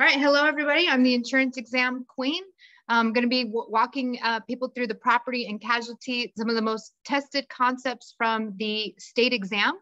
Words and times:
All 0.00 0.06
right, 0.06 0.20
hello 0.20 0.44
everybody. 0.44 0.86
I'm 0.86 1.02
the 1.02 1.14
insurance 1.14 1.56
exam 1.56 2.06
queen. 2.08 2.44
I'm 2.88 3.12
going 3.12 3.24
to 3.24 3.28
be 3.28 3.50
walking 3.50 4.20
uh, 4.22 4.38
people 4.38 4.68
through 4.68 4.86
the 4.86 4.94
property 4.94 5.46
and 5.46 5.60
casualty, 5.60 6.32
some 6.38 6.48
of 6.48 6.54
the 6.54 6.62
most 6.62 6.92
tested 7.04 7.48
concepts 7.48 8.14
from 8.16 8.54
the 8.58 8.94
state 8.96 9.32
exam. 9.32 9.72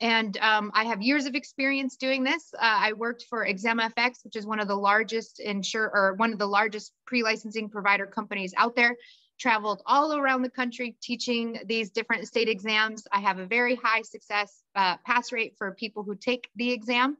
And 0.00 0.38
um, 0.38 0.70
I 0.72 0.84
have 0.84 1.02
years 1.02 1.26
of 1.26 1.34
experience 1.34 1.96
doing 1.96 2.22
this. 2.22 2.54
Uh, 2.54 2.60
I 2.62 2.92
worked 2.92 3.24
for 3.28 3.44
ExamFX, 3.44 4.22
which 4.22 4.36
is 4.36 4.46
one 4.46 4.60
of 4.60 4.68
the 4.68 4.76
largest 4.76 5.40
insure 5.40 5.90
or 5.92 6.14
one 6.14 6.32
of 6.32 6.38
the 6.38 6.46
largest 6.46 6.92
pre-licensing 7.04 7.68
provider 7.68 8.06
companies 8.06 8.54
out 8.56 8.76
there. 8.76 8.94
Traveled 9.40 9.82
all 9.84 10.16
around 10.16 10.42
the 10.42 10.48
country 10.48 10.96
teaching 11.02 11.58
these 11.66 11.90
different 11.90 12.28
state 12.28 12.48
exams. 12.48 13.04
I 13.12 13.18
have 13.18 13.40
a 13.40 13.46
very 13.46 13.74
high 13.74 14.02
success 14.02 14.62
uh, 14.76 14.96
pass 15.04 15.32
rate 15.32 15.56
for 15.58 15.72
people 15.72 16.04
who 16.04 16.14
take 16.14 16.48
the 16.54 16.70
exam. 16.70 17.16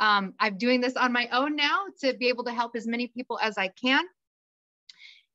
Um, 0.00 0.34
I'm 0.40 0.56
doing 0.56 0.80
this 0.80 0.96
on 0.96 1.12
my 1.12 1.28
own 1.30 1.54
now 1.54 1.84
to 2.00 2.14
be 2.14 2.28
able 2.28 2.44
to 2.44 2.52
help 2.52 2.74
as 2.74 2.86
many 2.86 3.06
people 3.06 3.38
as 3.40 3.58
I 3.58 3.68
can. 3.68 4.02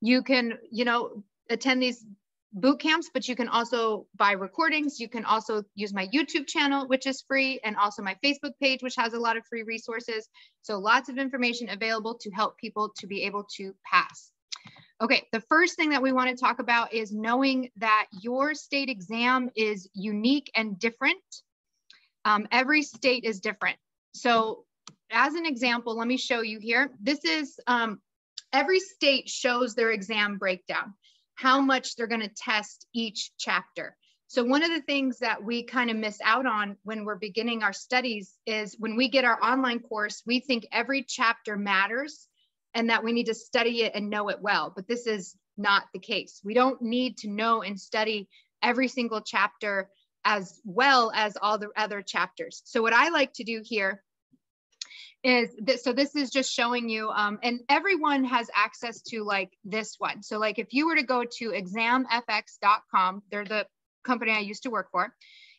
You 0.02 0.24
can, 0.24 0.58
you 0.72 0.84
know, 0.84 1.24
attend 1.50 1.82
these 1.82 2.04
boot 2.52 2.80
camps, 2.80 3.10
but 3.14 3.28
you 3.28 3.36
can 3.36 3.48
also 3.48 4.08
buy 4.16 4.32
recordings. 4.32 5.00
You 5.00 5.08
can 5.08 5.24
also 5.24 5.64
use 5.76 5.94
my 5.94 6.08
YouTube 6.08 6.48
channel, 6.48 6.88
which 6.88 7.06
is 7.06 7.24
free, 7.28 7.60
and 7.64 7.76
also 7.76 8.02
my 8.02 8.16
Facebook 8.24 8.54
page, 8.62 8.82
which 8.82 8.96
has 8.96 9.14
a 9.14 9.20
lot 9.20 9.38
of 9.38 9.46
free 9.46 9.64
resources. 9.64 10.28
So 10.64 10.80
lots 10.80 11.10
of 11.10 11.18
information 11.18 11.70
available 11.70 12.16
to 12.16 12.32
help 12.32 12.58
people 12.58 12.92
to 12.98 13.08
be 13.08 13.24
able 13.24 13.46
to 13.58 13.76
pass. 13.86 14.32
Okay, 15.02 15.28
the 15.34 15.42
first 15.42 15.76
thing 15.76 15.90
that 15.90 16.02
we 16.02 16.14
want 16.14 16.30
to 16.30 16.36
talk 16.38 16.60
about 16.60 16.94
is 16.94 17.12
knowing 17.12 17.70
that 17.76 18.08
your 18.22 18.56
state 18.56 18.90
exam 18.90 19.52
is 19.56 19.90
unique 19.94 20.50
and 20.56 20.80
different. 20.80 21.20
Um, 22.24 22.48
every 22.52 22.82
state 22.82 23.26
is 23.26 23.42
different. 23.42 23.78
So 24.16 24.64
as 25.12 25.34
an 25.36 25.46
example, 25.46 25.98
let 25.98 26.08
me 26.08 26.18
show 26.18 26.42
you 26.42 26.60
here. 26.60 26.92
This 27.02 27.24
is 27.26 27.60
um, 27.68 28.00
every 28.54 28.80
state 28.80 29.30
shows 29.30 29.76
their 29.76 29.92
exam 29.92 30.38
breakdown, 30.38 30.94
how 31.36 31.60
much 31.62 31.96
they're 31.96 32.08
going 32.08 32.22
to 32.22 32.30
test 32.30 32.88
each 32.94 33.32
chapter. 33.38 33.96
So 34.28 34.44
one 34.44 34.64
of 34.64 34.72
the 34.72 34.82
things 34.82 35.20
that 35.20 35.44
we 35.44 35.64
kind 35.64 35.90
of 35.90 35.98
miss 35.98 36.20
out 36.24 36.46
on 36.46 36.78
when 36.84 37.06
we're 37.06 37.18
beginning 37.18 37.62
our 37.62 37.74
studies 37.74 38.34
is 38.46 38.76
when 38.80 38.96
we 38.96 39.10
get 39.10 39.26
our 39.26 39.42
online 39.44 39.80
course, 39.80 40.24
we 40.26 40.40
think 40.40 40.66
every 40.72 41.04
chapter 41.04 41.58
matters 41.58 42.28
and 42.74 42.90
that 42.90 43.04
we 43.04 43.14
need 43.14 43.28
to 43.28 43.36
study 43.36 43.84
it 43.84 43.94
and 43.96 44.10
know 44.10 44.30
it 44.30 44.42
well. 44.42 44.72
But 44.76 44.88
this 44.88 45.06
is 45.08 45.36
not 45.58 45.84
the 45.94 46.00
case. 46.00 46.42
We 46.44 46.54
don't 46.54 46.82
need 46.82 47.18
to 47.20 47.30
know 47.30 47.62
and 47.62 47.80
study 47.80 48.28
every 48.64 48.88
single 48.88 49.22
chapter 49.22 49.90
as 50.26 50.60
well 50.66 51.12
as 51.16 51.38
all 51.42 51.58
the 51.58 51.70
other 51.78 52.02
chapters. 52.02 52.62
So 52.66 52.82
what 52.82 52.94
I 52.94 53.10
like 53.10 53.34
to 53.34 53.44
do 53.44 53.62
here 53.64 54.04
is 55.24 55.50
this, 55.60 55.84
so 55.84 55.94
this 55.94 56.16
is 56.16 56.30
just 56.30 56.52
showing 56.52 56.90
you, 56.90 57.10
um, 57.10 57.40
and 57.42 57.62
everyone 57.70 58.24
has 58.26 58.50
access 58.54 59.02
to 59.02 59.24
like 59.24 59.52
this 59.64 59.96
one. 59.98 60.22
So 60.22 60.38
like 60.38 60.60
if 60.60 60.74
you 60.74 60.88
were 60.88 60.96
to 60.96 61.04
go 61.04 61.24
to 61.24 61.50
examfx.com, 61.52 63.24
they're 63.32 63.46
the 63.46 63.66
company 64.04 64.32
I 64.34 64.40
used 64.40 64.64
to 64.64 64.70
work 64.70 64.90
for, 64.92 65.14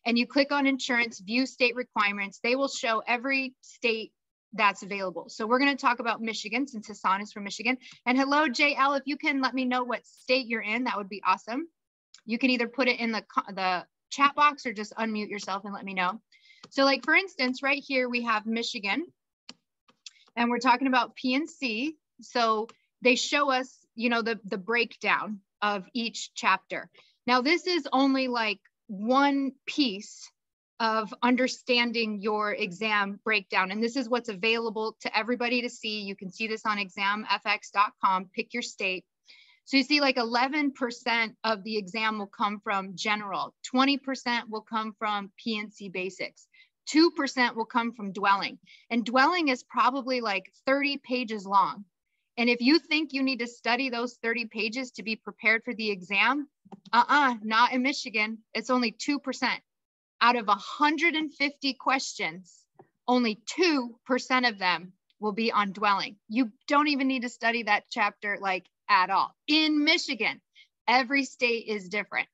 and 0.05 0.19
you 0.19 0.27
click 0.27 0.53
on 0.53 0.67
insurance, 0.67 1.21
view 1.21 1.47
state 1.47 1.75
requirements, 1.75 2.39
they 2.43 2.55
will 2.55 2.69
show 2.69 3.03
every 3.07 3.55
state 3.61 4.13
that's 4.53 4.83
available. 4.83 5.29
So 5.29 5.47
we're 5.47 5.59
going 5.59 5.77
to 5.77 5.81
talk 5.81 5.99
about 5.99 6.23
Michigan 6.23 6.67
since 6.67 6.87
Hassan 6.87 7.21
is 7.21 7.33
from 7.33 7.45
Michigan. 7.45 7.77
And 8.07 8.17
hello, 8.17 8.47
JL, 8.47 8.97
if 8.97 9.03
you 9.07 9.17
can 9.17 9.43
let 9.43 9.53
me 9.53 9.65
know 9.65 9.83
what 9.83 10.07
state 10.07 10.47
you're 10.47 10.63
in, 10.63 10.85
that 10.85 10.97
would 10.97 11.09
be 11.09 11.23
awesome. 11.27 11.67
You 12.25 12.39
can 12.39 12.51
either 12.51 12.69
put 12.69 12.89
it 12.89 13.01
in 13.01 13.13
the, 13.13 13.25
the 13.53 13.85
chat 14.11 14.35
box 14.35 14.67
or 14.67 14.73
just 14.73 14.95
unmute 14.95 15.29
yourself 15.29 15.65
and 15.65 15.75
let 15.75 15.85
me 15.85 15.95
know. 15.95 16.21
So 16.71 16.85
like 16.85 17.05
for 17.05 17.15
instance, 17.15 17.63
right 17.63 17.83
here, 17.85 18.09
we 18.09 18.23
have 18.23 18.47
Michigan 18.47 19.07
and 20.37 20.51
we're 20.51 20.59
talking 20.59 20.87
about 20.87 21.17
PNC. 21.17 21.95
So 22.21 22.69
they 23.03 23.17
show 23.17 23.51
us, 23.51 23.79
you 23.95 24.09
know, 24.09 24.23
the, 24.23 24.39
the 24.45 24.59
breakdown 24.59 25.41
of 25.63 25.87
each 25.95 26.33
chapter. 26.35 26.91
Now 27.27 27.41
this 27.41 27.67
is 27.67 27.89
only 27.93 28.29
like 28.29 28.61
one 28.89 29.53
piece 29.67 30.31
of 30.79 31.13
understanding 31.23 32.21
your 32.21 32.53
exam 32.53 33.19
breakdown. 33.25 33.71
And 33.71 33.83
this 33.83 33.97
is 33.97 34.09
what's 34.09 34.29
available 34.29 34.97
to 35.01 35.17
everybody 35.17 35.63
to 35.63 35.71
see. 35.71 36.03
You 36.03 36.15
can 36.15 36.31
see 36.31 36.47
this 36.47 36.67
on 36.67 36.79
examfx.com, 36.79 38.31
pick 38.35 38.53
your 38.53 38.63
state. 38.63 39.05
So 39.67 39.77
you 39.77 39.83
see 39.83 40.01
like 40.01 40.15
11% 40.15 41.35
of 41.43 41.65
the 41.65 41.77
exam 41.77 42.19
will 42.19 42.29
come 42.29 42.61
from 42.61 42.95
general, 42.95 43.53
20% 43.75 44.49
will 44.49 44.63
come 44.63 44.95
from 44.97 45.33
PNC 45.45 45.93
basics, 45.93 46.47
2% 46.89 47.57
will 47.57 47.65
come 47.65 47.93
from 47.93 48.13
dwelling. 48.13 48.61
And 48.91 49.05
dwelling 49.05 49.49
is 49.49 49.65
probably 49.65 50.21
like 50.21 50.53
30 50.67 50.99
pages 50.99 51.47
long. 51.47 51.85
And 52.37 52.49
if 52.49 52.61
you 52.61 52.79
think 52.79 53.13
you 53.13 53.25
need 53.25 53.41
to 53.41 53.49
study 53.49 53.91
those 53.91 54.19
30 54.23 54.45
pages 54.47 54.93
to 54.93 55.03
be 55.03 55.17
prepared 55.17 55.65
for 55.65 55.75
the 55.75 55.91
exam, 55.91 56.49
uh-uh, 56.93 57.35
not 57.43 57.73
in 57.73 57.83
Michigan. 57.83 58.39
It's 58.55 58.71
only 58.71 58.93
2%. 58.93 59.49
Out 60.21 60.37
of 60.37 60.47
150 60.47 61.75
questions, 61.75 62.55
only 63.09 63.41
2% 63.59 64.49
of 64.49 64.59
them 64.59 64.93
will 65.19 65.33
be 65.33 65.51
on 65.51 65.73
dwelling. 65.73 66.17
You 66.29 66.53
don't 66.69 66.89
even 66.89 67.09
need 67.09 67.23
to 67.23 67.29
study 67.29 67.65
that 67.65 67.85
chapter 67.91 68.39
like 68.41 68.67
at 68.89 69.11
all. 69.11 69.35
In 69.47 69.85
Michigan, 69.85 70.41
every 70.89 71.25
state 71.25 71.67
is 71.67 71.89
different. 71.89 72.29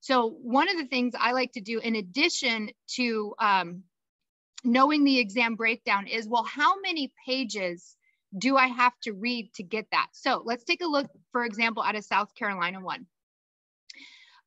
So 0.00 0.28
one 0.42 0.68
of 0.68 0.76
the 0.76 0.86
things 0.86 1.14
I 1.18 1.32
like 1.32 1.52
to 1.52 1.60
do 1.60 1.80
in 1.80 1.96
addition 1.96 2.70
to 2.94 3.34
um, 3.40 3.82
knowing 4.64 5.04
the 5.04 5.18
exam 5.18 5.56
breakdown 5.56 6.06
is, 6.06 6.28
well, 6.28 6.44
how 6.44 6.80
many 6.80 7.12
pages 7.26 7.96
do 8.36 8.56
I 8.56 8.66
have 8.66 8.92
to 9.02 9.12
read 9.12 9.52
to 9.54 9.62
get 9.62 9.86
that? 9.92 10.08
So 10.12 10.42
let's 10.44 10.64
take 10.64 10.82
a 10.82 10.86
look, 10.86 11.08
for 11.32 11.44
example, 11.44 11.82
at 11.82 11.96
a 11.96 12.02
South 12.02 12.34
Carolina 12.34 12.80
one. 12.80 13.06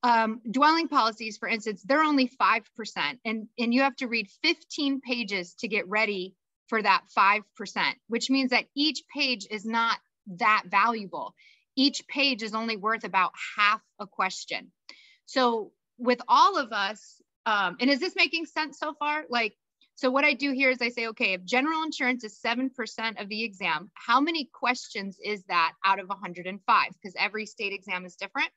Um, 0.01 0.41
dwelling 0.49 0.87
policies, 0.87 1.37
for 1.37 1.49
instance, 1.49 1.83
they're 1.83 2.03
only 2.03 2.29
5%, 2.29 2.63
and, 3.25 3.47
and 3.57 3.73
you 3.73 3.81
have 3.81 3.97
to 3.97 4.07
read 4.07 4.29
15 4.41 5.01
pages 5.01 5.55
to 5.55 5.67
get 5.67 5.87
ready 5.89 6.35
for 6.67 6.81
that 6.81 7.03
5%, 7.17 7.43
which 8.07 8.29
means 8.29 8.51
that 8.51 8.65
each 8.75 9.03
page 9.13 9.45
is 9.49 9.65
not 9.65 9.97
that 10.37 10.63
valuable. 10.67 11.33
Each 11.75 12.05
page 12.07 12.43
is 12.43 12.53
only 12.53 12.77
worth 12.77 13.03
about 13.03 13.31
half 13.57 13.81
a 13.99 14.07
question. 14.07 14.71
So 15.25 15.71
with 15.97 16.21
all 16.27 16.57
of 16.57 16.71
us, 16.71 17.21
um, 17.45 17.77
and 17.79 17.89
is 17.89 17.99
this 17.99 18.15
making 18.15 18.45
sense 18.45 18.79
so 18.79 18.93
far? 18.93 19.25
Like, 19.29 19.55
so 19.95 20.09
what 20.09 20.23
I 20.23 20.33
do 20.33 20.51
here 20.51 20.69
is 20.69 20.81
I 20.81 20.89
say, 20.89 21.07
okay, 21.07 21.33
if 21.33 21.43
general 21.43 21.83
insurance 21.83 22.23
is 22.23 22.39
7% 22.39 23.21
of 23.21 23.27
the 23.27 23.43
exam, 23.43 23.91
how 23.95 24.21
many 24.21 24.49
questions 24.53 25.17
is 25.23 25.43
that 25.49 25.73
out 25.83 25.99
of 25.99 26.07
105? 26.07 26.87
Because 26.93 27.15
every 27.19 27.45
state 27.45 27.73
exam 27.73 28.05
is 28.05 28.15
different. 28.15 28.49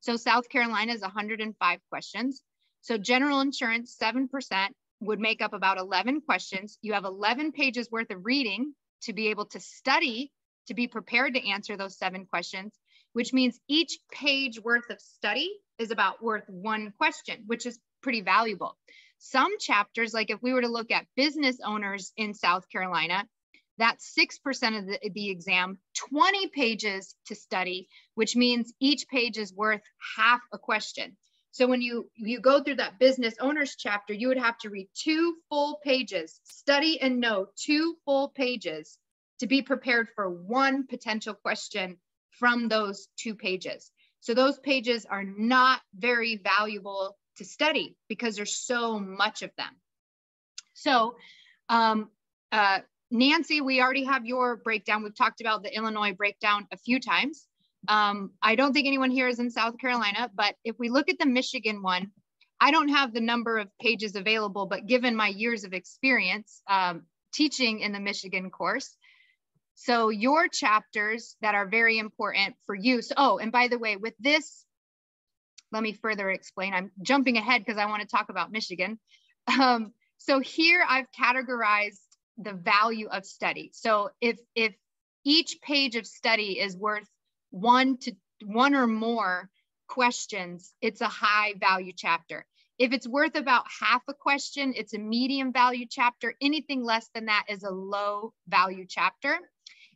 So 0.00 0.16
South 0.16 0.48
Carolina 0.48 0.92
is 0.92 1.02
105 1.02 1.78
questions. 1.88 2.42
So 2.80 2.98
general 2.98 3.40
insurance, 3.40 3.96
7% 4.00 4.28
would 5.00 5.20
make 5.20 5.40
up 5.40 5.52
about 5.52 5.78
11 5.78 6.22
questions. 6.22 6.78
You 6.82 6.94
have 6.94 7.04
11 7.04 7.52
pages 7.52 7.90
worth 7.90 8.10
of 8.10 8.24
reading 8.24 8.74
to 9.02 9.12
be 9.12 9.28
able 9.28 9.46
to 9.46 9.60
study 9.60 10.32
to 10.68 10.74
be 10.74 10.86
prepared 10.86 11.34
to 11.34 11.48
answer 11.48 11.76
those 11.76 11.98
seven 11.98 12.26
questions, 12.26 12.72
which 13.12 13.32
means 13.32 13.60
each 13.68 13.98
page 14.12 14.60
worth 14.62 14.88
of 14.90 15.00
study 15.00 15.50
is 15.78 15.90
about 15.90 16.22
worth 16.22 16.48
one 16.48 16.92
question, 16.96 17.44
which 17.46 17.66
is 17.66 17.78
pretty 18.02 18.20
valuable. 18.20 18.76
Some 19.18 19.58
chapters, 19.58 20.14
like 20.14 20.30
if 20.30 20.42
we 20.42 20.52
were 20.52 20.60
to 20.60 20.68
look 20.68 20.90
at 20.90 21.06
business 21.16 21.58
owners 21.64 22.12
in 22.16 22.34
South 22.34 22.68
Carolina, 22.70 23.26
that's 23.78 24.14
6% 24.16 24.78
of 24.78 24.86
the, 24.86 25.10
the 25.10 25.30
exam, 25.30 25.78
20 26.10 26.48
pages 26.48 27.14
to 27.26 27.34
study, 27.34 27.88
which 28.14 28.36
means 28.36 28.72
each 28.80 29.08
page 29.08 29.38
is 29.38 29.54
worth 29.54 29.82
half 30.16 30.40
a 30.52 30.58
question. 30.58 31.16
So 31.50 31.66
when 31.66 31.80
you, 31.80 32.10
you 32.14 32.40
go 32.40 32.62
through 32.62 32.76
that 32.76 32.98
business 32.98 33.34
owners 33.40 33.74
chapter, 33.76 34.12
you 34.12 34.28
would 34.28 34.38
have 34.38 34.58
to 34.58 34.70
read 34.70 34.88
two 34.94 35.36
full 35.48 35.80
pages, 35.82 36.40
study 36.44 37.00
and 37.00 37.20
know 37.20 37.46
two 37.56 37.96
full 38.04 38.28
pages 38.28 38.98
to 39.40 39.46
be 39.46 39.62
prepared 39.62 40.08
for 40.14 40.28
one 40.28 40.86
potential 40.86 41.34
question 41.34 41.98
from 42.30 42.68
those 42.68 43.08
two 43.16 43.34
pages. 43.34 43.90
So 44.20 44.34
those 44.34 44.58
pages 44.58 45.06
are 45.06 45.24
not 45.24 45.80
very 45.94 46.36
valuable 46.42 47.16
to 47.36 47.44
study 47.44 47.96
because 48.08 48.36
there's 48.36 48.56
so 48.56 48.98
much 48.98 49.42
of 49.42 49.50
them. 49.56 49.70
So 50.74 51.16
um, 51.68 52.10
uh, 52.52 52.80
Nancy, 53.10 53.60
we 53.60 53.80
already 53.80 54.04
have 54.04 54.26
your 54.26 54.56
breakdown. 54.56 55.02
We've 55.02 55.16
talked 55.16 55.40
about 55.40 55.62
the 55.62 55.74
Illinois 55.74 56.12
breakdown 56.12 56.66
a 56.72 56.76
few 56.76 57.00
times. 57.00 57.46
Um, 57.86 58.32
I 58.42 58.54
don't 58.54 58.72
think 58.72 58.86
anyone 58.86 59.10
here 59.10 59.28
is 59.28 59.38
in 59.38 59.50
South 59.50 59.78
Carolina, 59.78 60.30
but 60.34 60.56
if 60.64 60.76
we 60.78 60.88
look 60.88 61.08
at 61.08 61.18
the 61.18 61.26
Michigan 61.26 61.82
one, 61.82 62.10
I 62.60 62.70
don't 62.70 62.88
have 62.88 63.14
the 63.14 63.20
number 63.20 63.58
of 63.58 63.68
pages 63.80 64.16
available, 64.16 64.66
but 64.66 64.86
given 64.86 65.14
my 65.14 65.28
years 65.28 65.64
of 65.64 65.72
experience 65.72 66.60
um, 66.68 67.04
teaching 67.32 67.80
in 67.80 67.92
the 67.92 68.00
Michigan 68.00 68.50
course, 68.50 68.96
so 69.80 70.08
your 70.08 70.48
chapters 70.48 71.36
that 71.40 71.54
are 71.54 71.68
very 71.68 71.98
important 71.98 72.56
for 72.66 72.74
you. 72.74 73.00
So, 73.00 73.14
oh, 73.16 73.38
and 73.38 73.52
by 73.52 73.68
the 73.68 73.78
way, 73.78 73.94
with 73.94 74.14
this, 74.18 74.64
let 75.70 75.84
me 75.84 75.92
further 75.92 76.28
explain. 76.30 76.74
I'm 76.74 76.90
jumping 77.00 77.36
ahead 77.36 77.64
because 77.64 77.78
I 77.78 77.86
want 77.86 78.02
to 78.02 78.08
talk 78.08 78.28
about 78.28 78.50
Michigan. 78.50 78.98
Um, 79.46 79.92
so 80.16 80.40
here 80.40 80.84
I've 80.86 81.06
categorized 81.12 82.02
the 82.38 82.54
value 82.54 83.06
of 83.06 83.24
study. 83.24 83.70
So 83.72 84.10
if 84.20 84.40
if 84.56 84.74
each 85.24 85.60
page 85.62 85.94
of 85.94 86.08
study 86.08 86.58
is 86.58 86.76
worth 86.76 87.08
one 87.50 87.98
to 87.98 88.12
one 88.44 88.74
or 88.74 88.88
more 88.88 89.48
questions, 89.86 90.74
it's 90.82 91.02
a 91.02 91.08
high 91.08 91.54
value 91.58 91.92
chapter. 91.96 92.44
If 92.80 92.92
it's 92.92 93.06
worth 93.06 93.36
about 93.36 93.64
half 93.80 94.02
a 94.08 94.14
question, 94.14 94.74
it's 94.76 94.94
a 94.94 94.98
medium 94.98 95.52
value 95.52 95.86
chapter. 95.88 96.34
Anything 96.40 96.84
less 96.84 97.08
than 97.14 97.26
that 97.26 97.44
is 97.48 97.62
a 97.62 97.70
low 97.70 98.34
value 98.48 98.86
chapter. 98.88 99.38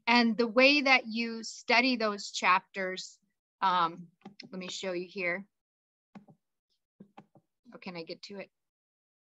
And 0.06 0.36
the 0.36 0.48
way 0.48 0.82
that 0.82 1.06
you 1.06 1.42
study 1.42 1.96
those 1.96 2.30
chapters, 2.30 3.18
um, 3.60 4.06
let 4.50 4.58
me 4.58 4.68
show 4.68 4.92
you 4.92 5.06
here. 5.08 5.44
Oh, 7.74 7.78
can 7.80 7.96
I 7.96 8.02
get 8.02 8.22
to 8.22 8.38
it? 8.38 8.50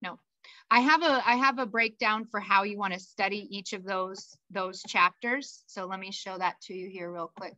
No. 0.03 0.19
I 0.71 0.81
have 0.81 1.03
a 1.03 1.23
I 1.29 1.37
have 1.37 1.59
a 1.59 1.67
breakdown 1.67 2.27
for 2.31 2.41
how 2.41 2.63
you 2.63 2.79
want 2.79 2.95
to 2.95 3.01
study 3.01 3.47
each 3.51 3.73
of 3.73 3.85
those 3.85 4.37
those 4.51 4.83
chapters. 4.83 5.63
So 5.67 5.87
let 5.87 6.01
me 6.01 6.13
show 6.13 6.39
that 6.39 6.61
to 6.63 6.75
you 6.75 6.89
here 6.89 7.13
real 7.13 7.31
quick. 7.37 7.57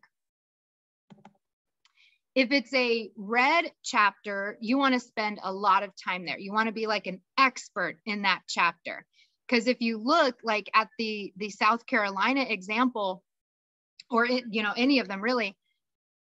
If 2.34 2.50
it's 2.50 2.72
a 2.72 3.10
red 3.16 3.70
chapter, 3.82 4.56
you 4.60 4.78
want 4.78 4.94
to 4.94 5.00
spend 5.00 5.38
a 5.42 5.52
lot 5.52 5.82
of 5.82 5.90
time 6.02 6.24
there. 6.24 6.38
You 6.38 6.52
want 6.52 6.68
to 6.68 6.72
be 6.72 6.86
like 6.86 7.06
an 7.06 7.20
expert 7.38 7.98
in 8.06 8.22
that 8.22 8.40
chapter. 8.48 9.04
Because 9.48 9.66
if 9.66 9.80
you 9.80 9.98
look 9.98 10.36
like 10.42 10.70
at 10.74 10.88
the 10.98 11.32
the 11.36 11.50
South 11.50 11.86
Carolina 11.86 12.42
example, 12.42 13.22
or 14.10 14.24
it, 14.24 14.44
you 14.50 14.62
know 14.62 14.72
any 14.76 14.98
of 15.00 15.08
them 15.08 15.20
really, 15.20 15.56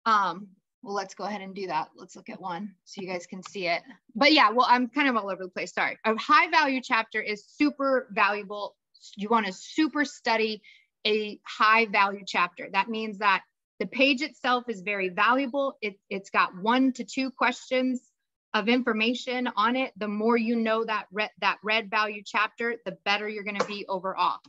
um, 0.05 0.47
well, 0.83 0.95
let's 0.95 1.13
go 1.13 1.25
ahead 1.25 1.41
and 1.41 1.53
do 1.53 1.67
that. 1.67 1.89
Let's 1.95 2.15
look 2.15 2.29
at 2.29 2.41
one 2.41 2.73
so 2.85 3.01
you 3.01 3.07
guys 3.07 3.27
can 3.27 3.43
see 3.43 3.67
it. 3.67 3.81
But 4.15 4.33
yeah, 4.33 4.49
well, 4.49 4.65
I'm 4.69 4.87
kind 4.89 5.07
of 5.07 5.15
all 5.15 5.29
over 5.29 5.43
the 5.43 5.49
place. 5.49 5.73
Sorry. 5.73 5.97
A 6.05 6.15
high 6.17 6.49
value 6.49 6.81
chapter 6.83 7.21
is 7.21 7.45
super 7.45 8.07
valuable. 8.11 8.75
You 9.15 9.29
want 9.29 9.45
to 9.45 9.53
super 9.53 10.05
study 10.05 10.61
a 11.05 11.39
high 11.45 11.85
value 11.85 12.23
chapter. 12.25 12.67
That 12.71 12.89
means 12.89 13.19
that 13.19 13.43
the 13.79 13.87
page 13.87 14.21
itself 14.21 14.65
is 14.69 14.81
very 14.81 15.09
valuable. 15.09 15.77
It, 15.81 15.95
it's 16.09 16.29
got 16.29 16.55
one 16.55 16.93
to 16.93 17.03
two 17.03 17.31
questions 17.31 18.10
of 18.53 18.68
information 18.68 19.50
on 19.56 19.75
it. 19.75 19.94
The 19.98 20.07
more 20.07 20.38
you 20.38 20.56
know 20.56 20.83
that 20.86 21.07
red, 21.12 21.30
that 21.39 21.57
red 21.63 21.89
value 21.89 22.21
chapter, 22.25 22.75
the 22.86 22.98
better 23.06 23.27
you're 23.27 23.44
going 23.44 23.59
to 23.59 23.65
be 23.65 23.86
overall. 23.88 24.39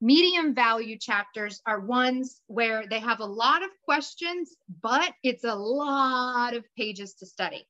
Medium 0.00 0.54
value 0.54 0.98
chapters 0.98 1.62
are 1.66 1.80
ones 1.80 2.40
where 2.46 2.84
they 2.88 2.98
have 2.98 3.20
a 3.20 3.26
lot 3.26 3.62
of 3.62 3.70
questions, 3.84 4.54
but 4.82 5.12
it's 5.22 5.44
a 5.44 5.54
lot 5.54 6.54
of 6.54 6.64
pages 6.76 7.14
to 7.14 7.26
study. 7.26 7.66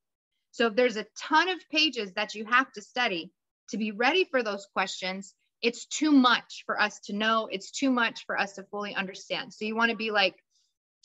So 0.51 0.69
if 0.69 0.77
there's 0.77 0.97
a 0.97 1.07
ton 1.19 1.49
of 1.49 1.59
pages 1.71 2.13
that 2.15 2.35
you 2.35 2.45
have 2.47 2.73
to 2.73 2.83
study 2.83 3.31
to 3.71 3.77
be 3.77 3.93
ready 3.93 4.25
for 4.25 4.43
those 4.43 4.67
questions, 4.73 5.35
it's 5.63 5.87
too 5.87 6.13
much 6.13 6.65
for 6.67 6.81
us 6.81 7.01
to 7.07 7.13
know. 7.13 7.49
It's 7.51 7.71
too 7.71 7.91
much 7.91 8.25
for 8.27 8.39
us 8.39 8.55
to 8.55 8.65
fully 8.65 8.95
understand. 8.95 9.53
So 9.53 9.65
you 9.65 9.77
want 9.77 9.91
to 9.91 9.97
be 9.97 10.11
like 10.11 10.37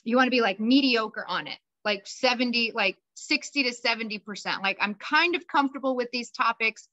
you 0.04 0.16
want 0.16 0.28
to 0.28 0.32
be 0.32 0.42
like 0.42 0.60
mediocre 0.60 1.26
on 1.28 1.48
it 1.48 1.60
like 1.86 2.06
70 2.06 2.72
like 2.76 2.98
60 3.28 3.64
to 3.64 3.74
70 3.74 4.20
percent. 4.20 4.62
Like 4.62 4.78
i'm 4.80 4.96
kind 4.96 5.36
of 5.36 5.48
comfortable 5.48 5.96
with 5.96 6.10
these 6.12 6.32
topics 6.32 6.88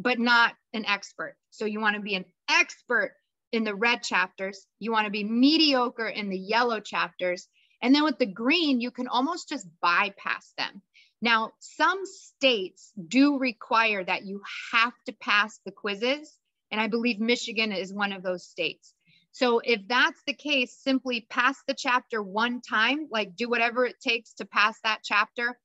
but 0.00 0.18
not 0.20 0.54
an 0.74 0.86
expert. 0.86 1.36
So 1.50 1.64
you 1.64 1.80
want 1.80 1.96
to 1.96 2.02
be 2.02 2.14
an 2.14 2.24
expert 2.48 3.14
in 3.50 3.64
the 3.64 3.74
red 3.74 4.02
chapters. 4.02 4.64
You 4.78 4.92
want 4.92 5.06
to 5.06 5.10
be 5.10 5.24
mediocre 5.24 6.06
in 6.06 6.28
the 6.28 6.38
yellow 6.38 6.78
chapters. 6.78 7.48
And 7.82 7.92
then 7.92 8.04
with 8.04 8.18
the 8.18 8.26
green 8.26 8.80
you 8.80 8.90
can 8.90 9.08
almost 9.08 9.48
just 9.48 9.66
bypass 9.82 10.52
them. 10.56 10.82
Now 11.20 11.52
some 11.58 12.00
states 12.04 12.92
do 13.08 13.38
require 13.38 14.04
that 14.04 14.24
you 14.24 14.40
have 14.72 14.92
to 15.06 15.12
pass 15.20 15.58
the 15.64 15.72
quizzes 15.72 16.38
and 16.70 16.80
i 16.80 16.86
believe 16.86 17.18
michigan 17.18 17.72
is 17.72 17.92
one 17.92 18.12
of 18.12 18.22
those 18.22 18.44
states. 18.44 18.94
So 19.32 19.60
if 19.62 19.86
that's 19.86 20.20
the 20.26 20.32
case, 20.32 20.76
simply 20.82 21.26
pass 21.30 21.62
the 21.66 21.74
chapter 21.74 22.22
one 22.22 22.60
time, 22.60 23.06
like 23.10 23.36
do 23.36 23.48
whatever 23.48 23.84
it 23.84 24.00
takes 24.00 24.34
to 24.34 24.44
pass 24.44 24.76
that 24.82 25.00
chapter, 25.04 25.56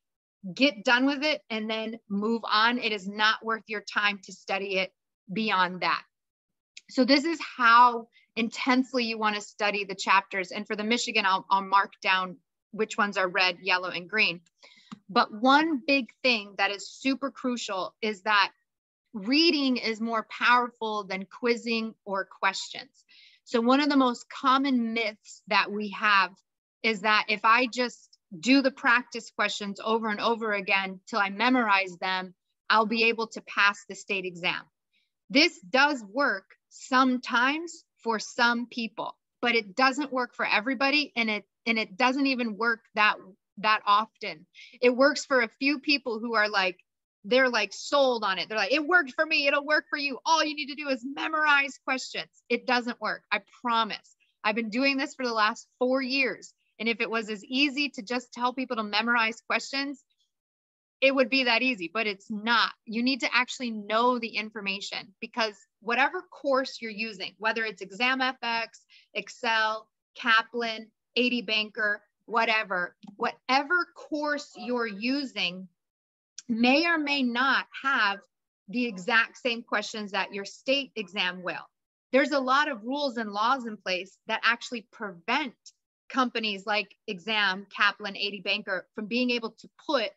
get 0.53 0.83
done 0.83 1.05
with 1.05 1.23
it, 1.23 1.41
and 1.49 1.69
then 1.69 1.99
move 2.09 2.41
on. 2.49 2.79
It 2.79 2.91
is 2.91 3.07
not 3.07 3.43
worth 3.43 3.63
your 3.67 3.81
time 3.81 4.19
to 4.23 4.33
study 4.33 4.77
it 4.77 4.91
beyond 5.31 5.81
that. 5.81 6.03
So 6.89 7.05
this 7.05 7.23
is 7.23 7.39
how 7.57 8.07
intensely 8.35 9.05
you 9.05 9.17
want 9.17 9.35
to 9.35 9.41
study 9.41 9.85
the 9.85 9.95
chapters. 9.95 10.51
And 10.51 10.67
for 10.67 10.75
the 10.75 10.83
Michigan, 10.83 11.25
I'll, 11.25 11.45
I'll 11.49 11.61
mark 11.61 11.93
down 12.01 12.37
which 12.71 12.97
ones 12.97 13.17
are 13.17 13.27
red, 13.27 13.59
yellow, 13.61 13.89
and 13.89 14.09
green. 14.09 14.41
But 15.09 15.33
one 15.33 15.81
big 15.85 16.09
thing 16.23 16.55
that 16.57 16.71
is 16.71 16.89
super 16.89 17.31
crucial 17.31 17.93
is 18.01 18.23
that 18.23 18.51
reading 19.13 19.77
is 19.77 20.01
more 20.01 20.25
powerful 20.29 21.03
than 21.03 21.25
quizzing 21.25 21.93
or 22.03 22.25
questions. 22.25 23.05
So, 23.43 23.61
one 23.61 23.81
of 23.81 23.89
the 23.89 23.97
most 23.97 24.29
common 24.29 24.93
myths 24.93 25.41
that 25.47 25.71
we 25.71 25.89
have 25.91 26.31
is 26.81 27.01
that 27.01 27.25
if 27.29 27.45
I 27.45 27.67
just 27.67 28.12
do 28.37 28.61
the 28.61 28.71
practice 28.71 29.31
questions 29.31 29.79
over 29.83 30.09
and 30.09 30.19
over 30.19 30.53
again 30.53 30.99
till 31.07 31.19
I 31.19 31.29
memorize 31.29 31.95
them, 31.99 32.33
I'll 32.69 32.85
be 32.85 33.05
able 33.05 33.27
to 33.27 33.41
pass 33.41 33.85
the 33.87 33.95
state 33.95 34.25
exam. 34.25 34.61
This 35.29 35.59
does 35.59 36.03
work 36.03 36.45
sometimes 36.69 37.83
for 38.03 38.19
some 38.19 38.67
people, 38.67 39.15
but 39.41 39.55
it 39.55 39.75
doesn't 39.75 40.11
work 40.11 40.35
for 40.35 40.45
everybody 40.45 41.11
and 41.15 41.29
it 41.29 41.45
and 41.65 41.79
it 41.79 41.97
doesn't 41.97 42.27
even 42.27 42.57
work 42.57 42.81
that 42.95 43.15
that 43.59 43.81
often. 43.85 44.45
It 44.81 44.95
works 44.95 45.25
for 45.25 45.41
a 45.41 45.49
few 45.59 45.79
people 45.79 46.19
who 46.19 46.35
are 46.35 46.49
like 46.49 46.77
they're 47.25 47.49
like 47.49 47.71
sold 47.73 48.23
on 48.23 48.37
it. 48.37 48.49
They're 48.49 48.57
like, 48.57 48.73
it 48.73 48.85
worked 48.85 49.13
for 49.13 49.25
me. 49.25 49.47
It'll 49.47 49.65
work 49.65 49.85
for 49.89 49.97
you. 49.97 50.19
All 50.25 50.43
you 50.43 50.55
need 50.55 50.67
to 50.67 50.75
do 50.75 50.89
is 50.89 51.05
memorize 51.05 51.79
questions. 51.85 52.29
It 52.49 52.67
doesn't 52.67 52.99
work. 52.99 53.23
I 53.31 53.41
promise. 53.61 54.15
I've 54.43 54.55
been 54.55 54.69
doing 54.69 54.97
this 54.97 55.15
for 55.15 55.25
the 55.25 55.33
last 55.33 55.67
four 55.79 56.01
years. 56.01 56.53
And 56.79 56.89
if 56.89 57.01
it 57.01 57.09
was 57.09 57.29
as 57.29 57.43
easy 57.45 57.89
to 57.89 58.01
just 58.01 58.33
tell 58.33 58.53
people 58.53 58.77
to 58.77 58.83
memorize 58.83 59.41
questions, 59.47 60.03
it 61.01 61.13
would 61.13 61.29
be 61.29 61.43
that 61.43 61.61
easy, 61.61 61.91
but 61.93 62.07
it's 62.07 62.31
not. 62.31 62.71
You 62.85 63.03
need 63.03 63.19
to 63.21 63.35
actually 63.35 63.71
know 63.71 64.19
the 64.19 64.37
information 64.37 65.13
because 65.19 65.55
whatever 65.81 66.21
course 66.21 66.77
you're 66.81 66.91
using, 66.91 67.33
whether 67.37 67.65
it's 67.65 67.83
ExamFX, 67.83 68.67
Excel, 69.13 69.89
Kaplan, 70.15 70.87
A.D. 71.17 71.41
Banker, 71.41 72.01
whatever, 72.25 72.95
whatever 73.17 73.87
course 73.95 74.51
you're 74.55 74.87
using, 74.87 75.67
may 76.47 76.85
or 76.85 76.97
may 76.97 77.21
not 77.21 77.65
have 77.83 78.19
the 78.69 78.85
exact 78.85 79.37
same 79.37 79.61
questions 79.61 80.11
that 80.11 80.33
your 80.33 80.45
state 80.45 80.91
exam 80.95 81.43
will. 81.43 81.67
There's 82.13 82.31
a 82.31 82.39
lot 82.39 82.69
of 82.69 82.83
rules 82.83 83.17
and 83.17 83.31
laws 83.31 83.65
in 83.65 83.75
place 83.75 84.17
that 84.27 84.41
actually 84.43 84.87
prevent 84.91 85.53
companies 86.09 86.65
like 86.65 86.95
Exam, 87.07 87.67
Kaplan, 87.75 88.15
A.D. 88.15 88.41
Banker 88.41 88.87
from 88.95 89.07
being 89.07 89.31
able 89.31 89.51
to 89.51 89.69
put 89.85 90.11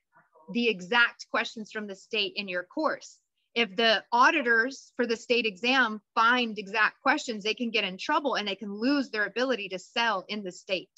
the 0.52 0.68
exact 0.68 1.26
questions 1.30 1.72
from 1.72 1.86
the 1.86 1.94
state 1.94 2.32
in 2.36 2.48
your 2.48 2.64
course. 2.64 3.18
If 3.54 3.74
the 3.74 4.04
auditors 4.12 4.92
for 4.96 5.06
the 5.06 5.16
state 5.16 5.46
exam 5.46 6.02
find 6.14 6.58
exact 6.58 7.00
questions, 7.02 7.42
they 7.42 7.54
can 7.54 7.70
get 7.70 7.84
in 7.84 7.96
trouble 7.96 8.34
and 8.34 8.46
they 8.46 8.54
can 8.54 8.72
lose 8.72 9.08
their 9.08 9.24
ability 9.24 9.70
to 9.70 9.78
sell 9.78 10.24
in 10.28 10.44
the 10.44 10.52
state. 10.52 10.90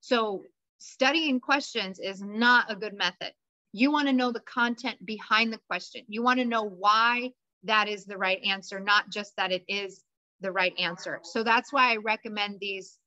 So 0.00 0.42
studying 0.78 1.38
questions 1.38 2.00
is 2.00 2.20
not 2.20 2.70
a 2.70 2.76
good 2.76 2.94
method. 2.94 3.32
You 3.72 3.92
want 3.92 4.08
to 4.08 4.12
know 4.12 4.32
the 4.32 4.40
content 4.40 5.04
behind 5.06 5.52
the 5.52 5.60
question. 5.68 6.02
You 6.08 6.22
want 6.22 6.40
to 6.40 6.44
know 6.44 6.64
why 6.64 7.30
that 7.62 7.88
is 7.88 8.04
the 8.04 8.18
right 8.18 8.42
answer, 8.44 8.80
not 8.80 9.08
just 9.08 9.36
that 9.36 9.52
it 9.52 9.64
is 9.68 10.02
the 10.40 10.50
right 10.50 10.74
answer. 10.78 11.20
So 11.22 11.44
that's 11.44 11.72
why 11.72 11.92
I 11.92 11.96
recommend 11.96 12.58
these 12.60 12.98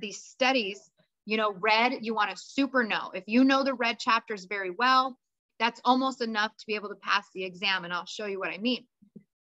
these 0.00 0.22
studies. 0.22 0.90
You 1.26 1.36
know, 1.36 1.52
red, 1.52 1.92
you 2.00 2.14
want 2.14 2.30
to 2.30 2.36
super 2.36 2.82
know. 2.82 3.10
If 3.14 3.24
you 3.26 3.44
know 3.44 3.62
the 3.62 3.74
red 3.74 3.98
chapters 3.98 4.46
very 4.46 4.70
well, 4.70 5.16
that's 5.58 5.80
almost 5.84 6.22
enough 6.22 6.56
to 6.56 6.66
be 6.66 6.74
able 6.74 6.88
to 6.88 6.94
pass 6.96 7.26
the 7.34 7.44
exam. 7.44 7.84
And 7.84 7.92
I'll 7.92 8.06
show 8.06 8.26
you 8.26 8.38
what 8.38 8.50
I 8.50 8.58
mean. 8.58 8.86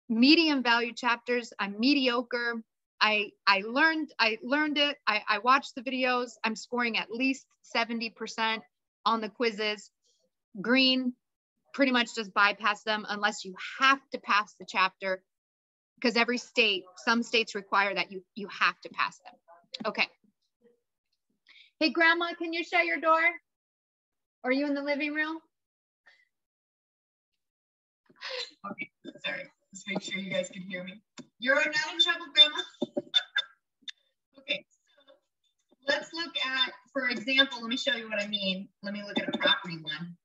Medium 0.07 0.63
value 0.63 0.93
chapters, 0.93 1.51
I'm 1.59 1.79
mediocre. 1.79 2.61
I 3.01 3.31
I 3.47 3.63
learned 3.67 4.13
I 4.19 4.37
learned 4.43 4.77
it. 4.77 4.97
I, 5.07 5.21
I 5.27 5.39
watched 5.39 5.75
the 5.75 5.81
videos. 5.81 6.31
I'm 6.43 6.55
scoring 6.55 6.97
at 6.97 7.11
least 7.11 7.45
70% 7.75 8.59
on 9.05 9.21
the 9.21 9.29
quizzes. 9.29 9.89
Green, 10.61 11.13
pretty 11.73 11.91
much 11.91 12.15
just 12.15 12.33
bypass 12.33 12.83
them 12.83 13.05
unless 13.09 13.43
you 13.43 13.55
have 13.79 13.99
to 14.11 14.19
pass 14.19 14.53
the 14.59 14.65
chapter 14.67 15.23
because 15.95 16.17
every 16.17 16.37
state, 16.37 16.83
some 16.97 17.23
states 17.23 17.55
require 17.55 17.95
that 17.95 18.11
you, 18.11 18.23
you 18.35 18.47
have 18.47 18.79
to 18.81 18.89
pass 18.89 19.17
them. 19.19 19.33
Okay. 19.85 20.07
Hey, 21.79 21.89
grandma, 21.89 22.33
can 22.37 22.53
you 22.53 22.63
shut 22.63 22.85
your 22.85 22.99
door? 22.99 23.19
Are 24.43 24.51
you 24.51 24.67
in 24.67 24.73
the 24.73 24.81
living 24.81 25.13
room? 25.13 25.37
Okay, 28.71 28.89
sorry. 29.25 29.43
Let's 29.71 29.83
make 29.87 30.01
sure 30.01 30.19
you 30.19 30.31
guys 30.31 30.49
can 30.49 30.61
hear 30.61 30.83
me. 30.83 31.01
You're 31.39 31.55
not 31.55 31.65
in 31.65 31.99
trouble, 31.99 32.25
grandma. 32.33 32.57
okay, 34.39 34.65
so 34.69 35.13
let's 35.89 36.09
look 36.13 36.33
at, 36.45 36.71
for 36.93 37.09
example, 37.09 37.59
let 37.61 37.69
me 37.69 37.77
show 37.77 37.95
you 37.95 38.09
what 38.09 38.21
I 38.21 38.27
mean. 38.27 38.69
Let 38.81 38.93
me 38.93 39.03
look 39.05 39.19
at 39.19 39.33
a 39.33 39.37
property 39.37 39.79
one. 39.81 40.15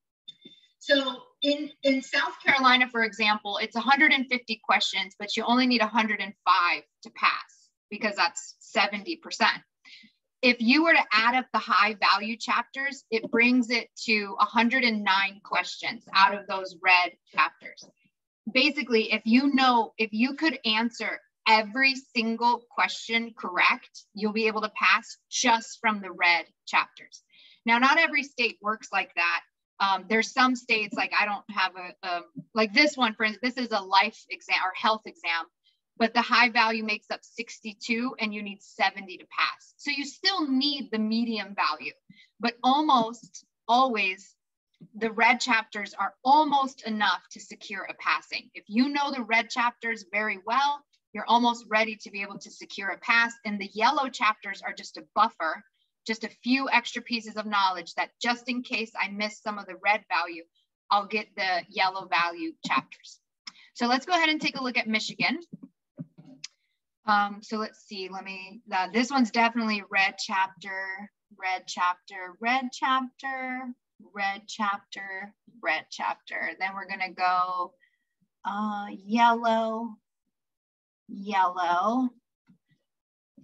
So 0.79 1.23
in, 1.43 1.71
in 1.83 2.03
South 2.03 2.35
Carolina, 2.45 2.89
for 2.89 3.03
example, 3.03 3.59
it's 3.59 3.75
150 3.75 4.61
questions, 4.65 5.15
but 5.19 5.37
you 5.37 5.43
only 5.45 5.67
need 5.67 5.81
105 5.81 6.83
to 7.03 7.11
pass 7.11 7.58
because 7.91 8.17
that's 8.17 8.57
70%. 8.77 9.19
If 10.41 10.61
you 10.61 10.85
were 10.85 10.93
to 10.93 11.05
add 11.13 11.35
up 11.35 11.47
the 11.53 11.59
high 11.59 11.97
value 12.01 12.37
chapters, 12.37 13.05
it 13.11 13.31
brings 13.31 13.71
it 13.71 13.89
to 14.07 14.35
109 14.39 15.41
questions 15.45 16.05
out 16.15 16.35
of 16.35 16.47
those 16.47 16.77
red 16.83 17.13
chapters. 17.35 17.85
Basically, 18.53 19.13
if 19.13 19.23
you 19.25 19.53
know, 19.55 19.93
if 19.99 20.11
you 20.13 20.35
could 20.35 20.59
answer 20.65 21.19
every 21.49 21.95
single 22.15 22.63
question 22.71 23.35
correct, 23.37 24.05
you'll 24.15 24.33
be 24.33 24.47
able 24.47 24.61
to 24.61 24.71
pass 24.77 25.17
just 25.31 25.79
from 25.81 26.01
the 26.01 26.13
red 26.13 26.45
chapters. 26.67 27.23
Now, 27.67 27.79
not 27.79 27.99
every 27.99 28.23
state 28.23 28.59
works 28.63 28.89
like 28.93 29.11
that. 29.17 29.41
Um, 29.81 30.05
there's 30.09 30.33
some 30.33 30.57
states 30.57 30.97
like 30.97 31.13
I 31.19 31.25
don't 31.25 31.45
have 31.51 31.73
a, 31.77 32.07
a 32.07 32.21
like 32.55 32.75
this 32.75 32.97
one, 32.97 33.15
for 33.15 33.25
instance, 33.25 33.55
this 33.55 33.65
is 33.65 33.73
a 33.73 33.81
life 33.81 34.19
exam 34.31 34.59
or 34.65 34.73
health 34.75 35.03
exam, 35.07 35.45
but 35.99 36.15
the 36.15 36.23
high 36.23 36.49
value 36.49 36.85
makes 36.85 37.11
up 37.11 37.21
62 37.23 38.15
and 38.21 38.33
you 38.33 38.43
need 38.43 38.63
70 38.63 39.19
to 39.19 39.25
pass. 39.27 39.75
So 39.77 39.91
you 39.91 40.05
still 40.05 40.49
need 40.49 40.91
the 40.91 40.99
medium 40.99 41.55
value, 41.55 41.93
but 42.41 42.55
almost 42.63 43.45
always 43.67 44.35
the 44.95 45.11
red 45.11 45.41
chapters 45.41 45.93
are 45.95 46.15
almost 46.25 46.83
enough 46.83 47.23
to 47.33 47.41
secure 47.41 47.87
a 47.91 47.95
passing. 47.95 48.49
If 48.55 48.65
you 48.69 48.89
know 48.89 49.11
the 49.11 49.23
red 49.23 49.51
chapters 49.51 50.05
very 50.13 50.39
well, 50.47 50.85
you're 51.13 51.27
almost 51.27 51.67
ready 51.69 51.97
to 52.03 52.11
be 52.11 52.23
able 52.23 52.39
to 52.39 52.51
secure 52.51 52.91
a 52.91 52.99
pass. 52.99 53.35
And 53.45 53.61
the 53.61 53.71
yellow 53.73 54.09
chapters 54.09 54.63
are 54.63 54.73
just 54.73 54.97
a 54.97 55.05
buffer, 55.15 55.65
just 56.07 56.23
a 56.23 56.31
few 56.45 56.69
extra 56.71 57.03
pieces 57.03 57.37
of 57.37 57.47
knowledge 57.47 57.95
that 57.95 58.11
just 58.23 58.49
in 58.49 58.63
case 58.63 58.93
I 58.99 59.09
miss 59.09 59.41
some 59.41 59.59
of 59.59 59.67
the 59.67 59.77
red 59.83 60.05
value, 60.09 60.45
I'll 60.91 61.07
get 61.07 61.29
the 61.37 61.63
yellow 61.69 62.07
value 62.07 62.53
chapters. 62.65 63.21
So 63.75 63.87
let's 63.87 64.07
go 64.07 64.13
ahead 64.13 64.29
and 64.29 64.41
take 64.41 64.59
a 64.59 64.63
look 64.63 64.79
at 64.79 64.87
Michigan. 64.87 65.41
Um, 67.09 67.39
so 67.43 67.57
let's 67.57 67.87
see, 67.87 68.11
let 68.13 68.23
me, 68.23 68.61
uh, 68.71 68.89
this 68.93 69.11
one's 69.11 69.31
definitely 69.31 69.83
red 69.91 70.17
chapter, 70.19 71.11
red 71.39 71.63
chapter, 71.67 72.37
red 72.39 72.69
chapter, 72.71 73.73
red 74.15 74.43
chapter, 74.47 75.35
red 75.63 75.87
chapter. 75.91 76.51
Then 76.61 76.71
we're 76.75 76.87
gonna 76.87 77.13
go 77.13 77.73
uh, 78.45 78.89
yellow, 78.91 79.89
yellow. 81.09 82.11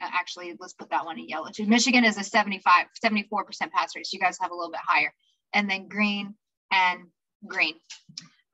Uh, 0.00 0.10
actually, 0.12 0.54
let's 0.60 0.74
put 0.74 0.90
that 0.90 1.06
one 1.06 1.18
in 1.18 1.26
yellow 1.26 1.48
too. 1.50 1.66
Michigan 1.66 2.04
is 2.04 2.18
a 2.18 2.24
75, 2.24 2.86
74% 3.02 3.70
pass 3.70 3.96
rate. 3.96 4.06
So 4.06 4.14
you 4.14 4.20
guys 4.20 4.36
have 4.40 4.50
a 4.50 4.54
little 4.54 4.72
bit 4.72 4.80
higher. 4.86 5.12
And 5.54 5.70
then 5.70 5.88
green 5.88 6.34
and 6.70 7.00
green. 7.46 7.74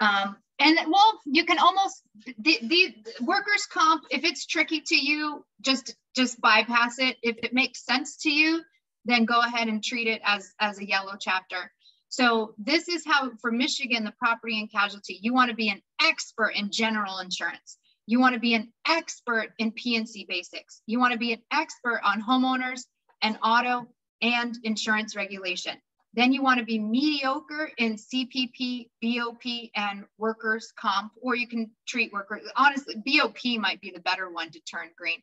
Um, 0.00 0.36
and 0.58 0.78
well, 0.88 1.20
you 1.24 1.44
can 1.44 1.58
almost 1.58 2.02
the, 2.38 2.58
the 2.62 2.94
workers 3.22 3.66
comp, 3.72 4.04
if 4.10 4.24
it's 4.24 4.46
tricky 4.46 4.82
to 4.86 4.96
you, 4.96 5.44
just 5.62 5.94
just 6.14 6.40
bypass 6.40 6.98
it. 6.98 7.16
If 7.22 7.38
it 7.38 7.54
makes 7.54 7.84
sense 7.84 8.16
to 8.18 8.30
you, 8.30 8.62
then 9.04 9.24
go 9.24 9.40
ahead 9.40 9.68
and 9.68 9.82
treat 9.82 10.06
it 10.06 10.20
as, 10.24 10.52
as 10.60 10.78
a 10.78 10.86
yellow 10.86 11.14
chapter. 11.18 11.70
So 12.08 12.54
this 12.58 12.88
is 12.88 13.04
how 13.06 13.30
for 13.40 13.52
Michigan, 13.52 14.04
the 14.04 14.12
property 14.18 14.58
and 14.58 14.70
casualty, 14.70 15.18
you 15.22 15.32
want 15.32 15.50
to 15.50 15.56
be 15.56 15.68
an 15.68 15.80
expert 16.02 16.50
in 16.56 16.70
general 16.70 17.18
insurance. 17.20 17.78
You 18.06 18.18
want 18.18 18.34
to 18.34 18.40
be 18.40 18.54
an 18.54 18.72
expert 18.88 19.52
in 19.58 19.70
P&C 19.70 20.26
basics. 20.28 20.82
You 20.86 20.98
want 20.98 21.12
to 21.12 21.18
be 21.18 21.32
an 21.32 21.42
expert 21.52 22.00
on 22.04 22.20
homeowners 22.20 22.80
and 23.22 23.38
auto 23.44 23.86
and 24.20 24.58
insurance 24.64 25.14
regulation. 25.14 25.76
Then 26.12 26.32
you 26.32 26.42
want 26.42 26.58
to 26.58 26.64
be 26.64 26.78
mediocre 26.78 27.70
in 27.78 27.94
CPP, 27.94 28.88
BOP, 29.00 29.70
and 29.76 30.04
workers' 30.18 30.72
comp, 30.76 31.12
or 31.22 31.36
you 31.36 31.46
can 31.46 31.70
treat 31.86 32.12
workers. 32.12 32.42
Honestly, 32.56 32.96
BOP 32.96 33.58
might 33.58 33.80
be 33.80 33.92
the 33.92 34.00
better 34.00 34.28
one 34.28 34.50
to 34.50 34.60
turn 34.60 34.88
green. 34.96 35.22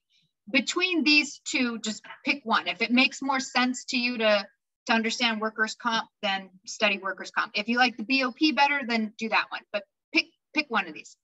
Between 0.50 1.03
these 1.03 1.39
two, 1.39 1.79
just 1.79 2.03
pick 2.24 2.41
one. 2.46 2.70
If 2.70 2.82
it 2.82 2.91
makes 2.91 3.22
more 3.22 3.41
sense 3.41 3.84
to 3.86 3.98
you 3.98 4.17
to, 4.20 4.48
to 4.86 4.94
understand 4.94 5.41
workers' 5.41 5.75
comp, 5.75 6.08
then 6.22 6.50
study 6.65 7.00
workers' 7.00 7.32
comp. 7.32 7.51
If 7.56 7.67
you 7.67 7.77
like 7.77 7.98
the 7.98 8.03
BOP 8.03 8.56
better, 8.56 8.79
then 8.88 9.13
do 9.17 9.27
that 9.27 9.48
one. 9.50 9.62
But 9.74 9.84
pick 10.13 10.27
pick 10.53 10.67
one 10.70 10.88
of 10.88 10.94
these. 10.94 11.17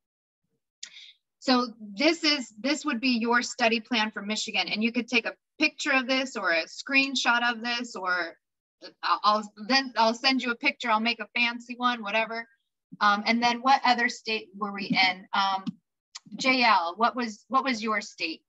So 1.39 1.67
this 1.79 2.25
is 2.25 2.53
this 2.59 2.83
would 2.83 2.99
be 2.99 3.17
your 3.19 3.41
study 3.41 3.79
plan 3.79 4.11
for 4.11 4.21
Michigan, 4.21 4.67
and 4.67 4.83
you 4.83 4.91
could 4.91 5.07
take 5.07 5.25
a 5.25 5.35
picture 5.57 5.93
of 5.93 6.05
this 6.05 6.35
or 6.35 6.51
a 6.51 6.65
screenshot 6.65 7.49
of 7.49 7.61
this, 7.61 7.95
or 7.95 8.37
I'll 9.01 9.51
then 9.67 9.93
I'll 9.97 10.13
send 10.13 10.41
you 10.41 10.51
a 10.51 10.55
picture. 10.55 10.89
I'll 10.89 10.99
make 10.99 11.19
a 11.19 11.27
fancy 11.35 11.75
one, 11.75 12.01
whatever. 12.03 12.47
Um, 13.01 13.23
and 13.25 13.41
then 13.41 13.61
what 13.61 13.81
other 13.83 14.09
state 14.09 14.49
were 14.55 14.71
we 14.71 14.85
in? 14.85 15.27
Um, 15.33 15.65
JL, 16.35 16.97
what 16.97 17.15
was 17.15 17.45
what 17.47 17.63
was 17.63 17.81
your 17.81 18.01
state? 18.01 18.41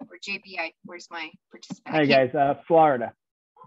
Or 0.00 0.18
JBI? 0.22 0.74
Where's 0.84 1.08
my 1.10 1.30
participant? 1.50 1.94
Hi 1.94 2.04
guys, 2.04 2.34
uh, 2.34 2.54
Florida. 2.66 3.12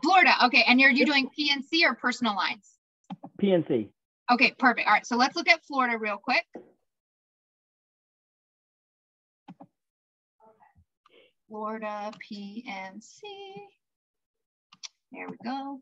Florida. 0.04 0.32
Okay, 0.46 0.64
and 0.68 0.80
you're 0.80 0.92
you 0.92 1.06
doing 1.06 1.30
PNC 1.38 1.84
or 1.84 1.96
personal 1.96 2.36
lines? 2.36 2.78
PNC. 3.42 3.90
Okay, 4.32 4.54
perfect. 4.58 4.88
All 4.88 4.94
right, 4.94 5.06
so 5.06 5.16
let's 5.16 5.36
look 5.36 5.50
at 5.50 5.64
Florida 5.66 5.98
real 5.98 6.18
quick. 6.18 6.46
Florida 11.48 12.12
PNC. 12.32 13.22
There 15.12 15.28
we 15.28 15.38
go. 15.44 15.82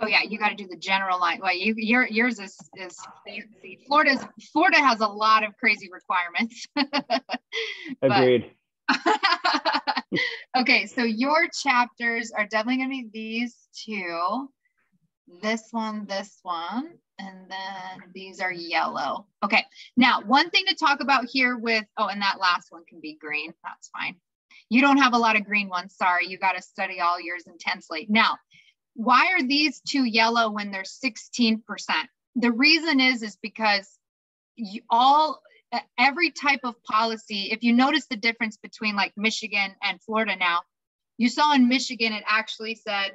Oh 0.00 0.06
yeah, 0.06 0.22
you 0.22 0.38
got 0.38 0.48
to 0.48 0.54
do 0.54 0.66
the 0.66 0.76
general 0.76 1.20
line. 1.20 1.40
Well, 1.40 1.54
you 1.54 1.74
your 1.76 2.06
yours 2.06 2.38
is 2.38 2.56
is 2.76 2.96
fancy. 3.26 3.78
Florida's 3.86 4.24
Florida 4.52 4.78
has 4.78 5.00
a 5.00 5.06
lot 5.06 5.44
of 5.44 5.56
crazy 5.58 5.88
requirements. 5.92 6.66
Agreed. 8.02 8.50
okay, 10.56 10.86
so 10.86 11.02
your 11.02 11.48
chapters 11.48 12.32
are 12.32 12.46
definitely 12.46 12.78
going 12.78 13.04
to 13.04 13.10
be 13.10 13.10
these 13.12 13.56
two. 13.72 14.48
This 15.40 15.68
one, 15.70 16.06
this 16.06 16.40
one, 16.42 16.94
and 17.20 17.48
then 17.48 18.10
these 18.12 18.40
are 18.40 18.52
yellow. 18.52 19.26
Okay, 19.44 19.64
now 19.96 20.22
one 20.22 20.50
thing 20.50 20.64
to 20.66 20.74
talk 20.74 21.00
about 21.00 21.26
here 21.30 21.56
with, 21.56 21.84
oh, 21.98 22.08
and 22.08 22.20
that 22.20 22.40
last 22.40 22.72
one 22.72 22.84
can 22.88 23.00
be 23.00 23.16
green. 23.20 23.52
That's 23.62 23.88
fine. 23.90 24.16
You 24.68 24.80
don't 24.80 24.98
have 24.98 25.14
a 25.14 25.18
lot 25.18 25.36
of 25.36 25.44
green 25.44 25.68
ones. 25.68 25.94
Sorry, 25.96 26.26
you 26.26 26.38
got 26.38 26.52
to 26.52 26.62
study 26.62 27.00
all 27.00 27.20
yours 27.20 27.44
intensely. 27.46 28.06
Now, 28.08 28.36
why 28.94 29.28
are 29.32 29.42
these 29.42 29.80
two 29.80 30.04
yellow 30.04 30.50
when 30.50 30.70
they're 30.70 30.82
16%? 30.82 31.60
The 32.36 32.52
reason 32.52 33.00
is, 33.00 33.22
is 33.22 33.36
because 33.42 33.98
you 34.56 34.82
all, 34.90 35.42
every 35.98 36.30
type 36.30 36.60
of 36.64 36.82
policy, 36.84 37.48
if 37.50 37.62
you 37.62 37.72
notice 37.72 38.06
the 38.06 38.16
difference 38.16 38.56
between 38.56 38.96
like 38.96 39.12
Michigan 39.16 39.74
and 39.82 40.02
Florida 40.02 40.36
now, 40.36 40.60
you 41.18 41.28
saw 41.28 41.52
in 41.54 41.68
Michigan, 41.68 42.12
it 42.12 42.24
actually 42.26 42.74
said 42.74 43.12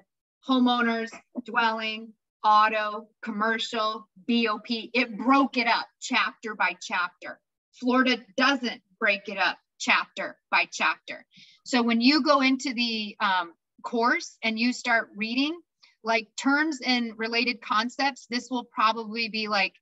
homeowners, 0.47 1.09
dwelling, 1.43 2.13
auto, 2.43 3.07
commercial, 3.23 4.07
BOP. 4.27 4.67
It 4.69 5.17
broke 5.17 5.57
it 5.57 5.67
up 5.67 5.87
chapter 5.99 6.55
by 6.55 6.77
chapter. 6.81 7.39
Florida 7.73 8.17
doesn't 8.37 8.81
break 8.99 9.27
it 9.27 9.37
up 9.37 9.57
chapter 9.85 10.37
by 10.49 10.67
chapter. 10.71 11.25
So 11.63 11.83
when 11.83 12.01
you 12.01 12.23
go 12.23 12.41
into 12.41 12.73
the 12.73 13.15
um, 13.19 13.53
course 13.83 14.37
and 14.41 14.57
you 14.59 14.73
start 14.73 15.09
reading 15.15 15.59
like 16.03 16.27
terms 16.41 16.79
and 16.83 17.17
related 17.17 17.61
concepts, 17.61 18.25
this 18.29 18.49
will 18.49 18.63
probably 18.63 19.29
be 19.29 19.47
like, 19.47 19.73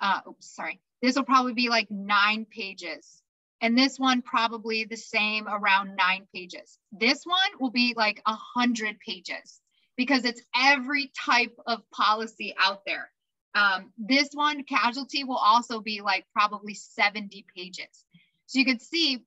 uh, 0.00 0.20
oops, 0.28 0.54
sorry, 0.54 0.80
this 1.00 1.14
will 1.14 1.24
probably 1.24 1.54
be 1.54 1.68
like 1.68 1.90
nine 1.90 2.44
pages. 2.44 3.22
And 3.60 3.78
this 3.78 3.98
one 3.98 4.22
probably 4.22 4.84
the 4.84 4.96
same 4.96 5.46
around 5.46 5.94
nine 5.94 6.26
pages. 6.34 6.78
This 6.90 7.22
one 7.24 7.60
will 7.60 7.70
be 7.70 7.94
like 7.96 8.20
a 8.26 8.34
hundred 8.34 8.98
pages 8.98 9.60
because 9.96 10.24
it's 10.24 10.42
every 10.56 11.12
type 11.24 11.56
of 11.66 11.88
policy 11.90 12.54
out 12.60 12.82
there. 12.84 13.08
Um, 13.54 13.92
this 13.98 14.30
one, 14.32 14.64
casualty, 14.64 15.22
will 15.22 15.36
also 15.36 15.80
be 15.80 16.00
like 16.00 16.24
probably 16.32 16.74
70 16.74 17.44
pages. 17.54 18.04
So 18.46 18.58
you 18.58 18.64
could 18.64 18.82
see, 18.82 19.24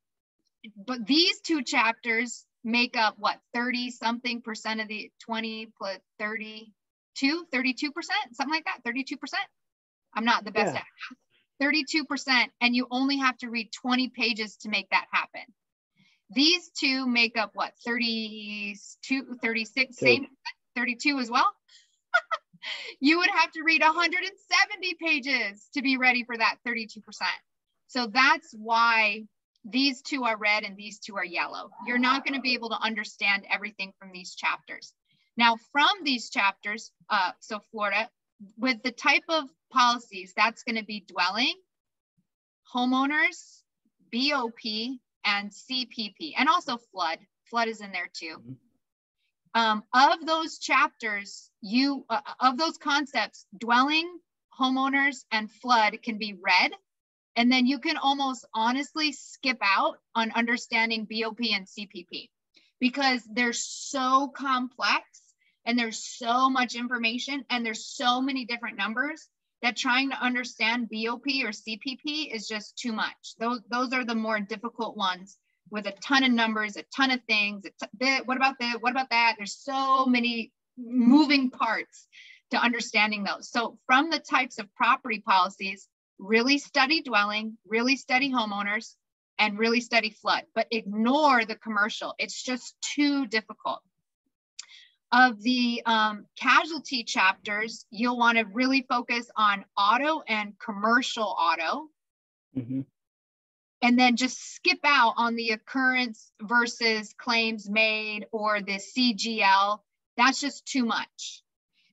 but 0.76 1.06
these 1.06 1.40
two 1.42 1.64
chapters 1.64 2.46
make 2.64 2.98
up 2.98 3.16
what, 3.18 3.38
30 3.54 3.92
something 3.92 4.42
percent 4.42 4.82
of 4.82 4.88
the 4.88 5.12
20 5.26 5.70
plus 5.78 6.00
32, 6.20 7.46
32%, 7.54 7.92
something 8.34 8.54
like 8.54 8.66
that, 8.66 8.80
32%. 8.86 9.18
I'm 10.16 10.26
not 10.26 10.46
the 10.46 10.52
best 10.52 10.74
yeah. 10.74 10.80
at 10.80 10.86
32%, 11.62 12.46
and 12.62 12.76
you 12.76 12.88
only 12.92 13.18
have 13.18 13.38
to 13.40 13.50
read 13.50 13.70
20 13.72 14.10
pages 14.10 14.58
to 14.58 14.70
make 14.70 14.90
that 14.90 15.06
happen. 15.12 15.42
These 16.32 16.72
two 16.78 17.06
make 17.06 17.38
up 17.38 17.52
what, 17.54 17.74
32, 17.86 19.38
36, 19.42 19.98
same 19.98 20.28
32 20.76 21.20
as 21.20 21.30
well. 21.30 21.52
you 23.00 23.20
would 23.20 23.30
have 23.30 23.52
to 23.52 23.62
read 23.64 23.82
170 23.82 24.96
pages 25.00 25.68
to 25.76 25.82
be 25.82 25.98
ready 25.98 26.24
for 26.24 26.36
that 26.36 26.58
32%. 26.68 27.02
So 27.88 28.08
that's 28.08 28.54
why 28.58 29.26
these 29.66 30.02
two 30.02 30.24
are 30.24 30.38
red 30.38 30.64
and 30.64 30.78
these 30.78 31.00
two 31.00 31.16
are 31.18 31.26
yellow. 31.26 31.72
You're 31.88 31.98
not 31.98 32.24
going 32.24 32.36
to 32.36 32.42
be 32.42 32.54
able 32.54 32.70
to 32.70 32.82
understand 32.82 33.46
everything 33.52 33.94
from 34.00 34.12
these 34.12 34.36
chapters. 34.36 34.94
Now, 35.38 35.58
from 35.72 36.04
these 36.04 36.30
chapters, 36.30 36.92
uh, 37.10 37.32
so 37.40 37.60
Florida, 37.72 38.10
with 38.58 38.84
the 38.84 38.92
type 38.92 39.24
of 39.28 39.50
policies, 39.72 40.34
that's 40.36 40.64
going 40.64 40.76
to 40.76 40.86
be 40.86 41.04
dwelling, 41.08 41.54
homeowners, 42.74 43.62
BOP, 44.14 45.00
and 45.26 45.52
CPP, 45.52 46.34
and 46.38 46.48
also 46.48 46.78
flood. 46.78 47.20
Flood 47.50 47.68
is 47.68 47.82
in 47.82 47.92
there 47.92 48.10
too. 48.14 48.38
Mm-hmm. 48.38 48.54
Um, 49.56 49.84
of 49.94 50.26
those 50.26 50.60
chapters, 50.60 51.50
you 51.62 52.06
uh, 52.10 52.20
of 52.42 52.58
those 52.58 52.78
concepts, 52.78 53.46
dwelling, 53.58 54.20
homeowners, 54.60 55.24
and 55.32 55.50
flood 55.50 55.98
can 56.04 56.18
be 56.18 56.34
read, 56.42 56.72
and 57.36 57.52
then 57.52 57.66
you 57.66 57.80
can 57.80 57.98
almost 57.98 58.46
honestly 58.54 59.12
skip 59.12 59.58
out 59.62 59.98
on 60.14 60.32
understanding 60.32 61.08
BOP 61.10 61.40
and 61.52 61.68
CPP 61.68 62.30
because 62.80 63.22
they're 63.32 63.54
so 63.54 64.32
complex 64.36 65.04
and 65.66 65.78
there's 65.78 66.04
so 66.04 66.50
much 66.50 66.76
information 66.76 67.44
and 67.50 67.66
there's 67.66 67.86
so 67.86 68.22
many 68.22 68.46
different 68.46 68.78
numbers 68.78 69.28
that 69.62 69.76
trying 69.76 70.12
to 70.12 70.22
understand 70.22 70.90
BOP 70.90 71.26
or 71.44 71.50
CPP 71.50 72.34
is 72.34 72.48
just 72.48 72.78
too 72.78 72.94
much. 72.94 73.36
Those, 73.40 73.62
those 73.72 73.94
are 73.94 74.06
the 74.06 74.16
more 74.16 74.40
difficult 74.40 74.96
ones 74.96 75.38
with 75.72 75.88
a 75.88 75.92
ton 75.94 76.24
of 76.24 76.32
numbers, 76.32 76.78
a 76.78 76.84
ton 76.96 77.12
of 77.12 77.22
things. 77.28 77.64
what 78.26 78.38
about 78.38 78.56
that? 78.60 78.82
What 78.82 78.92
about 78.92 79.10
that? 79.10 79.36
There's 79.38 79.58
so 79.58 80.06
many 80.06 80.52
moving 80.78 81.50
parts 81.50 82.08
to 82.52 82.58
understanding 82.58 83.24
those. 83.24 83.50
So 83.50 83.80
from 83.88 84.10
the 84.12 84.20
types 84.20 84.60
of 84.60 84.74
property 84.76 85.24
policies, 85.26 85.88
really 86.20 86.58
study 86.58 87.02
dwelling, 87.02 87.58
really 87.68 87.96
study 87.96 88.32
homeowners, 88.32 88.96
and 89.38 89.60
really 89.60 89.82
study 89.82 90.12
flood, 90.12 90.44
but 90.54 90.68
ignore 90.72 91.44
the 91.46 91.56
commercial. 91.56 92.16
It's 92.18 92.42
just 92.42 92.76
too 92.82 93.28
difficult 93.28 93.82
of 95.16 95.42
the 95.42 95.82
um, 95.86 96.26
casualty 96.38 97.04
chapters, 97.04 97.86
you'll 97.90 98.18
want 98.18 98.38
to 98.38 98.44
really 98.44 98.86
focus 98.90 99.30
on 99.38 99.64
auto 99.78 100.22
and 100.28 100.54
commercial 100.60 101.24
auto. 101.24 101.88
Mm-hmm. 102.58 102.82
And 103.82 104.00
then 104.00 104.18
just 104.18 104.56
skip 104.56 104.80
out 104.84 105.14
on 105.16 105.36
the 105.36 105.52
occurrence 105.52 106.32
versus 106.42 107.14
claims 107.18 107.70
made 107.70 108.26
or 108.32 108.62
the 108.62 108.80
CGL. 108.80 109.80
That's 110.18 110.42
just 110.42 110.66
too 110.66 110.86
much. 110.86 111.44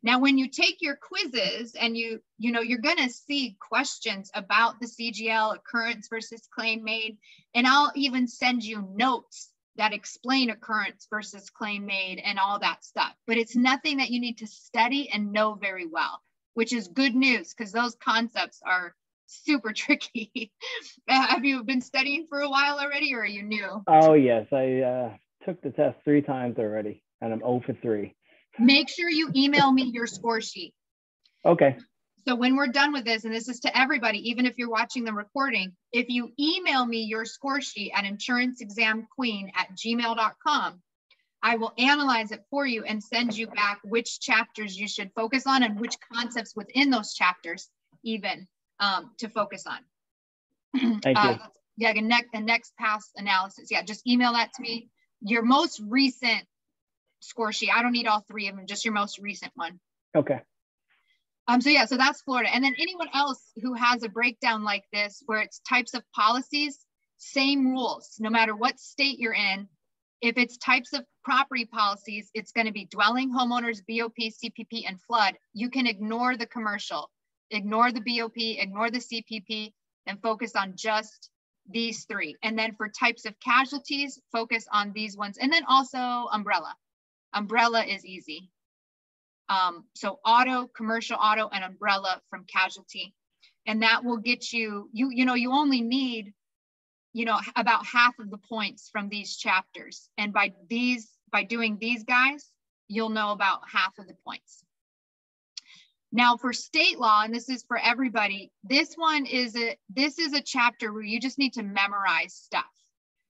Now, 0.02 0.18
when 0.18 0.37
you 0.37 0.49
take 0.49 0.78
your 0.80 0.97
quizzes 0.97 1.75
and 1.75 1.97
you, 1.97 2.21
you 2.38 2.50
know, 2.50 2.61
you're 2.61 2.78
going 2.78 2.97
to 2.97 3.09
see 3.09 3.56
questions 3.61 4.30
about 4.35 4.80
the 4.80 4.87
CGL 4.87 5.54
occurrence 5.54 6.09
versus 6.09 6.49
claim 6.52 6.82
made, 6.82 7.18
and 7.54 7.66
I'll 7.66 7.92
even 7.94 8.26
send 8.26 8.64
you 8.64 8.88
notes 8.94 9.50
that 9.76 9.92
explain 9.92 10.50
occurrence 10.50 11.06
versus 11.09 11.50
claim 11.50 11.87
made 11.87 12.21
and 12.25 12.38
all 12.38 12.59
that 12.59 12.85
stuff. 12.85 13.14
But 13.26 13.38
it's 13.38 13.56
nothing 13.56 13.99
that 13.99 14.11
you 14.11 14.21
need 14.21 14.38
to 14.38 14.47
study 14.47 15.09
and 15.09 15.32
know 15.32 15.54
very 15.54 15.87
well, 15.87 16.21
which 16.54 16.73
is 16.73 16.88
good 16.88 17.14
news 17.14 17.54
because 17.54 17.73
those 17.73 17.94
concepts 17.94 18.61
are 18.66 18.94
super 19.26 19.73
tricky. 19.76 20.52
Have 21.09 21.44
you 21.44 21.62
been 21.64 21.80
studying 21.80 22.26
for 22.28 22.40
a 22.40 22.50
while 22.50 22.78
already 22.78 23.14
or 23.14 23.21
are 23.21 23.26
you 23.26 23.42
new? 23.42 23.82
Oh, 23.87 24.14
yes. 24.14 24.47
I 24.52 24.80
uh, 24.80 25.16
took 25.47 25.62
the 25.62 25.71
test 25.71 25.97
three 26.04 26.23
times 26.23 26.59
already 26.59 27.02
and 27.21 27.32
I'm 27.32 27.40
0 27.40 27.62
for 27.64 27.75
3. 27.75 28.14
Make 28.59 28.88
sure 28.88 29.09
you 29.09 29.30
email 29.35 29.71
me 29.73 29.85
your 29.85 30.06
score 30.06 30.40
sheet. 30.40 30.75
Okay. 31.44 31.76
So 32.26 32.37
when 32.37 32.54
we're 32.54 32.68
done 32.68 32.92
with 32.92 33.04
this, 33.04 33.25
and 33.25 33.35
this 33.35 33.49
is 33.49 33.61
to 33.61 33.76
everybody, 33.76 34.30
even 34.30 34.47
if 34.47 34.56
you're 34.56 34.71
watching 34.71 35.04
the 35.04 35.12
recording, 35.12 35.73
if 35.92 36.09
you 36.09 36.32
email 36.38 36.87
me 36.87 37.02
your 37.02 37.25
score 37.25 37.61
sheet 37.61 37.92
at 37.94 38.04
insuranceexamqueen 38.04 39.50
at 39.56 39.75
gmail.com, 39.76 40.80
I 41.42 41.56
will 41.56 41.73
analyze 41.76 42.30
it 42.30 42.44
for 42.50 42.64
you 42.64 42.85
and 42.85 43.02
send 43.02 43.37
you 43.37 43.49
back 43.49 43.80
which 43.82 44.21
chapters 44.21 44.78
you 44.78 44.87
should 44.87 45.11
focus 45.16 45.44
on 45.47 45.64
and 45.64 45.80
which 45.80 45.97
concepts 46.12 46.54
within 46.54 46.90
those 46.90 47.14
chapters 47.14 47.68
even 48.04 48.47
um, 48.78 49.11
to 49.18 49.28
focus 49.28 49.64
on. 49.66 51.00
Thank 51.02 51.18
uh, 51.18 51.38
you. 51.38 51.47
Yeah, 51.78 51.94
the 51.94 52.02
next, 52.02 52.28
the 52.32 52.40
next 52.40 52.76
pass 52.76 53.11
analysis. 53.16 53.68
Yeah, 53.71 53.82
just 53.82 54.06
email 54.06 54.34
that 54.34 54.52
to 54.54 54.62
me. 54.62 54.88
Your 55.21 55.43
most 55.43 55.80
recent 55.88 56.45
score 57.23 57.52
sheet. 57.52 57.71
I 57.75 57.82
don't 57.82 57.93
need 57.93 58.06
all 58.06 58.25
three 58.28 58.49
of 58.49 58.56
them, 58.56 58.67
just 58.67 58.85
your 58.85 58.95
most 58.95 59.19
recent 59.19 59.52
one. 59.54 59.80
Okay. 60.15 60.41
Um, 61.49 61.61
so 61.61 61.71
yeah, 61.71 61.87
so 61.87 61.97
that's 61.97 62.23
Florida. 62.23 62.54
And 62.54 62.63
then 62.63 62.75
anyone 62.78 63.08
else 63.15 63.43
who 63.61 63.75
has 63.75 64.02
a 64.02 64.08
breakdown 64.08 64.63
like 64.63 64.85
this, 64.93 65.23
where 65.26 65.41
it's 65.41 65.61
types 65.61 65.95
of 65.95 66.02
policies, 66.13 66.78
same 67.19 67.71
rules, 67.71 68.17
no 68.21 68.30
matter 68.30 68.54
what 68.54 68.78
state 68.78 69.19
you're 69.19 69.35
in. 69.35 69.69
If 70.21 70.39
it's 70.39 70.56
types 70.56 70.93
of 70.93 71.04
property 71.25 71.65
policies, 71.65 72.30
it's 72.32 72.52
going 72.52 72.67
to 72.67 72.73
be 72.73 72.87
dwelling, 72.87 73.32
homeowners, 73.32 73.80
BOP, 73.89 74.17
CPP, 74.17 74.85
and 74.87 75.00
flood. 75.02 75.35
You 75.52 75.69
can 75.69 75.87
ignore 75.87 76.37
the 76.37 76.47
commercial, 76.47 77.11
ignore 77.50 77.91
the 77.91 78.00
BOP, 78.00 78.37
ignore 78.37 78.91
the 78.91 79.00
CPP, 79.00 79.73
and 80.06 80.23
focus 80.23 80.54
on 80.54 80.75
just 80.76 81.30
these 81.69 82.04
three. 82.04 82.37
And 82.43 82.56
then 82.56 82.75
for 82.76 82.89
types 82.89 83.25
of 83.25 83.39
casualties, 83.41 84.21
focus 84.30 84.67
on 84.73 84.93
these 84.93 85.17
ones. 85.17 85.39
And 85.39 85.52
then 85.52 85.65
also 85.69 85.99
umbrella. 85.99 86.75
Umbrella 87.34 87.84
is 87.84 88.04
easy. 88.04 88.50
Um, 89.49 89.84
so 89.95 90.18
auto, 90.25 90.66
commercial 90.66 91.16
auto, 91.21 91.49
and 91.52 91.64
umbrella 91.64 92.21
from 92.30 92.45
casualty. 92.45 93.14
And 93.66 93.82
that 93.82 94.04
will 94.04 94.16
get 94.16 94.52
you, 94.52 94.88
you, 94.92 95.10
you 95.10 95.25
know, 95.25 95.34
you 95.34 95.52
only 95.52 95.82
need, 95.82 96.32
you 97.12 97.25
know, 97.25 97.38
about 97.56 97.84
half 97.84 98.18
of 98.18 98.30
the 98.30 98.38
points 98.38 98.88
from 98.90 99.08
these 99.08 99.36
chapters. 99.36 100.08
And 100.18 100.32
by 100.32 100.54
these, 100.68 101.10
by 101.30 101.45
doing 101.45 101.78
these 101.78 102.04
guys, 102.04 102.50
you'll 102.88 103.10
know 103.10 103.30
about 103.30 103.60
half 103.71 103.99
of 103.99 104.06
the 104.06 104.16
points. 104.26 104.64
Now 106.10 106.36
for 106.36 106.52
state 106.52 106.99
law, 106.99 107.23
and 107.23 107.34
this 107.34 107.49
is 107.49 107.64
for 107.66 107.78
everybody, 107.78 108.52
this 108.64 108.95
one 108.97 109.25
is 109.25 109.56
a, 109.56 109.76
this 109.88 110.18
is 110.18 110.34
a 110.34 110.42
chapter 110.42 110.92
where 110.92 111.02
you 111.02 111.21
just 111.21 111.38
need 111.38 111.54
to 111.54 111.62
memorize 111.62 112.34
stuff. 112.34 112.64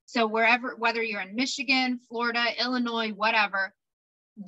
So 0.06 0.26
wherever, 0.26 0.74
whether 0.76 1.02
you're 1.02 1.20
in 1.20 1.36
Michigan, 1.36 2.00
Florida, 2.08 2.44
Illinois, 2.60 3.10
whatever, 3.10 3.72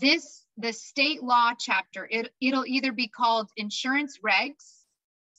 this 0.00 0.44
the 0.57 0.72
state 0.72 1.22
law 1.22 1.52
chapter, 1.59 2.07
it, 2.11 2.33
it'll 2.40 2.66
either 2.66 2.92
be 2.92 3.09
called 3.09 3.50
insurance 3.57 4.18
regs, 4.24 4.85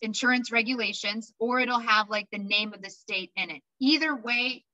insurance 0.01 0.51
regulations, 0.51 1.33
or 1.39 1.59
it'll 1.59 1.79
have 1.79 2.09
like 2.09 2.27
the 2.31 2.37
name 2.37 2.73
of 2.73 2.81
the 2.81 2.89
state 2.89 3.31
in 3.35 3.49
it. 3.49 3.61
Either 3.79 4.15
way, 4.15 4.65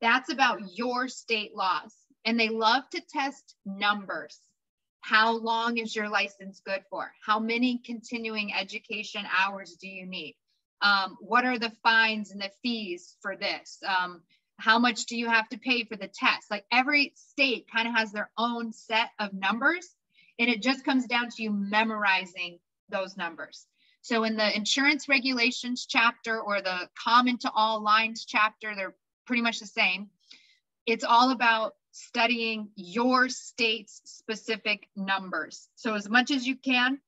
that's 0.00 0.30
about 0.30 0.60
your 0.76 1.08
state 1.08 1.54
laws. 1.56 1.94
And 2.24 2.38
they 2.38 2.48
love 2.48 2.88
to 2.90 3.00
test 3.00 3.56
numbers. 3.64 4.38
How 5.00 5.36
long 5.36 5.78
is 5.78 5.96
your 5.96 6.08
license 6.08 6.60
good 6.64 6.84
for? 6.90 7.12
How 7.24 7.38
many 7.38 7.80
continuing 7.84 8.52
education 8.54 9.24
hours 9.36 9.76
do 9.80 9.88
you 9.88 10.06
need? 10.06 10.36
Um, 10.82 11.16
what 11.20 11.44
are 11.44 11.58
the 11.58 11.72
fines 11.82 12.30
and 12.30 12.40
the 12.40 12.50
fees 12.62 13.16
for 13.20 13.36
this? 13.36 13.78
Um, 13.86 14.22
how 14.58 14.78
much 14.78 15.06
do 15.06 15.16
you 15.16 15.28
have 15.28 15.48
to 15.48 15.58
pay 15.58 15.84
for 15.84 15.96
the 15.96 16.08
test? 16.08 16.50
Like 16.50 16.64
every 16.72 17.12
state 17.14 17.66
kind 17.72 17.88
of 17.88 17.94
has 17.94 18.12
their 18.12 18.30
own 18.36 18.72
set 18.72 19.10
of 19.18 19.32
numbers, 19.32 19.94
and 20.38 20.50
it 20.50 20.62
just 20.62 20.84
comes 20.84 21.06
down 21.06 21.30
to 21.30 21.42
you 21.42 21.50
memorizing 21.50 22.58
those 22.88 23.16
numbers. 23.16 23.66
So 24.02 24.24
in 24.24 24.36
the 24.36 24.56
insurance 24.56 25.08
regulations 25.08 25.86
chapter 25.88 26.40
or 26.40 26.60
the 26.60 26.88
common 27.02 27.38
to 27.38 27.50
all 27.54 27.82
lines 27.82 28.24
chapter, 28.24 28.74
they're 28.74 28.94
pretty 29.26 29.42
much 29.42 29.60
the 29.60 29.66
same. 29.66 30.08
It's 30.86 31.04
all 31.04 31.30
about 31.30 31.74
studying 31.92 32.70
your 32.76 33.28
state's 33.28 34.00
specific 34.04 34.88
numbers. 34.96 35.68
So 35.74 35.94
as 35.94 36.08
much 36.08 36.30
as 36.30 36.46
you 36.46 36.56
can, 36.56 37.00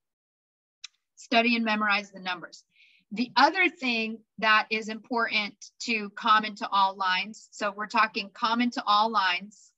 study 1.17 1.57
and 1.57 1.65
memorize 1.65 2.11
the 2.11 2.21
numbers. 2.21 2.65
The 3.13 3.33
other 3.37 3.69
thing 3.69 4.19
that 4.39 4.67
is 4.71 4.89
important 4.89 5.55
to 5.81 6.11
common 6.11 6.55
to 6.57 6.69
all 6.69 6.95
lines, 6.97 7.49
so 7.51 7.73
we're 7.77 7.87
talking 7.87 8.31
common 8.33 8.71
to 8.73 8.85
all 8.87 9.11
lines. 9.11 9.73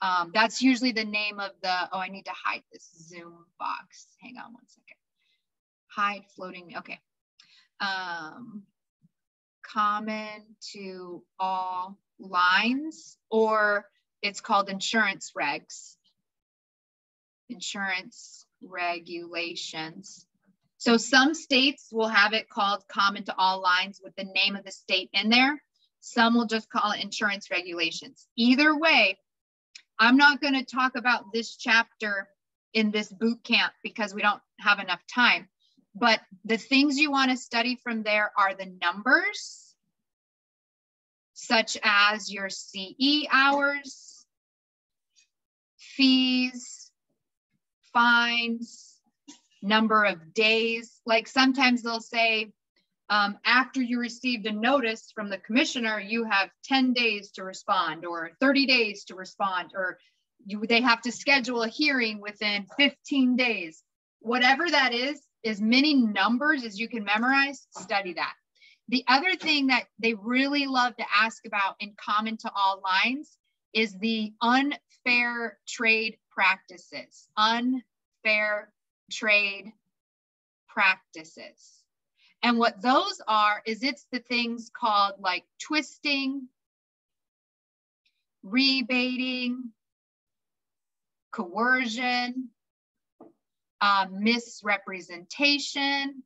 Um, 0.00 0.30
that's 0.32 0.62
usually 0.62 0.92
the 0.92 1.04
name 1.04 1.38
of 1.38 1.50
the, 1.62 1.88
oh, 1.92 1.98
I 1.98 2.08
need 2.08 2.24
to 2.24 2.32
hide 2.32 2.62
this 2.72 2.88
Zoom 2.98 3.44
box. 3.58 4.06
Hang 4.22 4.36
on 4.38 4.54
one 4.54 4.66
second. 4.66 4.96
Hide 5.88 6.24
floating, 6.34 6.78
okay. 6.78 6.98
Um, 7.80 8.62
common 9.62 10.56
to 10.72 11.22
all 11.38 11.98
lines, 12.18 13.18
or 13.30 13.84
it's 14.22 14.40
called 14.40 14.70
insurance 14.70 15.32
regs, 15.38 15.96
insurance 17.50 18.46
regulations. 18.62 20.26
So 20.80 20.96
some 20.96 21.34
states 21.34 21.90
will 21.92 22.08
have 22.08 22.32
it 22.32 22.48
called 22.48 22.88
common 22.88 23.24
to 23.24 23.34
all 23.36 23.60
lines 23.60 24.00
with 24.02 24.16
the 24.16 24.24
name 24.24 24.56
of 24.56 24.64
the 24.64 24.72
state 24.72 25.10
in 25.12 25.28
there. 25.28 25.62
Some 26.00 26.34
will 26.34 26.46
just 26.46 26.70
call 26.70 26.92
it 26.92 27.04
insurance 27.04 27.50
regulations. 27.50 28.26
Either 28.34 28.74
way, 28.74 29.18
I'm 29.98 30.16
not 30.16 30.40
going 30.40 30.54
to 30.54 30.64
talk 30.64 30.96
about 30.96 31.34
this 31.34 31.54
chapter 31.54 32.30
in 32.72 32.92
this 32.92 33.12
boot 33.12 33.44
camp 33.44 33.74
because 33.82 34.14
we 34.14 34.22
don't 34.22 34.40
have 34.58 34.78
enough 34.78 35.02
time. 35.14 35.50
But 35.94 36.20
the 36.46 36.56
things 36.56 36.96
you 36.96 37.10
want 37.10 37.30
to 37.30 37.36
study 37.36 37.76
from 37.76 38.02
there 38.02 38.32
are 38.34 38.54
the 38.54 38.72
numbers, 38.80 39.74
such 41.34 41.76
as 41.84 42.32
your 42.32 42.48
CE 42.48 43.26
hours, 43.30 44.24
fees, 45.76 46.90
fines, 47.92 48.89
number 49.62 50.04
of 50.04 50.34
days. 50.34 51.00
Like 51.06 51.28
sometimes 51.28 51.82
they'll 51.82 52.00
say, 52.00 52.52
um, 53.10 53.38
after 53.44 53.82
you 53.82 53.98
received 53.98 54.46
a 54.46 54.52
notice 54.52 55.10
from 55.14 55.30
the 55.30 55.38
commissioner, 55.38 55.98
you 55.98 56.24
have 56.24 56.50
10 56.64 56.92
days 56.92 57.32
to 57.32 57.44
respond 57.44 58.04
or 58.06 58.30
30 58.40 58.66
days 58.66 59.04
to 59.04 59.16
respond, 59.16 59.72
or 59.74 59.98
you, 60.46 60.64
they 60.68 60.80
have 60.80 61.02
to 61.02 61.12
schedule 61.12 61.62
a 61.62 61.68
hearing 61.68 62.20
within 62.20 62.66
15 62.78 63.36
days. 63.36 63.82
Whatever 64.20 64.70
that 64.70 64.94
is, 64.94 65.20
as 65.44 65.60
many 65.60 65.94
numbers 65.94 66.64
as 66.64 66.78
you 66.78 66.88
can 66.88 67.02
memorize, 67.02 67.66
study 67.72 68.12
that. 68.14 68.34
The 68.88 69.04
other 69.08 69.34
thing 69.34 69.68
that 69.68 69.84
they 69.98 70.14
really 70.14 70.66
love 70.66 70.96
to 70.96 71.04
ask 71.16 71.46
about 71.46 71.76
in 71.80 71.94
common 71.96 72.36
to 72.38 72.52
all 72.54 72.82
lines 72.84 73.36
is 73.72 73.96
the 73.98 74.32
unfair 74.40 75.58
trade 75.66 76.16
practices. 76.30 77.28
Unfair 77.36 78.72
trade 79.10 79.72
practices. 80.68 81.80
And 82.42 82.58
what 82.58 82.80
those 82.80 83.20
are 83.28 83.62
is 83.66 83.82
it's 83.82 84.06
the 84.10 84.20
things 84.20 84.70
called 84.74 85.14
like 85.18 85.44
twisting, 85.58 86.48
rebating, 88.42 89.72
coercion, 91.32 92.48
uh, 93.80 94.06
misrepresentation. 94.10 96.22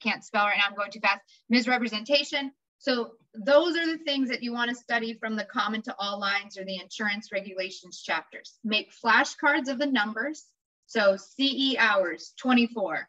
Can't 0.00 0.24
spell 0.24 0.46
right 0.46 0.58
now, 0.58 0.64
I'm 0.68 0.76
going 0.76 0.90
too 0.90 1.00
fast. 1.00 1.22
Misrepresentation. 1.48 2.52
So 2.78 3.12
those 3.34 3.76
are 3.76 3.86
the 3.86 4.02
things 4.04 4.28
that 4.28 4.42
you 4.42 4.52
want 4.52 4.70
to 4.70 4.76
study 4.76 5.14
from 5.14 5.36
the 5.36 5.44
common 5.44 5.82
to 5.82 5.94
all 5.98 6.20
lines 6.20 6.58
or 6.58 6.64
the 6.64 6.78
insurance 6.78 7.32
regulations 7.32 8.02
chapters. 8.02 8.58
Make 8.62 8.92
flashcards 8.92 9.68
of 9.68 9.78
the 9.78 9.86
numbers. 9.86 10.44
So 10.86 11.16
CE 11.16 11.76
hours, 11.78 12.32
24. 12.40 13.08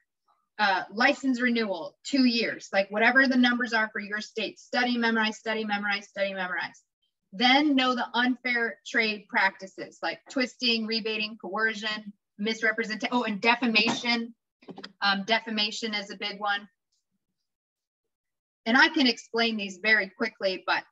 Uh, 0.57 0.83
license 0.93 1.41
renewal, 1.41 1.97
two 2.05 2.23
years, 2.23 2.69
like 2.71 2.89
whatever 2.89 3.27
the 3.27 3.35
numbers 3.35 3.73
are 3.73 3.89
for 3.91 3.99
your 3.99 4.21
state. 4.21 4.57
Study, 4.57 4.97
memorize, 4.97 5.37
study, 5.37 5.65
memorize, 5.65 6.07
study, 6.07 6.33
memorize. 6.33 6.81
Then 7.33 7.75
know 7.75 7.93
the 7.93 8.07
unfair 8.13 8.79
trade 8.87 9.25
practices 9.27 9.99
like 10.01 10.19
twisting, 10.29 10.87
rebating, 10.87 11.37
coercion, 11.41 12.13
misrepresentation. 12.37 13.09
Oh, 13.11 13.23
and 13.23 13.41
defamation. 13.41 14.33
Um, 15.01 15.23
defamation 15.25 15.93
is 15.93 16.09
a 16.09 16.15
big 16.15 16.39
one. 16.39 16.69
And 18.65 18.77
I 18.77 18.87
can 18.87 19.07
explain 19.07 19.57
these 19.57 19.79
very 19.83 20.09
quickly, 20.09 20.63
but 20.65 20.83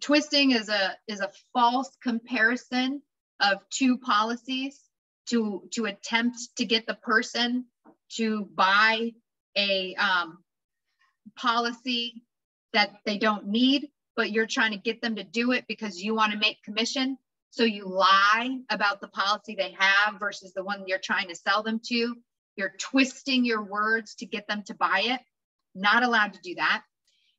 twisting 0.00 0.50
is 0.50 0.68
a 0.68 0.96
is 1.06 1.20
a 1.20 1.30
false 1.52 1.96
comparison 2.02 3.00
of 3.40 3.58
two 3.70 3.98
policies 3.98 4.80
to 5.26 5.68
to 5.72 5.86
attempt 5.86 6.38
to 6.56 6.64
get 6.64 6.86
the 6.86 6.94
person 6.94 7.66
to 8.16 8.48
buy 8.54 9.12
a 9.56 9.94
um, 9.96 10.38
policy 11.36 12.22
that 12.72 12.90
they 13.04 13.18
don't 13.18 13.46
need, 13.46 13.88
but 14.14 14.30
you're 14.30 14.46
trying 14.46 14.72
to 14.72 14.78
get 14.78 15.00
them 15.00 15.16
to 15.16 15.24
do 15.24 15.52
it 15.52 15.64
because 15.66 16.02
you 16.02 16.14
want 16.14 16.32
to 16.32 16.38
make 16.38 16.62
commission. 16.62 17.16
So 17.50 17.64
you 17.64 17.86
lie 17.86 18.58
about 18.70 19.00
the 19.00 19.08
policy 19.08 19.54
they 19.54 19.74
have 19.78 20.20
versus 20.20 20.52
the 20.52 20.62
one 20.62 20.84
you're 20.86 20.98
trying 20.98 21.28
to 21.28 21.34
sell 21.34 21.62
them 21.62 21.80
to. 21.86 22.14
You're 22.56 22.74
twisting 22.78 23.44
your 23.44 23.62
words 23.62 24.14
to 24.16 24.26
get 24.26 24.46
them 24.46 24.62
to 24.66 24.74
buy 24.74 25.02
it. 25.04 25.20
Not 25.74 26.02
allowed 26.02 26.34
to 26.34 26.40
do 26.42 26.54
that. 26.56 26.82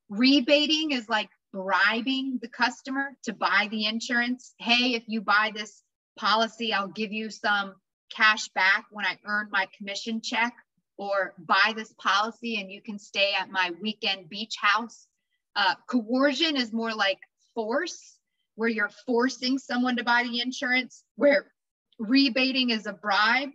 Rebating 0.10 0.92
is 0.92 1.10
like 1.10 1.30
bribing 1.54 2.40
the 2.42 2.48
customer 2.48 3.12
to 3.24 3.34
buy 3.34 3.68
the 3.70 3.86
insurance. 3.86 4.54
Hey, 4.58 4.94
if 4.94 5.04
you 5.08 5.22
buy 5.22 5.52
this 5.54 5.84
policy, 6.18 6.74
I'll 6.74 6.88
give 6.88 7.12
you 7.12 7.30
some 7.30 7.76
cash 8.14 8.50
back 8.50 8.86
when 8.92 9.06
I 9.06 9.18
earn 9.26 9.50
my 9.52 9.68
commission 9.78 10.22
check, 10.22 10.54
or 10.98 11.34
buy 11.38 11.74
this 11.76 11.94
policy 11.94 12.60
and 12.60 12.72
you 12.72 12.82
can 12.82 12.98
stay 12.98 13.34
at 13.40 13.52
my 13.52 13.72
weekend 13.82 14.30
beach 14.30 14.56
house. 14.60 15.08
Uh, 15.56 15.76
coercion 15.88 16.58
is 16.58 16.74
more 16.74 16.94
like 16.94 17.20
force 17.54 18.18
where 18.56 18.70
you're 18.70 18.92
forcing 19.06 19.58
someone 19.60 19.96
to 19.98 20.04
buy 20.04 20.24
the 20.24 20.42
insurance, 20.42 21.04
where 21.16 21.52
rebating 22.00 22.72
is 22.72 22.88
a 22.88 22.94
bribe, 22.94 23.50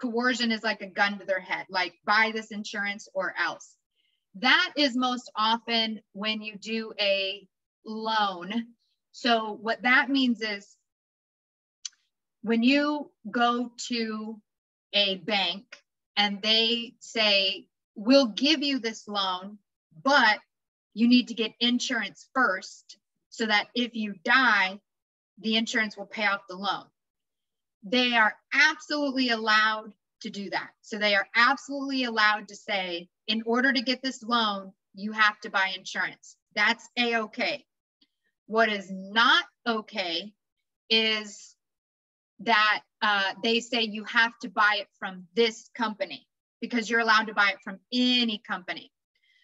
coercion 0.00 0.50
is 0.50 0.62
like 0.62 0.80
a 0.82 0.86
gun 0.86 1.18
to 1.18 1.24
their 1.24 1.40
head, 1.40 1.66
like 1.70 1.94
buy 2.04 2.32
this 2.34 2.50
insurance 2.50 3.08
or 3.14 3.34
else. 3.38 3.76
That 4.36 4.72
is 4.76 4.96
most 4.96 5.30
often 5.36 6.00
when 6.12 6.42
you 6.42 6.56
do 6.56 6.92
a 7.00 7.46
loan. 7.84 8.66
So, 9.12 9.58
what 9.60 9.82
that 9.82 10.08
means 10.08 10.40
is 10.40 10.76
when 12.42 12.62
you 12.62 13.10
go 13.30 13.72
to 13.88 14.40
a 14.92 15.16
bank 15.16 15.64
and 16.16 16.42
they 16.42 16.94
say, 17.00 17.66
We'll 17.96 18.28
give 18.28 18.62
you 18.62 18.78
this 18.78 19.06
loan, 19.06 19.58
but 20.02 20.38
you 20.94 21.06
need 21.06 21.28
to 21.28 21.34
get 21.34 21.52
insurance 21.60 22.28
first 22.34 22.96
so 23.28 23.46
that 23.46 23.68
if 23.74 23.94
you 23.94 24.14
die, 24.24 24.80
the 25.38 25.56
insurance 25.56 25.96
will 25.96 26.06
pay 26.06 26.26
off 26.26 26.40
the 26.48 26.56
loan. 26.56 26.84
They 27.82 28.14
are 28.14 28.34
absolutely 28.54 29.30
allowed 29.30 29.92
to 30.22 30.30
do 30.30 30.50
that. 30.50 30.70
So 30.82 30.98
they 30.98 31.14
are 31.14 31.26
absolutely 31.34 32.04
allowed 32.04 32.48
to 32.48 32.56
say, 32.56 33.08
in 33.26 33.42
order 33.46 33.72
to 33.72 33.82
get 33.82 34.02
this 34.02 34.22
loan, 34.22 34.72
you 34.94 35.12
have 35.12 35.38
to 35.40 35.50
buy 35.50 35.72
insurance. 35.76 36.36
That's 36.54 36.88
a 36.96 37.16
okay. 37.16 37.64
What 38.46 38.68
is 38.68 38.90
not 38.90 39.44
okay 39.66 40.32
is 40.88 41.54
that 42.40 42.80
uh, 43.02 43.32
they 43.42 43.60
say 43.60 43.82
you 43.82 44.04
have 44.04 44.38
to 44.40 44.48
buy 44.48 44.78
it 44.80 44.88
from 44.98 45.26
this 45.34 45.70
company 45.76 46.26
because 46.60 46.88
you're 46.88 47.00
allowed 47.00 47.26
to 47.26 47.34
buy 47.34 47.50
it 47.50 47.60
from 47.62 47.78
any 47.92 48.40
company. 48.46 48.90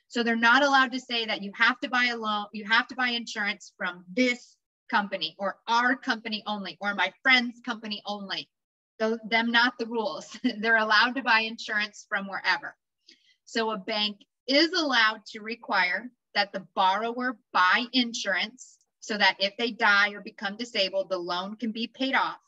So 0.09 0.23
they're 0.23 0.37
not 0.37 0.63
allowed 0.63 0.93
to 0.93 1.01
say 1.01 1.27
that 1.27 1.43
you 1.43 1.53
have 1.55 1.81
to 1.81 1.89
buy 1.89 2.07
a 2.07 2.17
loan, 2.17 2.47
you 2.53 2.65
have 2.65 2.87
to 2.89 2.95
buy 2.95 3.09
insurance 3.09 3.73
from 3.77 4.05
this 4.13 4.57
company 4.91 5.35
or 5.39 5.57
our 5.67 5.97
company 5.97 6.43
only 6.47 6.79
or 6.81 6.95
my 6.95 7.13
friend's 7.23 7.61
company 7.61 8.03
only. 8.07 8.49
So 9.01 9.19
them 9.29 9.51
not 9.51 9.75
the 9.79 9.87
rules. 9.87 10.39
they're 10.61 10.77
allowed 10.77 11.17
to 11.17 11.23
buy 11.23 11.41
insurance 11.41 12.07
from 12.09 12.29
wherever. 12.29 12.77
So 13.45 13.71
a 13.71 13.79
bank 13.79 14.19
is 14.47 14.73
allowed 14.73 15.25
to 15.33 15.41
require 15.41 16.11
that 16.35 16.53
the 16.53 16.67
borrower 16.75 17.37
buy 17.53 17.85
insurance 17.93 18.77
so 19.01 19.17
that 19.17 19.37
if 19.39 19.57
they 19.57 19.71
die 19.71 20.11
or 20.11 20.21
become 20.21 20.57
disabled, 20.57 21.09
the 21.11 21.19
loan 21.19 21.57
can 21.57 21.73
be 21.73 21.87
paid 21.87 22.15
off. 22.15 22.39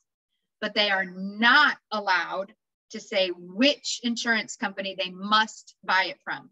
But 0.61 0.75
they 0.75 0.91
are 0.91 1.05
not 1.05 1.77
allowed 1.93 2.53
to 2.91 3.01
say 3.01 3.31
which 3.37 4.01
insurance 4.03 4.57
company 4.57 4.97
they 4.99 5.11
must 5.11 5.75
buy 5.85 6.07
it 6.09 6.19
from. 6.25 6.51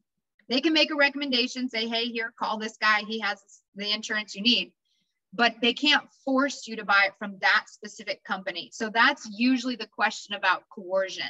They 0.48 0.60
can 0.60 0.72
make 0.72 0.92
a 0.92 0.96
recommendation, 0.96 1.68
say, 1.68 1.88
hey, 1.88 2.06
here, 2.06 2.32
call 2.38 2.58
this 2.58 2.76
guy. 2.76 3.00
He 3.06 3.20
has 3.20 3.42
the 3.74 3.92
insurance 3.92 4.34
you 4.34 4.42
need. 4.42 4.72
But 5.32 5.56
they 5.60 5.74
can't 5.74 6.08
force 6.24 6.68
you 6.68 6.76
to 6.76 6.84
buy 6.84 7.04
it 7.06 7.14
from 7.18 7.38
that 7.40 7.64
specific 7.68 8.22
company. 8.22 8.70
So 8.72 8.88
that's 8.88 9.28
usually 9.30 9.76
the 9.76 9.88
question 9.88 10.34
about 10.34 10.68
coercion 10.70 11.28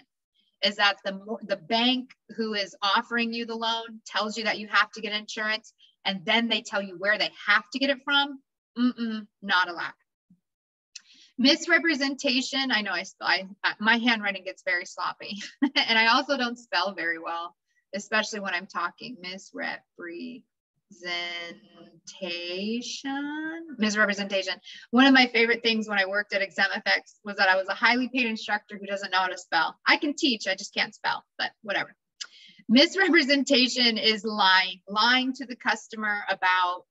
is 0.63 0.77
that 0.77 0.97
the, 1.05 1.19
the 1.43 1.57
bank 1.57 2.11
who 2.37 2.55
is 2.55 2.77
offering 2.83 3.33
you 3.33 3.47
the 3.47 3.55
loan 3.55 4.01
tells 4.07 4.37
you 4.37 4.45
that 4.45 4.59
you 4.59 4.69
have 4.69 4.91
to 4.93 5.01
get 5.01 5.13
insurance 5.13 5.73
and 6.05 6.25
then 6.25 6.49
they 6.49 6.63
tell 6.63 6.83
you 6.83 6.97
where 6.99 7.19
they 7.19 7.31
have 7.47 7.69
to 7.73 7.79
get 7.79 7.91
it 7.91 7.99
from. 8.05 8.41
Mm-mm, 8.79 9.27
not 9.43 9.69
allowed. 9.69 9.93
Misrepresentation. 11.39 12.71
I 12.71 12.81
know 12.81 12.93
I, 12.93 13.05
I 13.21 13.47
my 13.79 13.99
handwriting 13.99 14.45
gets 14.45 14.63
very 14.63 14.87
sloppy 14.87 15.37
and 15.63 15.99
I 15.99 16.09
also 16.09 16.37
don't 16.37 16.59
spell 16.59 16.95
very 16.95 17.19
well 17.19 17.55
especially 17.97 18.41
when 18.41 18.55
I'm 18.55 18.67
talking 18.67 19.17
misrepresentation. 19.21 20.43
Misrepresentation. 23.79 24.55
One 24.91 25.07
of 25.07 25.15
my 25.15 25.27
favorite 25.27 25.63
things 25.63 25.89
when 25.89 25.99
I 25.99 26.07
worked 26.07 26.33
at 26.35 26.43
exam 26.43 26.67
ExamFX 26.75 27.15
was 27.25 27.37
that 27.37 27.49
I 27.49 27.57
was 27.57 27.69
a 27.69 27.75
highly 27.75 28.09
paid 28.09 28.27
instructor 28.27 28.79
who 28.79 28.87
doesn't 28.87 29.11
know 29.11 29.19
how 29.19 29.29
to 29.29 29.39
spell. 29.39 29.77
I 29.87 29.97
can 29.97 30.15
teach, 30.15 30.47
I 30.47 30.55
just 30.55 30.75
can't 30.75 30.95
spell, 30.95 31.25
but 31.39 31.51
whatever. 31.63 31.95
Misrepresentation 32.69 33.97
is 33.97 34.25
lying, 34.25 34.81
lying 34.89 35.33
to 35.35 35.47
the 35.47 35.57
customer 35.57 36.23
about 36.29 36.85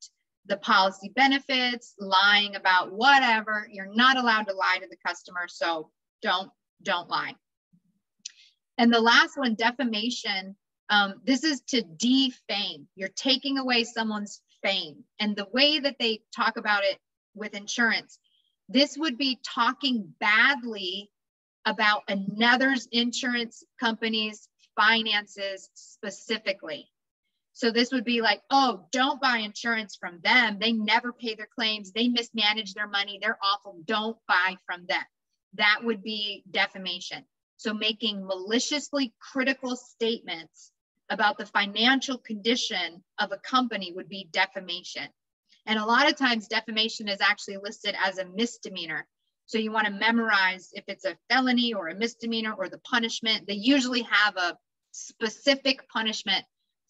the 0.47 0.57
policy 0.57 1.11
benefits, 1.15 1.95
lying 1.99 2.55
about 2.55 2.91
whatever. 2.91 3.67
You're 3.71 3.93
not 3.93 4.17
allowed 4.17 4.47
to 4.47 4.53
lie 4.53 4.77
to 4.81 4.87
the 4.87 4.97
customer, 5.05 5.47
so 5.47 5.89
don't 6.21 6.51
don't 6.83 7.09
lie. 7.09 7.35
And 8.77 8.93
the 8.93 8.99
last 8.99 9.37
one, 9.37 9.55
defamation, 9.55 10.55
um, 10.89 11.21
this 11.23 11.43
is 11.43 11.61
to 11.69 11.81
defame. 11.81 12.87
You're 12.95 13.09
taking 13.09 13.57
away 13.57 13.83
someone's 13.83 14.41
fame. 14.61 15.03
And 15.19 15.35
the 15.35 15.47
way 15.53 15.79
that 15.79 15.95
they 15.99 16.21
talk 16.35 16.57
about 16.57 16.83
it 16.83 16.97
with 17.33 17.55
insurance, 17.55 18.19
this 18.67 18.97
would 18.97 19.17
be 19.17 19.39
talking 19.45 20.13
badly 20.19 21.11
about 21.65 22.03
another's 22.07 22.87
insurance 22.91 23.63
company's 23.79 24.47
finances 24.75 25.69
specifically. 25.73 26.87
So 27.55 27.71
this 27.71 27.93
would 27.93 28.03
be 28.03 28.21
like, 28.21 28.41
oh, 28.49 28.85
don't 28.91 29.21
buy 29.21 29.37
insurance 29.37 29.95
from 29.95 30.19
them. 30.21 30.57
They 30.59 30.73
never 30.73 31.13
pay 31.13 31.35
their 31.35 31.47
claims. 31.47 31.93
They 31.93 32.09
mismanage 32.09 32.73
their 32.73 32.89
money. 32.89 33.17
They're 33.21 33.39
awful. 33.41 33.77
Don't 33.85 34.17
buy 34.27 34.57
from 34.65 34.85
them. 34.87 35.03
That 35.53 35.79
would 35.81 36.03
be 36.03 36.43
defamation. 36.51 37.23
So 37.55 37.73
making 37.73 38.27
maliciously 38.27 39.13
critical 39.19 39.77
statements 39.77 40.73
about 41.09 41.37
the 41.37 41.45
financial 41.45 42.17
condition 42.17 43.01
of 43.19 43.31
a 43.31 43.37
company 43.37 43.93
would 43.95 44.09
be 44.09 44.27
defamation. 44.33 45.07
And 45.65 45.79
a 45.79 45.85
lot 45.85 46.09
of 46.09 46.17
times 46.17 46.49
defamation 46.49 47.07
is 47.07 47.21
actually 47.21 47.57
listed 47.63 47.95
as 48.03 48.17
a 48.17 48.25
misdemeanor. 48.25 49.07
So 49.45 49.59
you 49.59 49.71
want 49.71 49.87
to 49.87 49.93
memorize 49.93 50.71
if 50.73 50.83
it's 50.89 51.05
a 51.05 51.17
felony 51.29 51.73
or 51.73 51.87
a 51.87 51.95
misdemeanor 51.95 52.51
or 52.51 52.67
the 52.67 52.79
punishment. 52.79 53.47
They 53.47 53.53
usually 53.53 54.01
have 54.01 54.35
a 54.35 54.57
specific 54.91 55.87
punishment 55.87 56.43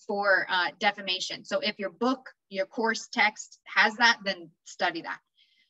for 0.08 0.48
uh, 0.50 0.68
defamation. 0.80 1.46
So 1.46 1.60
if 1.60 1.80
your 1.80 1.90
book, 1.90 2.30
your 2.50 2.66
course 2.66 3.08
text 3.12 3.60
has 3.66 3.96
that, 3.96 4.20
then 4.24 4.50
study 4.66 5.02
that. 5.02 5.20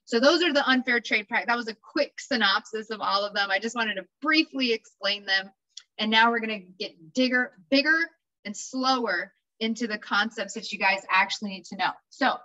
So 0.05 0.19
those 0.19 0.43
are 0.43 0.53
the 0.53 0.67
unfair 0.67 0.99
trade 0.99 1.27
practice. 1.27 1.47
That 1.47 1.57
was 1.57 1.67
a 1.67 1.75
quick 1.75 2.19
synopsis 2.19 2.91
of 2.91 3.01
all 3.01 3.25
of 3.25 3.33
them. 3.33 3.49
I 3.49 3.59
just 3.59 3.75
wanted 3.75 3.95
to 3.95 4.05
briefly 4.21 4.71
explain 4.71 5.25
them. 5.25 5.49
And 5.97 6.11
now 6.11 6.29
we're 6.29 6.41
going 6.41 6.59
to 6.59 6.67
get 6.77 7.13
digger, 7.13 7.53
bigger 7.69 7.97
and 8.43 8.55
slower 8.55 9.33
into 9.59 9.88
the 9.88 9.97
concepts 9.97 10.53
that 10.53 10.71
you 10.71 10.77
guys 10.77 11.01
actually 11.09 11.51
need 11.51 11.65
to 11.65 11.77
know. 11.77 11.91
So 12.09 12.35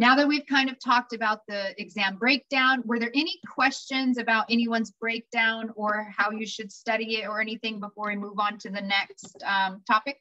now 0.00 0.16
that 0.16 0.26
we've 0.26 0.46
kind 0.46 0.70
of 0.70 0.78
talked 0.78 1.12
about 1.12 1.46
the 1.46 1.78
exam 1.78 2.16
breakdown, 2.16 2.82
were 2.86 2.98
there 2.98 3.12
any 3.14 3.38
questions 3.46 4.16
about 4.16 4.46
anyone's 4.48 4.92
breakdown 4.92 5.70
or 5.76 6.10
how 6.16 6.30
you 6.30 6.46
should 6.46 6.72
study 6.72 7.18
it 7.18 7.28
or 7.28 7.38
anything 7.38 7.78
before 7.78 8.08
we 8.08 8.16
move 8.16 8.38
on 8.38 8.56
to 8.60 8.70
the 8.70 8.80
next 8.80 9.36
um, 9.44 9.82
topic? 9.86 10.16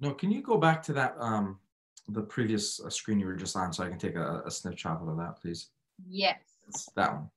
No, 0.00 0.12
can 0.12 0.32
you 0.32 0.42
go 0.42 0.58
back 0.58 0.82
to 0.82 0.92
that, 0.94 1.14
um, 1.20 1.60
the 2.08 2.22
previous 2.22 2.80
uh, 2.80 2.90
screen 2.90 3.20
you 3.20 3.26
were 3.26 3.36
just 3.36 3.54
on 3.54 3.72
so 3.72 3.84
I 3.84 3.88
can 3.88 3.98
take 3.98 4.16
a, 4.16 4.42
a 4.44 4.50
snapshot 4.50 5.00
of 5.00 5.16
that, 5.18 5.40
please? 5.40 5.68
Yes. 6.08 6.40
It's 6.66 6.86
that 6.96 7.12
one. 7.12 7.30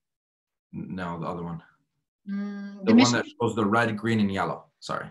No, 0.71 1.19
the 1.19 1.27
other 1.27 1.43
one. 1.43 1.61
Mm, 2.27 2.79
The 2.85 2.93
the 2.93 3.03
one 3.03 3.11
that 3.11 3.25
shows 3.39 3.55
the 3.55 3.65
red, 3.65 3.95
green, 3.95 4.19
and 4.19 4.31
yellow. 4.31 4.65
Sorry. 4.79 5.05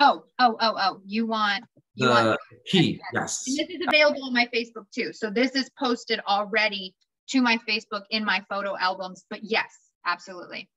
oh, 0.00 0.24
oh, 0.38 0.56
oh, 0.60 0.74
oh, 0.78 1.00
you 1.04 1.26
want 1.26 1.64
The 1.96 2.38
key, 2.66 3.00
yes. 3.12 3.44
And 3.46 3.56
this 3.58 3.68
is 3.68 3.86
available 3.86 4.24
on 4.24 4.32
my 4.32 4.48
Facebook 4.54 4.86
too. 4.94 5.12
So 5.12 5.30
this 5.30 5.52
is 5.52 5.70
posted 5.78 6.20
already 6.28 6.94
to 7.30 7.40
my 7.40 7.58
Facebook 7.68 8.02
in 8.10 8.24
my 8.24 8.44
photo 8.48 8.76
albums. 8.78 9.24
But 9.30 9.40
yes, 9.42 9.72
absolutely. 10.04 10.68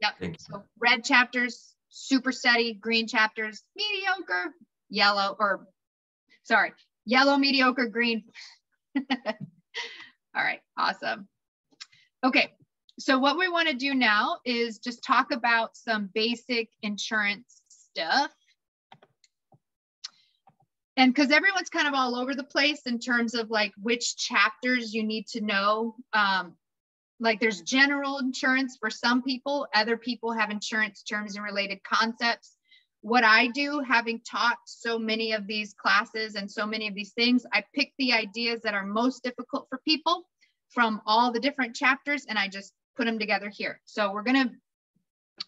Yep. 0.00 0.14
Thank 0.20 0.32
you. 0.34 0.38
So 0.50 0.62
red 0.80 1.04
chapters, 1.04 1.74
super 1.88 2.32
steady, 2.32 2.74
green 2.74 3.06
chapters, 3.06 3.62
mediocre, 3.76 4.54
yellow, 4.90 5.36
or 5.38 5.66
sorry, 6.42 6.72
yellow, 7.04 7.36
mediocre, 7.36 7.86
green. 7.86 8.24
All 8.98 10.42
right, 10.42 10.60
awesome. 10.76 11.28
Okay, 12.24 12.50
so 12.98 13.18
what 13.18 13.38
we 13.38 13.48
want 13.48 13.68
to 13.68 13.74
do 13.74 13.94
now 13.94 14.38
is 14.44 14.78
just 14.78 15.04
talk 15.04 15.30
about 15.30 15.76
some 15.76 16.10
basic 16.14 16.68
insurance 16.82 17.62
stuff 17.68 18.30
and 20.96 21.12
because 21.12 21.30
everyone's 21.30 21.70
kind 21.70 21.88
of 21.88 21.94
all 21.94 22.14
over 22.14 22.34
the 22.34 22.44
place 22.44 22.82
in 22.86 22.98
terms 22.98 23.34
of 23.34 23.50
like 23.50 23.72
which 23.82 24.16
chapters 24.16 24.94
you 24.94 25.02
need 25.02 25.26
to 25.26 25.40
know 25.40 25.96
um, 26.12 26.54
like 27.20 27.40
there's 27.40 27.60
general 27.62 28.18
insurance 28.18 28.76
for 28.78 28.90
some 28.90 29.22
people 29.22 29.66
other 29.74 29.96
people 29.96 30.32
have 30.32 30.50
insurance 30.50 31.02
terms 31.02 31.36
and 31.36 31.44
related 31.44 31.82
concepts. 31.84 32.56
What 33.00 33.24
i 33.24 33.48
do 33.48 33.80
having 33.86 34.20
taught 34.20 34.58
so 34.66 34.98
many 34.98 35.32
of 35.32 35.46
these 35.46 35.74
classes 35.74 36.36
and 36.36 36.50
so 36.50 36.66
many 36.66 36.88
of 36.88 36.94
these 36.94 37.12
things 37.12 37.44
i 37.52 37.62
pick 37.74 37.92
the 37.98 38.12
ideas 38.12 38.62
that 38.62 38.74
are 38.74 38.86
most 38.86 39.22
difficult 39.22 39.66
for 39.68 39.78
people 39.84 40.24
from 40.70 41.02
all 41.06 41.30
the 41.30 41.40
different 41.40 41.76
chapters 41.76 42.24
and 42.28 42.38
i 42.38 42.48
just 42.48 42.72
put 42.96 43.06
them 43.06 43.18
together 43.18 43.48
here. 43.48 43.80
So 43.84 44.12
we're 44.12 44.22
going 44.22 44.48
to 44.48 44.54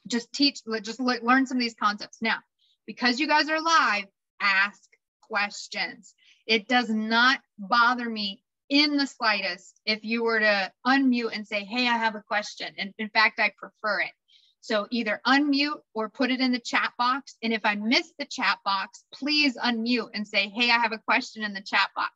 just 0.09 0.33
teach 0.33 0.61
just 0.83 1.01
learn 1.01 1.47
some 1.47 1.57
of 1.57 1.61
these 1.61 1.77
concepts. 1.81 2.19
Now 2.21 2.39
because 2.87 3.19
you 3.21 3.27
guys 3.27 3.49
are 3.49 3.61
live 3.61 4.07
ask 4.41 4.81
questions. 5.29 6.15
It 6.47 6.69
does 6.69 6.89
not 6.89 7.41
bother 7.59 8.09
me 8.09 8.43
in 8.69 8.97
the 8.97 9.07
slightest 9.07 9.81
if 9.85 10.05
you 10.05 10.25
were 10.25 10.41
to 10.41 10.73
unmute 10.87 11.35
and 11.35 11.47
say, 11.47 11.65
Hey, 11.65 11.87
I 11.89 11.97
have 11.97 12.15
a 12.15 12.25
question. 12.27 12.69
And 12.79 12.93
in 12.99 13.09
fact, 13.11 13.39
I 13.39 13.53
prefer 13.57 14.01
it. 14.01 14.13
So 14.61 14.89
either 14.91 15.21
unmute 15.27 15.81
or 15.95 16.09
put 16.09 16.31
it 16.31 16.41
in 16.41 16.51
the 16.51 16.59
chat 16.59 16.93
box. 16.99 17.37
And 17.43 17.53
if 17.53 17.65
I 17.65 17.77
miss 17.77 18.13
the 18.19 18.27
chat 18.27 18.59
box, 18.65 19.05
please 19.15 19.57
unmute 19.57 20.11
and 20.15 20.27
say, 20.27 20.49
Hey, 20.49 20.71
I 20.71 20.79
have 20.79 20.93
a 20.93 20.99
question 20.99 21.45
in 21.45 21.55
the 21.55 21.63
chat 21.63 21.89
box. 21.95 22.13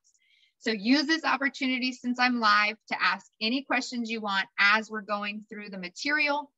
So 0.59 0.70
use 0.73 1.07
this 1.07 1.25
opportunity 1.25 1.92
since 1.92 2.18
I'm 2.20 2.38
live 2.38 2.77
to 2.88 3.03
ask 3.03 3.27
any 3.40 3.62
questions 3.62 4.11
you 4.11 4.20
want 4.20 4.46
as 4.59 4.90
we're 4.90 5.01
going 5.01 5.44
through 5.49 5.70
the 5.70 5.79
material. 5.79 6.51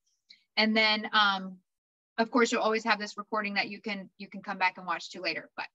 And 0.57 0.77
then, 0.77 1.09
um, 1.13 1.59
of 2.19 2.31
course, 2.31 2.51
you'll 2.51 2.63
always 2.63 2.85
have 2.85 2.99
this 2.99 3.17
recording 3.17 3.55
that 3.55 3.69
you 3.69 3.81
can 3.81 4.11
you 4.19 4.29
can 4.29 4.43
come 4.43 4.59
back 4.59 4.77
and 4.77 4.87
watch 4.87 5.11
to 5.11 5.21
later. 5.21 5.51
But 5.57 5.67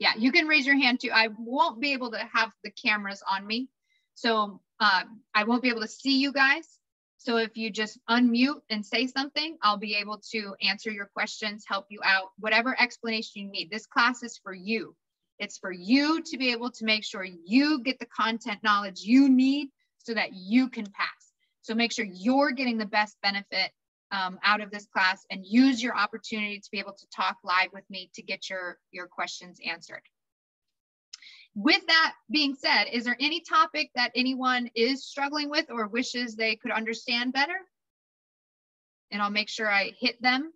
yeah, 0.00 0.14
you 0.18 0.32
can 0.32 0.48
raise 0.48 0.66
your 0.66 0.76
hand 0.76 1.00
too. 1.00 1.10
I 1.12 1.28
won't 1.38 1.78
be 1.78 1.92
able 1.92 2.10
to 2.12 2.28
have 2.32 2.50
the 2.64 2.70
cameras 2.70 3.22
on 3.30 3.46
me. 3.46 3.68
So 4.14 4.60
um, 4.80 5.20
I 5.34 5.44
won't 5.44 5.62
be 5.62 5.68
able 5.68 5.82
to 5.82 5.88
see 5.88 6.18
you 6.18 6.32
guys. 6.32 6.66
So 7.18 7.36
if 7.36 7.54
you 7.58 7.70
just 7.70 7.98
unmute 8.08 8.62
and 8.70 8.84
say 8.84 9.06
something, 9.06 9.58
I'll 9.62 9.76
be 9.76 9.96
able 9.96 10.22
to 10.32 10.54
answer 10.62 10.90
your 10.90 11.10
questions, 11.12 11.64
help 11.68 11.84
you 11.90 12.00
out, 12.02 12.30
whatever 12.38 12.74
explanation 12.80 13.42
you 13.42 13.50
need. 13.50 13.70
This 13.70 13.86
class 13.86 14.22
is 14.22 14.40
for 14.42 14.54
you. 14.54 14.96
It's 15.38 15.58
for 15.58 15.70
you 15.70 16.22
to 16.22 16.38
be 16.38 16.52
able 16.52 16.70
to 16.72 16.84
make 16.86 17.04
sure 17.04 17.22
you 17.24 17.82
get 17.82 17.98
the 17.98 18.06
content 18.06 18.60
knowledge 18.62 19.00
you 19.02 19.28
need 19.28 19.68
so 19.98 20.14
that 20.14 20.32
you 20.32 20.70
can 20.70 20.86
pass. 20.86 21.32
So 21.60 21.74
make 21.74 21.92
sure 21.92 22.06
you're 22.06 22.52
getting 22.52 22.78
the 22.78 22.86
best 22.86 23.18
benefit 23.22 23.70
um, 24.12 24.38
out 24.42 24.60
of 24.60 24.70
this 24.70 24.86
class 24.86 25.24
and 25.30 25.44
use 25.46 25.82
your 25.82 25.96
opportunity 25.96 26.58
to 26.58 26.70
be 26.70 26.78
able 26.78 26.92
to 26.92 27.06
talk 27.14 27.36
live 27.44 27.72
with 27.72 27.88
me 27.90 28.10
to 28.14 28.22
get 28.22 28.50
your, 28.50 28.78
your 28.90 29.06
questions 29.06 29.58
answered. 29.64 30.02
With 31.54 31.84
that 31.86 32.12
being 32.30 32.54
said, 32.54 32.84
is 32.92 33.04
there 33.04 33.16
any 33.20 33.40
topic 33.40 33.90
that 33.94 34.12
anyone 34.14 34.70
is 34.74 35.04
struggling 35.04 35.50
with 35.50 35.66
or 35.70 35.88
wishes 35.88 36.34
they 36.34 36.56
could 36.56 36.70
understand 36.70 37.32
better? 37.32 37.56
And 39.10 39.20
I'll 39.20 39.30
make 39.30 39.48
sure 39.48 39.70
I 39.70 39.92
hit 39.98 40.20
them. 40.22 40.52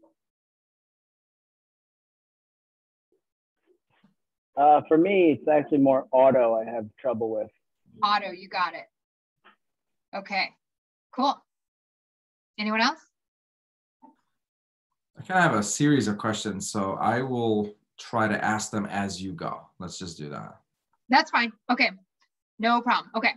Uh, 4.56 4.82
for 4.86 4.96
me, 4.96 5.32
it's 5.32 5.48
actually 5.48 5.78
more 5.78 6.06
auto 6.12 6.54
I 6.54 6.64
have 6.64 6.86
trouble 6.96 7.28
with. 7.28 7.50
Auto, 8.02 8.30
you 8.30 8.48
got 8.48 8.74
it. 8.74 8.86
Okay, 10.16 10.50
cool. 11.12 11.36
Anyone 12.56 12.80
else? 12.80 13.00
I 15.16 15.22
kind 15.22 15.38
of 15.38 15.50
have 15.50 15.60
a 15.60 15.62
series 15.62 16.08
of 16.08 16.18
questions, 16.18 16.70
so 16.70 16.94
I 16.94 17.22
will 17.22 17.72
try 17.98 18.28
to 18.28 18.44
ask 18.44 18.70
them 18.70 18.86
as 18.86 19.22
you 19.22 19.32
go. 19.32 19.60
Let's 19.78 19.98
just 19.98 20.18
do 20.18 20.28
that. 20.30 20.56
That's 21.08 21.30
fine. 21.30 21.52
Okay, 21.70 21.90
no 22.58 22.80
problem. 22.80 23.10
Okay. 23.16 23.32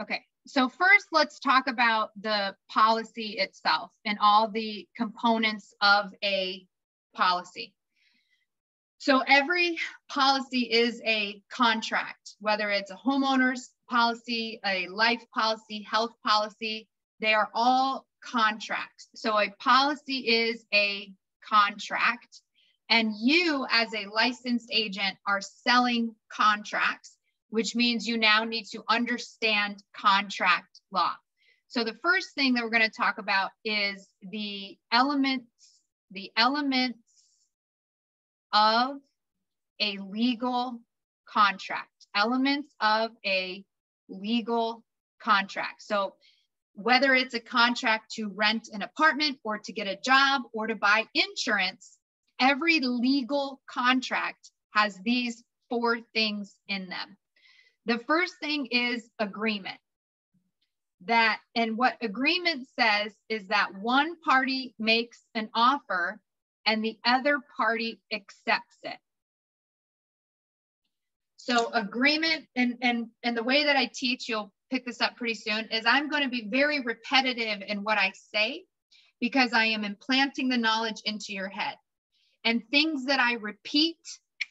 Okay, 0.00 0.22
so 0.46 0.68
first 0.68 1.08
let's 1.10 1.40
talk 1.40 1.66
about 1.66 2.10
the 2.20 2.54
policy 2.70 3.38
itself 3.38 3.90
and 4.04 4.16
all 4.20 4.48
the 4.48 4.86
components 4.96 5.74
of 5.80 6.12
a 6.22 6.64
policy. 7.14 7.74
So 8.98 9.22
every 9.26 9.76
policy 10.08 10.70
is 10.70 11.00
a 11.04 11.42
contract, 11.50 12.36
whether 12.40 12.70
it's 12.70 12.90
a 12.90 12.96
homeowner's 12.96 13.70
policy, 13.88 14.60
a 14.64 14.88
life 14.88 15.24
policy, 15.34 15.82
health 15.82 16.12
policy, 16.24 16.88
they 17.20 17.34
are 17.34 17.48
all 17.54 18.06
contracts. 18.22 19.08
So 19.14 19.38
a 19.38 19.50
policy 19.58 20.18
is 20.18 20.64
a 20.72 21.12
contract 21.48 22.40
and 22.90 23.12
you 23.18 23.66
as 23.70 23.92
a 23.94 24.06
licensed 24.06 24.68
agent 24.72 25.16
are 25.26 25.40
selling 25.40 26.14
contracts, 26.30 27.16
which 27.50 27.74
means 27.74 28.06
you 28.06 28.18
now 28.18 28.44
need 28.44 28.64
to 28.72 28.82
understand 28.88 29.82
contract 29.94 30.80
law. 30.90 31.12
So 31.68 31.84
the 31.84 31.96
first 32.02 32.34
thing 32.34 32.54
that 32.54 32.64
we're 32.64 32.70
going 32.70 32.82
to 32.82 32.90
talk 32.90 33.18
about 33.18 33.50
is 33.64 34.08
the 34.22 34.78
elements, 34.90 35.46
the 36.10 36.30
elements 36.36 36.98
of 38.52 38.96
a 39.80 39.98
legal 39.98 40.80
contract, 41.28 42.06
elements 42.14 42.74
of 42.80 43.10
a 43.24 43.64
legal 44.08 44.82
contract. 45.20 45.82
So 45.82 46.14
whether 46.80 47.12
it's 47.12 47.34
a 47.34 47.40
contract 47.40 48.12
to 48.12 48.28
rent 48.28 48.68
an 48.72 48.82
apartment 48.82 49.36
or 49.42 49.58
to 49.58 49.72
get 49.72 49.88
a 49.88 49.98
job 50.00 50.42
or 50.52 50.68
to 50.68 50.76
buy 50.76 51.04
insurance, 51.12 51.98
every 52.40 52.78
legal 52.78 53.60
contract 53.68 54.52
has 54.70 54.96
these 55.04 55.42
four 55.68 55.98
things 56.14 56.54
in 56.68 56.88
them. 56.88 57.16
The 57.86 57.98
first 57.98 58.34
thing 58.40 58.66
is 58.66 59.10
agreement. 59.18 59.78
That, 61.06 61.40
and 61.56 61.76
what 61.76 61.96
agreement 62.00 62.68
says 62.78 63.12
is 63.28 63.48
that 63.48 63.70
one 63.80 64.14
party 64.20 64.76
makes 64.78 65.24
an 65.34 65.50
offer 65.54 66.20
and 66.64 66.84
the 66.84 66.96
other 67.04 67.40
party 67.56 68.00
accepts 68.12 68.76
it. 68.84 68.98
So 71.38 71.72
agreement 71.72 72.46
and 72.54 72.76
and 72.82 73.06
and 73.22 73.36
the 73.36 73.42
way 73.42 73.64
that 73.64 73.76
I 73.76 73.90
teach, 73.92 74.28
you'll 74.28 74.52
pick 74.70 74.84
this 74.86 75.00
up 75.00 75.16
pretty 75.16 75.34
soon, 75.34 75.66
is 75.70 75.84
I'm 75.86 76.08
going 76.08 76.22
to 76.22 76.28
be 76.28 76.48
very 76.48 76.80
repetitive 76.80 77.62
in 77.66 77.84
what 77.84 77.98
I 77.98 78.12
say 78.34 78.64
because 79.20 79.52
I 79.52 79.66
am 79.66 79.84
implanting 79.84 80.48
the 80.48 80.56
knowledge 80.56 81.02
into 81.04 81.32
your 81.32 81.48
head. 81.48 81.76
And 82.44 82.62
things 82.70 83.06
that 83.06 83.20
I 83.20 83.34
repeat 83.34 83.98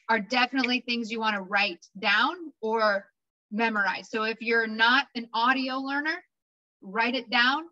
are 0.08 0.20
definitely 0.20 0.80
things 0.80 1.10
you 1.10 1.20
want 1.20 1.36
to 1.36 1.42
write 1.42 1.84
down 1.98 2.34
or 2.60 3.06
memorize. 3.50 4.10
So 4.10 4.24
if 4.24 4.38
you're 4.40 4.66
not 4.66 5.06
an 5.14 5.28
audio 5.32 5.76
learner, 5.76 6.22
write 6.82 7.14
it 7.14 7.30
down, 7.30 7.64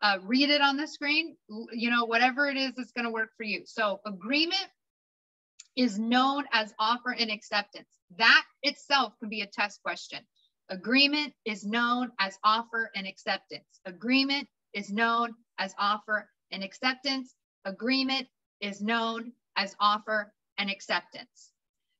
uh, 0.00 0.18
read 0.22 0.50
it 0.50 0.60
on 0.60 0.76
the 0.76 0.86
screen, 0.86 1.36
you 1.72 1.90
know, 1.90 2.04
whatever 2.04 2.48
it 2.48 2.56
is 2.56 2.72
that's 2.76 2.92
going 2.92 3.04
to 3.04 3.10
work 3.10 3.30
for 3.36 3.44
you. 3.44 3.62
So 3.66 4.00
agreement 4.06 4.66
is 5.76 5.98
known 5.98 6.44
as 6.52 6.72
offer 6.78 7.10
and 7.10 7.30
acceptance. 7.30 7.88
That 8.18 8.42
itself 8.62 9.14
can 9.18 9.28
be 9.28 9.40
a 9.40 9.46
test 9.46 9.82
question. 9.82 10.20
Agreement 10.70 11.32
is 11.44 11.64
known 11.64 12.10
as 12.18 12.38
offer 12.42 12.90
and 12.94 13.06
acceptance. 13.06 13.80
Agreement 13.84 14.48
is 14.72 14.90
known 14.90 15.34
as 15.58 15.74
offer 15.78 16.28
and 16.50 16.64
acceptance. 16.64 17.34
Agreement 17.64 18.26
is 18.60 18.80
known 18.80 19.32
as 19.56 19.76
offer 19.78 20.32
and 20.58 20.70
acceptance. 20.70 21.52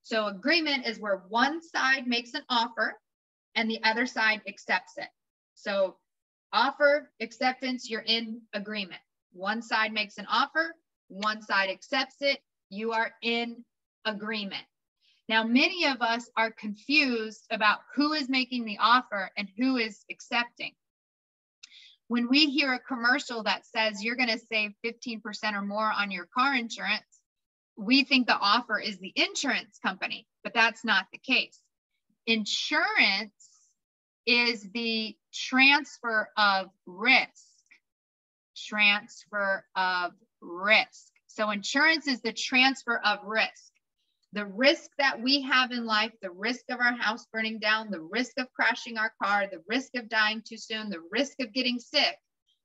So 0.03 0.27
agreement 0.27 0.87
is 0.87 0.98
where 0.98 1.22
one 1.29 1.62
side 1.62 2.07
makes 2.07 2.35
an 2.35 2.42
offer 2.48 2.98
and 3.55 3.70
the 3.70 3.83
other 3.85 4.07
side 4.07 4.42
accepts 4.48 4.98
it. 4.98 5.09
So 5.55 5.96
offer, 6.53 7.11
acceptance, 7.20 7.88
you're 7.88 8.05
in 8.07 8.40
agreement. 8.53 9.00
One 9.33 9.62
side 9.62 9.92
makes 9.92 10.18
an 10.18 10.27
offer, 10.31 10.74
one 11.09 11.42
side 11.42 11.70
accepts 11.70 12.16
it, 12.20 12.40
you 12.70 12.92
are 12.92 13.12
in 13.22 13.64
agreement. 14.05 14.64
Now, 15.29 15.43
many 15.43 15.87
of 15.87 16.03
us 16.03 16.29
are 16.37 16.51
confused 16.51 17.47
about 17.51 17.81
who 17.95 18.13
is 18.13 18.29
making 18.29 18.65
the 18.65 18.79
offer 18.79 19.31
and 19.37 19.49
who 19.57 19.79
is 19.79 20.05
accepting. 20.11 20.73
When 22.09 22.29
we 22.29 22.51
hear 22.51 22.75
a 22.75 22.79
commercial 22.79 23.43
that 23.45 23.65
says 23.65 24.05
you're 24.05 24.17
going 24.17 24.29
to 24.29 24.39
save 24.53 24.73
15% 24.85 25.23
or 25.55 25.63
more 25.63 25.91
on 25.91 26.11
your 26.11 26.27
car 26.27 26.55
insurance, 26.55 27.03
we 27.77 28.05
think 28.05 28.27
the 28.27 28.39
offer 28.39 28.79
is 28.79 28.99
the 28.99 29.13
insurance 29.17 29.79
company, 29.83 30.27
but 30.43 30.53
that's 30.53 30.85
not 30.85 31.07
the 31.11 31.19
case. 31.19 31.59
Insurance 32.27 33.33
is 34.27 34.69
the 34.75 35.17
transfer 35.33 36.29
of 36.37 36.69
risk. 36.87 37.47
Transfer 38.57 39.65
of 39.75 40.13
risk. 40.41 41.11
So, 41.27 41.51
insurance 41.51 42.07
is 42.07 42.21
the 42.21 42.33
transfer 42.33 43.01
of 43.05 43.19
risk. 43.25 43.74
The 44.35 44.47
risk 44.47 44.90
that 44.99 45.23
we 45.23 45.42
have 45.42 45.70
in 45.70 45.87
life, 45.87 46.11
the 46.20 46.33
risk 46.33 46.64
of 46.68 46.81
our 46.81 46.97
house 46.97 47.25
burning 47.33 47.61
down, 47.61 47.92
the 47.92 48.01
risk 48.01 48.33
of 48.37 48.53
crashing 48.53 48.99
our 48.99 49.12
car, 49.23 49.47
the 49.47 49.62
risk 49.68 49.94
of 49.94 50.09
dying 50.09 50.42
too 50.44 50.57
soon, 50.57 50.90
the 50.90 51.05
risk 51.12 51.38
of 51.38 51.53
getting 51.53 51.79
sick, 51.79 52.18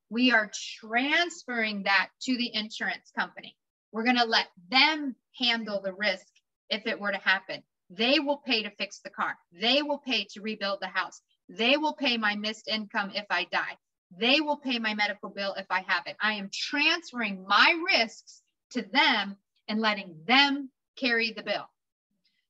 we 0.08 0.32
are 0.32 0.50
transferring 0.80 1.84
that 1.84 2.08
to 2.22 2.36
the 2.36 2.52
insurance 2.52 3.12
company. 3.16 3.56
We're 3.92 4.02
going 4.02 4.16
to 4.16 4.24
let 4.24 4.48
them 4.68 5.14
handle 5.38 5.80
the 5.80 5.94
risk 5.94 6.26
if 6.70 6.88
it 6.88 6.98
were 6.98 7.12
to 7.12 7.18
happen. 7.18 7.62
They 7.88 8.18
will 8.18 8.38
pay 8.38 8.64
to 8.64 8.70
fix 8.70 8.98
the 8.98 9.10
car. 9.10 9.38
They 9.52 9.82
will 9.82 9.98
pay 9.98 10.26
to 10.32 10.40
rebuild 10.40 10.80
the 10.80 10.88
house. 10.88 11.22
They 11.48 11.76
will 11.76 11.94
pay 11.94 12.16
my 12.16 12.34
missed 12.34 12.66
income 12.66 13.12
if 13.14 13.26
I 13.30 13.44
die. 13.44 13.78
They 14.18 14.40
will 14.40 14.56
pay 14.56 14.80
my 14.80 14.94
medical 14.94 15.30
bill 15.30 15.54
if 15.54 15.66
I 15.70 15.82
have 15.86 16.02
it. 16.06 16.16
I 16.20 16.32
am 16.32 16.50
transferring 16.52 17.44
my 17.46 17.80
risks 17.94 18.42
to 18.70 18.82
them 18.82 19.36
and 19.68 19.80
letting 19.80 20.16
them 20.26 20.70
carry 20.96 21.32
the 21.32 21.42
bill. 21.42 21.68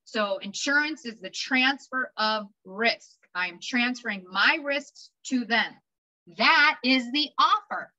So 0.04 0.38
insurance 0.38 1.04
is 1.04 1.20
the 1.20 1.30
transfer 1.30 2.12
of 2.16 2.46
risk. 2.64 3.16
I 3.34 3.46
am 3.48 3.60
transferring 3.62 4.24
my 4.30 4.58
risks 4.62 5.10
to 5.26 5.44
them. 5.44 5.72
That 6.36 6.78
is 6.84 7.10
the 7.12 7.28
offer. 7.38 7.92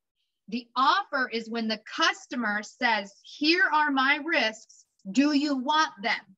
The 0.49 0.67
offer 0.75 1.29
is 1.31 1.49
when 1.49 1.69
the 1.69 1.81
customer 1.95 2.63
says, 2.63 3.13
Here 3.23 3.63
are 3.73 3.91
my 3.91 4.19
risks. 4.25 4.85
Do 5.09 5.31
you 5.31 5.55
want 5.55 5.91
them? 6.03 6.35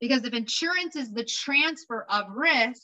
Because 0.00 0.24
if 0.24 0.34
insurance 0.34 0.96
is 0.96 1.12
the 1.12 1.24
transfer 1.24 2.04
of 2.10 2.32
risk, 2.34 2.82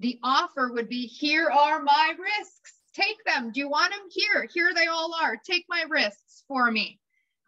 the 0.00 0.18
offer 0.22 0.72
would 0.72 0.88
be 0.88 1.06
here 1.06 1.48
are 1.48 1.80
my 1.80 2.14
risks. 2.18 2.72
Take 2.94 3.24
them. 3.24 3.52
Do 3.52 3.60
you 3.60 3.68
want 3.68 3.92
them? 3.92 4.02
Here, 4.10 4.48
here 4.52 4.74
they 4.74 4.86
all 4.86 5.14
are. 5.14 5.36
Take 5.36 5.66
my 5.68 5.84
risks 5.88 6.42
for 6.48 6.70
me. 6.70 6.98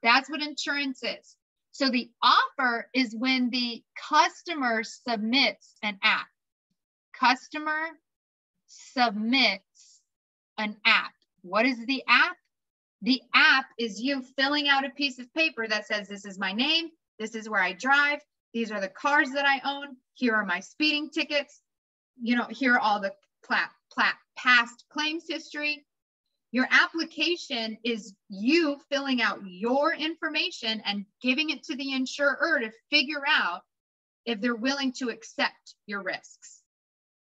That's 0.02 0.30
what 0.30 0.42
insurance 0.42 1.02
is. 1.02 1.36
So 1.78 1.88
the 1.88 2.10
offer 2.20 2.90
is 2.92 3.14
when 3.14 3.50
the 3.50 3.84
customer 4.10 4.82
submits 4.82 5.76
an 5.84 5.96
app. 6.02 6.26
Customer 7.14 7.90
submits 8.66 10.00
an 10.58 10.76
app. 10.84 11.12
What 11.42 11.66
is 11.66 11.78
the 11.86 12.02
app? 12.08 12.36
The 13.02 13.22
app 13.32 13.66
is 13.78 14.00
you 14.00 14.22
filling 14.36 14.68
out 14.68 14.84
a 14.84 14.90
piece 14.90 15.20
of 15.20 15.32
paper 15.34 15.68
that 15.68 15.86
says, 15.86 16.08
This 16.08 16.24
is 16.24 16.36
my 16.36 16.52
name, 16.52 16.88
this 17.20 17.36
is 17.36 17.48
where 17.48 17.62
I 17.62 17.74
drive, 17.74 18.22
these 18.52 18.72
are 18.72 18.80
the 18.80 18.88
cars 18.88 19.30
that 19.30 19.46
I 19.46 19.60
own, 19.64 19.98
here 20.14 20.34
are 20.34 20.44
my 20.44 20.58
speeding 20.58 21.10
tickets, 21.10 21.60
you 22.20 22.34
know, 22.34 22.48
here 22.50 22.74
are 22.74 22.80
all 22.80 22.98
the 22.98 23.14
plat, 23.44 23.70
plat, 23.92 24.16
past 24.36 24.84
claims 24.90 25.26
history. 25.28 25.86
Your 26.50 26.66
application 26.70 27.76
is 27.84 28.14
you 28.30 28.78
filling 28.90 29.20
out 29.20 29.40
your 29.44 29.92
information 29.92 30.80
and 30.86 31.04
giving 31.20 31.50
it 31.50 31.64
to 31.64 31.76
the 31.76 31.92
insurer 31.92 32.60
to 32.60 32.72
figure 32.90 33.22
out 33.26 33.62
if 34.24 34.40
they're 34.40 34.54
willing 34.54 34.92
to 34.92 35.10
accept 35.10 35.74
your 35.86 36.02
risks. 36.02 36.62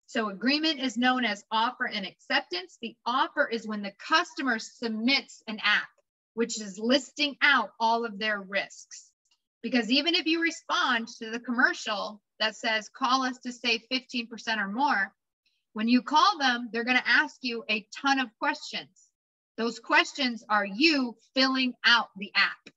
So 0.05 0.29
agreement 0.29 0.79
is 0.79 0.97
known 0.97 1.25
as 1.25 1.43
offer 1.51 1.85
and 1.85 2.05
acceptance. 2.05 2.77
The 2.81 2.95
offer 3.05 3.47
is 3.47 3.67
when 3.67 3.81
the 3.81 3.93
customer 3.99 4.57
submits 4.57 5.43
an 5.47 5.59
app, 5.63 5.89
which 6.33 6.59
is 6.59 6.79
listing 6.79 7.35
out 7.41 7.71
all 7.79 8.05
of 8.05 8.17
their 8.17 8.41
risks. 8.41 9.11
Because 9.61 9.91
even 9.91 10.15
if 10.15 10.25
you 10.25 10.41
respond 10.41 11.09
to 11.19 11.29
the 11.29 11.39
commercial 11.39 12.21
that 12.39 12.55
says, 12.55 12.89
call 12.89 13.23
us 13.23 13.37
to 13.39 13.51
save 13.51 13.83
15% 13.91 14.57
or 14.57 14.69
more, 14.69 15.13
when 15.73 15.89
you 15.89 16.01
call 16.01 16.37
them, 16.39 16.69
they're 16.71 16.85
going 16.85 16.97
to 16.97 17.07
ask 17.07 17.37
you 17.41 17.63
a 17.69 17.85
ton 17.95 18.19
of 18.19 18.29
questions. 18.39 19.08
Those 19.59 19.77
questions 19.77 20.41
are 20.47 20.65
you 20.65 21.17
filling 21.35 21.73
out 21.85 22.07
the 22.15 22.31
app. 22.33 22.73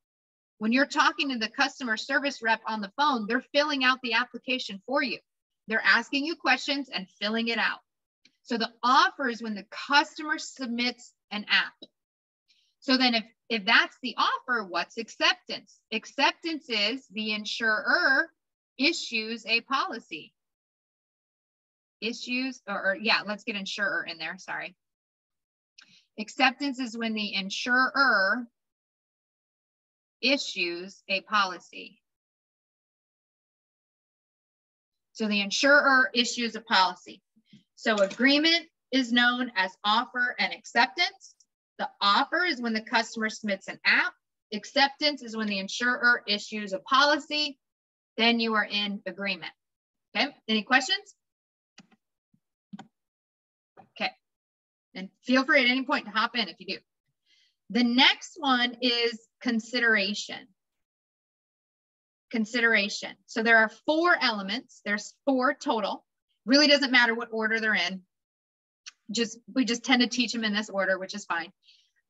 When 0.58 0.72
you're 0.72 0.84
talking 0.84 1.28
to 1.28 1.38
the 1.38 1.48
customer 1.48 1.96
service 1.96 2.42
rep 2.42 2.60
on 2.66 2.80
the 2.80 2.90
phone, 2.96 3.28
they're 3.28 3.44
filling 3.54 3.84
out 3.84 4.00
the 4.02 4.14
application 4.14 4.82
for 4.84 5.00
you. 5.00 5.20
They're 5.68 5.80
asking 5.84 6.24
you 6.24 6.34
questions 6.34 6.90
and 6.92 7.06
filling 7.20 7.46
it 7.46 7.58
out. 7.58 7.78
So 8.42 8.58
the 8.58 8.72
offer 8.82 9.28
is 9.28 9.40
when 9.40 9.54
the 9.54 9.64
customer 9.70 10.38
submits 10.38 11.12
an 11.30 11.46
app. 11.48 11.72
So 12.80 12.96
then 12.96 13.14
if, 13.14 13.24
if 13.48 13.64
that's 13.64 13.96
the 14.02 14.16
offer, 14.18 14.64
what's 14.64 14.98
acceptance? 14.98 15.78
Acceptance 15.92 16.68
is 16.68 17.06
the 17.12 17.30
insurer 17.30 18.28
issues 18.76 19.46
a 19.46 19.60
policy. 19.60 20.34
Issues, 22.00 22.60
or, 22.66 22.86
or 22.86 22.96
yeah, 22.96 23.20
let's 23.24 23.44
get 23.44 23.54
insurer 23.54 24.04
in 24.04 24.18
there, 24.18 24.36
sorry. 24.38 24.74
Acceptance 26.18 26.78
is 26.78 26.96
when 26.96 27.14
the 27.14 27.34
insurer 27.34 28.46
issues 30.20 31.02
a 31.08 31.20
policy. 31.22 31.98
So 35.14 35.28
the 35.28 35.40
insurer 35.40 36.10
issues 36.14 36.56
a 36.56 36.60
policy. 36.60 37.22
So 37.76 37.96
agreement 37.96 38.66
is 38.92 39.12
known 39.12 39.50
as 39.56 39.76
offer 39.84 40.34
and 40.38 40.52
acceptance. 40.52 41.34
The 41.78 41.88
offer 42.00 42.44
is 42.44 42.60
when 42.60 42.74
the 42.74 42.82
customer 42.82 43.28
submits 43.28 43.68
an 43.68 43.78
app. 43.84 44.12
Acceptance 44.52 45.22
is 45.22 45.36
when 45.36 45.48
the 45.48 45.58
insurer 45.58 46.22
issues 46.26 46.72
a 46.72 46.78
policy. 46.78 47.58
Then 48.16 48.38
you 48.40 48.54
are 48.54 48.64
in 48.64 49.00
agreement. 49.06 49.52
Okay, 50.14 50.28
any 50.46 50.62
questions? 50.62 51.14
Okay, 53.98 54.10
and 54.94 55.08
feel 55.24 55.44
free 55.44 55.64
at 55.64 55.70
any 55.70 55.84
point 55.84 56.06
to 56.06 56.12
hop 56.12 56.36
in 56.36 56.48
if 56.48 56.56
you 56.58 56.66
do. 56.66 56.78
The 57.70 57.84
next 57.84 58.36
one 58.38 58.76
is 58.80 59.18
consideration 59.40 60.48
consideration. 62.32 63.10
So 63.26 63.44
there 63.44 63.58
are 63.58 63.70
four 63.86 64.16
elements. 64.20 64.80
There's 64.84 65.14
four 65.24 65.54
total. 65.54 66.04
Really 66.46 66.66
doesn't 66.66 66.90
matter 66.90 67.14
what 67.14 67.28
order 67.30 67.60
they're 67.60 67.74
in. 67.74 68.00
Just 69.12 69.38
we 69.54 69.64
just 69.64 69.84
tend 69.84 70.00
to 70.00 70.08
teach 70.08 70.32
them 70.32 70.42
in 70.42 70.54
this 70.54 70.70
order, 70.70 70.98
which 70.98 71.14
is 71.14 71.26
fine. 71.26 71.52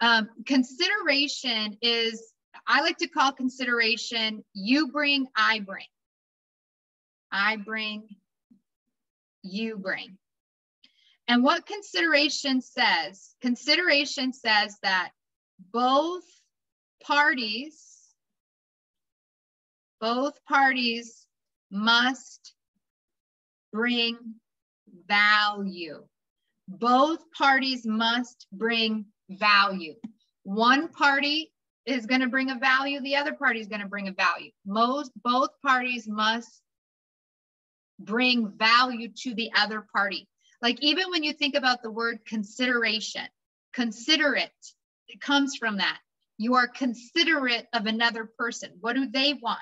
Um, 0.00 0.30
consideration 0.46 1.76
is 1.82 2.32
I 2.66 2.82
like 2.82 2.98
to 2.98 3.08
call 3.08 3.32
consideration 3.32 4.44
you 4.54 4.88
bring, 4.88 5.26
I 5.36 5.58
bring. 5.58 5.86
I 7.30 7.56
bring, 7.56 8.08
you 9.42 9.76
bring. 9.76 10.18
And 11.28 11.42
what 11.44 11.66
consideration 11.66 12.60
says, 12.60 13.34
consideration 13.40 14.32
says 14.32 14.76
that 14.82 15.10
both 15.72 16.24
parties 17.04 17.88
both 20.00 20.34
parties 20.46 21.26
must 21.70 22.54
bring 23.72 24.16
value. 25.08 26.04
both 26.68 27.20
parties 27.36 27.86
must 27.86 28.46
bring 28.52 29.06
value. 29.30 29.94
One 30.44 30.88
party 30.88 31.52
is 31.86 32.06
going 32.06 32.20
to 32.20 32.28
bring 32.28 32.50
a 32.50 32.58
value, 32.58 33.00
the 33.00 33.16
other 33.16 33.32
party 33.32 33.60
is 33.60 33.68
going 33.68 33.80
to 33.80 33.88
bring 33.88 34.08
a 34.08 34.12
value. 34.12 34.50
Most 34.66 35.12
both 35.22 35.50
parties 35.62 36.08
must 36.08 36.62
bring 37.98 38.52
value 38.56 39.08
to 39.22 39.34
the 39.34 39.50
other 39.56 39.86
party. 39.94 40.28
Like 40.62 40.80
even 40.80 41.10
when 41.10 41.24
you 41.24 41.32
think 41.32 41.56
about 41.56 41.82
the 41.82 41.90
word 41.90 42.24
consideration, 42.24 43.26
considerate, 43.74 44.50
it 45.08 45.20
comes 45.20 45.56
from 45.56 45.78
that. 45.78 45.98
You 46.38 46.54
are 46.54 46.68
considerate 46.68 47.66
of 47.72 47.86
another 47.86 48.30
person. 48.38 48.70
What 48.80 48.94
do 48.94 49.10
they 49.10 49.34
want? 49.34 49.58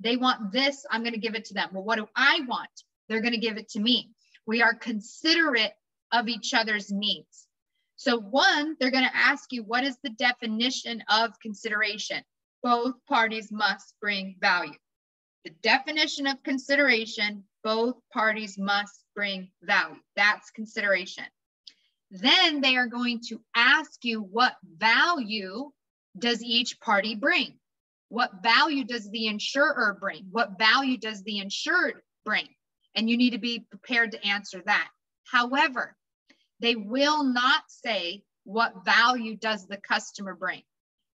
They 0.00 0.16
want 0.16 0.52
this, 0.52 0.86
I'm 0.90 1.02
going 1.02 1.14
to 1.14 1.18
give 1.18 1.34
it 1.34 1.46
to 1.46 1.54
them. 1.54 1.70
Well, 1.72 1.82
what 1.82 1.96
do 1.96 2.08
I 2.14 2.40
want? 2.46 2.70
They're 3.08 3.20
going 3.20 3.32
to 3.32 3.38
give 3.38 3.56
it 3.56 3.68
to 3.70 3.80
me. 3.80 4.12
We 4.46 4.62
are 4.62 4.74
considerate 4.74 5.72
of 6.12 6.28
each 6.28 6.54
other's 6.54 6.90
needs. 6.90 7.46
So, 7.96 8.20
one, 8.20 8.76
they're 8.78 8.92
going 8.92 9.08
to 9.08 9.16
ask 9.16 9.52
you, 9.52 9.64
what 9.64 9.82
is 9.82 9.98
the 10.04 10.10
definition 10.10 11.02
of 11.08 11.38
consideration? 11.42 12.22
Both 12.62 12.94
parties 13.08 13.50
must 13.50 13.94
bring 14.00 14.36
value. 14.40 14.78
The 15.44 15.50
definition 15.62 16.28
of 16.28 16.42
consideration, 16.44 17.42
both 17.64 17.96
parties 18.12 18.56
must 18.58 19.04
bring 19.14 19.50
value. 19.62 19.96
That's 20.16 20.50
consideration. 20.50 21.24
Then 22.10 22.60
they 22.60 22.76
are 22.76 22.86
going 22.86 23.20
to 23.28 23.40
ask 23.54 24.04
you, 24.04 24.20
what 24.20 24.56
value 24.64 25.70
does 26.18 26.42
each 26.42 26.80
party 26.80 27.14
bring? 27.14 27.58
What 28.08 28.42
value 28.42 28.84
does 28.84 29.10
the 29.10 29.26
insurer 29.26 29.96
bring? 30.00 30.28
What 30.30 30.58
value 30.58 30.96
does 30.96 31.22
the 31.22 31.38
insured 31.38 32.00
bring? 32.24 32.48
And 32.94 33.10
you 33.10 33.16
need 33.16 33.30
to 33.30 33.38
be 33.38 33.66
prepared 33.70 34.12
to 34.12 34.26
answer 34.26 34.62
that. 34.64 34.88
However, 35.30 35.94
they 36.60 36.74
will 36.74 37.22
not 37.22 37.62
say, 37.68 38.22
what 38.44 38.84
value 38.84 39.36
does 39.36 39.66
the 39.66 39.76
customer 39.76 40.34
bring? 40.34 40.62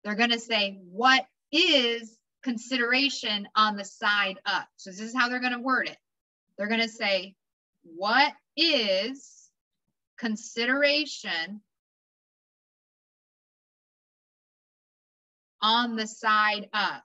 They're 0.04 0.16
going 0.16 0.32
to 0.32 0.40
say, 0.40 0.80
what 0.92 1.26
is 1.52 2.18
consideration 2.44 3.48
on 3.56 3.78
the 3.78 3.86
side 3.86 4.40
up? 4.46 4.68
So 4.76 4.90
this 4.90 5.00
is 5.00 5.16
how 5.16 5.30
they're 5.30 5.40
going 5.40 5.54
to 5.54 5.60
word 5.60 5.88
it. 5.88 5.98
They're 6.62 6.70
going 6.70 6.82
to 6.82 6.90
say, 6.90 7.34
what 7.82 8.32
is 8.56 9.50
consideration 10.20 11.60
on 15.60 15.96
the 15.96 16.06
side 16.06 16.70
of? 16.72 17.02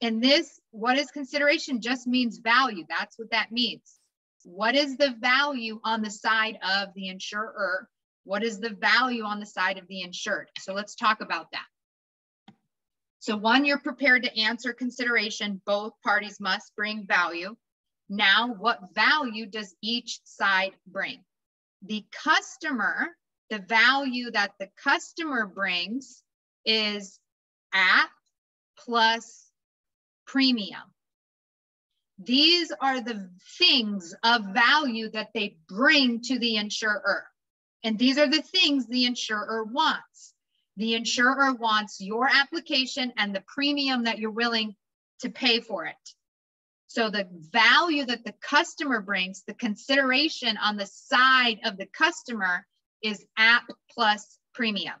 And 0.00 0.24
this, 0.24 0.58
what 0.70 0.96
is 0.96 1.10
consideration 1.10 1.82
just 1.82 2.06
means 2.06 2.38
value. 2.38 2.86
That's 2.88 3.18
what 3.18 3.32
that 3.32 3.52
means. 3.52 4.00
What 4.44 4.74
is 4.74 4.96
the 4.96 5.14
value 5.20 5.78
on 5.84 6.00
the 6.00 6.10
side 6.10 6.56
of 6.66 6.94
the 6.94 7.08
insurer? 7.08 7.86
What 8.24 8.42
is 8.42 8.60
the 8.60 8.70
value 8.70 9.24
on 9.24 9.40
the 9.40 9.46
side 9.46 9.76
of 9.76 9.86
the 9.88 10.00
insured? 10.00 10.48
So 10.60 10.72
let's 10.72 10.94
talk 10.94 11.20
about 11.20 11.50
that. 11.52 11.66
So 13.18 13.36
one, 13.36 13.64
you're 13.64 13.78
prepared 13.78 14.22
to 14.24 14.40
answer 14.40 14.72
consideration. 14.72 15.60
Both 15.64 15.94
parties 16.04 16.38
must 16.40 16.74
bring 16.76 17.06
value. 17.06 17.56
Now, 18.08 18.54
what 18.54 18.94
value 18.94 19.46
does 19.46 19.74
each 19.82 20.20
side 20.24 20.72
bring? 20.86 21.24
The 21.82 22.04
customer, 22.12 23.16
the 23.50 23.58
value 23.58 24.30
that 24.30 24.52
the 24.60 24.68
customer 24.82 25.46
brings 25.46 26.22
is 26.64 27.18
app 27.72 28.10
plus 28.78 29.50
premium. 30.26 30.82
These 32.18 32.72
are 32.80 33.00
the 33.00 33.30
things 33.58 34.14
of 34.22 34.54
value 34.54 35.10
that 35.10 35.30
they 35.34 35.58
bring 35.68 36.20
to 36.22 36.38
the 36.38 36.56
insurer. 36.56 37.26
And 37.84 37.98
these 37.98 38.18
are 38.18 38.28
the 38.28 38.42
things 38.42 38.86
the 38.86 39.04
insurer 39.04 39.64
wants. 39.64 40.32
The 40.76 40.94
insurer 40.94 41.54
wants 41.54 42.00
your 42.00 42.28
application 42.28 43.12
and 43.16 43.34
the 43.34 43.44
premium 43.46 44.04
that 44.04 44.18
you're 44.18 44.30
willing 44.30 44.76
to 45.20 45.30
pay 45.30 45.60
for 45.60 45.86
it. 45.86 45.94
So 46.88 47.10
the 47.10 47.28
value 47.52 48.04
that 48.04 48.24
the 48.24 48.34
customer 48.40 49.00
brings, 49.00 49.42
the 49.46 49.54
consideration 49.54 50.56
on 50.56 50.76
the 50.76 50.86
side 50.86 51.58
of 51.64 51.76
the 51.76 51.86
customer 51.86 52.66
is 53.02 53.24
app 53.36 53.64
plus 53.90 54.38
premium. 54.54 54.94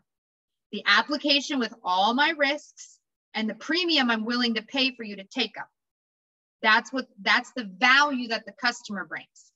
The 0.72 0.82
application 0.86 1.58
with 1.58 1.74
all 1.84 2.14
my 2.14 2.30
risks 2.30 2.98
and 3.34 3.48
the 3.48 3.54
premium 3.54 4.10
I'm 4.10 4.24
willing 4.24 4.54
to 4.54 4.62
pay 4.62 4.94
for 4.94 5.04
you 5.04 5.16
to 5.16 5.24
take 5.24 5.58
up. 5.58 5.68
That's 6.62 6.92
what 6.92 7.06
that's 7.20 7.52
the 7.52 7.64
value 7.64 8.28
that 8.28 8.46
the 8.46 8.52
customer 8.52 9.04
brings. 9.04 9.52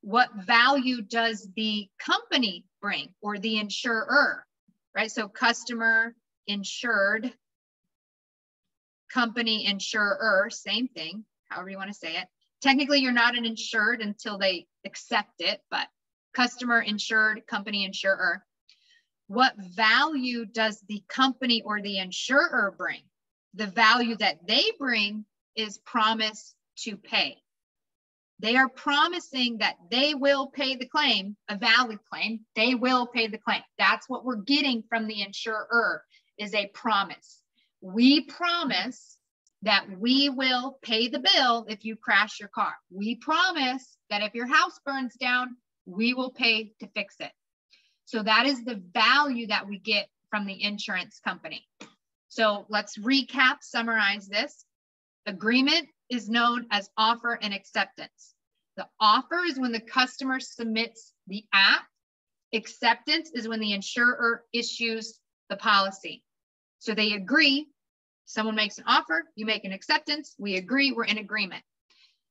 What 0.00 0.30
value 0.34 1.02
does 1.02 1.48
the 1.56 1.88
company 1.98 2.64
bring 2.80 3.08
or 3.20 3.38
the 3.38 3.58
insurer? 3.58 4.46
Right? 4.94 5.10
So 5.10 5.28
customer, 5.28 6.14
insured, 6.46 7.32
company, 9.12 9.66
insurer, 9.66 10.48
same 10.50 10.88
thing, 10.88 11.24
however 11.48 11.70
you 11.70 11.76
want 11.76 11.88
to 11.88 11.94
say 11.94 12.16
it. 12.16 12.28
Technically, 12.60 13.00
you're 13.00 13.12
not 13.12 13.36
an 13.36 13.44
insured 13.44 14.00
until 14.00 14.38
they 14.38 14.66
accept 14.84 15.34
it, 15.40 15.60
but 15.70 15.86
customer, 16.34 16.80
insured, 16.80 17.46
company, 17.46 17.84
insurer. 17.84 18.44
What 19.26 19.54
value 19.56 20.44
does 20.44 20.80
the 20.88 21.02
company 21.08 21.62
or 21.62 21.80
the 21.80 21.98
insurer 21.98 22.74
bring? 22.76 23.02
The 23.54 23.66
value 23.66 24.16
that 24.16 24.46
they 24.46 24.72
bring 24.78 25.24
is 25.56 25.78
promise 25.78 26.54
to 26.78 26.96
pay. 26.96 27.43
They 28.40 28.56
are 28.56 28.68
promising 28.68 29.58
that 29.58 29.76
they 29.90 30.14
will 30.14 30.48
pay 30.48 30.76
the 30.76 30.88
claim, 30.88 31.36
a 31.48 31.56
valid 31.56 31.98
claim. 32.10 32.40
They 32.56 32.74
will 32.74 33.06
pay 33.06 33.28
the 33.28 33.38
claim. 33.38 33.62
That's 33.78 34.08
what 34.08 34.24
we're 34.24 34.36
getting 34.36 34.82
from 34.88 35.06
the 35.06 35.22
insurer 35.22 36.02
is 36.38 36.52
a 36.54 36.66
promise. 36.74 37.40
We 37.80 38.22
promise 38.22 39.18
that 39.62 39.86
we 39.98 40.28
will 40.28 40.78
pay 40.82 41.08
the 41.08 41.20
bill 41.20 41.64
if 41.68 41.84
you 41.84 41.96
crash 41.96 42.38
your 42.40 42.50
car. 42.50 42.74
We 42.90 43.16
promise 43.16 43.96
that 44.10 44.22
if 44.22 44.34
your 44.34 44.46
house 44.46 44.78
burns 44.84 45.14
down, 45.14 45.56
we 45.86 46.12
will 46.12 46.30
pay 46.30 46.72
to 46.80 46.88
fix 46.88 47.16
it. 47.20 47.32
So 48.04 48.22
that 48.22 48.46
is 48.46 48.64
the 48.64 48.82
value 48.92 49.46
that 49.46 49.66
we 49.66 49.78
get 49.78 50.08
from 50.28 50.46
the 50.46 50.62
insurance 50.62 51.20
company. 51.24 51.66
So 52.28 52.66
let's 52.68 52.98
recap, 52.98 53.58
summarize 53.62 54.26
this. 54.26 54.64
Agreement 55.26 55.88
is 56.14 56.28
known 56.28 56.66
as 56.70 56.88
offer 56.96 57.38
and 57.42 57.52
acceptance. 57.52 58.34
The 58.76 58.88
offer 59.00 59.40
is 59.46 59.58
when 59.58 59.72
the 59.72 59.80
customer 59.80 60.40
submits 60.40 61.12
the 61.26 61.44
app. 61.52 61.84
Acceptance 62.52 63.30
is 63.34 63.48
when 63.48 63.60
the 63.60 63.72
insurer 63.72 64.44
issues 64.52 65.20
the 65.50 65.56
policy. 65.56 66.22
So 66.78 66.94
they 66.94 67.12
agree. 67.12 67.68
Someone 68.26 68.54
makes 68.54 68.78
an 68.78 68.84
offer, 68.86 69.24
you 69.36 69.44
make 69.44 69.64
an 69.64 69.72
acceptance, 69.72 70.34
we 70.38 70.56
agree, 70.56 70.92
we're 70.92 71.04
in 71.04 71.18
agreement. 71.18 71.62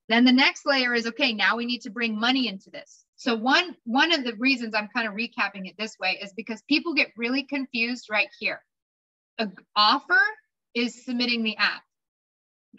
Then 0.10 0.26
the 0.26 0.32
next 0.32 0.66
layer 0.66 0.94
is 0.94 1.06
okay, 1.08 1.34
now 1.34 1.56
we 1.56 1.66
need 1.66 1.82
to 1.82 1.92
bring 1.92 2.20
money 2.20 2.48
into 2.48 2.72
this. 2.72 3.06
So 3.16 3.36
one 3.36 3.76
one 3.86 4.12
of 4.12 4.24
the 4.24 4.36
reasons 4.36 4.74
I'm 4.74 4.90
kind 4.90 5.08
of 5.08 5.14
recapping 5.14 5.68
it 5.68 5.76
this 5.78 5.98
way 6.00 6.20
is 6.22 6.34
because 6.34 6.64
people 6.64 6.94
get 6.96 7.12
really 7.16 7.44
confused 7.44 8.08
right 8.10 8.28
here. 8.40 8.62
A 9.38 9.50
offer 9.76 10.20
is 10.74 11.06
submitting 11.06 11.44
the 11.44 11.58
app 11.58 11.84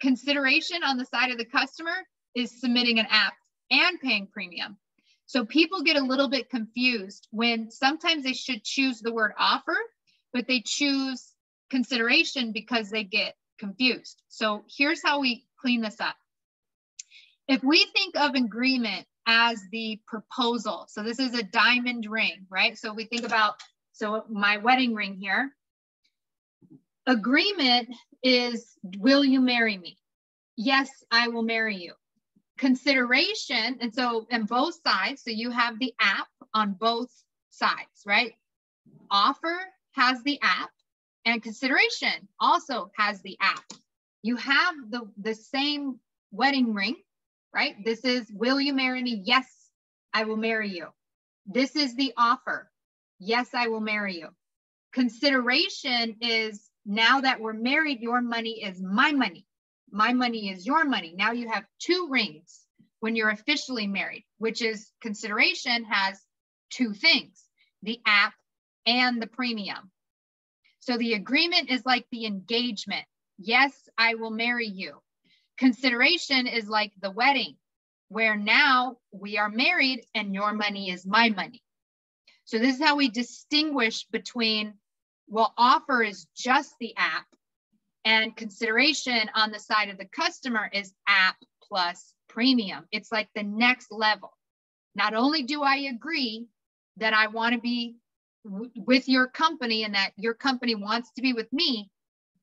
consideration 0.01 0.83
on 0.83 0.97
the 0.97 1.05
side 1.05 1.31
of 1.31 1.37
the 1.37 1.45
customer 1.45 1.95
is 2.35 2.59
submitting 2.59 2.99
an 2.99 3.07
app 3.09 3.33
and 3.71 3.99
paying 3.99 4.27
premium. 4.27 4.77
So 5.25 5.45
people 5.45 5.81
get 5.81 5.97
a 5.97 6.03
little 6.03 6.29
bit 6.29 6.49
confused 6.49 7.27
when 7.31 7.71
sometimes 7.71 8.23
they 8.23 8.33
should 8.33 8.63
choose 8.63 8.99
the 8.99 9.13
word 9.13 9.31
offer, 9.37 9.75
but 10.33 10.47
they 10.47 10.61
choose 10.61 11.33
consideration 11.71 12.51
because 12.51 12.89
they 12.89 13.03
get 13.03 13.35
confused. 13.57 14.21
So 14.27 14.65
here's 14.69 15.01
how 15.03 15.19
we 15.19 15.45
clean 15.59 15.81
this 15.81 15.99
up. 15.99 16.15
If 17.47 17.63
we 17.63 17.85
think 17.85 18.15
of 18.17 18.35
agreement 18.35 19.07
as 19.27 19.59
the 19.71 19.99
proposal, 20.07 20.85
so 20.89 21.03
this 21.03 21.19
is 21.19 21.33
a 21.33 21.43
diamond 21.43 22.05
ring, 22.07 22.45
right? 22.49 22.77
So 22.77 22.93
we 22.93 23.05
think 23.05 23.23
about, 23.23 23.55
so 23.93 24.25
my 24.29 24.57
wedding 24.57 24.93
ring 24.93 25.15
here, 25.15 25.51
agreement 27.07 27.89
is 28.25 28.73
will 28.97 29.23
you 29.23 29.39
marry 29.39 29.77
me? 29.77 29.97
Yes, 30.57 30.89
I 31.11 31.29
will 31.29 31.43
marry 31.43 31.77
you. 31.77 31.93
Consideration, 32.57 33.77
and 33.79 33.93
so 33.93 34.25
and 34.31 34.47
both 34.47 34.79
sides, 34.85 35.23
so 35.23 35.31
you 35.31 35.51
have 35.51 35.79
the 35.79 35.93
app 36.01 36.27
on 36.53 36.73
both 36.73 37.11
sides, 37.51 38.03
right? 38.05 38.33
Offer 39.11 39.59
has 39.93 40.21
the 40.23 40.39
app 40.41 40.71
and 41.25 41.41
consideration 41.41 42.27
also 42.39 42.91
has 42.97 43.21
the 43.21 43.37
app. 43.41 43.63
You 44.21 44.35
have 44.37 44.75
the, 44.89 45.01
the 45.17 45.33
same 45.33 45.99
wedding 46.31 46.73
ring, 46.73 46.95
right? 47.53 47.75
This 47.83 48.05
is, 48.05 48.31
will 48.33 48.59
you 48.61 48.73
marry 48.73 49.01
me? 49.01 49.21
Yes, 49.25 49.47
I 50.13 50.23
will 50.23 50.37
marry 50.37 50.69
you. 50.69 50.87
This 51.45 51.75
is 51.75 51.95
the 51.95 52.13
offer. 52.17 52.71
Yes, 53.19 53.49
I 53.53 53.67
will 53.67 53.81
marry 53.81 54.17
you. 54.19 54.29
Consideration 54.93 56.15
is 56.21 56.69
now 56.85 57.21
that 57.21 57.39
we're 57.39 57.53
married, 57.53 57.99
your 57.99 58.21
money 58.21 58.63
is 58.63 58.81
my 58.81 59.11
money. 59.11 59.45
My 59.91 60.13
money 60.13 60.49
is 60.49 60.65
your 60.65 60.85
money. 60.85 61.13
Now 61.17 61.31
you 61.31 61.49
have 61.49 61.65
two 61.79 62.07
rings 62.09 62.61
when 62.99 63.15
you're 63.15 63.29
officially 63.29 63.87
married, 63.87 64.25
which 64.37 64.61
is 64.61 64.91
consideration 65.01 65.85
has 65.85 66.19
two 66.69 66.93
things 66.93 67.43
the 67.83 67.99
app 68.05 68.33
and 68.85 69.21
the 69.21 69.27
premium. 69.27 69.91
So 70.79 70.97
the 70.97 71.13
agreement 71.13 71.69
is 71.69 71.85
like 71.85 72.05
the 72.11 72.25
engagement. 72.25 73.05
Yes, 73.37 73.73
I 73.97 74.15
will 74.15 74.31
marry 74.31 74.67
you. 74.67 75.01
Consideration 75.57 76.47
is 76.47 76.67
like 76.67 76.93
the 77.01 77.11
wedding, 77.11 77.55
where 78.09 78.35
now 78.35 78.97
we 79.11 79.37
are 79.37 79.49
married 79.49 80.05
and 80.13 80.33
your 80.33 80.53
money 80.53 80.89
is 80.89 81.05
my 81.05 81.29
money. 81.29 81.61
So 82.45 82.59
this 82.59 82.75
is 82.75 82.83
how 82.83 82.95
we 82.95 83.09
distinguish 83.09 84.05
between, 84.11 84.75
well, 85.27 85.53
offer 85.57 86.03
is 86.03 86.27
just 86.35 86.73
the 86.79 86.95
app 86.97 87.25
and 88.03 88.35
consideration 88.35 89.29
on 89.33 89.51
the 89.51 89.59
side 89.59 89.89
of 89.89 89.97
the 89.97 90.05
customer 90.05 90.69
is 90.71 90.93
app 91.07 91.37
plus 91.63 92.13
premium. 92.29 92.85
It's 92.91 93.11
like 93.11 93.29
the 93.33 93.43
next 93.43 93.91
level. 93.91 94.31
Not 94.95 95.13
only 95.13 95.43
do 95.43 95.63
I 95.63 95.77
agree 95.77 96.47
that 96.97 97.13
I 97.13 97.27
want 97.27 97.55
to 97.55 97.61
be 97.61 97.95
w- 98.45 98.71
with 98.75 99.09
your 99.09 99.27
company 99.27 99.83
and 99.83 99.95
that 99.95 100.11
your 100.17 100.33
company 100.33 100.75
wants 100.75 101.11
to 101.15 101.21
be 101.21 101.33
with 101.33 101.51
me, 101.51 101.89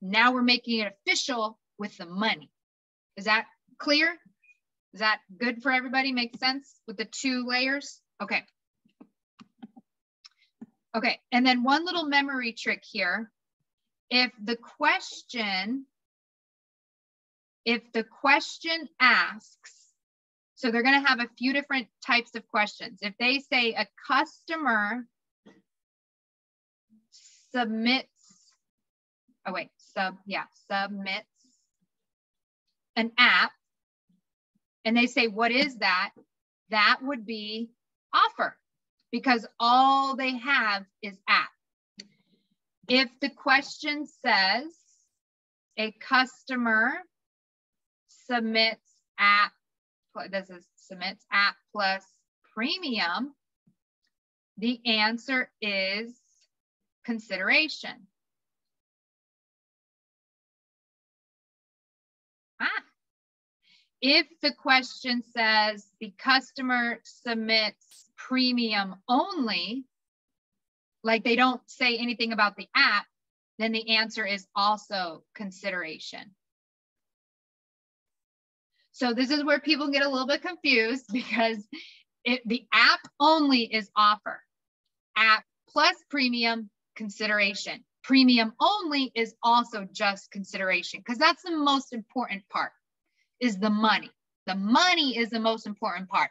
now 0.00 0.32
we're 0.32 0.42
making 0.42 0.80
it 0.80 0.92
official 0.92 1.58
with 1.78 1.96
the 1.96 2.06
money. 2.06 2.50
Is 3.16 3.26
that 3.26 3.46
clear? 3.78 4.18
Is 4.92 5.00
that 5.00 5.20
good 5.38 5.62
for 5.62 5.70
everybody? 5.70 6.12
Makes 6.12 6.40
sense 6.40 6.80
with 6.86 6.96
the 6.96 7.04
two 7.04 7.46
layers? 7.46 8.00
Okay. 8.20 8.42
Okay, 10.94 11.20
and 11.30 11.46
then 11.46 11.62
one 11.62 11.84
little 11.84 12.04
memory 12.04 12.52
trick 12.52 12.82
here. 12.84 13.30
If 14.10 14.30
the 14.42 14.56
question, 14.56 15.86
if 17.64 17.80
the 17.92 18.04
question 18.04 18.88
asks, 19.00 19.72
so 20.54 20.70
they're 20.70 20.82
going 20.82 21.02
to 21.02 21.08
have 21.08 21.20
a 21.20 21.30
few 21.38 21.52
different 21.54 21.88
types 22.06 22.34
of 22.34 22.46
questions. 22.46 22.98
If 23.00 23.14
they 23.18 23.38
say 23.38 23.72
a 23.72 23.86
customer 24.06 25.06
submits, 27.52 28.08
oh 29.46 29.52
wait, 29.52 29.70
sub, 29.78 30.16
yeah, 30.26 30.44
submits 30.70 31.26
an 32.96 33.12
app, 33.18 33.52
and 34.84 34.96
they 34.96 35.06
say, 35.06 35.26
what 35.26 35.52
is 35.52 35.76
that? 35.78 36.10
That 36.70 36.98
would 37.02 37.24
be 37.24 37.70
offer 38.12 38.56
because 39.12 39.46
all 39.60 40.16
they 40.16 40.36
have 40.38 40.84
is 41.02 41.16
app. 41.28 41.50
If 42.88 43.08
the 43.20 43.28
question 43.28 44.06
says 44.24 44.72
a 45.78 45.92
customer 46.00 46.94
submits 48.08 48.80
app 49.18 49.52
this 50.30 50.50
is 50.50 50.66
submits 50.76 51.24
app 51.32 51.56
plus 51.72 52.04
premium, 52.54 53.34
the 54.58 54.78
answer 54.86 55.50
is 55.60 56.14
consideration. 57.04 58.06
Ah. 62.60 62.68
If 64.00 64.26
the 64.42 64.52
question 64.52 65.22
says 65.34 65.86
the 66.00 66.12
customer 66.18 67.00
submits 67.04 68.10
premium 68.28 68.96
only, 69.08 69.84
like 71.02 71.24
they 71.24 71.36
don't 71.36 71.60
say 71.66 71.98
anything 71.98 72.32
about 72.32 72.56
the 72.56 72.68
app, 72.74 73.06
then 73.58 73.72
the 73.72 73.96
answer 73.96 74.24
is 74.24 74.46
also 74.54 75.24
consideration. 75.34 76.34
So 78.92 79.14
this 79.14 79.30
is 79.30 79.44
where 79.44 79.60
people 79.60 79.90
get 79.90 80.04
a 80.04 80.08
little 80.08 80.26
bit 80.26 80.42
confused 80.42 81.06
because 81.12 81.66
it, 82.24 82.42
the 82.46 82.66
app 82.72 83.00
only 83.18 83.62
is 83.62 83.90
offer. 83.96 84.40
App 85.16 85.44
plus 85.68 85.96
premium 86.10 86.70
consideration. 86.96 87.84
Premium 88.04 88.52
only 88.60 89.10
is 89.14 89.34
also 89.42 89.86
just 89.92 90.30
consideration 90.30 91.00
because 91.00 91.18
that's 91.18 91.42
the 91.42 91.56
most 91.56 91.92
important 91.92 92.42
part 92.48 92.72
is 93.40 93.58
the 93.58 93.70
money. 93.70 94.10
The 94.46 94.54
money 94.54 95.16
is 95.16 95.30
the 95.30 95.40
most 95.40 95.66
important 95.66 96.08
part. 96.08 96.30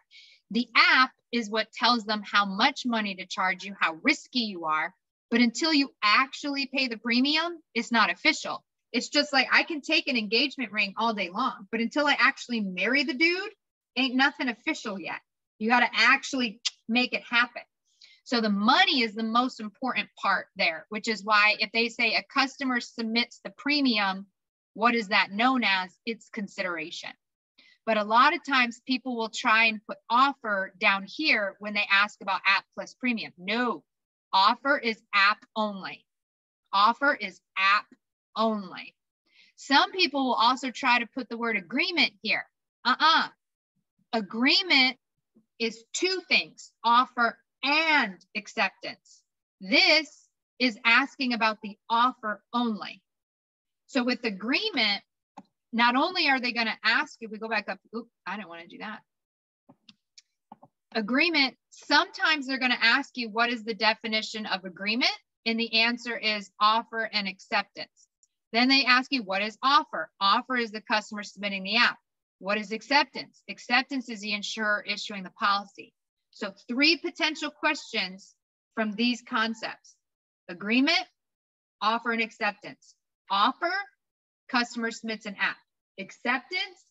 The 0.52 0.68
app 0.76 1.12
is 1.32 1.50
what 1.50 1.72
tells 1.72 2.06
them 2.06 2.22
how 2.24 2.46
much 2.46 2.86
money 2.86 3.16
to 3.16 3.26
charge 3.26 3.64
you, 3.64 3.76
how 3.80 3.98
risky 4.04 4.42
you 4.42 4.66
are. 4.66 4.94
But 5.30 5.42
until 5.42 5.74
you 5.74 5.94
actually 6.04 6.70
pay 6.74 6.88
the 6.88 6.98
premium, 6.98 7.58
it's 7.74 7.92
not 7.92 8.12
official. 8.12 8.64
It's 8.92 9.08
just 9.10 9.32
like 9.32 9.48
I 9.52 9.64
can 9.64 9.82
take 9.82 10.08
an 10.08 10.18
engagement 10.18 10.72
ring 10.72 10.94
all 10.98 11.14
day 11.14 11.30
long, 11.30 11.68
but 11.72 11.80
until 11.80 12.06
I 12.06 12.18
actually 12.20 12.60
marry 12.60 13.04
the 13.04 13.14
dude, 13.14 13.52
ain't 13.96 14.16
nothing 14.16 14.50
official 14.50 15.00
yet. 15.00 15.22
You 15.60 15.70
got 15.70 15.82
to 15.82 15.90
actually 15.94 16.60
make 16.90 17.14
it 17.14 17.24
happen. 17.30 17.62
So 18.24 18.42
the 18.42 18.50
money 18.50 19.02
is 19.02 19.16
the 19.16 19.24
most 19.24 19.60
important 19.60 20.10
part 20.22 20.48
there, 20.56 20.86
which 20.90 21.08
is 21.08 21.24
why 21.24 21.56
if 21.60 21.72
they 21.72 21.90
say 21.90 22.16
a 22.16 22.24
customer 22.34 22.80
submits 22.80 23.40
the 23.44 23.52
premium, 23.52 24.28
what 24.74 24.96
is 24.96 25.10
that 25.10 25.32
known 25.32 25.64
as? 25.64 25.92
It's 26.06 26.30
consideration. 26.30 27.12
But 27.86 27.98
a 27.98 28.04
lot 28.04 28.36
of 28.36 28.46
times 28.46 28.82
people 28.86 29.16
will 29.16 29.30
try 29.30 29.66
and 29.66 29.86
put 29.86 29.98
offer 30.10 30.74
down 30.80 31.06
here 31.08 31.56
when 31.60 31.74
they 31.74 31.86
ask 31.92 32.22
about 32.22 32.42
app 32.46 32.64
plus 32.76 32.94
premium. 32.94 33.34
No, 33.38 33.84
offer 34.32 34.78
is 34.78 35.02
app 35.14 35.40
only. 35.56 36.06
Offer 36.72 37.16
is 37.16 37.42
app 37.58 37.86
only. 38.36 38.96
Some 39.56 39.92
people 39.92 40.26
will 40.26 40.36
also 40.36 40.72
try 40.72 41.00
to 41.00 41.08
put 41.08 41.30
the 41.30 41.38
word 41.38 41.58
agreement 41.58 42.14
here. 42.22 42.46
Uh-uh. 42.86 43.28
Agreement 44.14 44.98
is 45.60 45.84
two 45.94 46.22
things, 46.28 46.72
offer 46.84 47.38
and 47.64 48.18
acceptance. 48.36 49.22
This 49.60 50.28
is 50.60 50.80
asking 50.84 51.34
about 51.34 51.60
the 51.62 51.78
offer 51.90 52.44
only. 52.54 53.02
So 53.88 54.04
with 54.04 54.24
agreement, 54.24 55.04
not 55.74 55.96
only 55.96 56.28
are 56.30 56.40
they 56.40 56.52
going 56.52 56.68
to 56.68 56.78
ask, 56.84 57.18
if 57.22 57.32
we 57.32 57.38
go 57.38 57.50
back 57.50 57.70
up, 57.70 57.80
oop, 57.96 58.08
I 58.26 58.38
don't 58.38 58.50
want 58.50 58.62
to 58.62 58.68
do 58.68 58.80
that. 58.80 59.00
Agreement, 60.94 61.56
sometimes 61.70 62.48
they're 62.48 62.60
going 62.60 62.72
to 62.72 62.86
ask 62.86 63.12
you, 63.16 63.30
what 63.30 63.50
is 63.50 63.64
the 63.64 63.74
definition 63.74 64.46
of 64.46 64.66
agreement? 64.66 65.12
And 65.46 65.60
the 65.60 65.82
answer 65.82 66.18
is 66.18 66.52
offer 66.60 67.10
and 67.12 67.28
acceptance. 67.28 68.08
Then 68.52 68.68
they 68.68 68.84
ask 68.84 69.12
you, 69.12 69.24
what 69.24 69.42
is 69.42 69.58
offer? 69.64 70.10
Offer 70.20 70.58
is 70.58 70.72
the 70.72 70.82
customer 70.82 71.24
submitting 71.24 71.64
the 71.64 71.78
app. 71.78 71.98
What 72.40 72.58
is 72.58 72.72
acceptance? 72.72 73.42
Acceptance 73.50 74.10
is 74.10 74.20
the 74.20 74.34
insurer 74.34 74.84
issuing 74.86 75.24
the 75.24 75.32
policy. 75.32 75.94
So 76.32 76.54
three 76.68 76.98
potential 76.98 77.52
questions 77.52 78.36
from 78.76 78.92
these 78.94 79.22
concepts. 79.22 79.96
Agreement, 80.50 81.06
offer 81.82 82.12
and 82.12 82.22
acceptance. 82.22 82.96
Offer, 83.30 83.72
customer 84.52 84.92
submits 84.92 85.26
an 85.26 85.36
app. 85.40 85.58
Acceptance, 86.00 86.84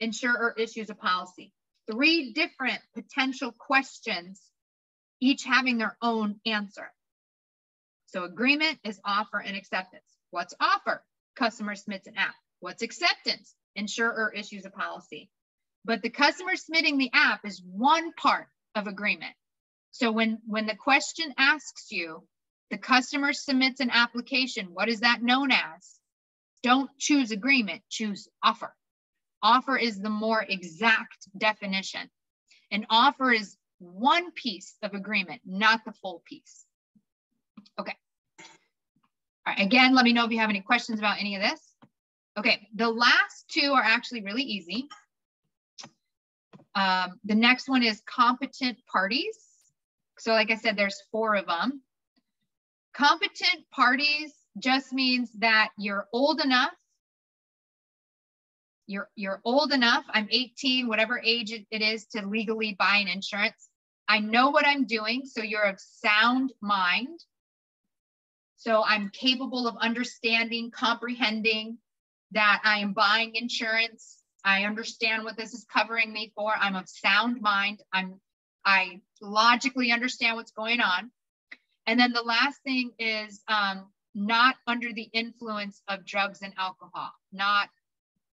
insurer 0.00 0.54
issues 0.58 0.90
a 0.90 0.94
policy. 0.94 1.52
Three 1.90 2.32
different 2.32 2.80
potential 2.94 3.52
questions, 3.52 4.40
each 5.20 5.44
having 5.44 5.78
their 5.78 5.96
own 6.02 6.40
answer. 6.44 6.92
So 8.06 8.24
agreement 8.24 8.78
is 8.84 9.00
offer 9.04 9.40
and 9.40 9.56
acceptance. 9.56 10.04
What's 10.30 10.54
offer? 10.60 11.02
Customer 11.36 11.74
submits 11.74 12.06
an 12.06 12.16
app. 12.16 12.34
What's 12.60 12.82
acceptance? 12.82 13.54
Insurer 13.74 14.32
issues 14.34 14.64
a 14.64 14.70
policy. 14.70 15.30
But 15.84 16.02
the 16.02 16.10
customer 16.10 16.56
submitting 16.56 16.98
the 16.98 17.10
app 17.12 17.44
is 17.44 17.62
one 17.64 18.12
part 18.12 18.48
of 18.74 18.86
agreement. 18.86 19.34
So 19.92 20.12
when, 20.12 20.38
when 20.46 20.66
the 20.66 20.74
question 20.74 21.32
asks 21.38 21.90
you, 21.90 22.26
the 22.70 22.78
customer 22.78 23.32
submits 23.32 23.80
an 23.80 23.90
application, 23.90 24.68
what 24.72 24.88
is 24.88 25.00
that 25.00 25.22
known 25.22 25.52
as? 25.52 25.96
Don't 26.62 26.90
choose 26.98 27.30
agreement, 27.30 27.82
choose 27.88 28.28
offer. 28.42 28.74
Offer 29.42 29.76
is 29.76 30.00
the 30.00 30.10
more 30.10 30.44
exact 30.48 31.28
definition. 31.36 32.10
An 32.70 32.86
offer 32.90 33.32
is 33.32 33.56
one 33.78 34.32
piece 34.32 34.74
of 34.82 34.94
agreement, 34.94 35.42
not 35.44 35.84
the 35.84 35.92
full 35.92 36.22
piece. 36.26 36.64
Okay. 37.78 37.94
All 38.40 38.46
right, 39.54 39.60
again, 39.60 39.94
let 39.94 40.04
me 40.04 40.12
know 40.12 40.24
if 40.24 40.32
you 40.32 40.38
have 40.38 40.50
any 40.50 40.62
questions 40.62 40.98
about 40.98 41.20
any 41.20 41.36
of 41.36 41.42
this. 41.42 41.60
Okay, 42.38 42.68
the 42.74 42.88
last 42.88 43.46
two 43.48 43.72
are 43.72 43.82
actually 43.82 44.22
really 44.22 44.42
easy. 44.42 44.88
Um, 46.74 47.18
the 47.24 47.34
next 47.34 47.68
one 47.68 47.82
is 47.82 48.02
competent 48.06 48.78
parties. 48.90 49.38
So 50.18 50.32
like 50.32 50.50
I 50.50 50.56
said, 50.56 50.76
there's 50.76 51.00
four 51.10 51.36
of 51.36 51.46
them. 51.46 51.80
Competent 52.94 53.70
parties 53.70 54.32
just 54.58 54.92
means 54.92 55.30
that 55.38 55.70
you're 55.78 56.06
old 56.12 56.40
enough. 56.40 56.72
You're, 58.86 59.08
you're 59.16 59.40
old 59.44 59.72
enough. 59.72 60.04
I'm 60.10 60.28
18, 60.30 60.86
whatever 60.88 61.20
age 61.24 61.52
it, 61.52 61.82
is 61.82 62.06
to 62.06 62.26
legally 62.26 62.76
buy 62.78 62.96
an 62.96 63.08
insurance. 63.08 63.68
I 64.08 64.20
know 64.20 64.50
what 64.50 64.66
I'm 64.66 64.86
doing. 64.86 65.22
So 65.24 65.42
you're 65.42 65.64
of 65.64 65.80
sound 65.80 66.52
mind. 66.60 67.20
So 68.56 68.84
I'm 68.84 69.10
capable 69.10 69.66
of 69.66 69.76
understanding, 69.80 70.70
comprehending 70.70 71.78
that 72.32 72.60
I 72.64 72.78
am 72.78 72.92
buying 72.92 73.34
insurance. 73.34 74.22
I 74.44 74.64
understand 74.64 75.24
what 75.24 75.36
this 75.36 75.52
is 75.52 75.66
covering 75.72 76.12
me 76.12 76.32
for. 76.34 76.52
I'm 76.58 76.76
of 76.76 76.88
sound 76.88 77.40
mind. 77.40 77.82
I'm 77.92 78.20
I 78.64 79.00
logically 79.20 79.92
understand 79.92 80.36
what's 80.36 80.50
going 80.50 80.80
on. 80.80 81.10
And 81.86 81.98
then 81.98 82.12
the 82.12 82.22
last 82.22 82.60
thing 82.64 82.90
is 82.98 83.40
um, 83.46 83.86
not 84.16 84.56
under 84.66 84.94
the 84.94 85.08
influence 85.12 85.82
of 85.88 86.06
drugs 86.06 86.40
and 86.40 86.54
alcohol, 86.58 87.12
not 87.32 87.68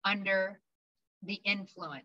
under 0.04 0.60
the 1.22 1.40
influence. 1.44 2.04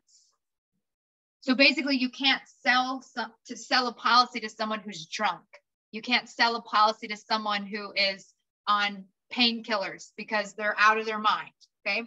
So 1.42 1.56
basically, 1.56 1.98
you 1.98 2.10
can't 2.10 2.44
sell 2.62 3.02
some, 3.02 3.34
to 3.48 3.58
sell 3.58 3.88
a 3.88 3.94
policy 3.94 4.40
to 4.42 4.50
someone 4.50 4.80
who's 4.80 5.08
drunk. 5.08 5.44
You 5.92 6.04
can't 6.04 6.30
sell 6.30 6.56
a 6.56 6.62
policy 6.62 7.08
to 7.08 7.18
someone 7.18 7.66
who 7.66 7.92
is 7.96 8.34
on 8.68 9.06
painkillers 9.34 10.12
because 10.16 10.54
they're 10.54 10.76
out 10.78 11.00
of 11.00 11.08
their 11.08 11.20
mind. 11.20 11.50
Okay. 11.86 12.04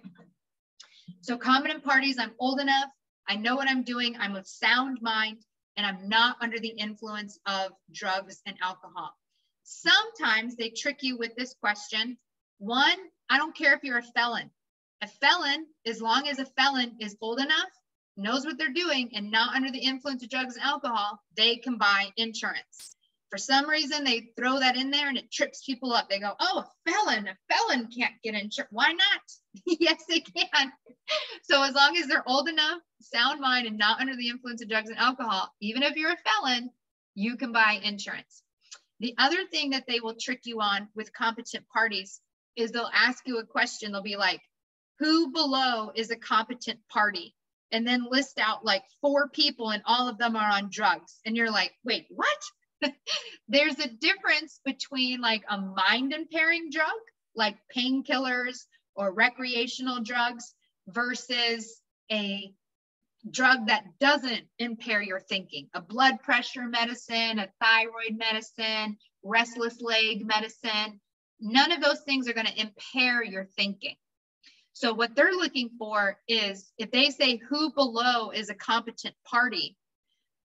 So 1.22 1.36
common 1.36 1.80
parties, 1.80 2.16
I'm 2.18 2.32
old 2.38 2.60
enough. 2.60 2.90
I 3.28 3.34
know 3.34 3.56
what 3.56 3.68
I'm 3.68 3.82
doing. 3.82 4.16
I'm 4.20 4.36
of 4.36 4.46
sound 4.46 4.98
mind 5.02 5.38
and 5.76 5.84
I'm 5.84 6.08
not 6.08 6.36
under 6.40 6.60
the 6.60 6.68
influence 6.68 7.38
of 7.44 7.72
drugs 7.92 8.40
and 8.46 8.56
alcohol. 8.62 9.12
Sometimes 9.68 10.54
they 10.54 10.70
trick 10.70 11.02
you 11.02 11.16
with 11.16 11.34
this 11.34 11.54
question. 11.54 12.16
One, 12.58 12.96
I 13.28 13.36
don't 13.36 13.56
care 13.56 13.74
if 13.74 13.82
you're 13.82 13.98
a 13.98 14.02
felon. 14.02 14.52
A 15.02 15.08
felon, 15.08 15.66
as 15.84 16.00
long 16.00 16.28
as 16.28 16.38
a 16.38 16.46
felon 16.46 16.96
is 17.00 17.16
old 17.20 17.40
enough, 17.40 17.70
knows 18.16 18.46
what 18.46 18.58
they're 18.58 18.72
doing, 18.72 19.10
and 19.16 19.28
not 19.28 19.56
under 19.56 19.72
the 19.72 19.80
influence 19.80 20.22
of 20.22 20.30
drugs 20.30 20.54
and 20.54 20.64
alcohol, 20.64 21.20
they 21.36 21.56
can 21.56 21.78
buy 21.78 22.12
insurance. 22.16 22.96
For 23.28 23.38
some 23.38 23.68
reason, 23.68 24.04
they 24.04 24.30
throw 24.36 24.60
that 24.60 24.76
in 24.76 24.92
there 24.92 25.08
and 25.08 25.18
it 25.18 25.32
trips 25.32 25.64
people 25.64 25.92
up. 25.92 26.08
They 26.08 26.20
go, 26.20 26.34
oh, 26.38 26.60
a 26.60 26.90
felon, 26.90 27.26
a 27.26 27.36
felon 27.52 27.88
can't 27.88 28.14
get 28.22 28.34
insurance. 28.34 28.70
Why 28.70 28.92
not? 28.92 29.22
yes, 29.66 30.04
they 30.08 30.20
can. 30.20 30.72
so 31.42 31.64
as 31.64 31.74
long 31.74 31.96
as 31.96 32.06
they're 32.06 32.28
old 32.28 32.48
enough, 32.48 32.78
sound 33.00 33.40
mind, 33.40 33.66
and 33.66 33.76
not 33.78 34.00
under 34.00 34.14
the 34.14 34.28
influence 34.28 34.62
of 34.62 34.68
drugs 34.68 34.90
and 34.90 34.98
alcohol, 34.98 35.52
even 35.60 35.82
if 35.82 35.96
you're 35.96 36.12
a 36.12 36.16
felon, 36.16 36.70
you 37.16 37.36
can 37.36 37.50
buy 37.50 37.80
insurance. 37.82 38.44
The 39.00 39.14
other 39.18 39.44
thing 39.46 39.70
that 39.70 39.86
they 39.86 40.00
will 40.00 40.16
trick 40.20 40.40
you 40.44 40.60
on 40.60 40.88
with 40.94 41.12
competent 41.12 41.66
parties 41.68 42.20
is 42.56 42.72
they'll 42.72 42.90
ask 42.92 43.26
you 43.26 43.38
a 43.38 43.46
question. 43.46 43.92
They'll 43.92 44.02
be 44.02 44.16
like, 44.16 44.40
who 44.98 45.30
below 45.32 45.92
is 45.94 46.10
a 46.10 46.16
competent 46.16 46.80
party? 46.88 47.34
And 47.72 47.86
then 47.86 48.06
list 48.10 48.38
out 48.38 48.64
like 48.64 48.84
four 49.00 49.28
people 49.28 49.70
and 49.70 49.82
all 49.84 50.08
of 50.08 50.18
them 50.18 50.36
are 50.36 50.50
on 50.50 50.70
drugs. 50.70 51.20
And 51.26 51.36
you're 51.36 51.50
like, 51.50 51.72
wait, 51.84 52.06
what? 52.10 52.92
There's 53.48 53.78
a 53.78 53.88
difference 53.88 54.60
between 54.64 55.20
like 55.20 55.42
a 55.48 55.58
mind 55.58 56.12
impairing 56.12 56.70
drug, 56.70 56.86
like 57.34 57.56
painkillers 57.76 58.64
or 58.94 59.12
recreational 59.12 60.02
drugs, 60.02 60.54
versus 60.88 61.80
a 62.10 62.52
drug 63.30 63.66
that 63.66 63.84
doesn't 63.98 64.44
impair 64.58 65.02
your 65.02 65.20
thinking 65.20 65.68
a 65.74 65.80
blood 65.80 66.22
pressure 66.22 66.66
medicine, 66.66 67.38
a 67.38 67.48
thyroid 67.60 68.16
medicine, 68.16 68.96
restless 69.22 69.80
leg 69.80 70.24
medicine. 70.24 71.00
None 71.40 71.72
of 71.72 71.82
those 71.82 72.00
things 72.00 72.28
are 72.28 72.32
going 72.32 72.46
to 72.46 72.60
impair 72.60 73.22
your 73.22 73.44
thinking. 73.56 73.96
So, 74.72 74.92
what 74.92 75.14
they're 75.14 75.32
looking 75.32 75.70
for 75.78 76.18
is 76.28 76.70
if 76.78 76.90
they 76.90 77.10
say 77.10 77.36
who 77.36 77.72
below 77.72 78.30
is 78.30 78.50
a 78.50 78.54
competent 78.54 79.14
party 79.24 79.76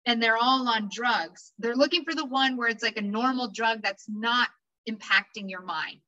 and 0.05 0.21
they're 0.21 0.37
all 0.37 0.67
on 0.67 0.89
drugs, 0.91 1.51
they're 1.59 1.75
looking 1.75 2.03
for 2.03 2.15
the 2.15 2.25
one 2.25 2.57
where 2.57 2.69
it's 2.69 2.83
like 2.83 2.97
a 2.97 3.01
normal 3.01 3.51
drug 3.51 3.81
that's 3.81 4.05
not 4.07 4.49
impacting 4.89 5.49
your 5.49 5.61
mind. 5.61 5.99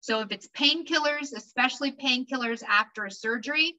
So, 0.00 0.20
if 0.20 0.30
it's 0.30 0.48
painkillers, 0.48 1.32
especially 1.36 1.92
painkillers 1.92 2.62
after 2.62 3.04
a 3.04 3.10
surgery, 3.10 3.76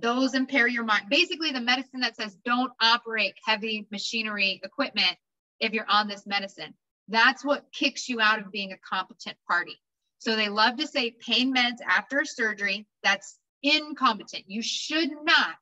those 0.00 0.34
impair 0.34 0.66
your 0.66 0.84
mind. 0.84 1.06
Basically, 1.08 1.52
the 1.52 1.60
medicine 1.60 2.00
that 2.00 2.16
says 2.16 2.36
don't 2.44 2.72
operate 2.80 3.34
heavy 3.44 3.86
machinery 3.90 4.60
equipment 4.62 5.16
if 5.60 5.72
you're 5.72 5.88
on 5.88 6.08
this 6.08 6.26
medicine. 6.26 6.74
That's 7.08 7.44
what 7.44 7.72
kicks 7.72 8.08
you 8.08 8.20
out 8.20 8.40
of 8.40 8.50
being 8.50 8.72
a 8.72 8.78
competent 8.78 9.36
party. 9.48 9.80
So 10.18 10.34
they 10.34 10.48
love 10.48 10.76
to 10.78 10.86
say 10.86 11.16
pain 11.20 11.54
meds 11.54 11.78
after 11.86 12.20
a 12.20 12.26
surgery. 12.26 12.86
That's 13.02 13.38
incompetent. 13.62 14.44
You 14.46 14.62
should 14.62 15.10
not 15.22 15.56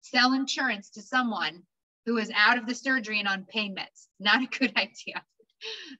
sell 0.00 0.32
insurance 0.32 0.90
to 0.90 1.02
someone 1.02 1.62
who 2.06 2.18
is 2.18 2.30
out 2.34 2.58
of 2.58 2.66
the 2.66 2.74
surgery 2.74 3.18
and 3.18 3.28
on 3.28 3.44
pain 3.44 3.76
meds. 3.76 4.06
Not 4.18 4.42
a 4.42 4.58
good 4.58 4.72
idea. 4.76 5.22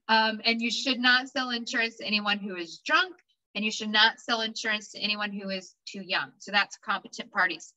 Um, 0.07 0.41
and 0.45 0.61
you 0.61 0.71
should 0.71 0.99
not 0.99 1.29
sell 1.29 1.49
insurance 1.49 1.97
to 1.97 2.05
anyone 2.05 2.39
who 2.39 2.55
is 2.55 2.79
drunk, 2.85 3.15
and 3.55 3.65
you 3.65 3.71
should 3.71 3.89
not 3.89 4.19
sell 4.19 4.41
insurance 4.41 4.91
to 4.91 4.99
anyone 4.99 5.31
who 5.31 5.49
is 5.49 5.75
too 5.85 6.01
young. 6.01 6.31
So 6.37 6.51
that's 6.51 6.77
competent 6.77 7.31
parties. 7.31 7.73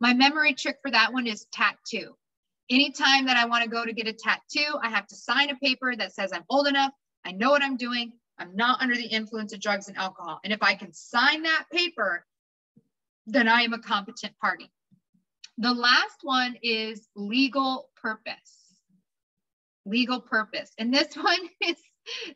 My 0.00 0.14
memory 0.14 0.54
trick 0.54 0.78
for 0.82 0.90
that 0.90 1.12
one 1.12 1.26
is 1.26 1.46
tattoo. 1.52 2.14
Anytime 2.70 3.26
that 3.26 3.36
I 3.36 3.44
want 3.44 3.64
to 3.64 3.70
go 3.70 3.84
to 3.84 3.92
get 3.92 4.08
a 4.08 4.12
tattoo, 4.12 4.78
I 4.82 4.88
have 4.88 5.06
to 5.08 5.14
sign 5.14 5.50
a 5.50 5.56
paper 5.56 5.94
that 5.94 6.14
says 6.14 6.32
I'm 6.32 6.44
old 6.48 6.66
enough, 6.66 6.92
I 7.24 7.32
know 7.32 7.50
what 7.50 7.62
I'm 7.62 7.76
doing, 7.76 8.12
I'm 8.38 8.56
not 8.56 8.80
under 8.80 8.94
the 8.96 9.06
influence 9.06 9.52
of 9.52 9.60
drugs 9.60 9.88
and 9.88 9.98
alcohol. 9.98 10.40
And 10.42 10.52
if 10.52 10.62
I 10.62 10.74
can 10.74 10.92
sign 10.92 11.42
that 11.42 11.66
paper, 11.70 12.24
then 13.26 13.48
I 13.48 13.62
am 13.62 13.74
a 13.74 13.78
competent 13.78 14.32
party. 14.38 14.70
The 15.58 15.74
last 15.74 16.20
one 16.22 16.56
is 16.62 17.06
legal 17.14 17.90
purpose. 18.00 18.78
Legal 19.84 20.20
purpose. 20.20 20.72
And 20.78 20.92
this 20.92 21.14
one 21.16 21.48
is 21.60 21.76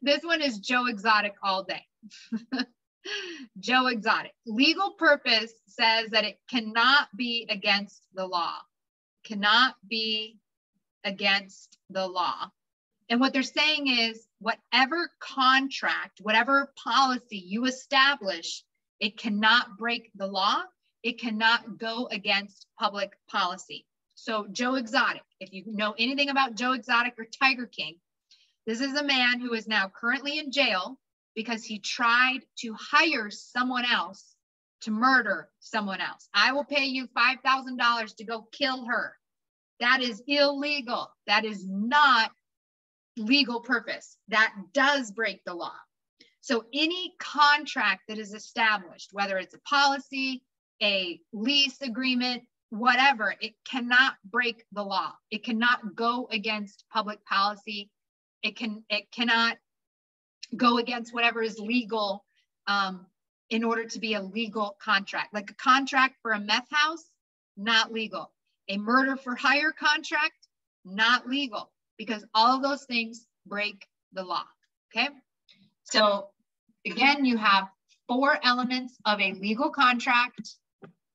this 0.02 0.22
one 0.22 0.42
is 0.42 0.58
Joe 0.58 0.86
Exotic 0.86 1.34
all 1.42 1.64
day. 1.64 1.82
Joe 3.58 3.86
Exotic. 3.86 4.32
Legal 4.46 4.92
purpose 4.92 5.52
says 5.66 6.10
that 6.10 6.24
it 6.24 6.38
cannot 6.48 7.08
be 7.16 7.46
against 7.50 8.02
the 8.14 8.26
law, 8.26 8.56
cannot 9.24 9.76
be 9.88 10.38
against 11.04 11.78
the 11.90 12.06
law. 12.06 12.50
And 13.08 13.20
what 13.20 13.32
they're 13.32 13.42
saying 13.42 13.88
is 13.88 14.26
whatever 14.40 15.10
contract, 15.20 16.20
whatever 16.22 16.72
policy 16.82 17.36
you 17.38 17.66
establish, 17.66 18.64
it 19.00 19.18
cannot 19.18 19.76
break 19.76 20.10
the 20.14 20.26
law. 20.26 20.62
It 21.02 21.20
cannot 21.20 21.78
go 21.78 22.08
against 22.10 22.66
public 22.78 23.12
policy. 23.28 23.86
So, 24.14 24.46
Joe 24.50 24.76
Exotic, 24.76 25.22
if 25.40 25.52
you 25.52 25.64
know 25.66 25.94
anything 25.98 26.30
about 26.30 26.54
Joe 26.54 26.72
Exotic 26.72 27.14
or 27.18 27.26
Tiger 27.26 27.66
King, 27.66 27.96
this 28.66 28.80
is 28.80 28.94
a 28.94 29.04
man 29.04 29.40
who 29.40 29.52
is 29.52 29.68
now 29.68 29.92
currently 29.94 30.38
in 30.38 30.50
jail 30.50 30.98
because 31.34 31.64
he 31.64 31.78
tried 31.78 32.40
to 32.58 32.74
hire 32.74 33.30
someone 33.30 33.84
else 33.84 34.34
to 34.82 34.90
murder 34.90 35.48
someone 35.60 36.00
else. 36.00 36.28
I 36.34 36.52
will 36.52 36.64
pay 36.64 36.84
you 36.84 37.08
$5,000 37.16 38.16
to 38.16 38.24
go 38.24 38.46
kill 38.52 38.84
her. 38.86 39.16
That 39.80 40.02
is 40.02 40.22
illegal. 40.26 41.10
That 41.26 41.44
is 41.44 41.66
not 41.66 42.30
legal 43.16 43.60
purpose. 43.60 44.16
That 44.28 44.52
does 44.72 45.10
break 45.10 45.42
the 45.44 45.54
law. 45.54 45.74
So 46.40 46.66
any 46.74 47.14
contract 47.18 48.02
that 48.08 48.18
is 48.18 48.34
established, 48.34 49.10
whether 49.12 49.38
it's 49.38 49.54
a 49.54 49.60
policy, 49.60 50.42
a 50.82 51.18
lease 51.32 51.80
agreement, 51.80 52.42
whatever, 52.68 53.34
it 53.40 53.54
cannot 53.64 54.14
break 54.24 54.64
the 54.72 54.82
law. 54.82 55.12
It 55.30 55.44
cannot 55.44 55.96
go 55.96 56.28
against 56.30 56.84
public 56.92 57.24
policy. 57.24 57.90
It 58.42 58.56
can 58.56 58.84
it 58.90 59.10
cannot 59.10 59.56
go 60.56 60.78
against 60.78 61.14
whatever 61.14 61.42
is 61.42 61.58
legal 61.58 62.24
um, 62.66 63.06
in 63.50 63.64
order 63.64 63.84
to 63.84 63.98
be 63.98 64.14
a 64.14 64.22
legal 64.22 64.76
contract. 64.82 65.34
Like 65.34 65.50
a 65.50 65.54
contract 65.54 66.16
for 66.22 66.32
a 66.32 66.40
meth 66.40 66.68
house, 66.70 67.04
not 67.56 67.92
legal. 67.92 68.30
A 68.68 68.78
murder 68.78 69.16
for 69.16 69.34
hire 69.34 69.72
contract, 69.72 70.48
not 70.84 71.28
legal, 71.28 71.70
because 71.98 72.24
all 72.34 72.60
those 72.60 72.84
things 72.84 73.26
break 73.46 73.86
the 74.12 74.22
law. 74.22 74.44
Okay. 74.94 75.08
So 75.84 76.28
again, 76.86 77.24
you 77.24 77.36
have 77.36 77.68
four 78.08 78.38
elements 78.42 78.96
of 79.04 79.20
a 79.20 79.32
legal 79.34 79.70
contract 79.70 80.56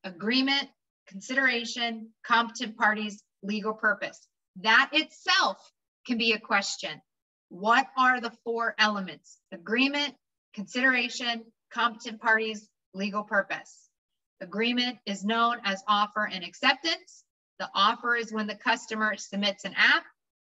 agreement, 0.03 0.67
consideration, 1.07 2.09
competent 2.25 2.77
parties, 2.77 3.23
legal 3.41 3.73
purpose. 3.73 4.27
That 4.57 4.89
itself 4.93 5.57
can 6.05 6.17
be 6.17 6.33
a 6.33 6.39
question. 6.39 7.01
What 7.50 7.88
are 7.97 8.22
the 8.22 8.32
four 8.43 8.76
elements? 8.78 9.39
Agreement, 9.52 10.16
consideration, 10.54 11.43
competent 11.72 12.22
parties, 12.22 12.70
legal 12.93 13.24
purpose. 13.24 13.89
Agreement 14.41 14.97
is 15.06 15.24
known 15.24 15.58
as 15.66 15.84
offer 15.88 16.28
and 16.28 16.43
acceptance. 16.43 17.24
The 17.60 17.70
offer 17.76 18.16
is 18.16 18.32
when 18.32 18.47
the 18.47 18.56
customer 18.56 19.18
submits 19.18 19.66
an 19.66 19.74
app. 19.76 20.04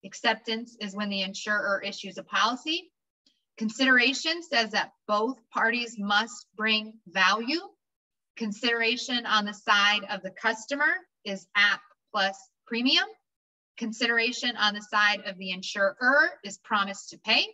Acceptance 0.06 0.78
is 0.80 0.96
when 0.96 1.10
the 1.10 1.24
insurer 1.24 1.82
issues 1.84 2.18
a 2.18 2.24
policy. 2.24 2.92
Consideration 3.58 4.44
says 4.44 4.72
that 4.72 4.94
both 5.08 5.38
parties 5.52 5.96
must 5.98 6.48
bring 6.56 6.94
value. 7.08 7.62
Consideration 8.38 9.26
on 9.26 9.46
the 9.46 9.54
side 9.54 10.06
of 10.10 10.22
the 10.22 10.32
customer 10.32 10.94
is 11.26 11.48
app 11.56 11.82
plus 12.14 12.38
premium. 12.68 13.06
Consideration 13.80 14.58
on 14.58 14.74
the 14.74 14.82
side 14.82 15.22
of 15.26 15.38
the 15.38 15.52
insurer 15.52 16.30
is 16.44 16.58
promise 16.58 17.08
to 17.08 17.18
pay. 17.18 17.48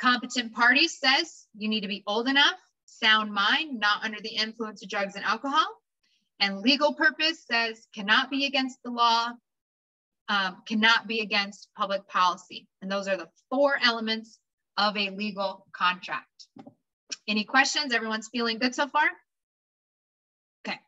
Competent 0.00 0.54
party 0.54 0.86
says 0.86 1.46
you 1.58 1.68
need 1.68 1.80
to 1.80 1.88
be 1.88 2.04
old 2.06 2.28
enough, 2.28 2.54
sound 2.86 3.32
mind, 3.32 3.80
not 3.80 4.04
under 4.04 4.20
the 4.22 4.36
influence 4.36 4.80
of 4.82 4.88
drugs 4.88 5.16
and 5.16 5.24
alcohol. 5.24 5.66
And 6.38 6.60
legal 6.60 6.94
purpose 6.94 7.44
says 7.50 7.84
cannot 7.92 8.30
be 8.30 8.46
against 8.46 8.78
the 8.84 8.92
law, 8.92 9.30
um, 10.28 10.62
cannot 10.68 11.08
be 11.08 11.18
against 11.18 11.68
public 11.76 12.06
policy. 12.06 12.68
And 12.80 12.90
those 12.90 13.08
are 13.08 13.16
the 13.16 13.28
four 13.50 13.76
elements 13.82 14.38
of 14.76 14.96
a 14.96 15.10
legal 15.10 15.66
contract. 15.72 16.46
Any 17.26 17.42
questions? 17.42 17.92
Everyone's 17.92 18.28
feeling 18.28 18.58
good 18.58 18.74
so 18.74 18.86
far? 18.86 19.08
Okay. 20.64 20.78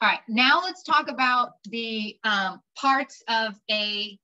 All 0.00 0.08
right, 0.08 0.20
now 0.28 0.60
let's 0.62 0.82
talk 0.82 1.08
about 1.08 1.52
the 1.64 2.16
um, 2.24 2.60
parts 2.76 3.22
of 3.28 3.54
a 3.70 4.18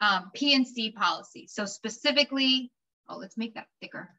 um, 0.00 0.30
P&C 0.34 0.90
policy. 0.92 1.46
So 1.48 1.64
specifically, 1.64 2.70
oh, 3.08 3.16
let's 3.16 3.38
make 3.38 3.54
that 3.54 3.68
thicker. 3.80 4.10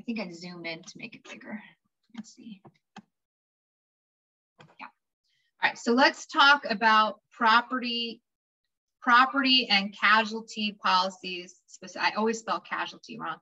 I 0.00 0.04
think 0.04 0.20
I 0.20 0.30
zoomed 0.30 0.66
in 0.66 0.82
to 0.82 0.92
make 0.98 1.16
it 1.16 1.28
bigger. 1.28 1.60
Let's 2.16 2.34
see. 2.34 2.62
Yeah. 4.80 4.86
All 5.62 5.70
right, 5.70 5.76
so 5.76 5.92
let's 5.92 6.26
talk 6.26 6.62
about 6.70 7.20
property, 7.32 8.22
property 9.02 9.66
and 9.68 9.94
casualty 9.98 10.78
policies. 10.82 11.56
I 12.00 12.12
always 12.16 12.38
spell 12.38 12.60
casualty 12.60 13.18
wrong. 13.18 13.36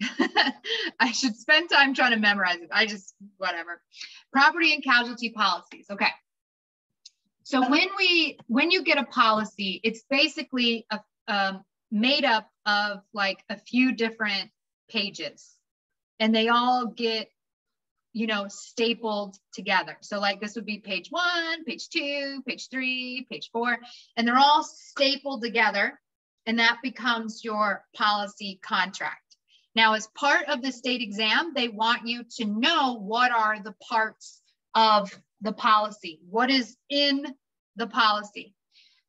I 1.00 1.12
should 1.12 1.36
spend 1.36 1.70
time 1.70 1.94
trying 1.94 2.12
to 2.12 2.18
memorize 2.18 2.60
it. 2.60 2.70
I 2.72 2.86
just, 2.86 3.14
whatever. 3.36 3.80
Property 4.32 4.74
and 4.74 4.82
casualty 4.82 5.30
policies. 5.30 5.86
Okay. 5.90 6.08
So 7.42 7.68
when 7.68 7.88
we, 7.98 8.38
when 8.46 8.70
you 8.70 8.82
get 8.82 8.98
a 8.98 9.04
policy, 9.04 9.80
it's 9.82 10.02
basically 10.08 10.86
a, 10.90 11.00
um, 11.28 11.64
made 11.90 12.24
up 12.24 12.48
of 12.66 13.00
like 13.12 13.42
a 13.48 13.56
few 13.56 13.92
different 13.92 14.50
pages 14.88 15.56
and 16.20 16.34
they 16.34 16.48
all 16.48 16.86
get 16.86 17.28
you 18.12 18.26
know, 18.26 18.46
stapled 18.48 19.36
together. 19.52 19.96
So 20.00 20.18
like 20.18 20.40
this 20.40 20.56
would 20.56 20.66
be 20.66 20.78
page 20.78 21.10
one, 21.10 21.64
page 21.64 21.88
two, 21.90 22.42
page 22.46 22.68
three, 22.68 23.26
page 23.30 23.50
four, 23.52 23.78
and 24.16 24.26
they're 24.26 24.38
all 24.38 24.64
stapled 24.64 25.42
together 25.42 25.98
and 26.46 26.58
that 26.58 26.78
becomes 26.82 27.44
your 27.44 27.84
policy 27.94 28.58
contract. 28.62 29.29
Now, 29.74 29.94
as 29.94 30.08
part 30.08 30.48
of 30.48 30.62
the 30.62 30.72
state 30.72 31.00
exam, 31.00 31.52
they 31.54 31.68
want 31.68 32.06
you 32.06 32.24
to 32.38 32.44
know 32.44 32.98
what 32.98 33.30
are 33.30 33.62
the 33.62 33.74
parts 33.88 34.42
of 34.74 35.10
the 35.40 35.52
policy, 35.52 36.20
what 36.28 36.50
is 36.50 36.76
in 36.88 37.24
the 37.76 37.86
policy. 37.86 38.54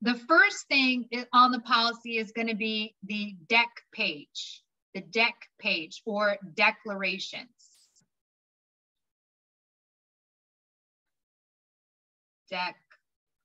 The 0.02 0.16
first 0.16 0.68
thing 0.68 1.10
on 1.34 1.52
the 1.52 1.60
policy 1.60 2.18
is 2.18 2.32
going 2.32 2.48
to 2.48 2.56
be 2.56 2.96
the 3.04 3.36
dec 3.48 3.68
page, 3.92 4.64
the 4.94 5.02
dec 5.02 5.34
page 5.60 6.02
or 6.06 6.38
declarations. 6.56 7.48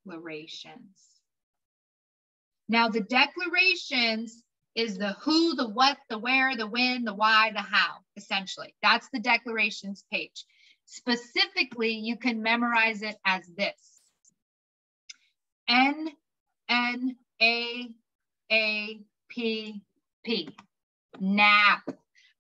Declarations. 0.05 0.99
Now, 2.69 2.89
the 2.89 3.01
declarations 3.01 4.43
is 4.77 4.99
the 4.99 5.15
who, 5.23 5.57
the 5.57 5.69
what, 5.69 5.97
the 6.11 6.19
where, 6.19 6.55
the 6.55 6.67
when, 6.67 7.05
the 7.05 7.15
why, 7.15 7.51
the 7.53 7.63
how, 7.63 7.97
essentially. 8.17 8.75
That's 8.83 9.09
the 9.13 9.19
declarations 9.19 10.05
page. 10.13 10.45
Specifically, 10.85 11.95
you 11.95 12.17
can 12.17 12.43
memorize 12.43 13.03
it 13.03 13.17
as 13.25 13.43
this. 13.57 14.01
N, 15.69 16.11
N, 16.69 17.17
A, 17.43 17.89
A, 18.53 19.01
P, 19.29 19.83
P. 20.25 20.51
Nap. 21.19 21.83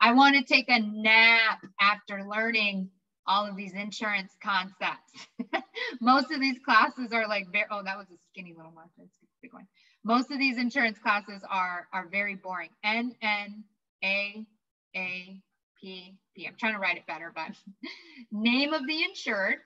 I 0.01 0.13
want 0.13 0.37
to 0.37 0.45
take 0.45 0.69
a 0.69 0.79
nap 0.79 1.65
after 1.81 2.23
learning 2.23 2.91
all 3.27 3.47
of 3.47 3.57
these 3.57 3.73
insurance 3.73 4.37
concepts. 4.43 5.27
Most 6.01 6.31
of 6.31 6.41
these 6.41 6.59
classes 6.65 7.13
are 7.13 7.27
like, 7.27 7.47
oh, 7.71 7.83
that 7.83 7.97
was 7.97 8.07
a 8.11 8.19
skinny 8.31 8.55
little 8.55 8.73
marker. 8.73 8.91
It's 8.99 9.17
a 9.23 9.27
big 9.43 9.55
one. 9.55 9.67
Most 10.07 10.31
of 10.31 10.39
these 10.39 10.57
insurance 10.57 11.01
classes 11.01 11.43
are, 11.51 11.89
are 11.93 12.07
very 12.07 12.37
boring. 12.37 12.69
N, 12.85 13.13
N, 13.21 13.65
A, 14.05 14.47
A, 14.95 15.43
P, 15.81 16.15
P. 16.37 16.47
I'm 16.47 16.55
trying 16.57 16.75
to 16.75 16.79
write 16.79 16.97
it 16.97 17.09
better, 17.09 17.33
but 17.35 17.51
name 18.31 18.73
of 18.73 18.87
the 18.87 19.03
insured, 19.03 19.57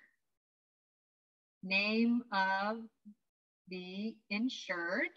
name 1.63 2.23
of 2.33 2.79
the 3.69 4.15
insured, 4.31 5.11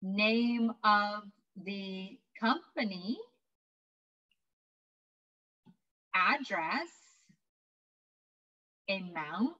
name 0.00 0.72
of 0.82 1.24
the 1.62 2.18
company, 2.40 3.18
address, 6.14 6.88
amount, 8.88 9.56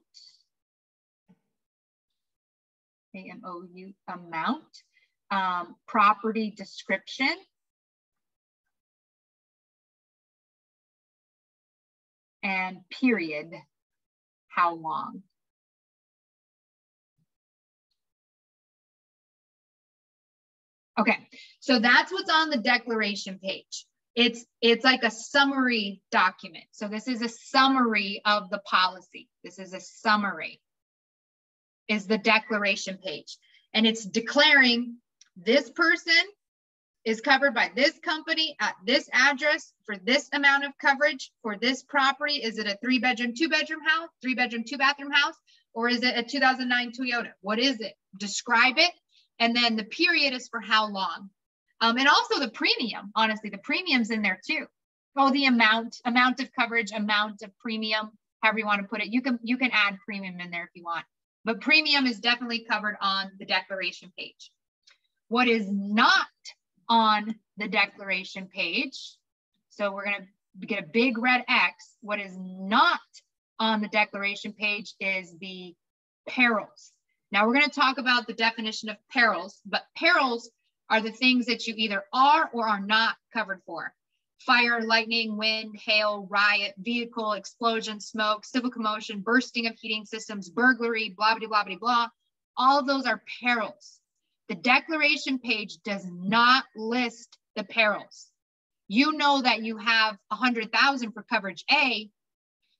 A-M-O-U, 3.15 3.93
amount, 4.07 4.63
um, 5.29 5.75
property 5.87 6.51
description, 6.55 7.35
and 12.43 12.77
period, 12.89 13.51
how 14.47 14.75
long. 14.75 15.23
Okay, 20.99 21.17
so 21.59 21.79
that's 21.79 22.11
what's 22.11 22.29
on 22.29 22.49
the 22.49 22.57
declaration 22.57 23.39
page. 23.41 23.85
It's, 24.13 24.45
it's 24.61 24.83
like 24.83 25.03
a 25.03 25.11
summary 25.11 26.01
document. 26.11 26.65
So 26.71 26.87
this 26.87 27.07
is 27.07 27.21
a 27.21 27.29
summary 27.29 28.21
of 28.25 28.49
the 28.49 28.59
policy. 28.59 29.29
This 29.43 29.57
is 29.57 29.73
a 29.73 29.79
summary 29.79 30.61
is 31.91 32.07
the 32.07 32.17
declaration 32.17 32.97
page. 33.03 33.37
And 33.73 33.85
it's 33.85 34.05
declaring 34.05 34.95
this 35.35 35.69
person 35.69 36.23
is 37.03 37.19
covered 37.19 37.53
by 37.53 37.69
this 37.75 37.99
company 37.99 38.55
at 38.61 38.75
this 38.85 39.09
address 39.11 39.73
for 39.85 39.97
this 39.97 40.29
amount 40.31 40.63
of 40.63 40.71
coverage 40.77 41.31
for 41.41 41.57
this 41.57 41.83
property. 41.83 42.35
Is 42.35 42.57
it 42.59 42.67
a 42.67 42.77
three 42.81 42.99
bedroom, 42.99 43.33
two 43.37 43.49
bedroom 43.49 43.81
house, 43.85 44.09
three 44.21 44.35
bedroom, 44.35 44.63
two 44.65 44.77
bathroom 44.77 45.11
house, 45.11 45.35
or 45.73 45.89
is 45.89 46.01
it 46.01 46.17
a 46.17 46.23
2009 46.23 46.93
Toyota? 46.93 47.31
What 47.41 47.59
is 47.59 47.81
it? 47.81 47.93
Describe 48.17 48.77
it. 48.77 48.91
And 49.39 49.53
then 49.53 49.75
the 49.75 49.83
period 49.83 50.33
is 50.33 50.47
for 50.47 50.61
how 50.61 50.89
long. 50.89 51.29
Um, 51.81 51.97
and 51.97 52.07
also 52.07 52.39
the 52.39 52.51
premium, 52.51 53.11
honestly, 53.15 53.49
the 53.49 53.57
premium's 53.57 54.11
in 54.11 54.21
there 54.21 54.39
too. 54.47 54.65
Oh, 55.17 55.31
the 55.31 55.45
amount, 55.45 55.97
amount 56.05 56.39
of 56.39 56.49
coverage, 56.57 56.91
amount 56.91 57.41
of 57.41 57.57
premium, 57.57 58.11
however 58.41 58.59
you 58.59 58.65
want 58.65 58.81
to 58.81 58.87
put 58.87 59.01
it. 59.01 59.07
You 59.07 59.21
can 59.21 59.39
you 59.43 59.57
can 59.57 59.71
add 59.73 59.97
premium 60.05 60.39
in 60.39 60.51
there 60.51 60.63
if 60.63 60.69
you 60.73 60.83
want. 60.83 61.05
But 61.43 61.61
premium 61.61 62.05
is 62.05 62.19
definitely 62.19 62.65
covered 62.69 62.97
on 63.01 63.31
the 63.39 63.45
declaration 63.45 64.11
page. 64.17 64.51
What 65.27 65.47
is 65.47 65.65
not 65.69 66.27
on 66.87 67.35
the 67.57 67.67
declaration 67.67 68.47
page, 68.47 69.17
so 69.69 69.91
we're 69.91 70.05
going 70.05 70.27
to 70.59 70.67
get 70.67 70.83
a 70.83 70.87
big 70.87 71.17
red 71.17 71.43
X. 71.47 71.95
What 72.01 72.19
is 72.19 72.35
not 72.37 72.99
on 73.59 73.81
the 73.81 73.87
declaration 73.87 74.53
page 74.53 74.93
is 74.99 75.35
the 75.39 75.75
perils. 76.27 76.91
Now 77.31 77.47
we're 77.47 77.53
going 77.53 77.69
to 77.69 77.79
talk 77.79 77.97
about 77.97 78.27
the 78.27 78.33
definition 78.33 78.89
of 78.89 78.97
perils, 79.09 79.61
but 79.65 79.85
perils 79.95 80.49
are 80.89 81.01
the 81.01 81.11
things 81.11 81.45
that 81.45 81.65
you 81.65 81.73
either 81.77 82.03
are 82.11 82.49
or 82.51 82.67
are 82.67 82.81
not 82.81 83.15
covered 83.33 83.61
for. 83.65 83.93
Fire, 84.45 84.81
lightning, 84.81 85.37
wind, 85.37 85.75
hail, 85.77 86.27
riot, 86.29 86.73
vehicle, 86.77 87.33
explosion, 87.33 87.99
smoke, 87.99 88.43
civil 88.43 88.71
commotion, 88.71 89.21
bursting 89.21 89.67
of 89.67 89.75
heating 89.77 90.05
systems, 90.05 90.49
burglary, 90.49 91.13
blah, 91.15 91.37
blah, 91.37 91.47
blah, 91.47 91.63
blah, 91.63 91.75
blah. 91.77 92.07
All 92.57 92.79
of 92.79 92.87
those 92.87 93.05
are 93.05 93.21
perils. 93.43 93.99
The 94.49 94.55
declaration 94.55 95.39
page 95.39 95.77
does 95.83 96.05
not 96.05 96.65
list 96.75 97.37
the 97.55 97.63
perils. 97.63 98.27
You 98.87 99.13
know 99.13 99.41
that 99.41 99.63
you 99.63 99.77
have 99.77 100.17
100,000 100.29 101.11
for 101.11 101.23
coverage 101.23 101.63
A, 101.71 102.09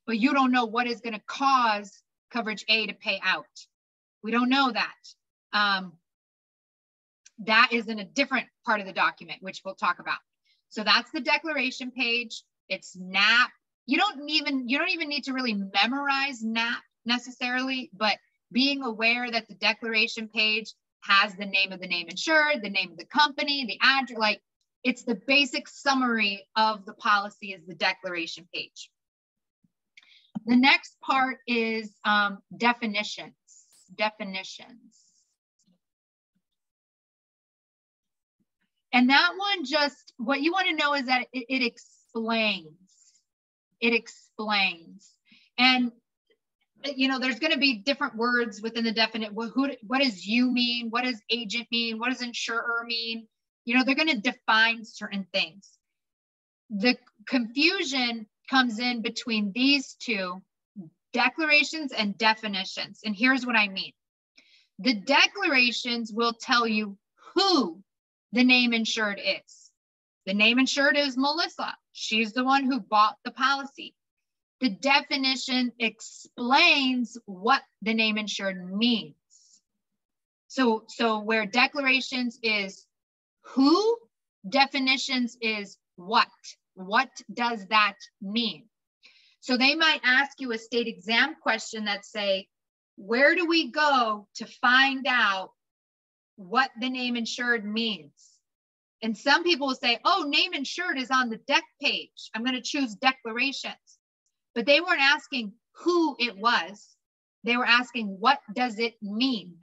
but 0.06 0.18
you 0.18 0.34
don't 0.34 0.52
know 0.52 0.66
what 0.66 0.88
is 0.88 1.02
going 1.02 1.14
to 1.14 1.22
cause 1.26 2.02
coverage 2.32 2.66
A 2.68 2.88
to 2.88 2.94
pay 2.94 3.22
out. 3.24 3.46
We 4.24 4.32
don't 4.32 4.50
know 4.50 4.72
that. 4.72 4.94
Um, 5.54 5.94
that 7.46 7.70
is 7.72 7.88
in 7.88 8.00
a 8.00 8.06
different 8.06 8.48
part 8.66 8.80
of 8.80 8.86
the 8.86 8.94
document, 8.94 9.42
which 9.42 9.62
we'll 9.64 9.76
talk 9.76 10.00
about. 10.00 10.20
So 10.72 10.84
that's 10.84 11.12
the 11.12 11.20
declaration 11.20 11.92
page. 11.92 12.44
It's 12.70 12.96
NAP. 12.96 13.52
You 13.86 13.98
don't 13.98 14.30
even 14.30 14.70
you 14.70 14.78
don't 14.80 14.90
even 14.90 15.10
need 15.10 15.26
to 15.26 15.34
really 15.34 15.54
memorize 15.54 16.42
NAP 16.42 16.82
necessarily, 17.06 17.92
but 17.94 18.18
being 18.52 18.82
aware 18.82 19.30
that 19.30 19.48
the 19.48 19.56
declaration 19.56 20.30
page 20.30 20.74
has 21.02 21.36
the 21.36 21.46
name 21.46 21.72
of 21.72 21.82
the 21.82 21.88
name 21.88 22.08
insured, 22.10 22.62
the 22.62 22.70
name 22.70 22.92
of 22.92 22.98
the 22.98 23.06
company, 23.06 23.66
the 23.66 23.80
address, 23.82 24.18
like 24.18 24.42
it's 24.84 25.04
the 25.04 25.20
basic 25.28 25.68
summary 25.68 26.48
of 26.56 26.86
the 26.86 26.94
policy 26.94 27.52
is 27.52 27.66
the 27.66 27.76
declaration 27.76 28.48
page. 28.54 28.90
The 30.46 30.56
next 30.56 30.96
part 31.02 31.38
is 31.48 31.94
um, 32.06 32.40
definitions. 32.56 33.34
Definitions. 33.96 35.01
And 38.94 39.10
that 39.10 39.32
one 39.38 39.66
just, 39.66 40.14
what 40.18 40.42
you 40.42 40.52
want 40.52 40.68
to 40.68 40.76
know 40.76 40.94
is 40.94 41.06
that 41.06 41.28
it, 41.32 41.46
it 41.50 41.66
explains, 41.66 42.66
it 43.80 43.94
explains. 43.94 45.10
And 45.58 45.92
you 46.84 47.08
know, 47.08 47.20
there's 47.20 47.40
going 47.40 47.54
to 47.54 47.60
be 47.60 47.78
different 47.78 48.16
words 48.16 48.62
within 48.62 48.84
the 48.84 48.92
definite. 48.92 49.34
What, 49.34 49.52
who, 49.54 49.72
what 49.86 50.02
does 50.02 50.26
you 50.26 50.52
mean? 50.52 50.90
What 50.90 51.04
does 51.04 51.22
agent 51.30 51.68
mean? 51.72 52.00
What 52.00 52.10
does 52.10 52.22
insurer 52.22 52.84
mean? 52.86 53.28
You 53.66 53.78
know, 53.78 53.84
they're 53.84 53.96
going 53.96 54.10
to 54.10 54.20
define 54.20 54.84
certain 54.84 55.28
things. 55.34 55.70
The 56.70 56.98
confusion 57.28 58.28
comes 58.50 58.80
in 58.80 59.02
between 59.02 59.52
these 59.54 59.96
two 60.00 60.42
declarations 61.14 61.92
and 61.92 62.18
definitions. 62.18 63.02
And 63.04 63.16
here's 63.16 63.46
what 63.46 63.56
I 63.56 63.68
mean. 63.68 63.92
The 64.80 64.96
declarations 64.96 66.12
will 66.12 66.34
tell 66.34 66.68
you 66.68 66.98
who 67.36 67.84
the 68.32 68.44
name 68.44 68.74
insured 68.74 69.20
is. 69.24 69.72
The 70.26 70.34
name 70.34 70.60
insured 70.60 70.98
is 70.98 71.18
Melissa. 71.18 71.76
She's 71.94 72.34
the 72.34 72.44
one 72.44 72.64
who 72.66 72.80
bought 72.80 73.18
the 73.26 73.32
policy. 73.32 73.96
The 74.60 74.70
definition 74.70 75.72
explains 75.80 77.18
what 77.26 77.64
the 77.82 77.94
name 77.94 78.18
insured 78.18 78.72
means. 78.72 79.16
So, 80.48 80.84
so 80.88 81.20
where 81.20 81.46
declarations 81.46 82.38
is 82.44 82.86
who, 83.42 83.98
definitions 84.48 85.38
is 85.42 85.78
what. 85.96 86.28
What 86.76 87.10
does 87.34 87.66
that 87.68 87.96
mean? 88.22 88.66
So 89.40 89.58
they 89.58 89.76
might 89.76 90.02
ask 90.04 90.40
you 90.40 90.52
a 90.52 90.58
state 90.58 90.88
exam 90.88 91.36
question 91.42 91.86
that 91.86 92.06
say, 92.06 92.48
where 92.98 93.34
do 93.34 93.48
we 93.48 93.72
go 93.72 94.28
to 94.36 94.46
find 94.46 95.08
out 95.08 95.52
what 96.48 96.72
the 96.80 96.90
name 96.90 97.16
insured 97.16 97.66
means? 97.66 98.14
And 99.04 99.18
some 99.18 99.44
people 99.44 99.68
will 99.68 99.76
say, 99.76 100.00
oh, 100.06 100.26
name 100.28 100.54
insured 100.54 100.98
is 100.98 101.10
on 101.12 101.30
the 101.30 101.38
dec 101.38 101.62
page. 101.82 102.30
I'm 102.34 102.44
going 102.44 102.56
to 102.56 102.62
choose 102.62 102.96
declarations. 102.96 103.76
But 104.54 104.66
they 104.66 104.80
weren't 104.80 105.02
asking 105.02 105.54
who 105.84 106.16
it 106.20 106.38
was. 106.38 106.88
They 107.44 107.58
were 107.58 107.66
asking, 107.66 108.18
what 108.20 108.40
does 108.54 108.78
it 108.78 108.96
mean? 109.02 109.56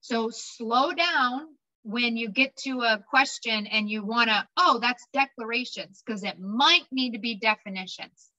So 0.00 0.30
slow 0.30 0.92
down 0.92 1.46
when 1.82 2.16
you 2.16 2.28
get 2.28 2.56
to 2.56 2.80
a 2.80 3.02
question 3.08 3.66
and 3.66 3.88
you 3.88 4.04
want 4.04 4.28
to, 4.28 4.46
oh, 4.58 4.78
that's 4.80 5.06
declarations, 5.12 6.02
because 6.04 6.24
it 6.24 6.38
might 6.38 6.84
need 6.90 7.12
to 7.12 7.18
be 7.18 7.36
definitions. 7.36 8.30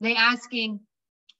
They 0.00 0.14
asking 0.14 0.80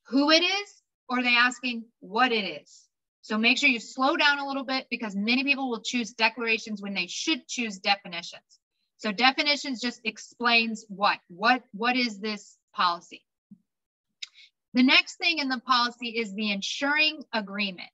who 0.08 0.30
it 0.30 0.42
is 0.42 0.82
or 1.08 1.22
they 1.22 1.36
asking 1.36 1.84
what 2.00 2.32
it 2.32 2.62
is. 2.62 2.89
So 3.22 3.36
make 3.38 3.58
sure 3.58 3.68
you 3.68 3.80
slow 3.80 4.16
down 4.16 4.38
a 4.38 4.46
little 4.46 4.64
bit 4.64 4.86
because 4.90 5.14
many 5.14 5.44
people 5.44 5.68
will 5.70 5.82
choose 5.82 6.12
declarations 6.12 6.80
when 6.80 6.94
they 6.94 7.06
should 7.06 7.46
choose 7.46 7.78
definitions. 7.78 8.42
So 8.96 9.12
definitions 9.12 9.80
just 9.80 10.00
explains 10.04 10.84
what, 10.88 11.18
what, 11.28 11.62
what 11.72 11.96
is 11.96 12.18
this 12.18 12.56
policy? 12.74 13.24
The 14.74 14.82
next 14.82 15.16
thing 15.16 15.38
in 15.38 15.48
the 15.48 15.60
policy 15.60 16.08
is 16.08 16.32
the 16.32 16.52
insuring 16.52 17.24
agreement. 17.32 17.90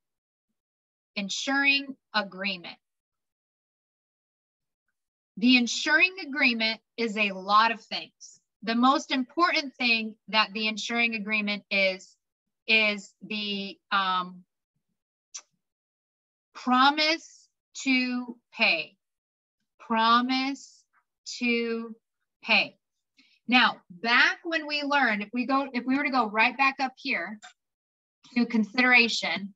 Insuring 1.15 1.97
agreement. 2.15 2.77
The 5.39 5.57
insuring 5.57 6.17
agreement 6.27 6.81
is 6.97 7.17
a 7.17 7.33
lot 7.33 7.73
of 7.73 7.81
things. 7.81 8.41
The 8.63 8.75
most 8.75 9.11
important 9.11 9.75
thing 9.75 10.17
that 10.29 10.53
the 10.53 10.67
insuring 10.67 11.15
agreement 11.15 11.65
is, 11.71 12.17
is 12.67 13.13
the 13.23 13.79
um, 13.93 14.45
promise 16.57 17.49
to 17.85 18.37
pay. 18.57 18.97
Promise 19.79 20.83
to 21.39 21.95
pay. 22.43 22.77
Now, 23.47 23.77
back 23.91 24.39
when 24.43 24.67
we 24.67 24.83
learned, 24.83 25.23
if 25.23 25.29
we 25.33 25.47
go, 25.47 25.69
if 25.73 25.85
we 25.85 25.97
were 25.97 26.03
to 26.03 26.11
go 26.11 26.29
right 26.29 26.57
back 26.57 26.77
up 26.81 26.95
here 26.97 27.39
to 28.35 28.47
consideration, 28.47 29.55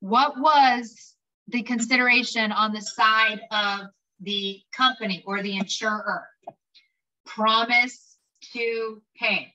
what 0.00 0.40
was 0.40 1.14
the 1.48 1.62
consideration 1.62 2.52
on 2.52 2.72
the 2.72 2.80
side 2.80 3.40
of 3.50 3.80
the 4.20 4.60
company 4.74 5.22
or 5.26 5.42
the 5.42 5.58
insurer? 5.58 6.26
Promise 7.26 8.16
to 8.54 9.02
pay. 9.16 9.52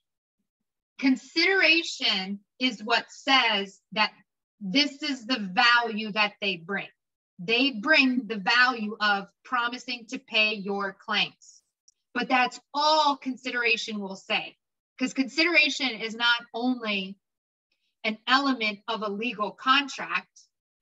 Consideration 1.00 2.40
is 2.60 2.84
what 2.84 3.06
says 3.10 3.82
that 3.94 4.12
this 4.62 5.04
is 5.04 5.26
the 5.26 5.40
value 5.40 6.12
that 6.12 6.34
they 6.42 6.58
bring. 6.58 6.88
They 7.40 7.72
bring 7.72 8.28
the 8.28 8.38
value 8.38 8.96
of 9.00 9.28
promising 9.44 10.06
to 10.10 10.20
pay 10.20 10.54
your 10.54 10.94
claims. 10.94 11.62
But 12.14 12.30
that's 12.30 12.60
all 12.74 13.18
consideration 13.18 14.00
will 14.00 14.16
say. 14.16 14.56
Because 14.98 15.14
consideration 15.14 15.90
is 15.90 16.16
not 16.16 16.40
only 16.54 17.18
an 18.06 18.18
element 18.28 18.80
of 18.88 19.02
a 19.02 19.10
legal 19.10 19.52
contract 19.52 20.30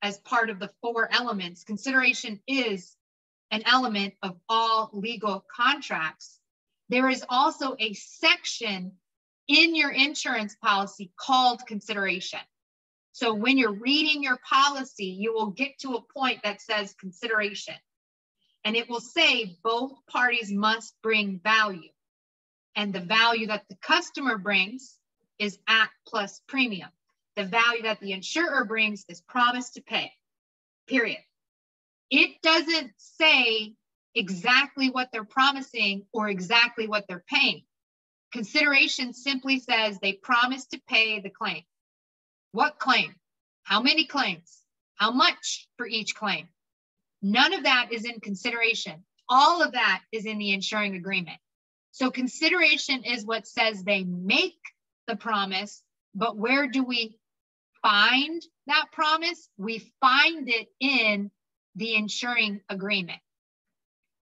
as 0.00 0.18
part 0.18 0.50
of 0.50 0.60
the 0.60 0.70
four 0.80 1.08
elements, 1.12 1.64
consideration 1.64 2.40
is 2.46 2.96
an 3.50 3.62
element 3.66 4.14
of 4.22 4.36
all 4.48 4.90
legal 4.92 5.44
contracts. 5.54 6.38
There 6.88 7.08
is 7.08 7.24
also 7.28 7.74
a 7.80 7.94
section 7.94 8.92
in 9.48 9.74
your 9.74 9.90
insurance 9.90 10.54
policy 10.62 11.10
called 11.16 11.66
consideration. 11.66 12.40
So 13.14 13.32
when 13.32 13.58
you're 13.58 13.78
reading 13.78 14.24
your 14.24 14.38
policy, 14.38 15.04
you 15.04 15.32
will 15.32 15.52
get 15.52 15.78
to 15.82 15.94
a 15.94 16.02
point 16.18 16.40
that 16.42 16.60
says 16.60 16.96
consideration. 16.98 17.76
And 18.64 18.74
it 18.74 18.90
will 18.90 19.00
say 19.00 19.56
both 19.62 19.92
parties 20.10 20.50
must 20.50 20.96
bring 21.00 21.38
value. 21.38 21.92
And 22.74 22.92
the 22.92 22.98
value 22.98 23.46
that 23.46 23.68
the 23.68 23.76
customer 23.76 24.36
brings 24.36 24.98
is 25.38 25.60
at 25.68 25.90
plus 26.08 26.40
premium. 26.48 26.88
The 27.36 27.44
value 27.44 27.82
that 27.82 28.00
the 28.00 28.10
insurer 28.10 28.64
brings 28.64 29.04
is 29.08 29.20
promise 29.20 29.70
to 29.74 29.80
pay, 29.80 30.10
period. 30.88 31.20
It 32.10 32.42
doesn't 32.42 32.90
say 32.96 33.74
exactly 34.16 34.90
what 34.90 35.10
they're 35.12 35.22
promising 35.22 36.06
or 36.12 36.28
exactly 36.28 36.88
what 36.88 37.04
they're 37.06 37.24
paying. 37.28 37.62
Consideration 38.32 39.12
simply 39.12 39.60
says 39.60 40.00
they 40.00 40.14
promise 40.14 40.66
to 40.66 40.80
pay 40.88 41.20
the 41.20 41.30
claim. 41.30 41.62
What 42.54 42.78
claim? 42.78 43.16
How 43.64 43.82
many 43.82 44.06
claims? 44.06 44.62
How 44.94 45.10
much 45.10 45.66
for 45.76 45.88
each 45.88 46.14
claim? 46.14 46.46
None 47.20 47.52
of 47.52 47.64
that 47.64 47.88
is 47.90 48.04
in 48.04 48.20
consideration. 48.20 49.02
All 49.28 49.60
of 49.60 49.72
that 49.72 50.02
is 50.12 50.24
in 50.24 50.38
the 50.38 50.52
insuring 50.52 50.94
agreement. 50.94 51.38
So 51.90 52.12
consideration 52.12 53.02
is 53.02 53.26
what 53.26 53.48
says 53.48 53.82
they 53.82 54.04
make 54.04 54.60
the 55.08 55.16
promise, 55.16 55.82
but 56.14 56.36
where 56.36 56.68
do 56.68 56.84
we 56.84 57.18
find 57.82 58.40
that 58.68 58.86
promise? 58.92 59.48
We 59.58 59.90
find 60.00 60.48
it 60.48 60.68
in 60.78 61.32
the 61.74 61.96
insuring 61.96 62.60
agreement. 62.68 63.18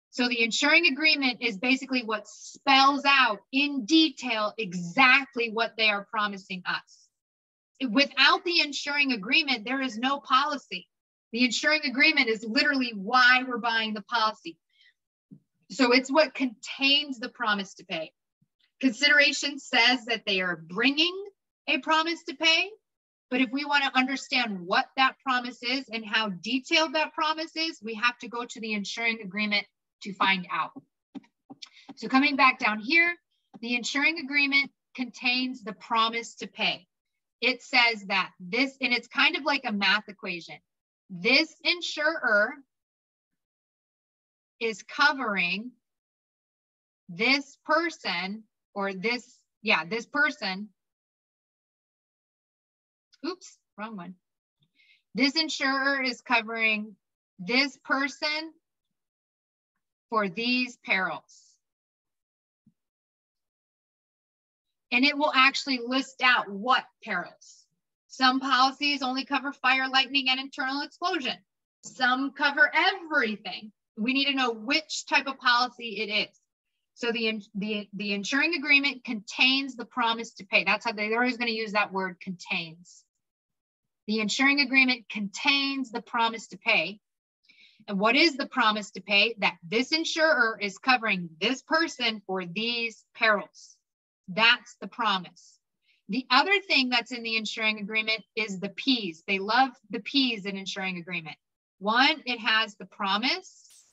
So 0.08 0.26
the 0.28 0.42
insuring 0.42 0.86
agreement 0.86 1.42
is 1.42 1.58
basically 1.58 2.02
what 2.02 2.26
spells 2.26 3.04
out 3.06 3.40
in 3.52 3.84
detail 3.84 4.54
exactly 4.56 5.50
what 5.50 5.74
they 5.76 5.90
are 5.90 6.06
promising 6.10 6.62
us 6.64 7.01
without 7.90 8.44
the 8.44 8.60
insuring 8.60 9.12
agreement, 9.12 9.64
there 9.64 9.80
is 9.80 9.98
no 9.98 10.20
policy. 10.20 10.88
The 11.32 11.44
insuring 11.44 11.82
agreement 11.84 12.28
is 12.28 12.44
literally 12.44 12.92
why 12.94 13.42
we're 13.46 13.58
buying 13.58 13.94
the 13.94 14.02
policy. 14.02 14.58
So 15.70 15.92
it's 15.92 16.10
what 16.10 16.34
contains 16.34 17.18
the 17.18 17.30
promise 17.30 17.74
to 17.74 17.84
pay. 17.84 18.12
Consideration 18.80 19.58
says 19.58 20.04
that 20.06 20.24
they 20.26 20.40
are 20.40 20.56
bringing 20.56 21.14
a 21.68 21.78
promise 21.78 22.22
to 22.24 22.36
pay. 22.36 22.70
But 23.30 23.40
if 23.40 23.50
we 23.50 23.64
want 23.64 23.84
to 23.84 23.98
understand 23.98 24.60
what 24.60 24.86
that 24.98 25.14
promise 25.24 25.62
is 25.62 25.88
and 25.90 26.04
how 26.04 26.28
detailed 26.28 26.94
that 26.94 27.14
promise 27.14 27.56
is, 27.56 27.80
we 27.82 27.94
have 27.94 28.18
to 28.18 28.28
go 28.28 28.44
to 28.44 28.60
the 28.60 28.74
insuring 28.74 29.22
agreement 29.22 29.64
to 30.02 30.12
find 30.12 30.46
out. 30.52 30.72
So 31.96 32.08
coming 32.08 32.36
back 32.36 32.58
down 32.58 32.80
here, 32.80 33.14
the 33.62 33.74
insuring 33.74 34.18
agreement 34.18 34.70
contains 34.94 35.62
the 35.62 35.72
promise 35.72 36.34
to 36.36 36.46
pay 36.46 36.86
it 37.42 37.60
says 37.60 38.04
that 38.06 38.30
this, 38.38 38.76
and 38.80 38.92
it's 38.92 39.08
kind 39.08 39.36
of 39.36 39.44
like 39.44 39.62
a 39.66 39.72
math 39.72 40.08
equation. 40.08 40.54
This 41.10 41.52
insurer 41.64 42.54
is 44.60 44.84
covering 44.84 45.72
this 47.08 47.58
person 47.66 48.44
or 48.74 48.94
this, 48.94 49.38
yeah, 49.60 49.84
this 49.84 50.06
person. 50.06 50.68
Oops, 53.26 53.58
wrong 53.76 53.96
one. 53.96 54.14
This 55.14 55.34
insurer 55.34 56.00
is 56.00 56.20
covering 56.22 56.96
this 57.40 57.76
person 57.84 58.52
for 60.10 60.28
these 60.28 60.78
perils. 60.84 61.51
And 64.92 65.04
it 65.04 65.16
will 65.16 65.32
actually 65.34 65.80
list 65.84 66.22
out 66.22 66.48
what 66.48 66.84
perils. 67.02 67.64
Some 68.08 68.40
policies 68.40 69.02
only 69.02 69.24
cover 69.24 69.52
fire, 69.52 69.88
lightning, 69.88 70.26
and 70.28 70.38
internal 70.38 70.82
explosion. 70.82 71.36
Some 71.82 72.32
cover 72.32 72.70
everything. 72.72 73.72
We 73.96 74.12
need 74.12 74.26
to 74.26 74.34
know 74.34 74.52
which 74.52 75.06
type 75.06 75.26
of 75.26 75.38
policy 75.38 76.00
it 76.00 76.28
is. 76.28 76.38
So 76.94 77.10
the, 77.10 77.42
the, 77.54 77.88
the 77.94 78.12
insuring 78.12 78.54
agreement 78.54 79.02
contains 79.02 79.76
the 79.76 79.86
promise 79.86 80.32
to 80.34 80.44
pay. 80.44 80.64
That's 80.64 80.84
how 80.84 80.92
they, 80.92 81.08
they're 81.08 81.20
always 81.20 81.38
going 81.38 81.48
to 81.48 81.56
use 81.56 81.72
that 81.72 81.92
word 81.92 82.20
contains. 82.20 83.02
The 84.06 84.20
insuring 84.20 84.60
agreement 84.60 85.08
contains 85.08 85.90
the 85.90 86.02
promise 86.02 86.48
to 86.48 86.58
pay. 86.58 87.00
And 87.88 87.98
what 87.98 88.14
is 88.14 88.36
the 88.36 88.46
promise 88.46 88.90
to 88.92 89.00
pay? 89.00 89.34
That 89.38 89.56
this 89.66 89.90
insurer 89.90 90.58
is 90.60 90.76
covering 90.76 91.30
this 91.40 91.62
person 91.62 92.20
for 92.26 92.44
these 92.44 93.04
perils. 93.14 93.76
That's 94.34 94.76
the 94.80 94.88
promise. 94.88 95.58
The 96.08 96.26
other 96.30 96.60
thing 96.60 96.88
that's 96.88 97.12
in 97.12 97.22
the 97.22 97.36
insuring 97.36 97.78
agreement 97.78 98.22
is 98.36 98.60
the 98.60 98.68
P's. 98.70 99.22
They 99.26 99.38
love 99.38 99.70
the 99.90 100.00
P's 100.00 100.46
in 100.46 100.56
insuring 100.56 100.98
agreement. 100.98 101.36
One, 101.78 102.22
it 102.26 102.38
has 102.38 102.76
the 102.76 102.86
promise, 102.86 103.84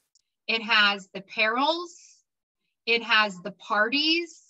it 0.48 0.62
has 0.62 1.10
the 1.14 1.22
perils, 1.22 1.98
it 2.86 3.04
has 3.04 3.40
the 3.42 3.52
parties, 3.52 4.44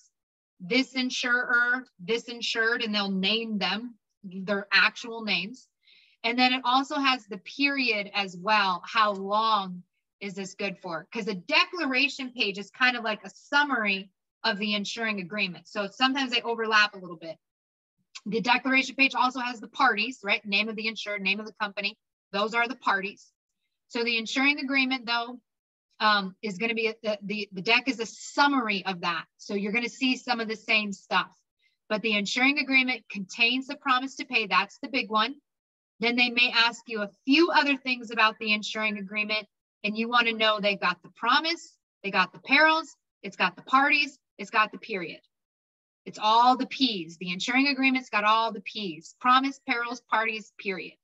this 0.60 0.94
insurer, 0.94 1.86
this 2.00 2.24
insured, 2.26 2.82
and 2.82 2.94
they'll 2.94 3.12
name 3.12 3.58
them, 3.58 3.96
their 4.24 4.68
actual 4.74 5.24
names. 5.24 5.68
And 6.24 6.38
then 6.38 6.54
it 6.54 6.62
also 6.66 6.96
has 6.96 7.26
the 7.26 7.38
period 7.38 8.12
as 8.14 8.36
well. 8.36 8.82
How 8.86 9.14
long 9.14 9.84
is 10.20 10.34
this 10.34 10.56
good 10.56 10.78
for? 10.82 11.08
Because 11.12 11.28
a 11.28 11.34
declaration 11.34 12.32
page 12.36 12.58
is 12.58 12.70
kind 12.72 12.98
of 12.98 13.04
like 13.04 13.24
a 13.24 13.30
summary 13.30 14.10
of 14.44 14.58
the 14.58 14.76
insuring 14.76 15.20
agreement. 15.20 15.68
So 15.68 15.88
sometimes 15.92 16.32
they 16.32 16.42
overlap 16.42 16.96
a 16.96 17.00
little 17.00 17.18
bit. 17.18 17.36
The 18.26 18.42
declaration 18.42 18.96
page 18.96 19.16
also 19.16 19.40
has 19.40 19.60
the 19.60 19.68
parties, 19.68 20.20
right? 20.24 20.46
Name 20.46 20.70
of 20.70 20.76
the 20.76 20.88
insured, 20.88 21.22
name 21.22 21.40
of 21.40 21.46
the 21.46 21.54
company. 21.62 21.98
Those 22.32 22.54
are 22.54 22.68
the 22.68 22.76
parties. 22.76 23.32
So 23.88 24.04
the 24.04 24.18
insuring 24.18 24.60
agreement, 24.60 25.06
though, 25.06 25.40
um, 26.00 26.36
is 26.42 26.58
going 26.58 26.70
to 26.70 26.76
be 26.76 26.94
the, 27.04 27.20
the, 27.24 27.50
the 27.52 27.62
dec 27.62 27.88
is 27.88 28.00
a 28.00 28.06
summary 28.06 28.86
of 28.86 29.02
that. 29.02 29.26
So 29.38 29.54
you're 29.54 29.72
going 29.72 29.84
to 29.84 29.90
see 29.90 30.16
some 30.16 30.40
of 30.40 30.48
the 30.48 30.56
same 30.56 30.94
stuff. 30.94 31.32
But 31.90 32.02
the 32.02 32.16
insuring 32.16 32.60
agreement 32.60 33.04
contains 33.10 33.68
the 33.68 33.76
promise 33.76 34.16
to 34.18 34.26
pay. 34.26 34.48
That's 34.48 34.78
the 34.82 34.90
big 34.90 35.10
one. 35.10 35.36
Then 36.00 36.16
they 36.16 36.30
may 36.30 36.54
ask 36.56 36.84
you 36.88 37.02
a 37.02 37.10
few 37.26 37.50
other 37.52 37.76
things 37.76 38.12
about 38.12 38.38
the 38.40 38.54
insuring 38.54 38.98
agreement, 38.98 39.48
and 39.84 39.98
you 39.98 40.08
want 40.08 40.28
to 40.28 40.34
know 40.34 40.60
they 40.60 40.76
got 40.76 41.02
the 41.04 41.10
promise, 41.16 41.76
they 42.04 42.12
got 42.12 42.32
the 42.32 42.40
perils, 42.40 42.96
it's 43.22 43.36
got 43.36 43.56
the 43.58 43.64
parties, 43.64 44.18
it's 44.40 44.50
got 44.50 44.72
the 44.72 44.78
period. 44.80 45.20
It's 46.06 46.18
all 46.20 46.58
the 46.58 46.66
P's. 46.66 47.18
The 47.18 47.32
insuring 47.32 47.68
agreement's 47.68 48.10
got 48.10 48.24
all 48.24 48.52
the 48.52 48.62
P's 48.62 49.16
promise, 49.20 49.60
perils, 49.68 50.02
parties, 50.10 50.54
period. 50.58 50.98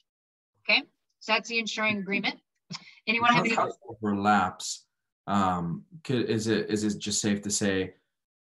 Okay, 0.68 0.82
so 1.20 1.34
that's 1.34 1.50
the 1.50 1.60
insuring 1.60 2.00
agreement. 2.00 2.40
Anyone 3.08 3.34
have 3.34 3.46
any? 3.46 3.56
Overlaps. 3.88 4.86
Um, 5.28 5.84
could, 6.04 6.30
is 6.30 6.48
it 6.48 6.70
is 6.70 6.84
it 6.84 6.98
just 6.98 7.22
safe 7.22 7.42
to 7.44 7.52
say 7.52 7.94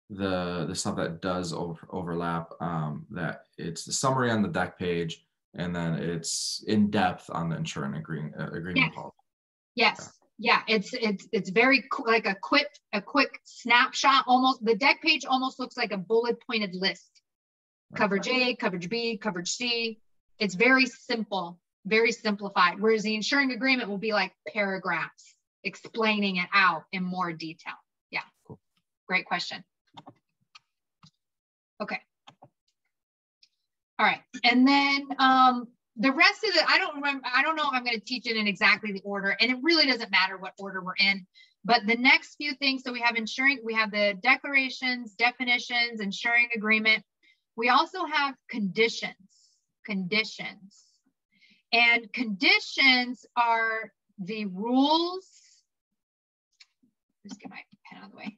the 0.09 0.65
the 0.67 0.75
stuff 0.75 0.95
that 0.95 1.21
does 1.21 1.51
over, 1.53 1.87
overlap 1.91 2.51
um, 2.61 3.05
that 3.11 3.43
it's 3.57 3.85
the 3.85 3.93
summary 3.93 4.31
on 4.31 4.41
the 4.41 4.49
dec 4.49 4.77
page 4.77 5.25
and 5.55 5.75
then 5.75 5.95
it's 5.95 6.63
in 6.67 6.89
depth 6.89 7.29
on 7.31 7.49
the 7.49 7.55
insurance 7.55 7.97
agreement 7.97 8.35
uh, 8.39 8.47
agreement 8.47 8.77
yes. 8.77 8.95
policy. 8.95 9.15
Yes. 9.75 10.13
Yeah, 10.37 10.61
it's 10.67 10.93
it's 10.93 11.27
it's 11.31 11.49
very 11.49 11.85
like 12.05 12.25
a 12.25 12.35
quick 12.35 12.67
a 12.91 13.01
quick 13.01 13.39
snapshot. 13.45 14.25
Almost 14.27 14.65
the 14.65 14.75
dec 14.75 14.99
page 15.01 15.25
almost 15.25 15.59
looks 15.59 15.77
like 15.77 15.93
a 15.93 15.97
bullet 15.97 16.37
pointed 16.45 16.75
list. 16.75 17.09
Coverage 17.95 18.27
A, 18.27 18.55
coverage 18.55 18.89
B, 18.89 19.17
coverage 19.17 19.51
C. 19.51 20.01
It's 20.37 20.55
very 20.55 20.87
simple, 20.87 21.59
very 21.85 22.11
simplified. 22.11 22.81
Whereas 22.81 23.03
the 23.03 23.15
insuring 23.15 23.51
agreement 23.51 23.89
will 23.89 23.97
be 23.97 24.11
like 24.11 24.33
paragraphs 24.53 25.35
explaining 25.63 26.35
it 26.35 26.49
out 26.53 26.83
in 26.91 27.03
more 27.03 27.31
detail. 27.31 27.75
Yeah, 28.11 28.21
cool. 28.45 28.59
great 29.07 29.25
question. 29.25 29.63
Okay. 31.81 31.99
All 33.97 34.05
right, 34.05 34.19
and 34.43 34.67
then 34.67 35.07
um, 35.19 35.67
the 35.97 36.11
rest 36.11 36.43
of 36.43 36.53
the 36.53 36.69
I 36.69 36.77
don't 36.77 36.95
remember, 36.95 37.25
I 37.33 37.41
don't 37.41 37.55
know 37.55 37.63
if 37.63 37.73
I'm 37.73 37.83
going 37.83 37.97
to 37.97 38.05
teach 38.05 38.27
it 38.27 38.35
in 38.35 38.47
exactly 38.47 38.91
the 38.91 39.01
order, 39.03 39.35
and 39.39 39.51
it 39.51 39.57
really 39.61 39.85
doesn't 39.85 40.11
matter 40.11 40.37
what 40.37 40.53
order 40.57 40.81
we're 40.81 40.95
in. 40.99 41.25
But 41.63 41.87
the 41.87 41.95
next 41.95 42.35
few 42.35 42.53
things, 42.55 42.83
so 42.83 42.91
we 42.91 43.01
have 43.01 43.15
insuring, 43.15 43.59
we 43.63 43.73
have 43.73 43.91
the 43.91 44.15
declarations, 44.21 45.15
definitions, 45.15 45.99
insuring 45.99 46.49
agreement. 46.55 47.03
We 47.55 47.69
also 47.69 48.05
have 48.05 48.35
conditions, 48.49 49.15
conditions. 49.85 50.83
And 51.71 52.11
conditions 52.13 53.25
are 53.35 53.91
the 54.19 54.45
rules. 54.45 55.27
Just 57.27 57.39
get 57.39 57.49
my 57.49 57.61
pen 57.89 58.01
out 58.01 58.05
of 58.05 58.11
the 58.11 58.17
way. 58.17 58.37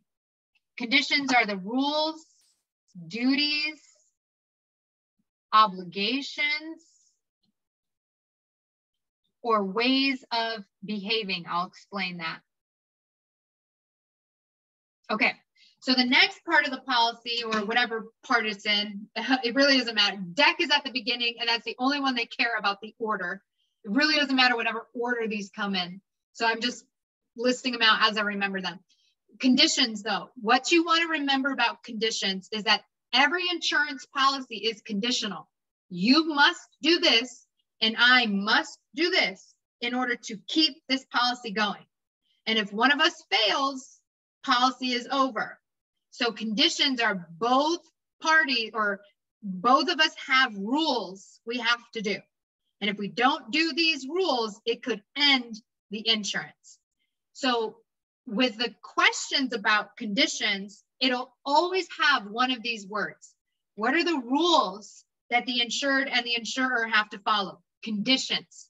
Conditions 0.77 1.33
are 1.33 1.45
the 1.45 1.57
rules, 1.57 2.25
duties, 3.07 3.81
obligations, 5.51 6.85
or 9.47 9.63
ways 9.63 10.23
of 10.31 10.63
behaving. 10.83 11.45
I'll 11.49 11.67
explain 11.67 12.17
that. 12.17 12.39
Okay, 15.09 15.33
so 15.79 15.93
the 15.93 16.03
next 16.03 16.43
part 16.43 16.65
of 16.65 16.71
the 16.71 16.81
policy 16.81 17.43
or 17.45 17.65
whatever 17.65 18.07
part 18.25 18.45
it's 18.45 18.65
in, 18.65 19.07
it 19.15 19.55
really 19.55 19.77
doesn't 19.77 19.95
matter. 19.95 20.17
Dec 20.17 20.55
is 20.59 20.69
at 20.69 20.83
the 20.83 20.91
beginning 20.91 21.35
and 21.39 21.47
that's 21.47 21.63
the 21.63 21.77
only 21.79 22.01
one 22.01 22.15
they 22.15 22.25
care 22.25 22.55
about 22.59 22.81
the 22.81 22.93
order. 22.99 23.41
It 23.85 23.91
really 23.91 24.17
doesn't 24.17 24.35
matter 24.35 24.57
whatever 24.57 24.87
order 24.93 25.27
these 25.27 25.49
come 25.49 25.75
in. 25.75 26.01
So 26.33 26.45
I'm 26.45 26.59
just 26.59 26.83
listing 27.37 27.71
them 27.71 27.81
out 27.81 28.09
as 28.09 28.17
I 28.17 28.21
remember 28.21 28.59
them. 28.59 28.79
Conditions 29.39 30.03
though, 30.03 30.29
what 30.41 30.71
you 30.71 30.83
wanna 30.83 31.07
remember 31.07 31.51
about 31.51 31.83
conditions 31.83 32.49
is 32.51 32.63
that 32.63 32.83
every 33.13 33.43
insurance 33.49 34.05
policy 34.05 34.57
is 34.57 34.81
conditional. 34.81 35.47
You 35.89 36.25
must 36.25 36.67
do 36.81 36.99
this 36.99 37.46
and 37.81 37.95
I 37.97 38.25
must 38.25 38.79
do 38.95 39.09
this 39.09 39.53
in 39.81 39.93
order 39.93 40.15
to 40.15 40.37
keep 40.47 40.77
this 40.89 41.05
policy 41.05 41.51
going. 41.51 41.85
And 42.45 42.57
if 42.57 42.73
one 42.73 42.91
of 42.91 42.99
us 42.99 43.23
fails, 43.29 43.99
policy 44.43 44.93
is 44.93 45.07
over. 45.11 45.59
So 46.11 46.31
conditions 46.31 46.99
are 46.99 47.27
both 47.37 47.81
parties 48.21 48.71
or 48.73 49.01
both 49.43 49.89
of 49.89 49.99
us 49.99 50.15
have 50.25 50.57
rules 50.57 51.39
we 51.45 51.59
have 51.59 51.79
to 51.93 52.01
do. 52.01 52.17
And 52.81 52.89
if 52.89 52.97
we 52.97 53.07
don't 53.07 53.51
do 53.51 53.73
these 53.73 54.07
rules, 54.07 54.59
it 54.65 54.83
could 54.83 55.03
end 55.15 55.61
the 55.91 56.07
insurance. 56.07 56.79
So 57.33 57.77
with 58.25 58.57
the 58.57 58.73
questions 58.81 59.53
about 59.53 59.95
conditions, 59.97 60.83
it'll 60.99 61.35
always 61.45 61.87
have 61.99 62.27
one 62.27 62.51
of 62.51 62.61
these 62.61 62.87
words. 62.87 63.33
What 63.75 63.93
are 63.93 64.03
the 64.03 64.21
rules 64.25 65.05
that 65.29 65.45
the 65.45 65.61
insured 65.61 66.07
and 66.07 66.25
the 66.25 66.35
insurer 66.35 66.87
have 66.87 67.09
to 67.11 67.19
follow? 67.19 67.61
Conditions. 67.87 68.67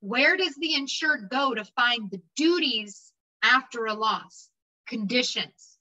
Where 0.00 0.36
does 0.36 0.56
the 0.56 0.74
insured 0.74 1.28
go 1.30 1.54
to 1.54 1.64
find 1.64 2.10
the 2.10 2.20
duties 2.34 3.12
after 3.44 3.86
a 3.86 3.94
loss? 3.94 4.48
Conditions. 4.88 5.78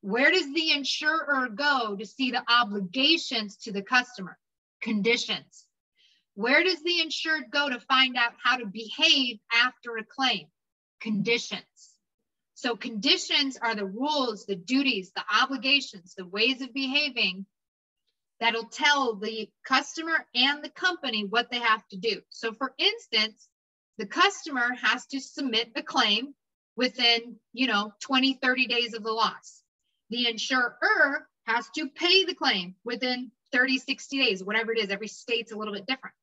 Where 0.00 0.30
does 0.30 0.46
the 0.54 0.70
insurer 0.70 1.48
go 1.52 1.96
to 1.96 2.06
see 2.06 2.30
the 2.30 2.44
obligations 2.48 3.56
to 3.64 3.72
the 3.72 3.82
customer? 3.82 4.38
Conditions. 4.80 5.66
Where 6.34 6.62
does 6.62 6.80
the 6.84 7.00
insured 7.00 7.50
go 7.50 7.68
to 7.68 7.80
find 7.80 8.16
out 8.16 8.34
how 8.44 8.58
to 8.58 8.66
behave 8.66 9.40
after 9.52 9.96
a 9.96 10.04
claim? 10.04 10.46
Conditions. 11.00 11.62
So 12.54 12.76
conditions 12.76 13.56
are 13.56 13.74
the 13.74 13.86
rules, 13.86 14.46
the 14.46 14.54
duties, 14.54 15.10
the 15.16 15.24
obligations, 15.42 16.14
the 16.16 16.26
ways 16.26 16.60
of 16.62 16.72
behaving 16.72 17.44
that'll 18.40 18.68
tell 18.68 19.16
the 19.16 19.48
customer 19.66 20.26
and 20.34 20.62
the 20.62 20.70
company 20.70 21.24
what 21.24 21.50
they 21.50 21.58
have 21.58 21.86
to 21.88 21.96
do. 21.96 22.20
So 22.30 22.52
for 22.52 22.74
instance, 22.78 23.48
the 23.98 24.06
customer 24.06 24.74
has 24.80 25.06
to 25.06 25.20
submit 25.20 25.72
a 25.74 25.82
claim 25.82 26.34
within, 26.76 27.36
you 27.52 27.66
know, 27.66 27.92
20, 28.00 28.34
30 28.34 28.66
days 28.66 28.94
of 28.94 29.02
the 29.02 29.12
loss. 29.12 29.62
The 30.10 30.28
insurer 30.28 31.28
has 31.46 31.68
to 31.74 31.88
pay 31.88 32.24
the 32.24 32.34
claim 32.34 32.76
within 32.84 33.32
30, 33.52 33.78
60 33.78 34.18
days, 34.18 34.44
whatever 34.44 34.72
it 34.72 34.78
is. 34.78 34.90
Every 34.90 35.08
state's 35.08 35.52
a 35.52 35.56
little 35.56 35.74
bit 35.74 35.86
different. 35.86 36.14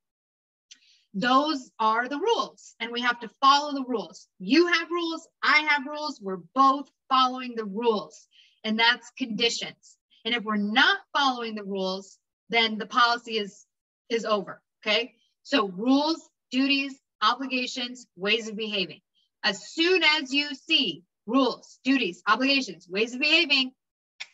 Those 1.13 1.72
are 1.80 2.07
the 2.09 2.20
rules, 2.20 2.76
and 2.80 2.91
we 2.91 3.01
have 3.01 3.20
to 3.22 3.30
follow 3.41 3.74
the 3.74 3.86
rules. 3.86 4.28
You 4.39 4.68
have 4.68 4.91
rules, 4.91 5.28
I 5.41 5.59
have 5.70 5.86
rules. 5.86 6.20
We're 6.22 6.41
both 6.53 6.89
following 7.09 7.55
the 7.55 7.66
rules, 7.66 8.28
and 8.63 8.78
that's 8.78 9.11
conditions. 9.18 9.97
And 10.26 10.34
if 10.34 10.43
we're 10.43 10.57
not 10.57 10.97
following 11.13 11.55
the 11.55 11.63
rules, 11.63 12.17
then 12.49 12.78
the 12.78 12.88
policy 12.88 13.38
is, 13.38 13.65
is 14.09 14.26
over, 14.26 14.61
okay? 14.86 15.13
So 15.43 15.69
rules, 15.69 16.30
duties, 16.51 16.99
obligations, 17.21 18.07
ways 18.15 18.47
of 18.47 18.55
behaving. 18.55 19.01
As 19.43 19.67
soon 19.71 20.03
as 20.03 20.34
you 20.34 20.49
see 20.55 21.03
rules, 21.28 21.80
duties, 21.84 22.23
obligations, 22.28 22.88
ways 22.89 23.13
of 23.13 23.19
behaving, 23.19 23.71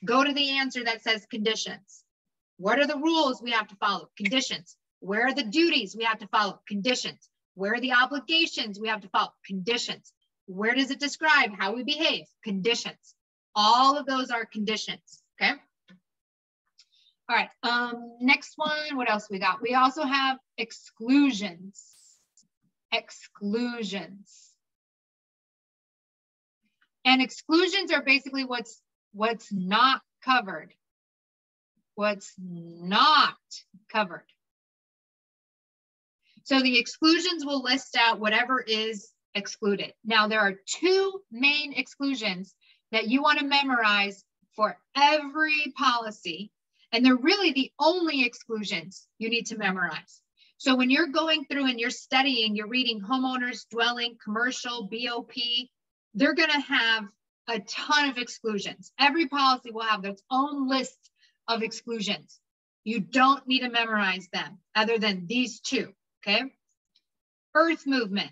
go 0.06 0.24
to 0.24 0.34
the 0.34 0.58
answer 0.60 0.84
that 0.86 1.04
says 1.04 1.26
conditions. 1.30 2.04
What 2.58 2.80
are 2.80 2.88
the 2.88 2.98
rules 2.98 3.42
we 3.42 3.52
have 3.52 3.68
to 3.68 3.76
follow? 3.76 4.10
Conditions. 4.18 4.78
Where 5.00 5.28
are 5.28 5.34
the 5.34 5.44
duties 5.44 5.96
we 5.98 6.06
have 6.06 6.20
to 6.20 6.28
follow? 6.28 6.62
Conditions. 6.68 7.28
Where 7.56 7.74
are 7.74 7.82
the 7.82 7.94
obligations 7.94 8.80
we 8.80 8.88
have 8.88 9.02
to 9.02 9.10
follow? 9.10 9.34
Conditions. 9.46 10.14
Where 10.46 10.74
does 10.76 10.92
it 10.92 11.00
describe 11.00 11.52
how 11.58 11.74
we 11.74 11.84
behave? 11.84 12.26
Conditions. 12.44 13.16
All 13.56 13.98
of 13.98 14.06
those 14.06 14.30
are 14.30 14.46
conditions, 14.46 15.22
okay? 15.42 15.56
All 17.32 17.38
right, 17.38 17.50
um, 17.64 18.18
next 18.20 18.58
one, 18.58 18.98
what 18.98 19.10
else 19.10 19.30
we 19.32 19.40
got? 19.40 19.62
We 19.62 19.74
also 19.74 20.04
have 20.04 20.38
exclusions. 20.58 21.82
Exclusions. 22.92 24.50
And 27.06 27.22
exclusions 27.22 27.94
are 27.94 28.02
basically 28.02 28.44
what's 28.44 28.82
what's 29.14 29.50
not 29.50 30.02
covered. 30.26 30.74
What's 31.96 32.34
not 32.38 33.38
covered. 33.90 34.26
So 36.44 36.60
the 36.60 36.78
exclusions 36.78 37.46
will 37.46 37.64
list 37.64 37.96
out 37.98 38.20
whatever 38.20 38.60
is 38.60 39.10
excluded. 39.36 39.94
Now 40.04 40.28
there 40.28 40.42
are 40.42 40.56
two 40.68 41.22
main 41.32 41.72
exclusions 41.72 42.54
that 42.92 43.08
you 43.08 43.22
want 43.22 43.40
to 43.40 43.46
memorize 43.46 44.22
for 44.54 44.78
every 44.98 45.72
policy. 45.78 46.52
And 46.92 47.06
they're 47.06 47.16
really 47.16 47.54
the 47.54 47.72
only 47.80 48.26
exclusions 48.26 49.08
you 49.18 49.30
need 49.30 49.48
to 49.48 49.58
memorize. 49.58 50.22
So 50.58 50.76
when 50.76 50.90
you're 50.90 51.08
going 51.08 51.46
through 51.46 51.68
and 51.68 51.80
you're 51.80 51.90
studying, 51.90 52.56
you're 52.56 52.68
reading 52.68 53.02
homeowners, 53.02 53.68
dwelling, 53.72 54.18
commercial, 54.24 54.90
BOP, 54.92 55.32
they're 56.14 56.36
going 56.36 56.52
to 56.52 56.60
have 56.60 57.06
a 57.48 57.60
ton 57.62 58.10
of 58.10 58.18
exclusions. 58.18 58.92
Every 59.00 59.28
policy 59.28 59.72
will 59.72 59.84
have 59.84 60.06
its 60.06 60.22
own 60.30 60.68
list 60.68 60.98
of 61.48 61.64
exclusions. 61.64 62.40
You 62.84 63.00
don't 63.00 63.48
need 63.48 63.62
to 63.62 63.70
memorize 63.70 64.28
them 64.32 64.60
other 64.76 64.98
than 64.98 65.28
these 65.28 65.60
two, 65.62 65.94
okay? 66.22 66.44
Earth 67.56 67.86
movement. 67.86 68.32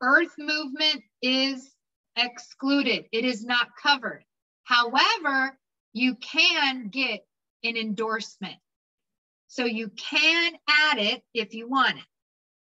Earth 0.00 0.34
movement 0.38 1.02
is 1.20 1.70
excluded. 2.16 3.06
It 3.12 3.24
is 3.24 3.44
not 3.44 3.68
covered. 3.80 4.24
However, 4.64 5.58
you 5.92 6.14
can 6.16 6.88
get 6.88 7.26
an 7.64 7.76
endorsement. 7.76 8.56
So 9.48 9.64
you 9.64 9.88
can 9.88 10.52
add 10.68 10.98
it 10.98 11.22
if 11.34 11.54
you 11.54 11.68
want 11.68 11.98
it, 11.98 12.04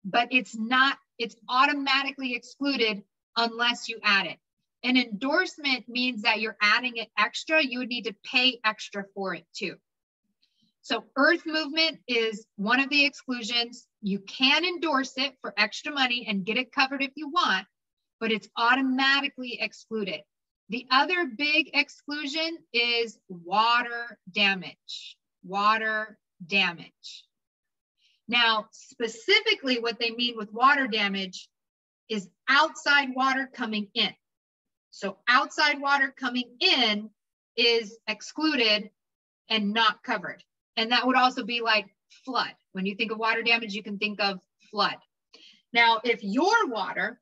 but 0.05 0.30
it's 0.32 0.57
not, 0.57 0.97
it's 1.17 1.36
automatically 1.49 2.36
excluded 2.36 3.03
unless 3.36 3.89
you 3.89 3.99
add 4.03 4.28
it. 4.28 4.38
An 4.84 4.95
endorsement 4.95 5.89
means 5.89 6.22
that 6.22 6.39
you're 6.39 6.57
adding 6.61 6.95
it 6.95 7.09
extra. 7.17 7.61
You 7.61 7.80
would 7.80 7.89
need 7.89 8.05
to 8.05 8.15
pay 8.24 8.59
extra 8.63 9.03
for 9.13 9.34
it 9.36 9.45
too. 9.53 9.76
So 10.82 11.03
earth 11.17 11.45
movement 11.45 11.99
is 12.07 12.45
one 12.55 12.80
of 12.80 12.89
the 12.89 13.05
exclusions. 13.05 13.86
You 14.01 14.20
can 14.20 14.63
endorse 14.63 15.13
it 15.17 15.36
for 15.41 15.53
extra 15.57 15.93
money 15.93 16.26
and 16.28 16.45
get 16.45 16.57
it 16.57 16.72
covered 16.72 17.03
if 17.03 17.11
you 17.15 17.30
want, 17.30 17.67
but 18.20 18.32
it's 18.32 18.47
automatically 18.55 19.59
excluded. 19.61 20.22
The 20.70 20.86
other 20.91 21.26
big 21.26 21.72
exclusion 21.74 22.59
is 22.74 23.20
water 23.28 24.20
damage. 24.32 25.17
Water 25.43 26.20
damage. 26.45 27.26
Now, 28.28 28.67
specifically, 28.72 29.80
what 29.80 29.99
they 29.99 30.11
mean 30.11 30.38
with 30.38 30.53
water 30.53 30.88
damage 30.88 31.49
is 32.07 32.30
outside 32.47 33.09
water 33.15 33.49
coming 33.51 33.88
in. 33.95 34.13
So, 34.91 35.17
outside 35.28 35.82
water 35.82 36.13
coming 36.15 36.55
in 36.59 37.09
is 37.57 37.97
excluded 38.07 38.91
and 39.49 39.74
not 39.74 40.03
covered. 40.03 40.43
And 40.78 40.91
that 40.91 41.07
would 41.07 41.15
also 41.15 41.43
be 41.43 41.61
like 41.61 41.88
flood. 42.26 42.53
When 42.74 42.86
you 42.86 42.95
think 42.95 43.11
of 43.11 43.17
water 43.17 43.41
damage, 43.41 43.74
you 43.74 43.82
can 43.82 43.97
think 43.97 44.22
of 44.22 44.39
flood. 44.70 44.97
Now, 45.74 45.99
if 46.03 46.24
your 46.24 46.67
water, 46.67 47.20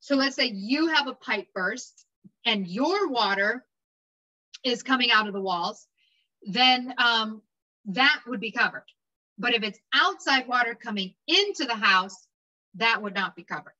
so 0.00 0.16
let's 0.16 0.36
say 0.36 0.46
you 0.46 0.88
have 0.88 1.06
a 1.06 1.14
pipe 1.14 1.48
burst 1.54 2.06
and 2.44 2.66
your 2.66 3.08
water 3.08 3.64
is 4.64 4.82
coming 4.82 5.10
out 5.10 5.26
of 5.26 5.32
the 5.32 5.40
walls, 5.40 5.86
then 6.42 6.94
um, 6.98 7.42
that 7.86 8.20
would 8.26 8.40
be 8.40 8.50
covered. 8.50 8.84
But 9.38 9.54
if 9.54 9.62
it's 9.62 9.78
outside 9.92 10.46
water 10.46 10.74
coming 10.74 11.14
into 11.26 11.64
the 11.64 11.74
house, 11.74 12.26
that 12.74 13.02
would 13.02 13.14
not 13.14 13.36
be 13.36 13.44
covered. 13.44 13.74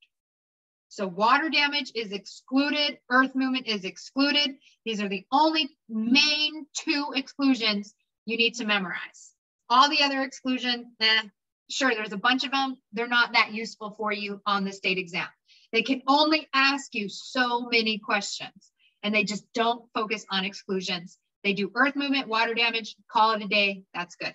So 0.89 1.07
water 1.07 1.49
damage 1.49 1.91
is 1.95 2.13
excluded, 2.13 2.99
earth 3.11 3.35
movement 3.35 3.67
is 3.67 3.85
excluded. 3.85 4.57
These 4.85 5.01
are 5.01 5.09
the 5.09 5.27
only 5.33 5.71
main 5.89 6.67
two 6.73 7.13
exclusions 7.15 7.95
you 8.27 8.37
need 8.37 8.55
to 8.55 8.65
memorize. 8.65 9.33
All 9.69 9.89
the 9.89 10.03
other 10.03 10.23
exclusions, 10.23 10.87
eh, 11.01 11.23
sure, 11.69 11.95
there's 11.95 12.13
a 12.13 12.17
bunch 12.17 12.45
of 12.45 12.53
them. 12.53 12.77
They're 12.93 13.09
not 13.09 13.33
that 13.33 13.53
useful 13.53 13.91
for 13.91 14.13
you 14.13 14.41
on 14.47 14.65
the 14.65 14.73
state 14.73 14.99
exam. 14.99 15.27
They 15.75 15.83
can 15.83 16.03
only 16.07 16.49
ask 16.55 16.95
you 16.95 17.09
so 17.09 17.69
many 17.69 17.99
questions 17.99 18.71
and 19.03 19.13
they 19.13 19.25
just 19.25 19.45
don't 19.55 19.85
focus 19.93 20.25
on 20.31 20.45
exclusions. 20.45 21.19
They 21.43 21.53
do 21.53 21.73
earth 21.75 21.97
movement, 21.97 22.29
water 22.29 22.55
damage, 22.55 22.95
call 23.11 23.33
it 23.33 23.43
a 23.43 23.49
day. 23.49 23.83
That's 23.93 24.15
good. 24.15 24.35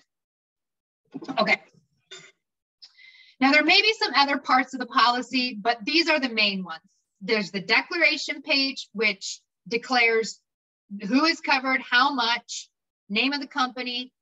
Okay. 1.38 1.62
Now 3.40 3.52
there 3.52 3.64
may 3.64 3.80
be 3.80 3.94
some 3.98 4.12
other 4.14 4.36
parts 4.36 4.74
of 4.74 4.80
the 4.80 4.86
policy, 4.86 5.56
but 5.58 5.78
these 5.82 6.10
are 6.10 6.20
the 6.20 6.28
main 6.28 6.62
ones. 6.62 6.82
There's 7.22 7.50
the 7.50 7.62
declaration 7.62 8.42
page, 8.42 8.88
which 8.92 9.40
declares 9.66 10.40
who 11.08 11.24
is 11.24 11.40
covered, 11.40 11.80
how 11.80 12.12
much, 12.12 12.68
name 13.08 13.32
of 13.32 13.40
the 13.40 13.46
company, 13.46 14.12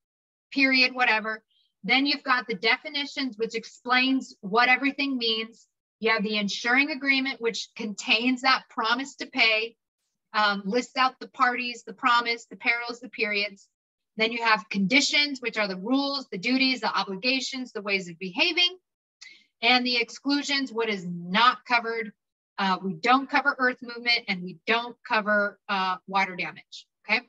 period, 0.52 0.94
whatever. 0.94 1.42
Then 1.82 2.06
you've 2.06 2.22
got 2.22 2.46
the 2.46 2.54
definitions, 2.54 3.36
which 3.36 3.56
explains 3.56 4.36
what 4.40 4.68
everything 4.68 5.18
means. 5.18 5.67
You 6.00 6.10
have 6.12 6.22
the 6.22 6.36
insuring 6.36 6.90
agreement, 6.90 7.40
which 7.40 7.68
contains 7.74 8.42
that 8.42 8.64
promise 8.70 9.16
to 9.16 9.26
pay, 9.26 9.76
um, 10.32 10.62
lists 10.64 10.96
out 10.96 11.18
the 11.18 11.28
parties, 11.28 11.82
the 11.84 11.92
promise, 11.92 12.46
the 12.46 12.56
perils, 12.56 13.00
the 13.00 13.08
periods. 13.08 13.68
Then 14.16 14.32
you 14.32 14.42
have 14.44 14.68
conditions, 14.68 15.40
which 15.40 15.58
are 15.58 15.68
the 15.68 15.76
rules, 15.76 16.28
the 16.30 16.38
duties, 16.38 16.80
the 16.80 16.96
obligations, 16.96 17.72
the 17.72 17.82
ways 17.82 18.08
of 18.08 18.18
behaving, 18.18 18.78
and 19.62 19.84
the 19.84 19.96
exclusions, 19.96 20.72
what 20.72 20.88
is 20.88 21.06
not 21.06 21.64
covered. 21.64 22.12
Uh, 22.58 22.78
we 22.82 22.94
don't 22.94 23.30
cover 23.30 23.54
earth 23.58 23.78
movement 23.82 24.20
and 24.26 24.42
we 24.42 24.58
don't 24.66 24.96
cover 25.06 25.58
uh, 25.68 25.96
water 26.06 26.36
damage. 26.36 26.86
Okay. 27.08 27.22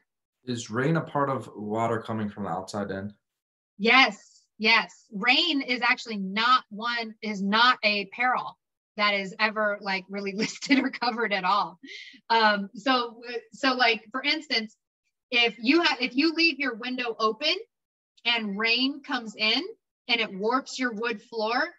Is 0.46 0.70
rain 0.70 0.98
a 0.98 1.02
part 1.02 1.30
of 1.30 1.50
water 1.56 2.02
coming 2.02 2.30
from 2.30 2.44
the 2.44 2.50
outside 2.50 2.90
in? 2.90 3.14
Yes, 3.78 4.44
yes. 4.58 5.06
Rain 5.12 5.62
is 5.62 5.82
actually 5.82 6.18
not 6.18 6.64
one, 6.70 7.14
is 7.22 7.42
not 7.42 7.78
a 7.84 8.06
peril 8.08 8.59
that 9.00 9.14
is 9.14 9.36
ever 9.40 9.78
like 9.82 10.06
really 10.10 10.32
listed 10.36 10.80
or 10.80 10.90
covered 10.90 11.34
at 11.34 11.44
all. 11.44 11.80
Um, 12.30 12.70
so, 12.76 13.22
so 13.54 13.74
like 13.74 14.04
for 14.12 14.22
instance, 14.22 14.76
if 15.32 15.56
you 15.60 15.84
have 15.84 16.02
if 16.02 16.16
you 16.16 16.34
leave 16.34 16.60
your 16.60 16.76
window 16.76 17.16
open 17.20 17.56
and 18.26 18.58
rain 18.58 19.02
comes 19.04 19.36
in 19.36 19.62
and 20.08 20.20
it 20.20 20.34
warps 20.34 20.80
your 20.80 20.92
wood 20.92 21.22
floor, 21.22 21.70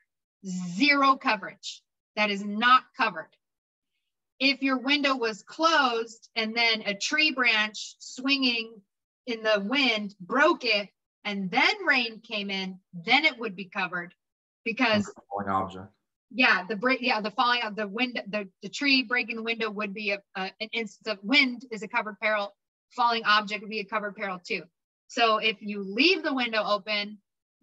zero 0.46 1.16
coverage. 1.16 1.82
That 2.16 2.30
is 2.30 2.44
not 2.44 2.82
covered. 2.96 3.30
If 4.38 4.62
your 4.62 4.78
window 4.78 5.16
was 5.16 5.42
closed 5.42 6.28
and 6.34 6.56
then 6.56 6.82
a 6.86 6.94
tree 6.94 7.32
branch 7.32 7.96
swinging 7.98 8.80
in 9.26 9.42
the 9.42 9.64
wind 9.64 10.14
broke 10.20 10.64
it 10.64 10.88
and 11.24 11.50
then 11.50 11.84
rain 11.86 12.20
came 12.20 12.50
in, 12.50 12.78
then 12.94 13.24
it 13.24 13.38
would 13.38 13.54
be 13.54 13.66
covered 13.66 14.14
because 14.64 15.12
object 15.48 15.88
yeah 16.30 16.64
the 16.68 16.76
break 16.76 17.00
yeah 17.02 17.20
the 17.20 17.30
falling 17.30 17.62
of 17.62 17.74
the 17.76 17.86
wind 17.88 18.20
the, 18.28 18.48
the 18.62 18.68
tree 18.68 19.02
breaking 19.02 19.36
the 19.36 19.42
window 19.42 19.70
would 19.70 19.92
be 19.92 20.10
a, 20.12 20.18
a, 20.36 20.50
an 20.60 20.68
instance 20.72 21.08
of 21.08 21.18
wind 21.24 21.64
is 21.70 21.82
a 21.82 21.88
covered 21.88 22.18
peril. 22.20 22.54
Falling 22.90 23.22
object 23.24 23.62
would 23.62 23.70
be 23.70 23.80
a 23.80 23.84
covered 23.84 24.16
peril 24.16 24.40
too. 24.44 24.62
So 25.08 25.38
if 25.38 25.56
you 25.60 25.82
leave 25.82 26.22
the 26.22 26.34
window 26.34 26.62
open 26.64 27.18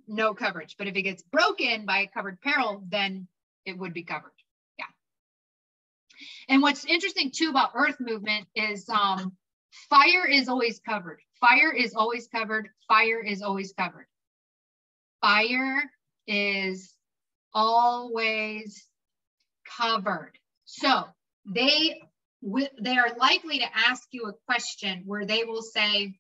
no 0.08 0.34
coverage. 0.34 0.76
But 0.78 0.88
if 0.88 0.96
it 0.96 1.02
gets 1.02 1.22
broken 1.24 1.86
by 1.86 2.00
a 2.00 2.08
covered 2.08 2.42
peril 2.42 2.84
then 2.90 3.28
it 3.66 3.78
would 3.78 3.94
be 3.94 4.04
covered. 4.04 4.32
Yeah. 4.80 4.86
And 6.50 6.62
what's 6.62 6.86
interesting 6.86 7.32
too 7.32 7.50
about 7.50 7.72
earth 7.74 7.98
movement 8.00 8.48
is 8.56 8.90
um 8.90 9.34
fire 9.90 10.26
is 10.26 10.50
always 10.50 10.80
covered. 10.80 11.20
Fire 11.40 11.72
is 11.72 11.94
always 11.94 12.28
covered. 12.28 12.70
Fire 12.88 13.22
is 13.22 13.42
always 13.42 13.74
covered. 13.74 14.08
Fire 15.22 15.84
is 16.28 16.97
always 17.58 18.88
covered. 19.78 20.34
So 20.66 21.06
they 21.46 22.00
they 22.80 22.98
are 22.98 23.18
likely 23.18 23.58
to 23.60 23.66
ask 23.90 24.08
you 24.12 24.26
a 24.26 24.34
question 24.46 25.02
where 25.08 25.26
they 25.26 25.44
will 25.44 25.64
say, 25.64 26.14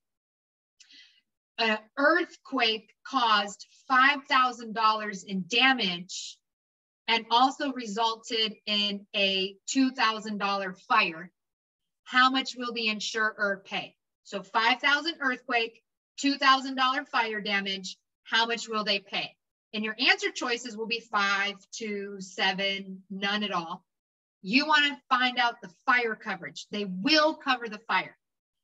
an 1.60 1.78
earthquake 1.96 2.92
caused 3.08 3.68
$5,000 3.90 5.26
in 5.26 5.46
damage 5.48 6.38
and 7.08 7.26
also 7.30 7.72
resulted 7.72 8.56
in 8.66 9.06
a 9.16 9.56
$2,000 9.70 10.80
fire. 10.90 11.32
How 12.04 12.32
much 12.32 12.56
will 12.58 12.74
the 12.74 12.88
insurer 12.88 13.62
pay? 13.64 13.96
So 14.24 14.42
5,000 14.42 15.16
earthquake, 15.22 15.84
$2,000 16.20 17.08
fire 17.08 17.42
damage. 17.42 17.96
How 18.24 18.48
much 18.48 18.68
will 18.68 18.84
they 18.84 19.00
pay? 19.00 19.36
And 19.74 19.84
your 19.84 19.96
answer 20.00 20.32
choices 20.32 20.78
will 20.78 20.88
be 20.88 21.00
five, 21.00 21.56
two, 21.72 22.18
seven, 22.20 23.04
none 23.10 23.44
at 23.44 23.52
all. 23.52 23.84
You 24.42 24.66
want 24.66 24.86
to 24.86 25.02
find 25.10 25.38
out 25.38 25.62
the 25.62 25.72
fire 25.86 26.16
coverage. 26.16 26.68
They 26.72 26.86
will 26.86 27.36
cover 27.36 27.68
the 27.68 27.82
fire. 27.88 28.18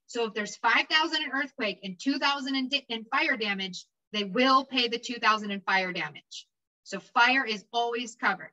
So 0.08 0.26
if 0.26 0.34
there's 0.34 0.56
5,000 0.58 1.24
in 1.24 1.32
earthquake 1.32 1.80
and 1.84 2.00
2,000 2.00 2.56
in, 2.56 2.70
in 2.90 3.06
fire 3.06 3.36
damage, 3.36 3.86
they 4.12 4.24
will 4.24 4.64
pay 4.64 4.88
the 4.88 5.00
2,000 5.00 5.52
in 5.52 5.62
fire 5.62 5.92
damage. 5.92 6.48
So 6.84 7.00
fire 7.00 7.46
is 7.46 7.66
always 7.74 8.16
covered. 8.16 8.52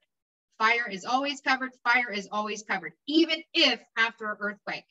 Fire 0.58 0.88
is 0.90 1.04
always 1.04 1.40
covered. 1.40 1.70
Fire 1.84 2.10
is 2.12 2.28
always 2.30 2.62
covered, 2.62 2.92
even 3.06 3.42
if 3.54 3.80
after 3.96 4.30
an 4.30 4.36
earthquake. 4.40 4.84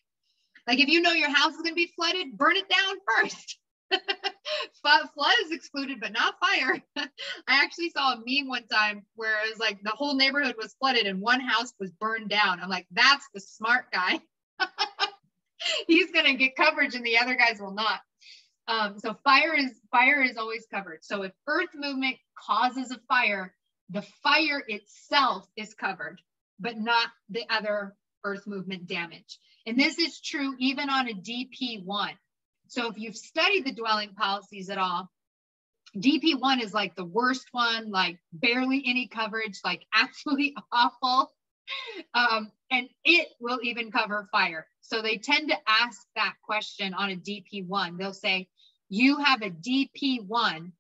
Like 0.67 0.79
if 0.79 0.89
you 0.89 1.01
know 1.01 1.13
your 1.13 1.29
house 1.29 1.53
is 1.53 1.61
going 1.61 1.69
to 1.69 1.75
be 1.75 1.91
flooded, 1.95 2.37
burn 2.37 2.55
it 2.55 2.69
down 2.69 2.95
first. 3.21 3.57
Flood 5.19 5.33
is 5.45 5.51
excluded, 5.51 5.99
but 5.99 6.13
not 6.13 6.39
fire. 6.39 6.81
I 6.97 7.07
actually 7.47 7.89
saw 7.89 8.13
a 8.13 8.17
meme 8.17 8.47
one 8.47 8.67
time 8.67 9.05
where 9.15 9.45
it 9.45 9.49
was 9.49 9.59
like 9.59 9.81
the 9.83 9.89
whole 9.91 10.15
neighborhood 10.15 10.55
was 10.57 10.75
flooded 10.79 11.05
and 11.05 11.21
one 11.21 11.41
house 11.41 11.73
was 11.79 11.91
burned 11.91 12.29
down. 12.29 12.59
I'm 12.61 12.69
like, 12.69 12.87
that's 12.91 13.27
the 13.33 13.39
smart 13.39 13.91
guy. 13.91 14.19
He's 15.87 16.11
gonna 16.11 16.35
get 16.35 16.55
coverage 16.55 16.95
and 16.95 17.05
the 17.05 17.17
other 17.17 17.35
guys 17.35 17.59
will 17.59 17.73
not. 17.73 17.99
Um, 18.67 18.99
so 18.99 19.15
fire 19.23 19.55
is 19.55 19.71
fire 19.91 20.21
is 20.21 20.37
always 20.37 20.65
covered. 20.71 20.99
So 21.03 21.23
if 21.23 21.31
earth 21.47 21.69
movement 21.75 22.17
causes 22.37 22.91
a 22.91 22.99
fire, 23.07 23.53
the 23.89 24.03
fire 24.23 24.63
itself 24.67 25.47
is 25.57 25.73
covered, 25.73 26.21
but 26.59 26.77
not 26.77 27.07
the 27.29 27.43
other 27.49 27.95
earth 28.23 28.45
movement 28.45 28.87
damage. 28.87 29.39
And 29.65 29.77
this 29.77 29.97
is 29.97 30.21
true 30.21 30.55
even 30.59 30.89
on 30.89 31.09
a 31.09 31.13
DP1. 31.13 32.11
So 32.69 32.87
if 32.87 32.97
you've 32.97 33.17
studied 33.17 33.65
the 33.65 33.73
dwelling 33.73 34.13
policies 34.13 34.69
at 34.69 34.77
all, 34.77 35.09
DP1 35.97 36.61
is 36.61 36.73
like 36.73 36.95
the 36.95 37.05
worst 37.05 37.47
one, 37.51 37.89
like 37.89 38.19
barely 38.31 38.83
any 38.85 39.07
coverage, 39.07 39.59
like 39.65 39.85
absolutely 39.95 40.55
awful. 40.71 41.33
Um, 42.13 42.51
and 42.71 42.87
it 43.03 43.29
will 43.39 43.59
even 43.63 43.91
cover 43.91 44.27
fire. 44.31 44.67
So 44.81 45.01
they 45.01 45.17
tend 45.17 45.49
to 45.49 45.57
ask 45.67 45.99
that 46.15 46.35
question 46.43 46.93
on 46.93 47.11
a 47.11 47.15
DP1. 47.15 47.97
They'll 47.97 48.13
say, 48.13 48.47
you 48.89 49.17
have 49.17 49.41
a 49.41 49.51
DP1 49.51 50.71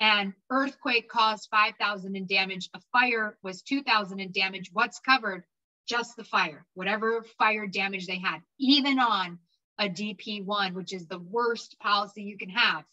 and 0.00 0.32
earthquake 0.50 1.08
caused 1.10 1.48
5,000 1.50 2.16
in 2.16 2.26
damage. 2.26 2.70
A 2.74 2.80
fire 2.92 3.36
was 3.42 3.62
2,000 3.62 4.18
in 4.18 4.32
damage. 4.32 4.70
What's 4.72 4.98
covered? 5.00 5.44
Just 5.86 6.16
the 6.16 6.24
fire, 6.24 6.66
whatever 6.74 7.24
fire 7.38 7.66
damage 7.66 8.06
they 8.06 8.18
had, 8.18 8.40
even 8.58 8.98
on 8.98 9.38
a 9.80 9.88
DP1, 9.88 10.74
which 10.74 10.92
is 10.92 11.06
the 11.06 11.18
worst 11.18 11.76
policy 11.80 12.22
you 12.22 12.36
can 12.36 12.50
have, 12.50 12.84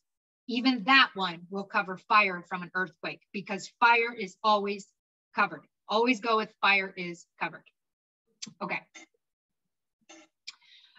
even 0.47 0.83
that 0.85 1.09
one 1.13 1.41
will 1.49 1.65
cover 1.65 1.97
fire 1.97 2.43
from 2.47 2.63
an 2.63 2.71
earthquake 2.73 3.21
because 3.33 3.71
fire 3.79 4.13
is 4.17 4.37
always 4.43 4.87
covered. 5.35 5.65
Always 5.89 6.21
go 6.21 6.37
with 6.37 6.49
fire 6.61 6.93
is 6.95 7.25
covered. 7.39 7.63
Okay. 8.61 8.79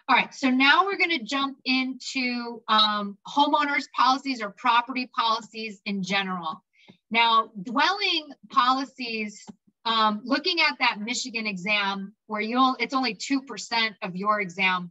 All 0.07 0.15
right, 0.15 0.33
so 0.33 0.49
now 0.49 0.85
we're 0.85 0.97
going 0.97 1.11
to 1.11 1.23
jump 1.23 1.57
into 1.65 2.63
um, 2.67 3.17
homeowners 3.27 3.85
policies 3.95 4.41
or 4.41 4.49
property 4.49 5.07
policies 5.15 5.81
in 5.85 6.01
general. 6.01 6.63
Now, 7.11 7.51
dwelling 7.61 8.29
policies, 8.49 9.45
um, 9.85 10.21
looking 10.23 10.61
at 10.61 10.77
that 10.79 10.99
Michigan 10.99 11.45
exam 11.45 12.15
where 12.25 12.41
you'll, 12.41 12.75
it's 12.79 12.93
only 12.93 13.13
2% 13.15 13.95
of 14.01 14.15
your 14.15 14.41
exam, 14.41 14.89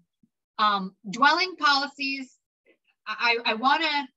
um, 0.58 0.94
dwelling 1.08 1.56
policies, 1.56 2.34
I, 3.06 3.38
I 3.44 3.54
want 3.54 3.82
to, 3.82 4.08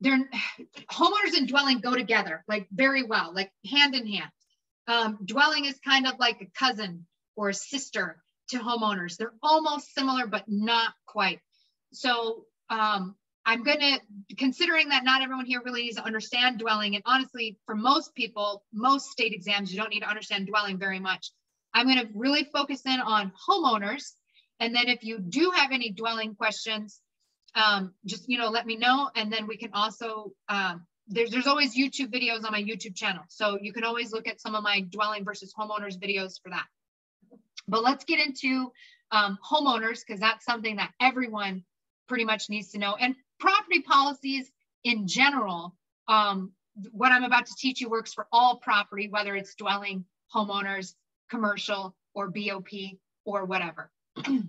they're 0.00 0.28
homeowners 0.90 1.36
and 1.36 1.48
dwelling 1.48 1.80
go 1.80 1.94
together 1.94 2.44
like 2.48 2.66
very 2.72 3.02
well, 3.02 3.32
like 3.34 3.50
hand 3.70 3.94
in 3.94 4.06
hand. 4.06 4.30
Um, 4.86 5.18
dwelling 5.24 5.64
is 5.64 5.78
kind 5.84 6.06
of 6.06 6.18
like 6.18 6.40
a 6.40 6.58
cousin 6.58 7.06
or 7.36 7.50
a 7.50 7.54
sister 7.54 8.22
to 8.50 8.58
homeowners. 8.58 9.16
They're 9.16 9.34
almost 9.42 9.94
similar, 9.94 10.26
but 10.26 10.44
not 10.46 10.92
quite. 11.06 11.40
So 11.92 12.44
um, 12.70 13.14
I'm 13.44 13.62
going 13.62 13.80
to, 13.80 14.00
considering 14.36 14.88
that 14.90 15.04
not 15.04 15.22
everyone 15.22 15.46
here 15.46 15.62
really 15.64 15.82
needs 15.82 15.96
to 15.96 16.04
understand 16.04 16.58
dwelling, 16.58 16.94
and 16.94 17.02
honestly, 17.06 17.58
for 17.66 17.74
most 17.74 18.14
people, 18.14 18.64
most 18.72 19.10
state 19.10 19.32
exams, 19.32 19.72
you 19.72 19.80
don't 19.80 19.90
need 19.90 20.00
to 20.00 20.08
understand 20.08 20.46
dwelling 20.46 20.78
very 20.78 20.98
much. 20.98 21.30
I'm 21.74 21.86
going 21.86 22.00
to 22.00 22.08
really 22.14 22.44
focus 22.44 22.82
in 22.86 23.00
on 23.00 23.32
homeowners 23.48 24.12
and 24.60 24.74
then 24.74 24.88
if 24.88 25.04
you 25.04 25.18
do 25.18 25.52
have 25.54 25.70
any 25.72 25.90
dwelling 25.90 26.34
questions, 26.34 27.00
um, 27.54 27.94
just, 28.04 28.28
you 28.28 28.38
know, 28.38 28.48
let 28.48 28.66
me 28.66 28.76
know. 28.76 29.10
And 29.14 29.32
then 29.32 29.46
we 29.46 29.56
can 29.56 29.70
also, 29.72 30.32
um, 30.48 30.86
there's, 31.06 31.30
there's 31.30 31.46
always 31.46 31.76
YouTube 31.76 32.12
videos 32.12 32.44
on 32.44 32.52
my 32.52 32.62
YouTube 32.62 32.94
channel. 32.94 33.22
So 33.28 33.58
you 33.60 33.72
can 33.72 33.84
always 33.84 34.12
look 34.12 34.28
at 34.28 34.40
some 34.40 34.54
of 34.54 34.62
my 34.62 34.80
dwelling 34.90 35.24
versus 35.24 35.54
homeowners 35.58 35.98
videos 35.98 36.40
for 36.42 36.50
that. 36.50 36.66
But 37.66 37.82
let's 37.82 38.04
get 38.04 38.24
into 38.24 38.72
um, 39.10 39.38
homeowners 39.48 40.00
because 40.06 40.20
that's 40.20 40.44
something 40.44 40.76
that 40.76 40.92
everyone 41.00 41.64
pretty 42.08 42.24
much 42.24 42.48
needs 42.48 42.70
to 42.72 42.78
know. 42.78 42.96
And 42.98 43.14
property 43.38 43.82
policies 43.82 44.50
in 44.84 45.06
general, 45.06 45.74
um, 46.08 46.52
what 46.92 47.12
I'm 47.12 47.24
about 47.24 47.46
to 47.46 47.54
teach 47.58 47.80
you 47.80 47.88
works 47.88 48.12
for 48.12 48.26
all 48.32 48.58
property, 48.58 49.08
whether 49.08 49.34
it's 49.34 49.54
dwelling, 49.54 50.04
homeowners, 50.34 50.94
commercial, 51.30 51.94
or 52.14 52.30
BOP, 52.30 52.68
or 53.24 53.44
whatever. 53.44 53.90
Right, 54.26 54.42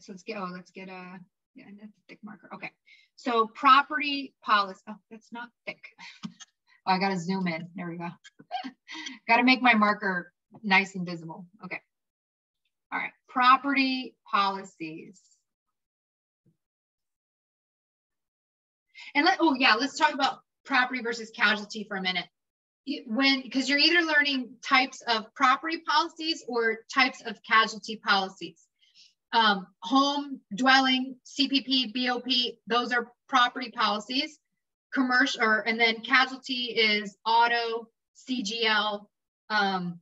so 0.00 0.12
let's 0.12 0.22
get, 0.22 0.36
oh, 0.38 0.48
let's 0.52 0.70
get 0.70 0.88
a, 0.88 1.18
yeah, 1.54 1.64
that's 1.80 1.96
a 1.96 2.02
thick 2.08 2.18
marker. 2.22 2.50
Okay. 2.54 2.70
So 3.16 3.46
property 3.54 4.34
policy, 4.42 4.80
oh, 4.88 4.96
that's 5.10 5.32
not 5.32 5.48
thick. 5.66 5.82
Oh, 6.86 6.92
I 6.92 6.98
got 6.98 7.10
to 7.10 7.18
zoom 7.18 7.46
in. 7.46 7.68
There 7.76 7.90
we 7.90 7.98
go. 7.98 8.08
got 9.28 9.36
to 9.36 9.42
make 9.42 9.60
my 9.60 9.74
marker 9.74 10.32
nice 10.62 10.94
and 10.94 11.04
visible. 11.04 11.46
Okay. 11.62 11.78
All 12.90 12.98
right. 12.98 13.12
Property 13.28 14.16
policies. 14.30 15.20
And 19.14 19.26
let, 19.26 19.38
oh 19.40 19.54
yeah, 19.58 19.74
let's 19.74 19.98
talk 19.98 20.14
about 20.14 20.40
property 20.64 21.02
versus 21.02 21.30
casualty 21.30 21.84
for 21.84 21.96
a 21.98 22.02
minute 22.02 22.26
when 23.06 23.42
because 23.42 23.68
you're 23.68 23.78
either 23.78 24.06
learning 24.06 24.50
types 24.62 25.02
of 25.02 25.32
property 25.34 25.78
policies 25.78 26.44
or 26.48 26.78
types 26.92 27.22
of 27.24 27.38
casualty 27.42 27.96
policies. 27.96 28.66
Um, 29.32 29.66
home 29.82 30.40
dwelling 30.54 31.16
cpp 31.24 31.94
bop 31.94 32.24
those 32.66 32.92
are 32.92 33.12
property 33.28 33.70
policies. 33.70 34.38
Commercial 34.92 35.42
or 35.42 35.60
and 35.60 35.78
then 35.78 36.00
casualty 36.00 36.64
is 36.76 37.16
auto 37.24 37.88
cgl 38.28 39.06
um, 39.50 40.00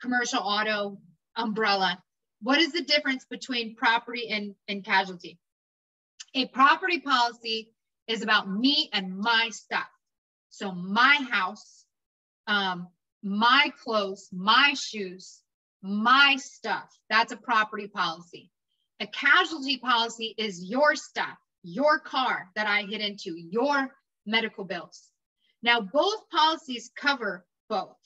commercial 0.00 0.40
auto 0.40 0.98
umbrella. 1.36 2.02
What 2.42 2.58
is 2.58 2.72
the 2.72 2.82
difference 2.82 3.24
between 3.24 3.76
property 3.76 4.28
and, 4.28 4.54
and 4.68 4.84
casualty? 4.84 5.38
A 6.34 6.48
property 6.48 7.00
policy 7.00 7.72
is 8.08 8.22
about 8.22 8.50
me 8.50 8.90
and 8.92 9.16
my 9.16 9.50
stuff. 9.50 9.86
So 10.50 10.72
my 10.72 11.18
house, 11.30 11.81
um, 12.46 12.88
my 13.22 13.72
clothes, 13.82 14.28
my 14.32 14.74
shoes, 14.74 15.42
my 15.82 16.36
stuff, 16.38 16.90
that's 17.08 17.32
a 17.32 17.36
property 17.36 17.88
policy. 17.88 18.50
A 19.00 19.06
casualty 19.06 19.78
policy 19.78 20.34
is 20.38 20.64
your 20.64 20.94
stuff, 20.94 21.36
your 21.62 21.98
car 21.98 22.48
that 22.54 22.66
I 22.66 22.82
hit 22.82 23.00
into, 23.00 23.34
your 23.36 23.88
medical 24.26 24.64
bills. 24.64 25.08
Now, 25.62 25.80
both 25.80 26.28
policies 26.30 26.90
cover 26.96 27.46
both. 27.68 27.96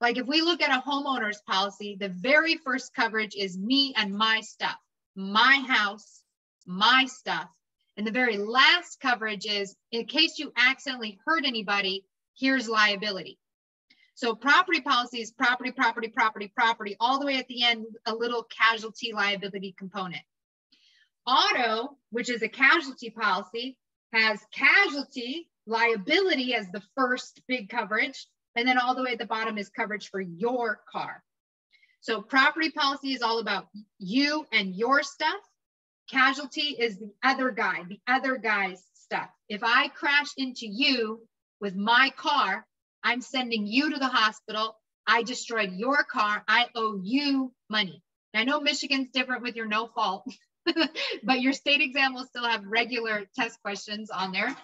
Like 0.00 0.18
if 0.18 0.26
we 0.26 0.42
look 0.42 0.60
at 0.60 0.76
a 0.76 0.82
homeowner's 0.82 1.40
policy, 1.46 1.96
the 1.98 2.10
very 2.10 2.56
first 2.56 2.94
coverage 2.94 3.34
is 3.34 3.56
me 3.56 3.94
and 3.96 4.14
my 4.14 4.40
stuff, 4.40 4.76
my 5.14 5.64
house, 5.66 6.22
my 6.66 7.06
stuff, 7.06 7.48
and 7.96 8.06
the 8.06 8.12
very 8.12 8.36
last 8.36 9.00
coverage 9.00 9.46
is 9.46 9.74
in 9.90 10.04
case 10.04 10.38
you 10.38 10.52
accidentally 10.56 11.18
hurt 11.24 11.46
anybody, 11.46 12.04
here's 12.38 12.68
liability. 12.68 13.38
So 14.16 14.34
property 14.34 14.80
policy 14.80 15.20
is 15.20 15.30
property, 15.30 15.70
property, 15.70 16.08
property, 16.08 16.50
property, 16.56 16.96
all 16.98 17.20
the 17.20 17.26
way 17.26 17.36
at 17.36 17.46
the 17.48 17.62
end, 17.62 17.84
a 18.06 18.14
little 18.14 18.44
casualty 18.44 19.12
liability 19.12 19.74
component. 19.78 20.22
Auto, 21.26 21.98
which 22.10 22.30
is 22.30 22.40
a 22.40 22.48
casualty 22.48 23.10
policy, 23.10 23.76
has 24.14 24.40
casualty 24.54 25.50
liability 25.66 26.54
as 26.54 26.66
the 26.70 26.82
first 26.96 27.42
big 27.46 27.68
coverage. 27.68 28.26
And 28.54 28.66
then 28.66 28.78
all 28.78 28.94
the 28.94 29.02
way 29.02 29.12
at 29.12 29.18
the 29.18 29.26
bottom 29.26 29.58
is 29.58 29.68
coverage 29.68 30.08
for 30.08 30.22
your 30.22 30.80
car. 30.90 31.22
So 32.00 32.22
property 32.22 32.70
policy 32.70 33.12
is 33.12 33.20
all 33.20 33.40
about 33.40 33.68
you 33.98 34.46
and 34.50 34.74
your 34.74 35.02
stuff. 35.02 35.42
Casualty 36.08 36.74
is 36.78 36.96
the 36.96 37.12
other 37.22 37.50
guy, 37.50 37.82
the 37.86 38.00
other 38.08 38.38
guy's 38.38 38.82
stuff. 38.94 39.28
If 39.50 39.62
I 39.62 39.88
crash 39.88 40.28
into 40.38 40.66
you 40.66 41.20
with 41.60 41.76
my 41.76 42.14
car, 42.16 42.66
I'm 43.06 43.20
sending 43.20 43.68
you 43.68 43.92
to 43.92 43.98
the 44.00 44.08
hospital. 44.08 44.76
I 45.06 45.22
destroyed 45.22 45.72
your 45.74 46.02
car. 46.02 46.42
I 46.48 46.66
owe 46.74 46.98
you 47.00 47.52
money. 47.70 48.02
I 48.34 48.42
know 48.42 48.60
Michigan's 48.60 49.10
different 49.10 49.42
with 49.42 49.54
your 49.54 49.66
no 49.66 49.86
fault, 49.86 50.26
but 51.22 51.40
your 51.40 51.52
state 51.52 51.80
exam 51.80 52.14
will 52.14 52.26
still 52.26 52.44
have 52.44 52.64
regular 52.66 53.24
test 53.36 53.62
questions 53.62 54.10
on 54.10 54.32
there, 54.32 54.54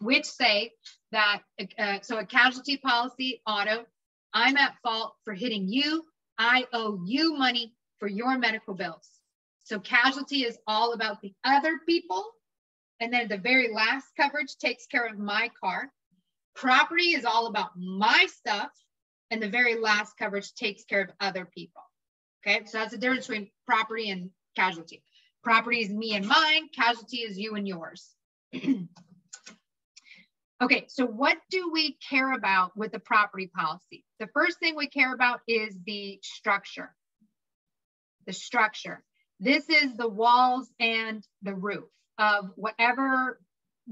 which 0.00 0.24
say 0.24 0.72
that, 1.12 1.42
uh, 1.78 1.98
so 2.00 2.18
a 2.18 2.24
casualty 2.24 2.78
policy 2.78 3.42
auto 3.46 3.84
I'm 4.32 4.56
at 4.56 4.76
fault 4.82 5.14
for 5.24 5.34
hitting 5.34 5.68
you. 5.68 6.06
I 6.38 6.66
owe 6.72 7.02
you 7.04 7.36
money 7.36 7.74
for 7.98 8.08
your 8.08 8.38
medical 8.38 8.74
bills. 8.74 9.08
So 9.64 9.78
casualty 9.80 10.44
is 10.44 10.58
all 10.66 10.94
about 10.94 11.20
the 11.20 11.34
other 11.44 11.78
people. 11.86 12.24
And 13.00 13.12
then 13.12 13.28
the 13.28 13.38
very 13.38 13.72
last 13.72 14.06
coverage 14.16 14.56
takes 14.56 14.86
care 14.86 15.06
of 15.06 15.18
my 15.18 15.50
car. 15.62 15.92
Property 16.54 17.14
is 17.14 17.24
all 17.24 17.46
about 17.46 17.70
my 17.76 18.26
stuff. 18.28 18.70
And 19.30 19.40
the 19.42 19.48
very 19.48 19.76
last 19.76 20.16
coverage 20.18 20.54
takes 20.54 20.84
care 20.84 21.02
of 21.02 21.10
other 21.20 21.44
people. 21.44 21.82
Okay, 22.46 22.64
so 22.64 22.78
that's 22.78 22.90
the 22.90 22.98
difference 22.98 23.26
between 23.26 23.50
property 23.66 24.10
and 24.10 24.30
casualty. 24.56 25.02
Property 25.42 25.80
is 25.80 25.90
me 25.90 26.14
and 26.16 26.26
mine, 26.26 26.68
casualty 26.74 27.18
is 27.18 27.38
you 27.38 27.54
and 27.54 27.68
yours. 27.68 28.10
okay, 30.62 30.84
so 30.88 31.06
what 31.06 31.38
do 31.50 31.70
we 31.72 31.96
care 32.08 32.32
about 32.32 32.76
with 32.76 32.92
the 32.92 32.98
property 32.98 33.46
policy? 33.46 34.04
The 34.18 34.28
first 34.34 34.58
thing 34.58 34.74
we 34.74 34.88
care 34.88 35.14
about 35.14 35.40
is 35.46 35.76
the 35.86 36.18
structure. 36.22 36.94
The 38.26 38.32
structure. 38.32 39.04
This 39.38 39.68
is 39.68 39.94
the 39.96 40.08
walls 40.08 40.68
and 40.78 41.26
the 41.42 41.54
roof 41.54 41.88
of 42.18 42.50
whatever 42.56 43.40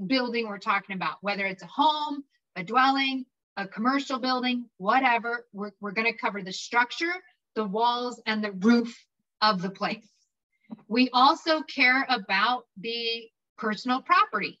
building 0.05 0.47
we're 0.47 0.59
talking 0.59 0.95
about, 0.95 1.17
whether 1.21 1.45
it's 1.45 1.63
a 1.63 1.67
home, 1.67 2.23
a 2.59 2.63
dwelling, 2.63 3.25
a 3.55 3.65
commercial 3.65 4.19
building, 4.19 4.65
whatever. 4.77 5.45
We're, 5.53 5.71
we're 5.79 5.93
going 5.93 6.11
to 6.11 6.17
cover 6.17 6.41
the 6.41 6.51
structure, 6.51 7.13
the 7.55 7.65
walls, 7.65 8.21
and 8.25 8.43
the 8.43 8.51
roof 8.51 8.95
of 9.41 9.61
the 9.61 9.69
place. 9.69 10.07
We 10.87 11.09
also 11.13 11.61
care 11.61 12.05
about 12.09 12.63
the 12.77 13.29
personal 13.57 14.01
property. 14.01 14.59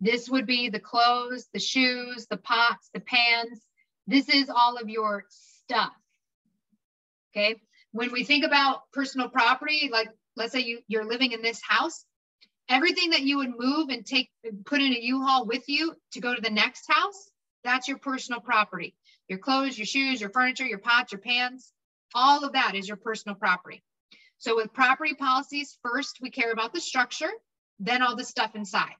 This 0.00 0.28
would 0.28 0.46
be 0.46 0.68
the 0.68 0.80
clothes, 0.80 1.46
the 1.52 1.60
shoes, 1.60 2.26
the 2.28 2.36
pots, 2.38 2.90
the 2.92 3.00
pans. 3.00 3.60
This 4.06 4.28
is 4.28 4.50
all 4.50 4.76
of 4.76 4.88
your 4.88 5.24
stuff. 5.28 5.92
Okay. 7.32 7.56
When 7.92 8.12
we 8.12 8.24
think 8.24 8.44
about 8.44 8.80
personal 8.92 9.28
property, 9.28 9.90
like 9.92 10.08
let's 10.36 10.52
say 10.52 10.60
you, 10.60 10.80
you're 10.88 11.04
living 11.06 11.32
in 11.32 11.42
this 11.42 11.60
house, 11.66 12.04
everything 12.68 13.10
that 13.10 13.22
you 13.22 13.38
would 13.38 13.52
move 13.56 13.88
and 13.88 14.04
take 14.04 14.30
put 14.64 14.80
in 14.80 14.92
a 14.92 15.00
U-Haul 15.00 15.46
with 15.46 15.68
you 15.68 15.94
to 16.12 16.20
go 16.20 16.34
to 16.34 16.40
the 16.40 16.50
next 16.50 16.86
house, 16.88 17.30
that's 17.64 17.88
your 17.88 17.98
personal 17.98 18.40
property. 18.40 18.94
Your 19.28 19.38
clothes, 19.38 19.78
your 19.78 19.86
shoes, 19.86 20.20
your 20.20 20.30
furniture, 20.30 20.66
your 20.66 20.78
pots, 20.78 21.12
your 21.12 21.20
pans, 21.20 21.72
all 22.14 22.44
of 22.44 22.52
that 22.52 22.74
is 22.74 22.86
your 22.86 22.96
personal 22.96 23.34
property. 23.34 23.82
So 24.38 24.56
with 24.56 24.72
property 24.72 25.14
policies, 25.14 25.78
first 25.82 26.18
we 26.20 26.30
care 26.30 26.52
about 26.52 26.72
the 26.72 26.80
structure, 26.80 27.30
then 27.80 28.02
all 28.02 28.16
the 28.16 28.24
stuff 28.24 28.54
inside. 28.54 28.94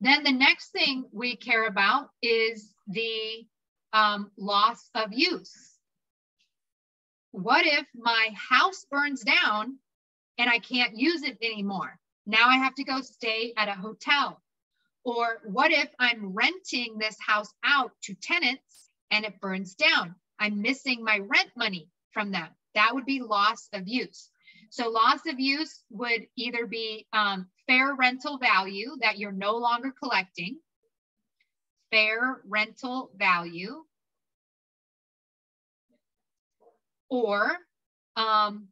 Then 0.00 0.24
the 0.24 0.32
next 0.32 0.70
thing 0.70 1.04
we 1.12 1.36
care 1.36 1.66
about 1.66 2.08
is 2.22 2.72
the 2.86 3.46
um, 3.92 4.30
loss 4.38 4.88
of 4.94 5.12
use. 5.12 5.54
What 7.32 7.66
if 7.66 7.86
my 7.94 8.30
house 8.34 8.86
burns 8.90 9.22
down 9.22 9.78
and 10.38 10.48
I 10.48 10.58
can't 10.58 10.96
use 10.96 11.22
it 11.22 11.38
anymore? 11.42 11.98
Now 12.30 12.48
I 12.48 12.58
have 12.58 12.76
to 12.76 12.84
go 12.84 13.00
stay 13.00 13.52
at 13.56 13.68
a 13.68 13.72
hotel. 13.72 14.40
Or 15.02 15.40
what 15.44 15.72
if 15.72 15.88
I'm 15.98 16.32
renting 16.32 16.96
this 16.96 17.16
house 17.26 17.52
out 17.64 17.90
to 18.04 18.14
tenants 18.14 18.88
and 19.10 19.24
it 19.24 19.40
burns 19.40 19.74
down? 19.74 20.14
I'm 20.38 20.62
missing 20.62 21.02
my 21.02 21.18
rent 21.18 21.50
money 21.56 21.88
from 22.12 22.30
them. 22.30 22.46
That 22.76 22.94
would 22.94 23.04
be 23.04 23.20
loss 23.20 23.68
of 23.72 23.88
use. 23.88 24.30
So 24.70 24.90
loss 24.90 25.26
of 25.26 25.40
use 25.40 25.82
would 25.90 26.28
either 26.36 26.66
be 26.66 27.08
um, 27.12 27.48
fair 27.66 27.96
rental 27.96 28.38
value 28.38 28.92
that 29.00 29.18
you're 29.18 29.32
no 29.32 29.56
longer 29.56 29.92
collecting, 30.00 30.60
fair 31.90 32.40
rental 32.46 33.10
value, 33.16 33.82
or 37.08 37.56
um, 38.14 38.68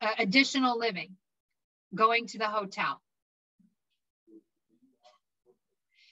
additional 0.00 0.78
living, 0.78 1.16
going 1.94 2.26
to 2.28 2.38
the 2.38 2.46
hotel. 2.46 3.00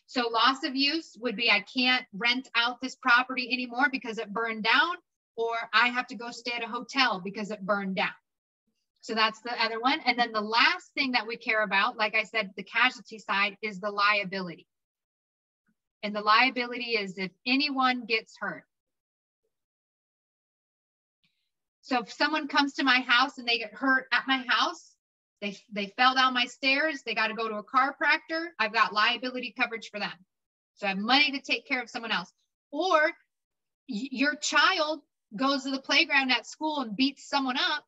So 0.07 0.29
loss 0.29 0.65
of 0.65 0.75
use 0.75 1.17
would 1.21 1.37
be 1.37 1.51
I 1.51 1.61
can't 1.61 2.07
rent 2.15 2.49
out 2.55 2.81
this 2.81 2.97
property 2.97 3.51
anymore 3.53 3.89
because 3.93 4.19
it 4.19 4.33
burned 4.33 4.65
down, 4.65 4.97
or 5.37 5.55
I 5.75 5.89
have 5.89 6.07
to 6.09 6.17
go 6.17 6.31
stay 6.31 6.53
at 6.53 6.65
a 6.65 6.69
hotel 6.69 7.21
because 7.23 7.51
it 7.51 7.61
burned 7.61 7.97
down. 7.97 8.15
So 9.01 9.15
that's 9.15 9.41
the 9.41 9.53
other 9.63 9.81
one. 9.81 10.01
And 10.07 10.19
then 10.19 10.33
the 10.33 10.41
last 10.41 10.93
thing 10.95 11.13
that 11.13 11.27
we 11.27 11.37
care 11.37 11.63
about, 11.63 11.97
like 11.97 12.15
I 12.15 12.25
said, 12.25 12.51
the 12.57 12.63
casualty 12.63 13.19
side 13.19 13.57
is 13.63 13.81
the 13.81 13.91
liability. 13.91 14.67
And 16.03 16.15
the 16.15 16.21
liability 16.21 16.93
is 16.93 17.19
if 17.19 17.31
anyone 17.47 18.07
gets 18.07 18.35
hurt. 18.41 18.65
So 21.83 22.01
if 22.01 22.13
someone 22.13 22.49
comes 22.49 22.75
to 22.75 22.85
my 22.85 23.01
house 23.01 23.39
and 23.39 23.47
they 23.47 23.59
get 23.59 23.75
hurt 23.75 24.07
at 24.13 24.25
my 24.27 24.45
house, 24.49 24.88
they, 25.41 25.57
they 25.73 25.87
fell 25.97 26.15
down 26.15 26.35
my 26.35 26.47
stairs. 26.47 27.03
They 27.05 27.15
got 27.15 27.29
to 27.29 27.35
go 27.35 27.49
to 27.49 27.57
a 27.57 27.65
chiropractor. 27.65 28.49
I've 28.59 28.73
got 28.73 28.93
liability 28.93 29.55
coverage 29.59 29.91
for 29.91 30.01
them. 30.01 30.13
So 30.75 30.87
I 30.87 30.91
have 30.91 30.99
money 30.99 31.33
to 31.33 31.41
take 31.41 31.67
care 31.67 31.83
of 31.83 31.91
someone 31.91 32.13
else. 32.13 32.33
Or 32.71 33.13
your 33.87 34.37
child 34.37 35.01
goes 35.35 35.65
to 35.65 35.71
the 35.71 35.81
playground 35.81 36.31
at 36.31 36.47
school 36.47 36.81
and 36.81 36.97
beats 36.97 37.29
someone 37.29 37.57
up 37.57 37.85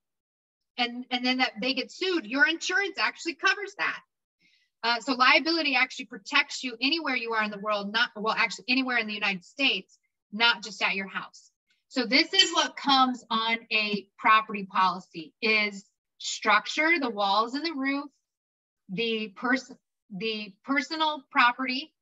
and, 0.79 1.05
and 1.11 1.25
then 1.25 1.39
that 1.39 1.53
they 1.61 1.75
get 1.75 1.93
sued, 1.93 2.27
your 2.27 2.47
insurance 2.47 2.99
actually 2.99 3.35
covers 3.35 3.75
that. 3.79 4.01
Uh, 4.83 5.01
so 5.01 5.13
liability 5.13 5.77
actually 5.77 6.07
protects 6.07 6.65
you 6.65 6.77
anywhere 6.81 7.15
you 7.15 7.33
are 7.33 7.45
in 7.45 7.51
the 7.51 7.59
world, 7.59 7.93
not 7.93 8.11
well, 8.17 8.35
actually 8.37 8.65
anywhere 8.69 8.97
in 8.97 9.07
the 9.07 9.13
United 9.13 9.45
States, 9.45 9.99
not 10.33 10.63
just 10.63 10.81
at 10.83 10.95
your 10.95 11.09
house. 11.09 11.51
So 11.89 12.07
this 12.07 12.33
is 12.33 12.53
what 12.53 12.77
comes 12.77 13.25
on 13.31 13.59
a 13.73 14.07
property 14.17 14.65
policy 14.65 15.35
is 15.43 15.85
structure, 16.21 16.99
the 17.01 17.11
walls 17.11 17.55
and 17.55 17.65
the 17.65 17.75
roof, 17.75 18.07
the 18.89 19.29
person, 19.37 19.77
the 20.17 20.53
personal 20.65 21.25
property. 21.31 21.93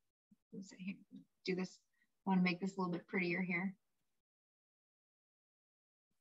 Do 1.47 1.55
this. 1.55 1.78
I 2.27 2.31
want 2.31 2.40
to 2.40 2.45
make 2.45 2.61
this 2.61 2.77
a 2.77 2.81
little 2.81 2.93
bit 2.93 3.07
prettier 3.07 3.40
here. 3.40 3.74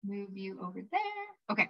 Move 0.06 0.38
you 0.38 0.60
over 0.62 0.80
there. 0.90 1.52
Okay. 1.52 1.70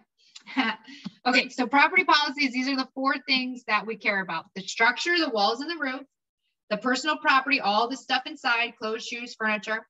okay, 1.26 1.50
so 1.50 1.66
property 1.66 2.04
policies, 2.04 2.52
these 2.52 2.68
are 2.68 2.76
the 2.76 2.88
four 2.94 3.16
things 3.28 3.64
that 3.68 3.88
we 3.88 3.96
care 3.96 4.22
about. 4.22 4.46
The 4.56 4.62
structure, 4.62 5.18
the 5.18 5.30
walls 5.30 5.62
and 5.62 5.72
the 5.72 5.82
roof, 5.82 6.02
the 6.70 6.78
personal 6.78 7.18
property, 7.18 7.62
all 7.62 7.88
the 7.88 7.98
stuff 7.98 8.24
inside, 8.26 8.76
clothes, 8.78 9.06
shoes, 9.06 9.36
furniture, 9.38 9.88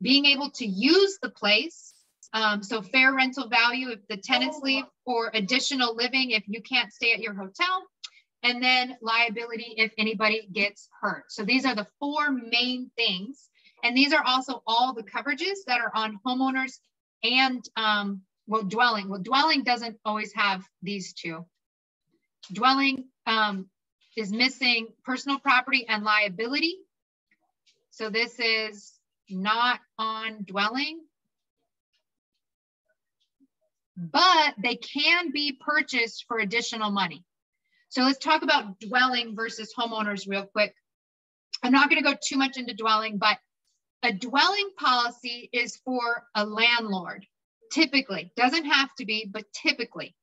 being 0.00 0.26
able 0.26 0.50
to 0.52 0.66
use 0.66 1.18
the 1.20 1.30
place, 1.30 1.92
um, 2.32 2.62
so 2.62 2.82
fair 2.82 3.14
rental 3.14 3.48
value 3.48 3.90
if 3.90 4.06
the 4.08 4.16
tenants 4.16 4.60
leave 4.62 4.84
or 5.04 5.30
additional 5.34 5.94
living 5.94 6.30
if 6.30 6.44
you 6.46 6.62
can't 6.62 6.92
stay 6.92 7.12
at 7.12 7.20
your 7.20 7.34
hotel. 7.34 7.84
And 8.44 8.62
then 8.62 8.96
liability 9.00 9.74
if 9.76 9.92
anybody 9.98 10.48
gets 10.52 10.88
hurt. 11.00 11.24
So 11.28 11.44
these 11.44 11.64
are 11.64 11.76
the 11.76 11.86
four 12.00 12.32
main 12.32 12.90
things. 12.96 13.48
And 13.84 13.96
these 13.96 14.12
are 14.12 14.22
also 14.26 14.62
all 14.66 14.94
the 14.94 15.04
coverages 15.04 15.58
that 15.66 15.80
are 15.80 15.92
on 15.94 16.18
homeowners 16.26 16.78
and 17.22 17.62
um, 17.76 18.22
well, 18.46 18.62
dwelling. 18.62 19.08
Well, 19.08 19.20
dwelling 19.20 19.62
doesn't 19.62 19.98
always 20.04 20.32
have 20.34 20.64
these 20.82 21.12
two. 21.12 21.46
Dwelling 22.52 23.04
um, 23.26 23.68
is 24.16 24.32
missing 24.32 24.88
personal 25.04 25.38
property 25.38 25.86
and 25.88 26.02
liability. 26.02 26.76
So 27.90 28.10
this 28.10 28.40
is 28.40 28.92
not 29.30 29.78
on 29.98 30.44
dwelling 30.44 31.00
but 33.96 34.54
they 34.62 34.76
can 34.76 35.30
be 35.32 35.58
purchased 35.60 36.24
for 36.26 36.38
additional 36.38 36.90
money. 36.90 37.24
So 37.88 38.02
let's 38.02 38.18
talk 38.18 38.42
about 38.42 38.80
dwelling 38.80 39.36
versus 39.36 39.74
homeowners 39.78 40.26
real 40.26 40.46
quick. 40.46 40.74
I'm 41.62 41.72
not 41.72 41.90
going 41.90 42.02
to 42.02 42.10
go 42.10 42.16
too 42.20 42.38
much 42.38 42.56
into 42.56 42.74
dwelling, 42.74 43.18
but 43.18 43.38
a 44.02 44.12
dwelling 44.12 44.70
policy 44.78 45.48
is 45.52 45.76
for 45.84 46.24
a 46.34 46.44
landlord, 46.44 47.26
typically, 47.70 48.32
doesn't 48.36 48.64
have 48.64 48.88
to 48.96 49.04
be, 49.04 49.28
but 49.30 49.44
typically. 49.52 50.14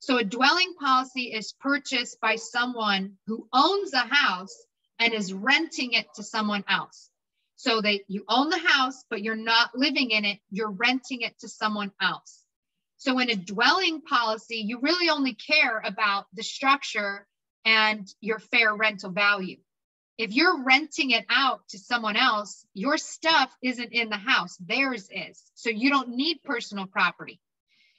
So 0.00 0.18
a 0.18 0.24
dwelling 0.24 0.74
policy 0.80 1.32
is 1.32 1.54
purchased 1.60 2.20
by 2.20 2.34
someone 2.34 3.18
who 3.26 3.48
owns 3.52 3.94
a 3.94 4.00
house 4.00 4.54
and 4.98 5.14
is 5.14 5.32
renting 5.32 5.92
it 5.92 6.06
to 6.16 6.24
someone 6.24 6.64
else. 6.68 7.08
So 7.54 7.80
that 7.80 8.00
you 8.08 8.24
own 8.28 8.50
the 8.50 8.58
house, 8.58 9.04
but 9.08 9.22
you're 9.22 9.36
not 9.36 9.70
living 9.76 10.10
in 10.10 10.24
it, 10.24 10.40
you're 10.50 10.72
renting 10.72 11.20
it 11.20 11.38
to 11.38 11.48
someone 11.48 11.92
else. 12.00 12.41
So 13.02 13.18
in 13.18 13.30
a 13.30 13.34
dwelling 13.34 14.00
policy, 14.00 14.58
you 14.58 14.78
really 14.78 15.10
only 15.10 15.34
care 15.34 15.82
about 15.84 16.26
the 16.34 16.44
structure 16.44 17.26
and 17.64 18.06
your 18.20 18.38
fair 18.38 18.76
rental 18.76 19.10
value. 19.10 19.56
If 20.18 20.32
you're 20.32 20.62
renting 20.62 21.10
it 21.10 21.24
out 21.28 21.66
to 21.70 21.80
someone 21.80 22.14
else, 22.14 22.64
your 22.74 22.96
stuff 22.98 23.52
isn't 23.60 23.92
in 23.92 24.08
the 24.08 24.16
house, 24.16 24.56
theirs 24.58 25.08
is. 25.10 25.42
So 25.56 25.68
you 25.68 25.90
don't 25.90 26.10
need 26.10 26.44
personal 26.44 26.86
property. 26.86 27.40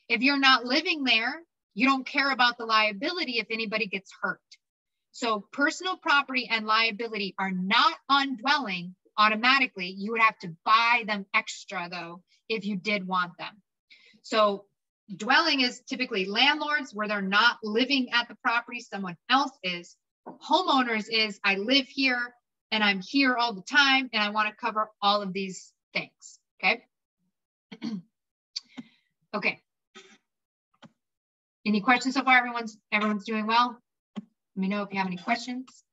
If 0.07 0.21
you're 0.21 0.39
not 0.39 0.63
living 0.63 1.03
there, 1.03 1.43
you 1.73 1.85
don't 1.85 2.07
care 2.07 2.31
about 2.31 2.57
the 2.57 2.65
liability 2.65 3.39
if 3.39 3.47
anybody 3.51 3.87
gets 3.87 4.09
hurt. 4.21 4.39
So 5.11 5.45
personal 5.51 5.97
property 5.97 6.47
and 6.49 6.65
liability 6.65 7.35
are 7.37 7.51
not 7.51 7.97
on 8.07 8.37
dwelling, 8.37 8.95
automatically. 9.17 9.93
You 9.97 10.13
would 10.13 10.21
have 10.21 10.39
to 10.39 10.55
buy 10.63 11.03
them 11.05 11.25
extra 11.33 11.89
though 11.91 12.23
if 12.47 12.63
you 12.63 12.77
did 12.77 13.05
want 13.05 13.37
them. 13.37 13.61
So 14.21 14.63
dwelling 15.15 15.61
is 15.61 15.81
typically 15.81 16.25
landlords 16.25 16.93
where 16.93 17.07
they're 17.07 17.21
not 17.21 17.57
living 17.63 18.09
at 18.13 18.27
the 18.27 18.35
property, 18.35 18.79
someone 18.79 19.17
else 19.29 19.51
is. 19.63 19.95
Homeowners 20.27 21.07
is 21.09 21.39
I 21.43 21.55
live 21.55 21.87
here 21.87 22.33
and 22.71 22.83
I'm 22.83 23.01
here 23.01 23.35
all 23.35 23.53
the 23.53 23.61
time 23.61 24.09
and 24.13 24.23
I 24.23 24.29
want 24.29 24.49
to 24.49 24.55
cover 24.55 24.89
all 25.01 25.21
of 25.21 25.33
these 25.33 25.73
things. 25.93 26.39
Okay. 26.63 26.83
okay. 29.35 29.59
Any 31.65 31.81
questions 31.81 32.15
so 32.15 32.23
far? 32.23 32.37
Everyone's 32.37 32.77
everyone's 32.91 33.25
doing 33.25 33.47
well. 33.47 33.77
Let 34.15 34.61
me 34.61 34.67
know 34.67 34.83
if 34.83 34.91
you 34.91 34.97
have 34.97 35.07
any 35.07 35.17
questions. 35.17 35.83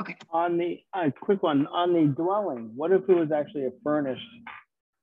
Okay. 0.00 0.16
On 0.30 0.58
the 0.58 0.80
uh, 0.92 1.10
quick 1.20 1.42
one 1.42 1.66
on 1.68 1.92
the 1.92 2.06
dwelling, 2.06 2.72
what 2.74 2.92
if 2.92 3.08
it 3.08 3.14
was 3.14 3.30
actually 3.30 3.66
a 3.66 3.70
furnished 3.84 4.22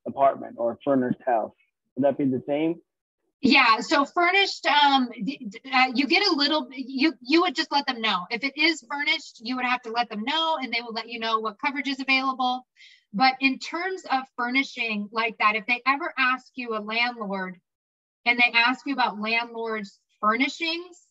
apartment 0.07 0.55
or 0.57 0.73
a 0.73 0.77
furnished 0.83 1.21
house? 1.25 1.53
Would 1.95 2.05
that 2.05 2.17
be 2.17 2.25
the 2.25 2.43
same? 2.47 2.81
Yeah, 3.41 3.79
so 3.79 4.03
furnished, 4.03 4.65
um, 4.65 5.09
uh, 5.73 5.91
you 5.95 6.07
get 6.07 6.27
a 6.27 6.35
little, 6.35 6.67
you, 6.71 7.13
you 7.21 7.41
would 7.41 7.55
just 7.55 7.71
let 7.71 7.87
them 7.87 8.01
know. 8.01 8.25
If 8.29 8.43
it 8.43 8.57
is 8.57 8.83
furnished, 8.89 9.39
you 9.41 9.55
would 9.55 9.63
have 9.63 9.81
to 9.83 9.91
let 9.91 10.09
them 10.09 10.23
know 10.23 10.57
and 10.61 10.73
they 10.73 10.81
will 10.81 10.91
let 10.91 11.07
you 11.07 11.19
know 11.19 11.39
what 11.39 11.57
coverage 11.57 11.87
is 11.87 12.01
available. 12.01 12.65
But 13.13 13.35
in 13.39 13.57
terms 13.57 14.03
of 14.11 14.23
furnishing 14.35 15.07
like 15.13 15.37
that, 15.39 15.55
if 15.55 15.65
they 15.67 15.81
ever 15.87 16.13
ask 16.17 16.51
you 16.55 16.75
a 16.75 16.81
landlord 16.81 17.57
and 18.25 18.37
they 18.37 18.51
ask 18.53 18.85
you 18.85 18.93
about 18.93 19.21
landlords 19.21 19.99
furnishings, 20.19 21.01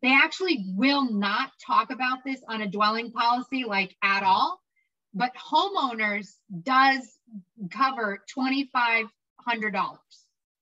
they 0.00 0.12
actually 0.12 0.64
will 0.74 1.12
not 1.12 1.50
talk 1.64 1.90
about 1.90 2.24
this 2.24 2.40
on 2.48 2.62
a 2.62 2.66
dwelling 2.66 3.12
policy 3.12 3.64
like 3.64 3.94
at 4.02 4.22
all. 4.22 4.58
But 5.14 5.32
homeowners 5.36 6.28
does 6.62 7.06
cover 7.70 8.24
$2,500. 9.46 9.98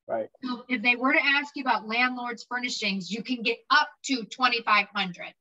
Right. 0.09 0.29
So 0.43 0.65
if 0.69 0.83
they 0.83 0.97
were 0.97 1.13
to 1.13 1.25
ask 1.25 1.55
you 1.55 1.63
about 1.63 1.87
landlord's 1.87 2.45
furnishings, 2.45 3.11
you 3.11 3.23
can 3.23 3.43
get 3.43 3.59
up 3.71 3.89
to 4.07 4.25
2,500. 4.25 5.35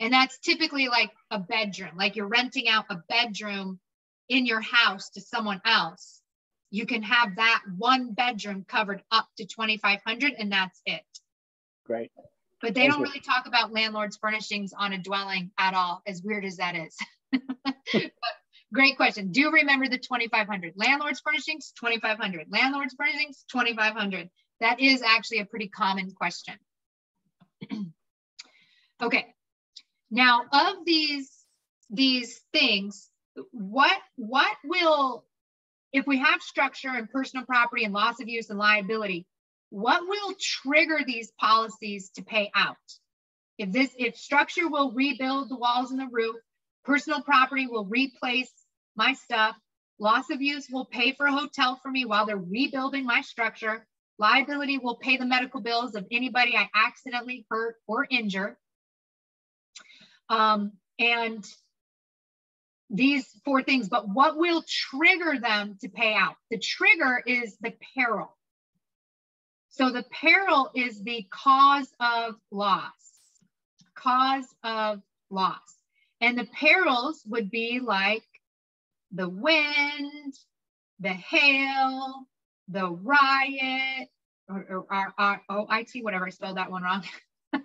And 0.00 0.12
that's 0.12 0.38
typically 0.38 0.88
like 0.88 1.10
a 1.30 1.38
bedroom, 1.38 1.96
like 1.96 2.16
you're 2.16 2.28
renting 2.28 2.68
out 2.68 2.86
a 2.88 3.02
bedroom 3.08 3.80
in 4.28 4.46
your 4.46 4.60
house 4.60 5.10
to 5.10 5.20
someone 5.20 5.60
else. 5.64 6.20
You 6.70 6.86
can 6.86 7.02
have 7.02 7.36
that 7.36 7.62
one 7.76 8.12
bedroom 8.12 8.64
covered 8.66 9.02
up 9.10 9.26
to 9.38 9.44
2,500 9.44 10.34
and 10.38 10.52
that's 10.52 10.80
it. 10.86 11.02
Great. 11.84 12.10
But 12.60 12.74
they 12.74 12.82
Thank 12.82 12.92
don't 12.92 13.00
you. 13.00 13.06
really 13.06 13.20
talk 13.20 13.46
about 13.46 13.72
landlord's 13.72 14.16
furnishings 14.16 14.72
on 14.76 14.92
a 14.92 14.98
dwelling 14.98 15.50
at 15.58 15.74
all, 15.74 16.02
as 16.06 16.22
weird 16.22 16.44
as 16.44 16.56
that 16.56 16.76
is. 16.76 16.96
But 17.92 18.12
Great 18.72 18.96
question. 18.96 19.32
Do 19.32 19.50
remember 19.50 19.88
the 19.88 19.98
2,500. 19.98 20.74
Landlord's 20.76 21.20
furnishings, 21.20 21.72
2,500. 21.80 22.48
Landlord's 22.50 22.94
furnishings, 22.94 23.44
2,500. 23.50 24.28
That 24.60 24.80
is 24.80 25.02
actually 25.02 25.38
a 25.38 25.46
pretty 25.46 25.68
common 25.68 26.10
question. 26.10 26.54
okay. 29.02 29.26
Now, 30.10 30.42
of 30.52 30.84
these 30.84 31.30
these 31.90 32.40
things, 32.52 33.08
what 33.52 33.96
what 34.16 34.56
will 34.64 35.24
if 35.92 36.06
we 36.06 36.18
have 36.18 36.42
structure 36.42 36.90
and 36.90 37.10
personal 37.10 37.46
property 37.46 37.84
and 37.84 37.94
loss 37.94 38.20
of 38.20 38.28
use 38.28 38.50
and 38.50 38.58
liability, 38.58 39.26
what 39.70 40.02
will 40.06 40.34
trigger 40.38 41.00
these 41.06 41.30
policies 41.38 42.10
to 42.10 42.22
pay 42.22 42.50
out? 42.54 42.76
If 43.56 43.72
this 43.72 43.90
if 43.98 44.16
structure 44.16 44.68
will 44.68 44.92
rebuild 44.92 45.48
the 45.48 45.56
walls 45.56 45.90
and 45.90 46.00
the 46.00 46.08
roof, 46.10 46.36
personal 46.88 47.20
property 47.20 47.66
will 47.66 47.84
replace 47.84 48.50
my 48.96 49.12
stuff, 49.12 49.54
loss 50.00 50.30
of 50.30 50.40
use 50.40 50.68
will 50.72 50.86
pay 50.86 51.12
for 51.12 51.26
a 51.26 51.32
hotel 51.32 51.78
for 51.82 51.90
me 51.90 52.06
while 52.06 52.24
they're 52.24 52.38
rebuilding 52.38 53.04
my 53.04 53.20
structure, 53.20 53.86
liability 54.18 54.78
will 54.78 54.96
pay 54.96 55.18
the 55.18 55.26
medical 55.26 55.60
bills 55.60 55.94
of 55.94 56.06
anybody 56.10 56.56
I 56.56 56.70
accidentally 56.74 57.44
hurt 57.50 57.76
or 57.86 58.06
injure. 58.10 58.58
Um, 60.30 60.72
and 60.98 61.46
these 62.88 63.26
four 63.44 63.62
things, 63.62 63.90
but 63.90 64.08
what 64.08 64.38
will 64.38 64.64
trigger 64.66 65.38
them 65.38 65.76
to 65.82 65.90
pay 65.90 66.14
out? 66.14 66.36
The 66.50 66.58
trigger 66.58 67.22
is 67.26 67.58
the 67.60 67.74
peril. 67.94 68.34
So 69.68 69.90
the 69.90 70.04
peril 70.10 70.70
is 70.74 71.02
the 71.02 71.26
cause 71.30 71.88
of 72.00 72.36
loss, 72.50 72.94
cause 73.94 74.46
of 74.64 75.02
loss. 75.30 75.77
And 76.20 76.38
the 76.38 76.46
perils 76.46 77.22
would 77.26 77.50
be 77.50 77.80
like 77.80 78.24
the 79.12 79.28
wind, 79.28 80.34
the 81.00 81.12
hail, 81.12 82.26
the 82.68 82.90
riot, 82.90 84.08
or, 84.48 84.66
or, 84.68 84.86
or, 84.90 85.14
or 85.18 85.42
oh, 85.48 85.66
IT, 85.70 86.02
whatever, 86.02 86.26
I 86.26 86.30
spelled 86.30 86.56
that 86.56 86.70
one 86.70 86.82
wrong. 86.82 87.04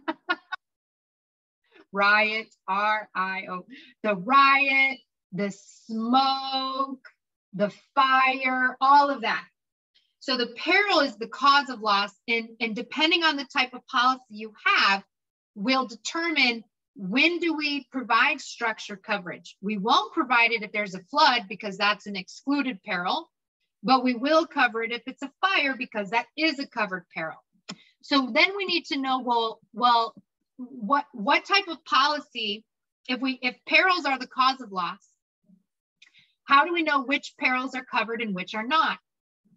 riot, 1.91 2.47
R-I-O, 2.67 3.65
the 4.03 4.15
riot, 4.15 4.99
the 5.31 5.51
smoke, 5.51 7.07
the 7.53 7.71
fire, 7.95 8.75
all 8.81 9.09
of 9.09 9.21
that. 9.21 9.45
So 10.19 10.37
the 10.37 10.53
peril 10.55 10.99
is 10.99 11.17
the 11.17 11.27
cause 11.27 11.69
of 11.69 11.81
loss, 11.81 12.11
and, 12.27 12.49
and 12.59 12.75
depending 12.75 13.23
on 13.23 13.35
the 13.35 13.45
type 13.45 13.73
of 13.73 13.85
policy 13.87 14.23
you 14.29 14.53
have, 14.65 15.03
will 15.55 15.85
determine 15.85 16.63
when 16.95 17.39
do 17.39 17.55
we 17.55 17.87
provide 17.91 18.39
structure 18.39 18.95
coverage. 18.95 19.57
We 19.61 19.77
won't 19.77 20.13
provide 20.13 20.51
it 20.51 20.63
if 20.63 20.71
there's 20.71 20.95
a 20.95 21.03
flood 21.03 21.43
because 21.49 21.77
that's 21.77 22.05
an 22.05 22.15
excluded 22.15 22.81
peril, 22.83 23.29
but 23.81 24.03
we 24.03 24.13
will 24.13 24.45
cover 24.45 24.83
it 24.83 24.91
if 24.91 25.01
it's 25.07 25.23
a 25.23 25.31
fire 25.41 25.75
because 25.77 26.11
that 26.11 26.27
is 26.37 26.59
a 26.59 26.67
covered 26.67 27.05
peril. 27.13 27.37
So 28.01 28.29
then 28.33 28.55
we 28.55 28.65
need 28.65 28.85
to 28.85 28.99
know, 28.99 29.19
well, 29.19 29.59
well, 29.73 30.13
what 30.57 31.05
what 31.13 31.45
type 31.45 31.67
of 31.67 31.83
policy, 31.85 32.63
if 33.09 33.19
we 33.19 33.39
if 33.41 33.55
perils 33.67 34.05
are 34.05 34.19
the 34.19 34.27
cause 34.27 34.61
of 34.61 34.71
loss, 34.71 34.99
how 36.45 36.65
do 36.65 36.73
we 36.73 36.83
know 36.83 37.03
which 37.03 37.33
perils 37.39 37.73
are 37.75 37.85
covered 37.85 38.21
and 38.21 38.35
which 38.35 38.53
are 38.53 38.67
not? 38.67 38.99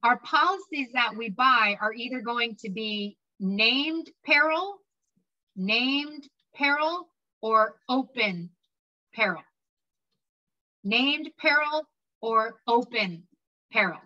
Our 0.02 0.18
policies 0.18 0.88
that 0.94 1.16
we 1.16 1.30
buy 1.30 1.76
are 1.80 1.92
either 1.92 2.20
going 2.20 2.56
to 2.60 2.70
be 2.70 3.16
named 3.40 4.08
peril, 4.24 4.78
named 5.56 6.28
peril, 6.54 7.08
or 7.40 7.76
open 7.88 8.50
peril. 9.14 9.42
Named 10.84 11.30
peril 11.38 11.82
or 12.20 12.60
open 12.66 13.24
peril. 13.72 13.98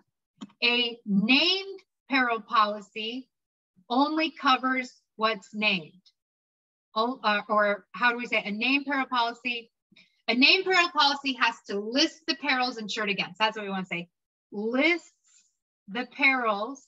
A 0.63 0.97
named 1.05 1.79
peril 2.09 2.41
policy 2.41 3.29
only 3.89 4.31
covers 4.31 4.91
what's 5.15 5.53
named. 5.53 6.01
Oh, 6.95 7.19
uh, 7.23 7.41
or 7.47 7.85
how 7.93 8.11
do 8.11 8.17
we 8.17 8.25
say 8.25 8.41
a 8.43 8.51
named 8.51 8.85
peril 8.85 9.05
policy? 9.05 9.71
A 10.27 10.35
named 10.35 10.65
peril 10.65 10.89
policy 10.89 11.33
has 11.33 11.55
to 11.67 11.79
list 11.79 12.21
the 12.27 12.35
perils 12.35 12.77
insured 12.77 13.09
against. 13.09 13.37
That's 13.39 13.55
what 13.55 13.65
we 13.65 13.71
want 13.71 13.85
to 13.85 13.89
say. 13.89 14.09
Lists 14.51 15.11
the 15.87 16.07
perils, 16.17 16.83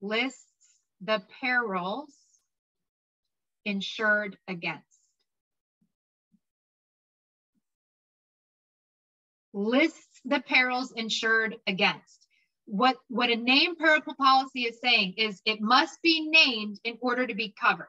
lists 0.00 0.46
the 1.00 1.22
perils 1.40 2.12
insured 3.70 4.36
against. 4.48 4.84
Lists 9.52 10.20
the 10.24 10.40
perils 10.40 10.92
insured 10.92 11.56
against. 11.66 12.26
What, 12.66 12.96
what 13.08 13.30
a 13.30 13.36
named 13.36 13.78
peril 13.78 14.00
policy 14.18 14.62
is 14.64 14.78
saying 14.82 15.14
is 15.16 15.40
it 15.44 15.60
must 15.60 16.00
be 16.02 16.28
named 16.28 16.78
in 16.84 16.98
order 17.00 17.26
to 17.26 17.34
be 17.34 17.54
covered. 17.60 17.88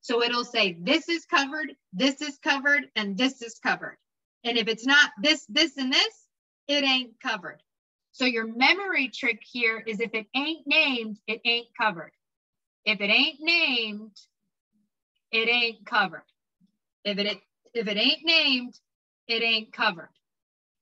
So 0.00 0.22
it'll 0.22 0.44
say 0.44 0.76
this 0.80 1.08
is 1.08 1.26
covered, 1.26 1.74
this 1.92 2.22
is 2.22 2.38
covered, 2.38 2.86
and 2.96 3.16
this 3.16 3.42
is 3.42 3.58
covered. 3.58 3.98
And 4.44 4.56
if 4.56 4.68
it's 4.68 4.86
not 4.86 5.10
this, 5.22 5.44
this, 5.48 5.76
and 5.76 5.92
this, 5.92 6.26
it 6.66 6.82
ain't 6.82 7.20
covered. 7.20 7.62
So 8.12 8.24
your 8.24 8.46
memory 8.46 9.08
trick 9.08 9.40
here 9.42 9.82
is 9.86 10.00
if 10.00 10.14
it 10.14 10.26
ain't 10.34 10.66
named, 10.66 11.18
it 11.26 11.40
ain't 11.44 11.68
covered. 11.78 12.12
If 12.84 13.00
it 13.00 13.10
ain't 13.10 13.40
named, 13.40 14.16
it 15.32 15.48
ain't 15.48 15.86
covered. 15.86 16.24
If 17.04 17.18
it 17.18 17.40
if 17.74 17.88
it 17.88 17.96
ain't 17.96 18.24
named, 18.24 18.78
it 19.28 19.42
ain't 19.42 19.72
covered. 19.72 20.10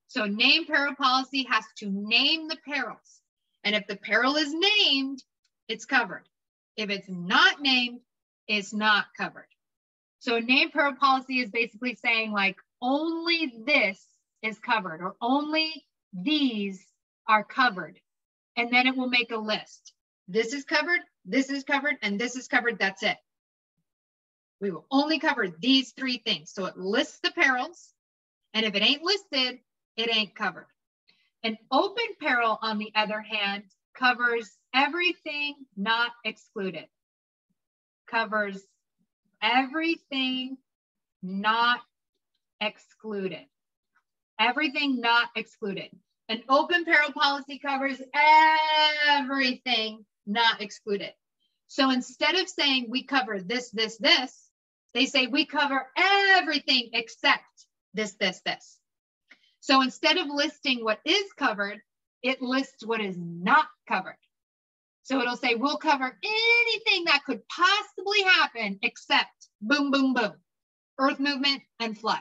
So 0.09 0.25
name 0.25 0.67
peril 0.67 0.95
policy 0.95 1.47
has 1.51 1.65
to 1.79 1.91
name 1.91 2.49
the 2.49 2.57
perils. 2.67 3.21
And 3.65 3.75
if 3.75 3.87
the 3.87 3.97
peril 3.97 4.37
is 4.37 4.55
named, 4.55 5.23
it's 5.69 5.85
covered. 5.85 6.25
If 6.77 6.91
it's 6.91 7.09
not 7.09 7.61
named, 7.61 8.01
it's 8.47 8.73
not 8.73 9.07
covered. 9.17 9.49
So 10.21 10.39
name 10.39 10.71
peril 10.71 10.95
policy 10.95 11.41
is 11.41 11.51
basically 11.51 11.95
saying 11.95 12.33
like 12.33 12.57
only 12.81 13.53
this 13.67 14.05
is 14.43 14.59
covered 14.59 15.03
or 15.03 15.15
only 15.21 15.85
these 16.13 16.85
are 17.29 17.45
covered. 17.45 18.01
And 18.57 18.73
then 18.73 18.87
it 18.87 18.97
will 18.97 19.09
make 19.09 19.31
a 19.31 19.37
list. 19.37 19.93
This 20.27 20.53
is 20.53 20.65
covered, 20.65 21.01
this 21.25 21.51
is 21.51 21.65
covered, 21.65 21.97
and 22.03 22.19
this 22.19 22.37
is 22.37 22.49
covered. 22.49 22.79
That's 22.79 23.03
it. 23.03 23.17
We 24.61 24.71
will 24.71 24.87
only 24.91 25.19
cover 25.19 25.49
these 25.49 25.93
three 25.93 26.19
things. 26.19 26.53
So 26.53 26.67
it 26.67 26.77
lists 26.77 27.21
the 27.23 27.31
perils. 27.31 27.93
And 28.55 28.67
if 28.67 28.75
it 28.75 28.83
ain't 28.83 29.03
listed, 29.03 29.61
it 29.97 30.17
ain't 30.17 30.35
covered. 30.35 30.67
An 31.45 31.57
open 31.71 32.07
peril, 32.21 32.59
on 32.61 32.79
the 32.79 32.91
other 32.95 33.21
hand, 33.21 33.65
covers 33.97 34.51
everything 34.75 35.55
not 35.77 36.11
excluded. 36.25 36.87
Covers 38.11 38.61
everything 39.43 40.57
not 41.23 41.81
excluded. 42.61 43.47
Everything 44.41 45.01
not 45.01 45.29
excluded. 45.37 45.91
An 46.29 46.43
open 46.49 46.85
peril 46.85 47.13
policy 47.13 47.59
covers 47.59 48.01
everything 49.09 50.05
not 50.27 50.61
excluded. 50.61 51.13
So 51.69 51.91
instead 51.91 52.35
of 52.35 52.49
saying 52.49 52.87
we 52.89 53.05
cover 53.05 53.41
this, 53.41 53.71
this, 53.71 53.97
this, 53.99 54.48
they 54.95 55.07
say 55.07 55.27
we 55.27 55.47
cover 55.47 55.87
everything 55.97 56.91
except 56.93 57.43
this, 57.95 58.15
this, 58.21 58.41
this. 58.45 58.79
So 59.61 59.83
instead 59.83 60.17
of 60.17 60.29
listing 60.29 60.85
what 60.85 61.01
is 61.05 61.33
covered, 61.37 61.81
it 62.23 62.41
lists 62.43 62.87
what 62.87 63.01
is 63.01 63.17
not 63.19 63.67
covered. 63.89 64.19
So 65.03 65.21
it'll 65.21 65.37
say 65.37 65.55
we'll 65.55 65.79
cover 65.79 66.19
anything 66.23 67.05
that 67.05 67.25
could 67.25 67.41
possibly 67.49 68.23
happen 68.23 68.79
except 68.83 69.49
boom, 69.61 69.91
boom, 69.91 70.15
boom, 70.15 70.35
earth 70.99 71.19
movement 71.19 71.63
and 71.81 71.97
flood. 71.97 72.21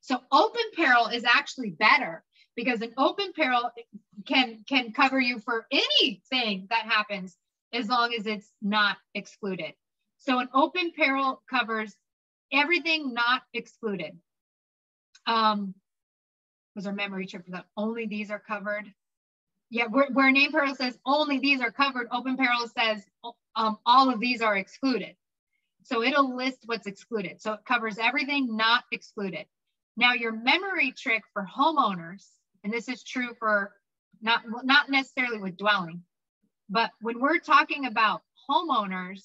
So 0.00 0.20
open 0.30 0.62
peril 0.76 1.06
is 1.08 1.24
actually 1.24 1.70
better 1.70 2.22
because 2.54 2.80
an 2.80 2.94
open 2.96 3.32
peril 3.34 3.70
can 4.26 4.64
can 4.68 4.92
cover 4.92 5.20
you 5.20 5.40
for 5.40 5.66
anything 5.70 6.68
that 6.70 6.86
happens 6.86 7.36
as 7.72 7.88
long 7.88 8.14
as 8.14 8.26
it's 8.26 8.50
not 8.62 8.96
excluded. 9.14 9.74
So 10.26 10.40
an 10.40 10.48
open 10.52 10.90
peril 10.90 11.40
covers 11.48 11.94
everything 12.52 13.14
not 13.14 13.42
excluded. 13.54 14.18
Um, 15.26 15.74
was 16.74 16.86
our 16.86 16.92
memory 16.92 17.26
trip 17.26 17.44
that 17.48 17.66
only 17.76 18.06
these 18.06 18.30
are 18.30 18.40
covered? 18.40 18.92
Yeah, 19.70 19.86
where, 19.86 20.08
where 20.12 20.30
name 20.32 20.50
peril 20.50 20.74
says 20.74 20.98
only 21.06 21.38
these 21.38 21.60
are 21.60 21.70
covered, 21.70 22.08
open 22.12 22.36
peril 22.36 22.68
says 22.76 23.04
um, 23.54 23.78
all 23.86 24.10
of 24.10 24.18
these 24.18 24.42
are 24.42 24.56
excluded. 24.56 25.14
So 25.84 26.02
it'll 26.02 26.36
list 26.36 26.58
what's 26.66 26.88
excluded. 26.88 27.40
So 27.40 27.52
it 27.52 27.60
covers 27.64 27.98
everything 27.98 28.56
not 28.56 28.82
excluded. 28.90 29.46
Now 29.96 30.12
your 30.14 30.32
memory 30.32 30.92
trick 30.92 31.22
for 31.32 31.46
homeowners, 31.46 32.24
and 32.64 32.72
this 32.72 32.88
is 32.88 33.04
true 33.04 33.34
for 33.38 33.72
not, 34.20 34.42
not 34.64 34.90
necessarily 34.90 35.38
with 35.38 35.56
dwelling, 35.56 36.02
but 36.68 36.90
when 37.00 37.20
we're 37.20 37.38
talking 37.38 37.86
about 37.86 38.22
homeowners, 38.50 39.22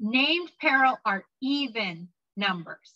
named 0.00 0.50
peril 0.60 0.98
are 1.04 1.24
even 1.40 2.08
numbers. 2.36 2.94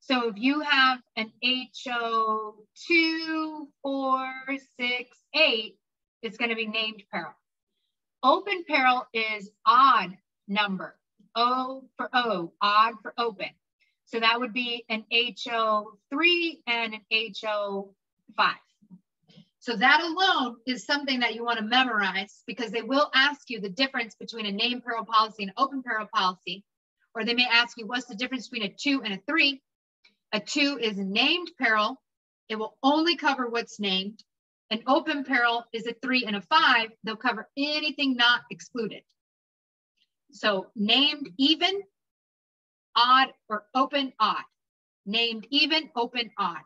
So 0.00 0.28
if 0.28 0.36
you 0.36 0.60
have 0.60 1.00
an 1.16 1.32
HO 1.44 2.54
two, 2.86 3.68
four, 3.82 4.32
six, 4.78 5.10
eight, 5.34 5.76
it's 6.22 6.36
going 6.36 6.50
to 6.50 6.56
be 6.56 6.66
named 6.66 7.02
peril. 7.12 7.32
Open 8.22 8.64
peril 8.68 9.06
is 9.12 9.50
odd 9.66 10.16
number. 10.48 10.96
O 11.34 11.84
for 11.96 12.08
O, 12.12 12.52
odd 12.62 12.94
for 13.02 13.12
open. 13.18 13.50
So 14.06 14.20
that 14.20 14.38
would 14.38 14.52
be 14.52 14.84
an 14.88 15.04
HO3 15.12 16.58
and 16.66 16.94
an 16.94 17.00
HO5. 17.12 18.54
So 19.66 19.74
that 19.74 20.00
alone 20.00 20.58
is 20.64 20.86
something 20.86 21.18
that 21.18 21.34
you 21.34 21.44
want 21.44 21.58
to 21.58 21.64
memorize 21.64 22.44
because 22.46 22.70
they 22.70 22.82
will 22.82 23.10
ask 23.16 23.50
you 23.50 23.60
the 23.60 23.68
difference 23.68 24.14
between 24.14 24.46
a 24.46 24.52
name 24.52 24.80
peril 24.80 25.04
policy 25.04 25.42
and 25.42 25.52
open 25.56 25.82
peril 25.82 26.06
policy. 26.14 26.62
Or 27.16 27.24
they 27.24 27.34
may 27.34 27.48
ask 27.50 27.76
you, 27.76 27.84
what's 27.84 28.06
the 28.06 28.14
difference 28.14 28.46
between 28.48 28.70
a 28.70 28.72
two 28.72 29.02
and 29.02 29.14
a 29.14 29.18
three? 29.28 29.60
A 30.30 30.38
two 30.38 30.78
is 30.80 30.96
named 30.96 31.50
peril. 31.58 32.00
It 32.48 32.54
will 32.54 32.76
only 32.84 33.16
cover 33.16 33.48
what's 33.48 33.80
named. 33.80 34.22
An 34.70 34.84
open 34.86 35.24
peril 35.24 35.64
is 35.72 35.88
a 35.88 35.94
three 36.00 36.24
and 36.24 36.36
a 36.36 36.42
five. 36.42 36.90
They'll 37.02 37.16
cover 37.16 37.48
anything 37.56 38.14
not 38.14 38.42
excluded. 38.52 39.02
So 40.30 40.68
named 40.76 41.28
even, 41.38 41.82
odd, 42.94 43.32
or 43.48 43.64
open, 43.74 44.12
odd. 44.20 44.44
Named 45.06 45.44
even, 45.50 45.90
open, 45.96 46.30
odd. 46.38 46.62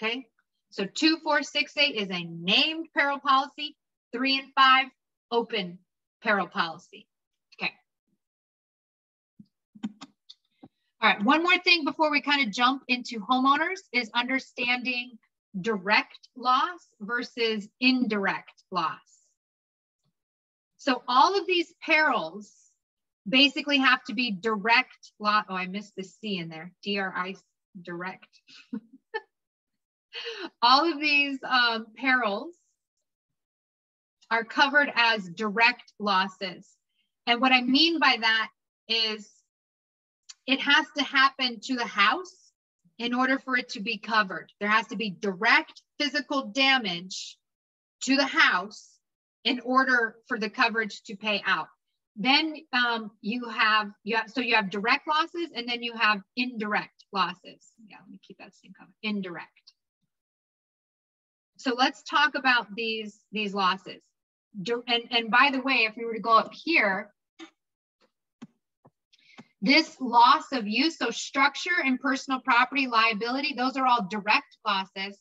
Okay. 0.00 0.28
So 0.76 0.84
2468 0.84 1.94
is 1.94 2.10
a 2.10 2.24
named 2.24 2.88
peril 2.94 3.18
policy, 3.18 3.78
three 4.12 4.38
and 4.38 4.52
five 4.54 4.88
open 5.30 5.78
peril 6.22 6.48
policy. 6.48 7.08
Okay. 7.58 7.72
All 11.00 11.08
right, 11.10 11.24
one 11.24 11.42
more 11.42 11.56
thing 11.60 11.86
before 11.86 12.10
we 12.10 12.20
kind 12.20 12.46
of 12.46 12.52
jump 12.52 12.82
into 12.88 13.20
homeowners 13.20 13.78
is 13.90 14.10
understanding 14.14 15.12
direct 15.58 16.28
loss 16.36 16.86
versus 17.00 17.66
indirect 17.80 18.62
loss. 18.70 19.00
So 20.76 21.02
all 21.08 21.40
of 21.40 21.46
these 21.46 21.72
perils 21.80 22.52
basically 23.26 23.78
have 23.78 24.04
to 24.04 24.14
be 24.14 24.30
direct 24.30 25.12
loss. 25.18 25.46
Oh, 25.48 25.54
I 25.54 25.68
missed 25.68 25.96
the 25.96 26.04
C 26.04 26.36
in 26.36 26.50
there, 26.50 26.74
DRI 26.84 27.38
direct. 27.80 28.28
all 30.62 30.90
of 30.90 31.00
these 31.00 31.38
um, 31.42 31.86
perils 31.96 32.54
are 34.30 34.44
covered 34.44 34.90
as 34.94 35.28
direct 35.28 35.92
losses. 35.98 36.68
And 37.26 37.40
what 37.40 37.52
I 37.52 37.62
mean 37.62 37.98
by 37.98 38.16
that 38.20 38.48
is 38.88 39.30
it 40.46 40.60
has 40.60 40.86
to 40.96 41.04
happen 41.04 41.60
to 41.60 41.76
the 41.76 41.86
house 41.86 42.34
in 42.98 43.14
order 43.14 43.38
for 43.38 43.56
it 43.56 43.68
to 43.70 43.80
be 43.80 43.98
covered. 43.98 44.50
There 44.60 44.68
has 44.68 44.86
to 44.88 44.96
be 44.96 45.10
direct 45.10 45.82
physical 45.98 46.46
damage 46.46 47.36
to 48.02 48.16
the 48.16 48.26
house 48.26 48.90
in 49.44 49.60
order 49.60 50.16
for 50.28 50.38
the 50.38 50.50
coverage 50.50 51.02
to 51.04 51.16
pay 51.16 51.42
out. 51.46 51.68
Then 52.16 52.56
um, 52.72 53.10
you 53.20 53.48
have 53.48 53.90
you 54.02 54.16
have 54.16 54.30
so 54.30 54.40
you 54.40 54.54
have 54.54 54.70
direct 54.70 55.06
losses 55.06 55.50
and 55.54 55.68
then 55.68 55.82
you 55.82 55.92
have 55.92 56.22
indirect 56.36 57.04
losses. 57.12 57.72
Yeah, 57.86 57.98
let 58.00 58.10
me 58.10 58.18
keep 58.26 58.38
that 58.38 58.54
same 58.54 58.72
comment. 58.76 58.94
Indirect. 59.02 59.72
So 61.56 61.74
let's 61.76 62.02
talk 62.02 62.34
about 62.34 62.74
these, 62.74 63.18
these 63.32 63.54
losses. 63.54 64.02
And, 64.66 65.02
and 65.10 65.30
by 65.30 65.50
the 65.52 65.60
way, 65.60 65.86
if 65.88 65.96
we 65.96 66.04
were 66.04 66.14
to 66.14 66.20
go 66.20 66.36
up 66.36 66.52
here, 66.52 67.12
this 69.62 69.96
loss 70.00 70.52
of 70.52 70.66
use, 70.66 70.98
so 70.98 71.10
structure 71.10 71.70
and 71.84 72.00
personal 72.00 72.40
property 72.40 72.86
liability, 72.86 73.54
those 73.54 73.76
are 73.76 73.86
all 73.86 74.06
direct 74.08 74.56
losses. 74.66 75.18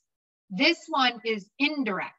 This 0.50 0.86
one 0.88 1.20
is 1.26 1.50
indirect. 1.58 2.14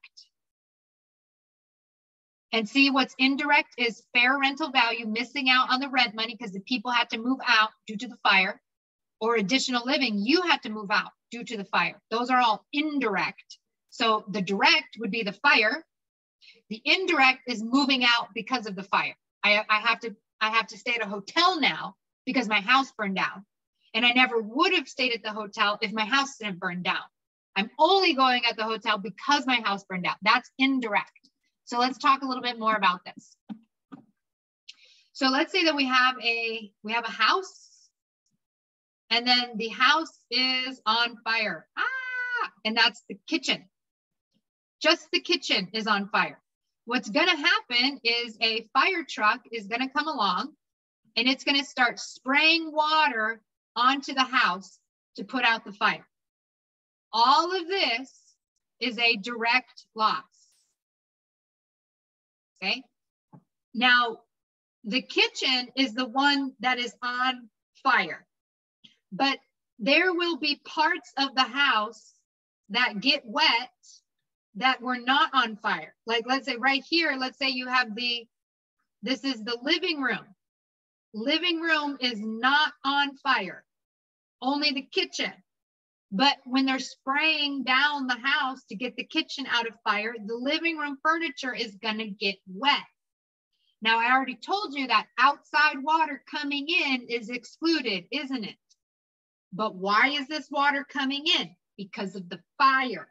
And 2.53 2.69
see 2.69 2.91
what's 2.91 3.15
indirect 3.19 3.75
is 3.77 4.03
fair 4.15 4.39
rental 4.39 4.71
value 4.71 5.07
missing 5.07 5.51
out 5.51 5.71
on 5.71 5.81
the 5.81 5.89
rent 5.89 6.15
money 6.15 6.35
because 6.39 6.53
the 6.53 6.61
people 6.61 6.91
had 6.91 7.11
to 7.11 7.19
move 7.19 7.39
out 7.47 7.71
due 7.87 7.97
to 7.99 8.09
the 8.09 8.17
fire 8.23 8.61
or 9.21 9.37
additional 9.37 9.85
living, 9.85 10.19
you 10.19 10.43
had 10.43 10.63
to 10.63 10.69
move 10.69 10.91
out 10.91 11.11
due 11.31 11.45
to 11.45 11.57
the 11.57 11.65
fire. 11.65 12.01
Those 12.11 12.31
are 12.31 12.41
all 12.41 12.65
indirect. 12.73 13.59
So 13.97 14.25
the 14.29 14.43
direct 14.43 14.99
would 14.99 15.11
be 15.11 15.23
the 15.23 15.33
fire. 15.33 15.83
The 16.69 16.83
indirect 16.85 17.41
is 17.49 17.63
moving 17.63 18.05
out 18.05 18.29
because 18.35 18.67
of 18.67 18.77
the 18.77 18.83
fire. 18.83 19.17
I, 19.43 19.65
I 19.71 19.81
have 19.81 20.01
to 20.01 20.15
I 20.39 20.51
have 20.51 20.67
to 20.67 20.77
stay 20.77 20.95
at 20.97 21.03
a 21.03 21.09
hotel 21.09 21.59
now 21.59 21.95
because 22.27 22.47
my 22.47 22.61
house 22.61 22.93
burned 22.99 23.17
down. 23.17 23.47
And 23.95 24.05
I 24.05 24.11
never 24.11 24.39
would 24.43 24.75
have 24.75 24.87
stayed 24.87 25.15
at 25.15 25.23
the 25.23 25.33
hotel 25.33 25.79
if 25.81 25.95
my 25.95 26.05
house 26.05 26.37
didn't 26.39 26.59
burn 26.59 26.83
down. 26.83 27.01
I'm 27.57 27.71
only 27.79 28.13
going 28.13 28.43
at 28.45 28.59
the 28.59 28.65
hotel 28.65 28.99
because 28.99 29.47
my 29.47 29.63
house 29.65 29.83
burned 29.85 30.05
down. 30.05 30.17
That's 30.21 30.51
indirect. 30.59 31.31
So 31.65 31.79
let's 31.79 31.97
talk 31.97 32.21
a 32.21 32.27
little 32.27 32.43
bit 32.43 32.59
more 32.59 32.75
about 32.75 33.01
this. 33.07 33.35
So 35.15 35.31
let's 35.31 35.53
say 35.53 35.65
that 35.65 35.75
we 35.75 35.87
have 35.87 36.17
a 36.23 36.71
we 36.83 36.93
have 36.93 37.07
a 37.07 37.11
house 37.11 37.89
and 39.09 39.27
then 39.27 39.57
the 39.57 39.69
house 39.69 40.13
is 40.31 40.83
on 40.85 41.17
fire. 41.25 41.67
Ah, 41.79 42.51
and 42.67 42.77
that's 42.77 43.03
the 43.09 43.19
kitchen 43.27 43.65
just 44.83 45.11
the 45.11 45.21
kitchen 45.21 45.69
is 45.73 45.87
on 45.87 46.09
fire. 46.09 46.41
What's 46.85 47.11
going 47.11 47.29
to 47.29 47.37
happen 47.37 48.01
is 48.05 48.37
a 48.41 48.63
fire 48.73 49.05
truck 49.09 49.41
is 49.51 49.67
going 49.67 49.81
to 49.81 49.89
come 49.89 50.09
along 50.09 50.53
and 51.17 51.27
it's 51.27 51.45
going 51.45 51.59
to 51.59 51.65
start 51.65 51.99
spraying 51.99 52.73
water 52.73 53.41
onto 53.75 54.15
the 54.15 54.25
house 54.25 54.79
to 55.17 55.25
put 55.25 55.45
out 55.45 55.65
the 55.65 55.73
fire. 55.73 56.07
All 57.13 57.57
of 57.57 57.67
this 57.67 58.13
is 58.81 58.99
a 58.99 59.17
direct 59.17 59.87
loss. 59.95 60.23
Okay. 62.63 62.83
Now, 63.75 64.19
the 64.85 65.03
kitchen 65.03 65.69
is 65.77 65.95
the 65.95 66.07
one 66.07 66.53
that 66.61 66.79
is 66.79 66.95
on 67.03 67.49
fire, 67.83 68.27
but 69.13 69.39
there 69.79 70.15
will 70.15 70.39
be 70.39 70.61
parts 70.65 71.13
of 71.19 71.35
the 71.35 71.43
house 71.43 72.15
that 72.71 73.01
get 73.01 73.23
wet 73.25 73.71
that 74.57 74.81
were 74.83 74.99
not 74.99 75.31
on 75.35 75.57
fire. 75.57 75.95
Like 76.07 76.25
let's 76.27 76.47
say 76.47 76.57
right 76.57 76.85
here, 76.89 77.17
let's 77.19 77.39
say 77.39 77.49
you 77.49 77.69
have 77.69 77.95
the, 77.95 78.27
this 79.03 79.25
is 79.25 79.45
the 79.45 79.59
living 79.63 80.01
room. 80.03 80.25
living 81.15 81.61
room 81.61 81.97
is 82.01 82.19
not 82.21 82.73
on 82.85 83.17
fire, 83.19 83.65
only 84.43 84.73
the 84.73 84.83
kitchen. 84.83 85.33
But 86.13 86.39
when 86.45 86.67
they're 86.67 86.79
spraying 86.79 87.65
down 87.65 88.07
the 88.07 88.19
house 88.23 88.63
to 88.69 88.77
get 88.77 88.97
the 88.97 89.05
kitchen 89.05 89.47
out 89.51 89.67
of 89.67 89.75
fire, 89.83 90.15
the 90.25 90.37
living 90.37 90.79
room 90.79 90.99
furniture 91.03 91.55
is 91.55 91.77
going 91.77 91.99
to 91.99 92.09
get 92.09 92.37
wet. 92.47 92.85
Now, 93.83 93.99
I 93.99 94.13
already 94.13 94.37
told 94.37 94.75
you 94.75 94.87
that 94.87 95.09
outside 95.19 95.83
water 95.83 96.23
coming 96.31 96.67
in 96.69 97.03
is 97.09 97.29
excluded, 97.29 98.05
isn't 98.11 98.45
it? 98.45 98.57
But 99.53 99.75
why 99.75 100.11
is 100.11 100.29
this 100.29 100.51
water 100.51 100.87
coming 100.89 101.25
in? 101.41 101.55
Because 101.77 102.15
of 102.15 102.29
the 102.29 102.41
fire. 102.57 103.09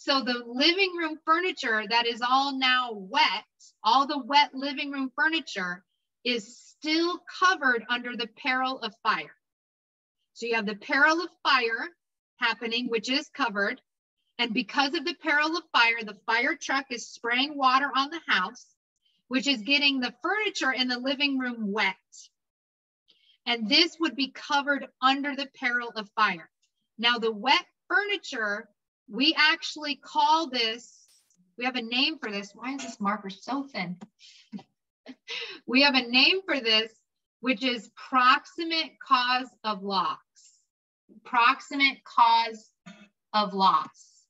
So 0.00 0.22
the 0.22 0.42
living 0.46 0.96
room 0.96 1.18
furniture 1.26 1.84
that 1.86 2.06
is 2.06 2.22
all 2.22 2.56
now 2.56 2.92
wet, 2.94 3.44
all 3.84 4.06
the 4.06 4.16
wet 4.16 4.54
living 4.54 4.90
room 4.90 5.12
furniture 5.14 5.84
is 6.24 6.56
still 6.56 7.20
covered 7.38 7.84
under 7.86 8.16
the 8.16 8.28
peril 8.42 8.78
of 8.78 8.94
fire. 9.02 9.36
So 10.32 10.46
you 10.46 10.54
have 10.54 10.64
the 10.64 10.76
peril 10.76 11.20
of 11.20 11.28
fire 11.42 11.90
happening, 12.38 12.86
which 12.88 13.10
is 13.10 13.28
covered. 13.28 13.82
And 14.38 14.54
because 14.54 14.94
of 14.94 15.04
the 15.04 15.16
peril 15.22 15.54
of 15.58 15.64
fire, 15.70 16.02
the 16.02 16.16
fire 16.24 16.56
truck 16.58 16.86
is 16.88 17.10
spraying 17.10 17.58
water 17.58 17.90
on 17.94 18.08
the 18.08 18.22
house, 18.26 18.64
which 19.28 19.46
is 19.46 19.60
getting 19.60 20.00
the 20.00 20.14
furniture 20.22 20.72
in 20.72 20.88
the 20.88 20.98
living 20.98 21.36
room 21.36 21.72
wet. 21.72 21.94
And 23.44 23.68
this 23.68 23.98
would 24.00 24.16
be 24.16 24.30
covered 24.30 24.86
under 25.02 25.36
the 25.36 25.50
peril 25.56 25.92
of 25.94 26.08
fire. 26.16 26.48
Now, 26.96 27.18
the 27.18 27.32
wet 27.32 27.66
furniture, 27.86 28.66
we 29.10 29.34
actually 29.36 29.96
call 29.96 30.48
this, 30.48 30.96
we 31.58 31.64
have 31.64 31.76
a 31.76 31.82
name 31.82 32.18
for 32.18 32.30
this. 32.30 32.52
Why 32.54 32.74
is 32.74 32.82
this 32.82 33.00
marker 33.00 33.28
so 33.28 33.64
thin? 33.64 33.96
we 35.66 35.82
have 35.82 35.94
a 35.94 36.06
name 36.06 36.40
for 36.46 36.60
this, 36.60 36.92
which 37.40 37.64
is 37.64 37.90
proximate 37.96 38.92
cause 39.06 39.48
of 39.64 39.82
loss. 39.82 40.18
Proximate 41.24 41.98
cause 42.04 42.70
of 43.34 43.52
loss. 43.52 44.24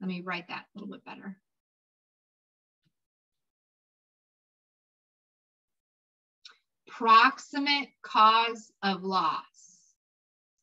Let 0.00 0.08
me 0.08 0.22
write 0.22 0.48
that 0.48 0.64
a 0.74 0.78
little 0.78 0.94
bit 0.94 1.04
better. 1.04 1.36
Proximate 6.88 7.90
cause 8.02 8.72
of 8.82 9.04
loss. 9.04 9.44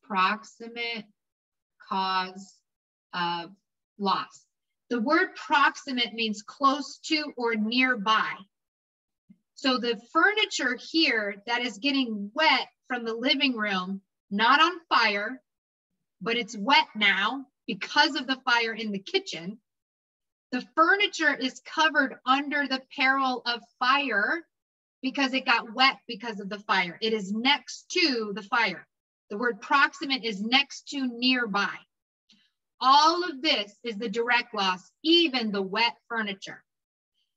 Proximate 0.02 1.04
cause 1.88 2.58
of 3.12 3.50
loss. 3.98 4.44
The 4.90 5.00
word 5.00 5.34
proximate 5.36 6.14
means 6.14 6.42
close 6.42 6.98
to 7.04 7.32
or 7.36 7.54
nearby. 7.54 8.32
So 9.54 9.78
the 9.78 10.00
furniture 10.12 10.78
here 10.80 11.42
that 11.46 11.62
is 11.62 11.78
getting 11.78 12.30
wet 12.34 12.68
from 12.86 13.04
the 13.04 13.14
living 13.14 13.56
room, 13.56 14.00
not 14.30 14.60
on 14.60 14.72
fire, 14.88 15.42
but 16.20 16.36
it's 16.36 16.56
wet 16.56 16.86
now 16.94 17.46
because 17.66 18.14
of 18.14 18.26
the 18.26 18.40
fire 18.44 18.72
in 18.72 18.92
the 18.92 18.98
kitchen. 18.98 19.58
The 20.52 20.64
furniture 20.74 21.34
is 21.34 21.60
covered 21.66 22.16
under 22.24 22.66
the 22.66 22.80
peril 22.96 23.42
of 23.44 23.60
fire 23.78 24.46
because 25.02 25.34
it 25.34 25.44
got 25.44 25.74
wet 25.74 25.98
because 26.06 26.40
of 26.40 26.48
the 26.48 26.60
fire. 26.60 26.98
It 27.02 27.12
is 27.12 27.32
next 27.32 27.90
to 27.90 28.32
the 28.34 28.42
fire. 28.42 28.86
The 29.30 29.36
word 29.36 29.60
proximate 29.60 30.24
is 30.24 30.40
next 30.40 30.88
to 30.88 31.06
nearby. 31.06 31.74
All 32.80 33.24
of 33.24 33.42
this 33.42 33.74
is 33.82 33.96
the 33.96 34.08
direct 34.08 34.54
loss, 34.54 34.90
even 35.02 35.50
the 35.50 35.62
wet 35.62 35.96
furniture. 36.08 36.62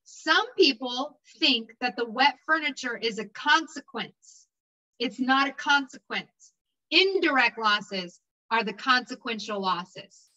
Some 0.04 0.54
people 0.56 1.20
think 1.40 1.72
that 1.80 1.96
the 1.96 2.06
wet 2.06 2.38
furniture 2.46 2.98
is 2.98 3.18
a 3.18 3.26
consequence. 3.26 4.48
It's 5.00 5.20
not 5.20 5.48
a 5.48 5.54
consequence. 5.54 6.54
Indirect 6.92 7.58
losses 7.58 8.20
are 8.52 8.64
the 8.64 8.74
consequential 8.74 9.60
losses. 9.60 10.30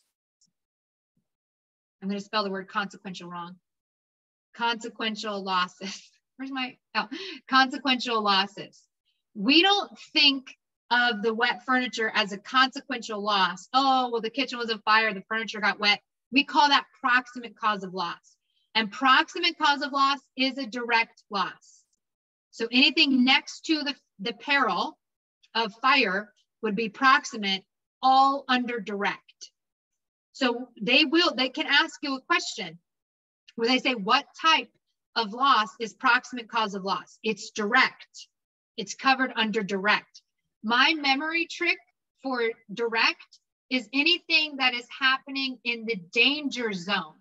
I'm 2.01 2.09
going 2.09 2.19
to 2.19 2.25
spell 2.25 2.45
the 2.45 2.51
word 2.51 2.69
consequential 2.69 3.29
wrong. 3.29 3.57
Consequential 4.55 5.43
losses. 5.43 6.03
Where's 6.37 6.53
my, 6.53 6.77
oh, 6.95 7.09
consequential 7.49 8.23
losses. 8.23 8.81
We 9.35 9.63
don't 9.63 9.91
think 10.13 10.57
of 10.95 11.23
the 11.23 11.35
wet 11.35 11.65
furniture 11.65 12.13
as 12.15 12.33
a 12.33 12.39
consequential 12.39 13.21
loss. 13.21 13.69
Oh, 13.73 14.11
well, 14.11 14.21
the 14.21 14.31
kitchen 14.31 14.59
was 14.59 14.71
on 14.71 14.81
fire, 14.83 15.13
the 15.13 15.25
furniture 15.29 15.61
got 15.61 15.81
wet. 15.81 16.01
We 16.31 16.45
call 16.45 16.69
that 16.69 16.87
proximate 17.01 17.59
cause 17.59 17.83
of 17.83 17.95
loss. 17.95 18.37
And 18.77 18.93
proximate 18.93 19.59
cause 19.59 19.83
of 19.83 19.93
loss 19.93 20.19
is 20.37 20.59
a 20.59 20.67
direct 20.67 21.25
loss. 21.31 21.83
So 22.51 22.69
anything 22.71 23.25
next 23.25 23.67
to 23.67 23.83
the, 23.83 23.95
the 24.21 24.35
peril 24.35 24.97
of 25.55 25.73
fire 25.83 26.33
would 26.63 26.77
be 26.77 26.89
proximate, 26.89 27.65
all 28.01 28.45
under 28.49 28.79
direct. 28.79 29.21
So 30.33 30.69
they 30.81 31.05
will, 31.05 31.35
they 31.35 31.49
can 31.49 31.67
ask 31.67 31.99
you 32.03 32.17
a 32.17 32.21
question 32.21 32.79
where 33.57 33.69
they 33.69 33.79
say, 33.79 33.95
what 33.95 34.27
type 34.41 34.71
of 35.17 35.33
loss 35.33 35.69
is 35.81 35.93
proximate 35.95 36.49
cause 36.49 36.75
of 36.75 36.85
loss? 36.85 37.19
It's 37.23 37.51
direct. 37.51 38.29
It's 38.77 38.95
covered 38.95 39.33
under 39.37 39.63
direct. 39.63 40.23
My 40.65 40.95
memory 40.95 41.47
trick 41.47 41.77
for 42.23 42.41
direct 42.73 43.39
is 43.69 43.87
anything 43.93 44.57
that 44.57 44.73
is 44.73 44.87
happening 44.99 45.59
in 45.63 45.85
the 45.85 45.97
danger 46.11 46.73
zone. 46.73 47.13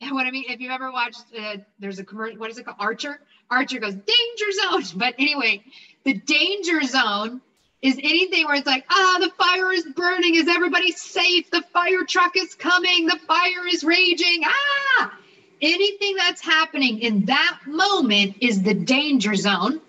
And 0.00 0.12
what 0.12 0.26
I 0.26 0.30
mean, 0.30 0.44
if 0.48 0.58
you've 0.58 0.72
ever 0.72 0.90
watched, 0.90 1.24
uh, 1.38 1.58
there's 1.78 1.98
a 1.98 2.04
commercial, 2.04 2.38
what 2.38 2.50
is 2.50 2.56
it 2.56 2.64
called? 2.64 2.78
Archer. 2.80 3.20
Archer 3.50 3.78
goes 3.80 3.94
danger 3.94 4.52
zone. 4.62 4.82
But 4.98 5.16
anyway, 5.18 5.62
the 6.04 6.14
danger 6.14 6.80
zone 6.84 7.42
is 7.82 7.96
anything 7.98 8.46
where 8.46 8.54
it's 8.54 8.66
like, 8.66 8.86
ah, 8.88 9.18
the 9.20 9.30
fire 9.30 9.70
is 9.70 9.84
burning. 9.94 10.34
Is 10.34 10.48
everybody 10.48 10.92
safe? 10.92 11.50
The 11.50 11.62
fire 11.74 12.04
truck 12.04 12.34
is 12.34 12.54
coming. 12.54 13.06
The 13.06 13.18
fire 13.26 13.66
is 13.68 13.84
raging. 13.84 14.44
Ah, 14.44 15.18
anything 15.60 16.16
that's 16.16 16.40
happening 16.40 17.00
in 17.00 17.26
that 17.26 17.58
moment 17.66 18.36
is 18.40 18.62
the 18.62 18.74
danger 18.74 19.34
zone. 19.34 19.82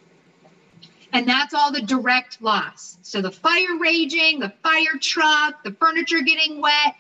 And 1.12 1.28
that's 1.28 1.54
all 1.54 1.72
the 1.72 1.82
direct 1.82 2.42
loss. 2.42 2.98
So 3.02 3.22
the 3.22 3.32
fire 3.32 3.78
raging, 3.80 4.40
the 4.40 4.54
fire 4.64 4.98
truck, 5.02 5.64
the 5.64 5.72
furniture 5.72 6.22
getting 6.22 6.62
wet, 6.62 6.96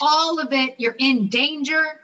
all 0.00 0.38
of 0.38 0.52
it, 0.52 0.74
you're 0.78 0.96
in 0.98 1.28
danger 1.28 2.00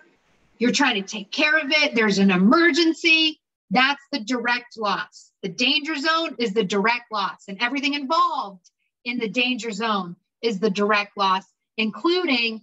you're 0.61 0.73
trying 0.73 1.03
to 1.03 1.09
take 1.09 1.33
care 1.33 1.57
of 1.57 1.71
it, 1.71 1.95
there's 1.95 2.19
an 2.19 2.31
emergency. 2.31 3.41
That's 3.71 4.03
the 4.13 4.21
direct 4.21 4.77
loss. 4.77 5.33
The 5.43 5.49
danger 5.49 5.97
zone 5.97 6.37
is 6.39 6.53
the 6.53 6.65
direct 6.65 7.11
loss, 7.11 7.49
and 7.49 7.57
everything 7.63 7.95
involved 7.95 8.71
in 9.05 9.19
the 9.19 9.29
danger 9.29 9.71
zone 9.71 10.17
is 10.43 10.61
the 10.61 10.69
direct 10.69 11.17
loss, 11.17 11.45
including 11.79 12.61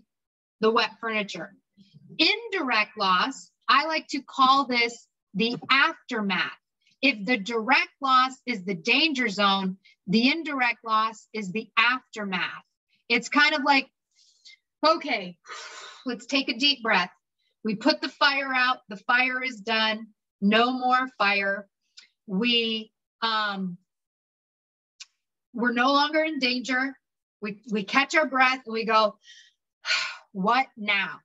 the 0.62 0.70
wet 0.70 0.92
furniture. 1.02 1.56
Indirect 2.20 2.98
loss, 3.00 3.50
I 3.68 3.88
like 3.88 4.08
to 4.10 4.22
call 4.22 4.66
this 4.66 5.08
the 5.34 5.56
aftermath. 5.72 6.52
If 7.02 7.26
the 7.26 7.38
direct 7.38 7.92
loss 8.02 8.34
is 8.46 8.64
the 8.64 8.74
danger 8.74 9.30
zone, 9.30 9.78
the 10.08 10.32
indirect 10.32 10.84
loss 10.84 11.28
is 11.34 11.52
the 11.52 11.70
aftermath. 11.78 12.64
It's 13.10 13.30
kind 13.30 13.54
of 13.54 13.64
like, 13.64 13.88
okay, 14.86 15.38
let's 16.06 16.26
take 16.26 16.50
a 16.50 16.58
deep 16.58 16.82
breath. 16.82 17.12
We 17.64 17.76
put 17.76 18.02
the 18.02 18.10
fire 18.10 18.54
out, 18.54 18.78
the 18.90 18.98
fire 18.98 19.44
is 19.44 19.58
done, 19.58 20.08
no 20.42 20.72
more 20.72 21.08
fire. 21.18 21.68
We 22.26 22.92
um, 23.22 23.78
we're 25.58 25.74
no 25.74 25.92
longer 25.92 26.24
in 26.24 26.38
danger. 26.38 26.96
We, 27.42 27.62
we 27.72 27.84
catch 27.84 28.16
our 28.16 28.28
breath 28.28 28.62
and 28.66 28.74
we 28.74 28.86
go, 28.86 29.18
what 30.32 30.68
now? 30.78 31.20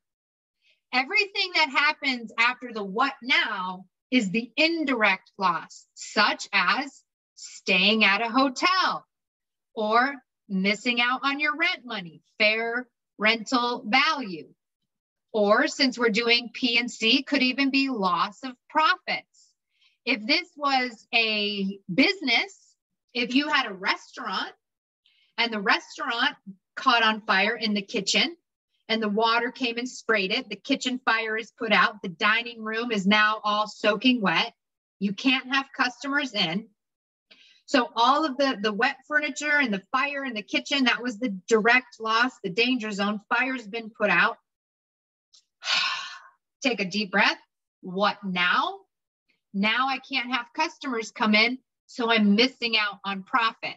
Everything 0.93 1.53
that 1.55 1.69
happens 1.71 2.33
after 2.39 2.73
the 2.73 2.83
what 2.83 3.13
now 3.23 3.85
is 4.13 4.31
the 4.31 4.53
indirect 4.59 5.33
loss, 5.39 5.87
such 5.95 6.47
as 6.53 7.03
staying 7.35 8.05
at 8.05 8.21
a 8.21 8.29
hotel 8.29 9.07
or 9.75 10.15
missing 10.51 11.01
out 11.01 11.21
on 11.25 11.41
your 11.41 11.57
rent 11.57 11.85
money, 11.85 12.23
fair 12.39 12.87
rental 13.19 13.83
value, 13.87 14.49
or 15.33 15.67
since 15.67 15.99
we're 15.99 16.11
doing 16.11 16.51
P 16.53 16.77
and 16.77 16.91
C, 16.91 17.23
could 17.23 17.43
even 17.43 17.71
be 17.71 17.89
loss 17.89 18.45
of 18.45 18.53
profits. 18.69 19.55
If 20.05 20.27
this 20.27 20.49
was 20.57 21.07
a 21.15 21.79
business, 21.93 22.77
if 23.15 23.35
you 23.35 23.49
had 23.49 23.67
a 23.67 23.73
restaurant 23.73 24.53
and 25.39 25.51
the 25.51 25.61
restaurant 25.61 26.37
caught 26.77 27.03
on 27.03 27.23
fire 27.23 27.57
in 27.57 27.73
the 27.73 27.83
kitchen 27.83 28.37
and 28.93 29.03
the 29.03 29.09
water 29.09 29.51
came 29.51 29.79
and 29.79 29.89
sprayed 29.89 30.31
it, 30.33 30.51
the 30.51 30.57
kitchen 30.57 31.01
fire 31.03 31.39
is 31.39 31.51
put 31.51 31.73
out, 31.73 32.03
the 32.03 32.11
dining 32.11 32.63
room 32.63 32.93
is 32.93 33.07
now 33.07 33.41
all 33.43 33.67
soaking 33.67 34.21
wet. 34.21 34.53
You 34.99 35.15
can't 35.15 35.51
have 35.51 35.65
customers 35.75 36.35
in. 36.35 36.69
So 37.65 37.89
all 37.97 38.27
of 38.27 38.37
the, 38.37 38.59
the 38.61 38.73
wet 38.73 38.97
furniture 39.09 39.59
and 39.59 39.73
the 39.73 39.83
fire 39.93 40.27
in 40.27 40.35
the 40.35 40.43
kitchen, 40.43 40.85
that 40.85 41.03
was 41.03 41.19
the 41.19 41.31
direct 41.49 42.01
loss, 42.01 42.33
the 42.45 42.51
danger 42.51 42.91
zone. 42.91 43.23
Fire's 43.35 43.67
been 43.67 43.89
put 43.89 44.11
out. 44.11 44.37
Take 46.63 46.81
a 46.81 46.85
deep 46.85 47.13
breath. 47.13 47.39
What 47.81 48.19
now? 48.23 48.81
Now 49.55 49.89
I 49.89 50.01
can't 50.01 50.35
have 50.35 50.53
customers 50.55 51.11
come 51.11 51.35
in. 51.35 51.59
so 51.87 52.11
I'm 52.11 52.35
missing 52.35 52.77
out 52.77 52.99
on 53.07 53.23
profit. 53.23 53.77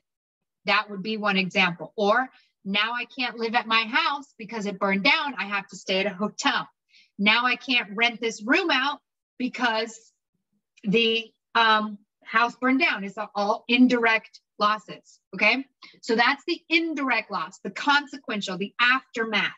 That 0.65 0.89
would 0.89 1.03
be 1.03 1.15
one 1.15 1.37
example. 1.37 1.93
Or 1.95 2.29
now 2.65 2.93
I 2.93 3.05
can't 3.05 3.37
live 3.37 3.53
at 3.53 3.67
my 3.67 3.83
house 3.83 4.33
because 4.37 4.65
it 4.65 4.79
burned 4.79 5.03
down. 5.03 5.35
I 5.37 5.45
have 5.45 5.67
to 5.67 5.77
stay 5.77 5.99
at 5.99 6.07
a 6.07 6.15
hotel. 6.15 6.67
Now 7.17 7.45
I 7.45 7.55
can't 7.55 7.95
rent 7.95 8.19
this 8.19 8.43
room 8.43 8.69
out 8.71 8.99
because 9.37 10.11
the 10.83 11.31
um, 11.53 11.99
house 12.23 12.55
burned 12.55 12.79
down. 12.79 13.03
It's 13.03 13.17
all 13.35 13.63
indirect 13.67 14.41
losses. 14.59 15.19
Okay. 15.35 15.65
So 16.01 16.15
that's 16.15 16.43
the 16.47 16.59
indirect 16.69 17.31
loss, 17.31 17.59
the 17.63 17.69
consequential, 17.69 18.57
the 18.57 18.73
aftermath. 18.79 19.53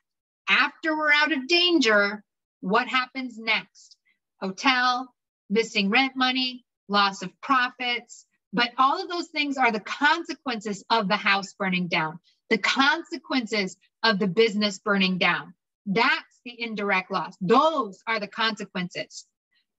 After 0.49 0.97
we're 0.97 1.11
out 1.11 1.31
of 1.31 1.47
danger, 1.47 2.23
what 2.61 2.87
happens 2.87 3.37
next? 3.37 3.95
Hotel, 4.41 5.13
missing 5.49 5.89
rent 5.89 6.13
money, 6.15 6.65
loss 6.87 7.21
of 7.21 7.31
profits. 7.41 8.25
But 8.53 8.71
all 8.77 9.01
of 9.01 9.09
those 9.09 9.27
things 9.27 9.57
are 9.57 9.71
the 9.71 9.79
consequences 9.79 10.83
of 10.89 11.07
the 11.07 11.17
house 11.17 11.53
burning 11.53 11.87
down, 11.87 12.19
the 12.49 12.57
consequences 12.57 13.77
of 14.03 14.19
the 14.19 14.27
business 14.27 14.79
burning 14.79 15.17
down. 15.17 15.53
That's 15.85 16.41
the 16.45 16.61
indirect 16.61 17.11
loss. 17.11 17.35
Those 17.41 18.01
are 18.07 18.19
the 18.19 18.27
consequences. 18.27 19.25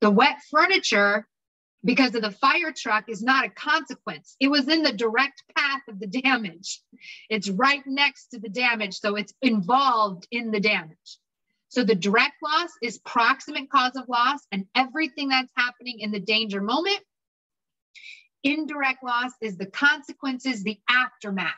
The 0.01 0.11
wet 0.11 0.39
furniture, 0.51 1.27
because 1.85 2.15
of 2.15 2.23
the 2.23 2.31
fire 2.31 2.73
truck, 2.77 3.05
is 3.09 3.23
not 3.23 3.45
a 3.45 3.51
consequence. 3.51 4.36
It 4.40 4.49
was 4.49 4.69
in 4.69 4.82
the 4.82 4.93
direct 4.93 5.43
path 5.57 5.82
of 5.89 5.99
the 6.01 6.07
damage. 6.07 6.81
It's 7.28 7.51
right 7.51 7.82
next 7.86 8.28
to 8.28 8.39
the 8.39 8.49
damage. 8.49 8.99
So 9.01 9.16
it's 9.16 9.35
involved 9.43 10.27
in 10.31 10.51
the 10.51 10.61
damage. 10.61 11.19
So 11.69 11.85
the 11.85 11.95
direct 11.95 12.36
loss 12.43 12.70
is 12.82 12.99
proximate 12.99 13.70
cause 13.70 13.97
of 13.97 14.09
loss 14.09 14.40
and 14.51 14.65
everything 14.74 15.28
that's 15.28 15.53
happening 15.55 16.01
in 16.01 16.11
the 16.11 16.20
danger 16.20 16.62
moment. 16.62 17.01
Indirect 18.43 19.03
loss 19.03 19.32
is 19.43 19.59
the 19.59 19.66
consequences, 19.66 20.62
the 20.62 20.78
aftermath. 20.89 21.53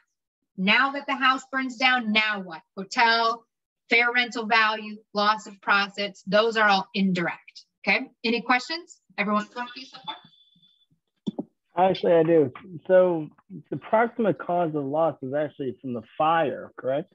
Now 0.57 0.93
that 0.93 1.07
the 1.07 1.15
house 1.15 1.43
burns 1.51 1.77
down, 1.77 2.13
now 2.13 2.41
what? 2.43 2.63
Hotel, 2.77 3.45
fair 3.89 4.13
rental 4.13 4.47
value, 4.47 4.97
loss 5.15 5.47
of 5.47 5.61
profits, 5.61 6.23
those 6.27 6.57
are 6.57 6.69
all 6.69 6.89
indirect. 6.95 7.65
Okay. 7.87 8.07
Any 8.25 8.43
questions? 8.43 9.01
Everyone 9.19 9.47
confused 9.47 9.93
so 9.93 9.99
far? 10.05 10.17
Actually, 11.77 12.13
I 12.15 12.23
do. 12.23 12.53
So 12.87 13.29
the 13.71 13.77
proximate 13.77 14.39
cause 14.39 14.75
of 14.75 14.85
loss 14.85 15.17
is 15.23 15.33
actually 15.35 15.77
from 15.81 15.95
the 15.95 16.03
fire, 16.19 16.73
correct? 16.77 17.13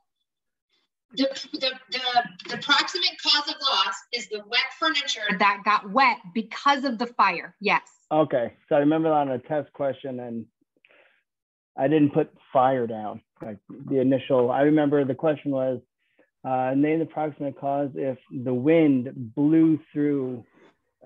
The, 1.18 1.28
the, 1.54 1.72
the, 1.92 2.56
the 2.56 2.58
proximate 2.64 3.18
cause 3.22 3.48
of 3.48 3.56
loss 3.62 3.96
is 4.12 4.28
the 4.30 4.42
wet 4.48 4.74
furniture 4.80 5.38
that 5.40 5.62
got 5.64 5.92
wet 5.92 6.18
because 6.34 6.84
of 6.84 6.98
the 6.98 7.06
fire. 7.06 7.56
Yes. 7.62 7.84
Okay. 8.12 8.54
So 8.68 8.76
I 8.76 8.80
remember 8.80 9.10
that 9.10 9.16
on 9.16 9.32
a 9.32 9.40
test 9.40 9.72
question 9.74 10.20
and 10.20 10.46
I 11.78 11.88
didn't 11.88 12.14
put 12.14 12.32
fire 12.52 12.88
down. 12.88 13.22
Like 13.42 13.58
the 13.90 14.00
initial, 14.00 14.52
I 14.52 14.62
remember 14.62 15.04
the 15.04 15.16
question 15.16 15.52
was 15.52 15.80
uh, 16.46 16.74
name 16.76 17.00
the 17.00 17.06
proximate 17.06 17.60
cause 17.60 17.90
if 17.96 18.18
the 18.32 18.54
wind 18.54 19.10
blew 19.36 19.80
through 19.92 20.44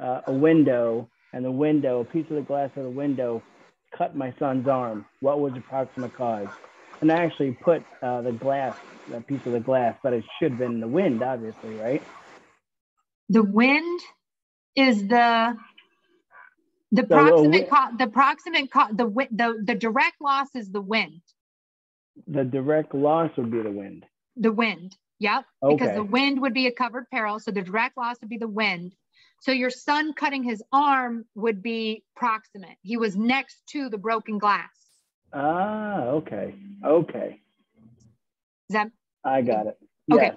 uh, 0.01 0.21
a 0.27 0.33
window 0.33 1.09
and 1.33 1.45
the 1.45 1.51
window, 1.51 2.01
a 2.01 2.05
piece 2.05 2.25
of 2.29 2.35
the 2.35 2.41
glass 2.41 2.69
of 2.75 2.83
the 2.83 2.89
window 2.89 3.41
cut 3.97 4.15
my 4.15 4.33
son's 4.39 4.67
arm. 4.67 5.05
What 5.21 5.39
was 5.39 5.53
the 5.53 5.61
proximate 5.61 6.15
cause? 6.15 6.47
And 7.01 7.11
I 7.11 7.23
actually 7.23 7.57
put 7.63 7.81
uh, 8.03 8.21
the 8.21 8.31
glass, 8.31 8.75
that 9.11 9.25
piece 9.27 9.39
of 9.45 9.53
the 9.53 9.59
glass, 9.59 9.95
but 10.03 10.13
it 10.13 10.23
should 10.39 10.51
have 10.51 10.59
been 10.59 10.79
the 10.79 10.87
wind, 10.87 11.23
obviously, 11.23 11.75
right? 11.75 12.01
The 13.29 13.43
wind 13.43 14.01
is 14.75 15.07
the 15.07 15.55
the 16.91 17.05
so, 17.07 17.15
uh, 17.15 17.17
proximate 17.21 17.69
co- 17.69 17.97
the 17.97 18.07
proximate 18.07 18.71
co- 18.71 18.93
the 18.93 19.05
the 19.31 19.63
the 19.63 19.75
direct 19.75 20.19
loss 20.21 20.47
is 20.55 20.71
the 20.71 20.81
wind. 20.81 21.21
The 22.27 22.43
direct 22.43 22.93
loss 22.93 23.31
would 23.37 23.51
be 23.51 23.61
the 23.61 23.71
wind. 23.71 24.05
The 24.35 24.51
wind. 24.51 24.95
Yep. 25.19 25.45
Okay. 25.63 25.75
Because 25.75 25.95
the 25.95 26.03
wind 26.03 26.41
would 26.41 26.53
be 26.53 26.67
a 26.67 26.71
covered 26.71 27.09
peril. 27.11 27.39
So 27.39 27.51
the 27.51 27.61
direct 27.61 27.97
loss 27.97 28.17
would 28.21 28.29
be 28.29 28.37
the 28.37 28.47
wind. 28.47 28.93
So 29.41 29.51
your 29.51 29.69
son 29.69 30.13
cutting 30.13 30.43
his 30.43 30.63
arm 30.71 31.25
would 31.35 31.61
be 31.61 32.03
proximate. 32.15 32.77
He 32.81 32.97
was 32.97 33.15
next 33.15 33.61
to 33.71 33.89
the 33.89 33.97
broken 33.97 34.37
glass. 34.37 34.69
Ah, 35.33 36.01
okay. 36.07 36.55
Okay. 36.85 37.41
Is 38.69 38.73
that 38.73 38.91
I 39.23 39.41
got 39.41 39.67
it. 39.67 39.77
Okay. 40.11 40.31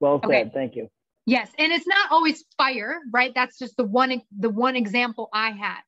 Well 0.00 0.20
said. 0.22 0.28
Okay. 0.28 0.50
Thank 0.52 0.76
you. 0.76 0.88
Yes, 1.24 1.50
and 1.56 1.72
it's 1.72 1.86
not 1.86 2.10
always 2.10 2.44
fire, 2.58 2.98
right? 3.12 3.32
That's 3.34 3.58
just 3.58 3.76
the 3.76 3.84
one 3.84 4.22
the 4.36 4.50
one 4.50 4.74
example 4.74 5.28
I 5.32 5.52
had. 5.52 5.80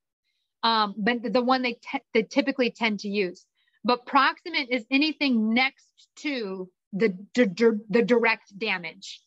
Um, 0.63 0.95
but 0.97 1.33
the 1.33 1.43
one 1.43 1.63
they, 1.63 1.79
they 2.15 2.23
typically 2.23 2.71
tend 2.71 3.01
to 3.01 3.09
use. 3.09 3.45
But 3.85 4.07
proximate 4.07 4.71
is 4.71 4.87
anything 4.91 5.53
next 5.53 6.09
to 6.17 6.71
the, 6.93 7.17
the, 7.35 7.81
the 7.91 8.03
direct 8.03 8.59
damage 8.59 9.21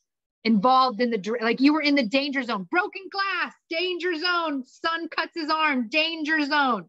involved 0.43 1.01
in 1.01 1.09
the 1.09 1.38
like 1.41 1.59
you 1.59 1.73
were 1.73 1.81
in 1.81 1.95
the 1.95 2.05
danger 2.05 2.41
zone 2.41 2.67
broken 2.71 3.01
glass 3.11 3.53
danger 3.69 4.15
zone 4.15 4.63
son 4.65 5.09
cuts 5.09 5.34
his 5.35 5.49
arm 5.49 5.89
danger 5.89 6.45
zone 6.45 6.85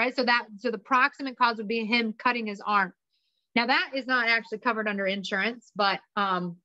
right? 0.00 0.16
So 0.16 0.24
that 0.24 0.46
so 0.58 0.70
the 0.70 0.78
proximate 0.78 1.36
cause 1.36 1.58
would 1.58 1.68
be 1.68 1.84
him 1.84 2.14
cutting 2.14 2.46
his 2.46 2.62
arm. 2.64 2.94
Now 3.54 3.66
that 3.66 3.90
is 3.94 4.06
not 4.06 4.28
actually 4.28 4.58
covered 4.58 4.88
under 4.88 5.06
insurance 5.06 5.70
but 5.76 6.00
um 6.16 6.56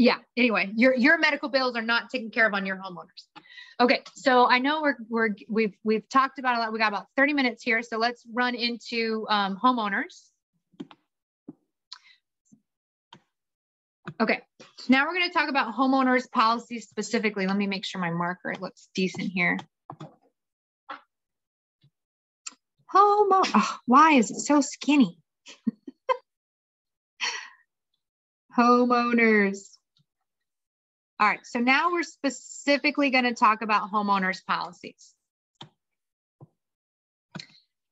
yeah 0.00 0.16
anyway 0.36 0.70
your 0.74 0.94
your 0.94 1.18
medical 1.18 1.48
bills 1.48 1.76
are 1.76 1.82
not 1.82 2.10
taken 2.10 2.30
care 2.30 2.46
of 2.46 2.54
on 2.54 2.64
your 2.64 2.76
homeowners 2.76 3.26
okay 3.78 4.02
so 4.14 4.48
i 4.48 4.58
know 4.58 4.80
we're 4.80 4.96
we're 5.08 5.28
we've 5.48 5.74
we've 5.84 6.08
talked 6.08 6.38
about 6.38 6.56
a 6.56 6.58
lot 6.58 6.72
we 6.72 6.78
got 6.78 6.88
about 6.88 7.06
30 7.16 7.34
minutes 7.34 7.62
here 7.62 7.82
so 7.82 7.98
let's 7.98 8.24
run 8.32 8.54
into 8.54 9.26
um, 9.28 9.58
homeowners 9.62 10.26
Okay, 14.20 14.40
so 14.76 14.86
now 14.90 15.06
we're 15.06 15.14
going 15.14 15.28
to 15.28 15.32
talk 15.32 15.48
about 15.48 15.74
homeowners 15.74 16.30
policies 16.30 16.86
specifically. 16.86 17.46
Let 17.46 17.56
me 17.56 17.66
make 17.66 17.86
sure 17.86 18.02
my 18.02 18.10
marker 18.10 18.54
looks 18.60 18.90
decent 18.94 19.30
here. 19.32 19.56
Homo, 22.84 23.40
oh, 23.54 23.76
why 23.86 24.14
is 24.14 24.30
it 24.30 24.40
so 24.40 24.60
skinny? 24.60 25.16
homeowners. 28.58 29.78
All 31.20 31.26
right, 31.26 31.46
so 31.46 31.58
now 31.58 31.92
we're 31.92 32.02
specifically 32.02 33.10
going 33.10 33.24
to 33.24 33.34
talk 33.34 33.60
about 33.60 33.92
homeowners 33.92 34.42
policies. 34.46 35.14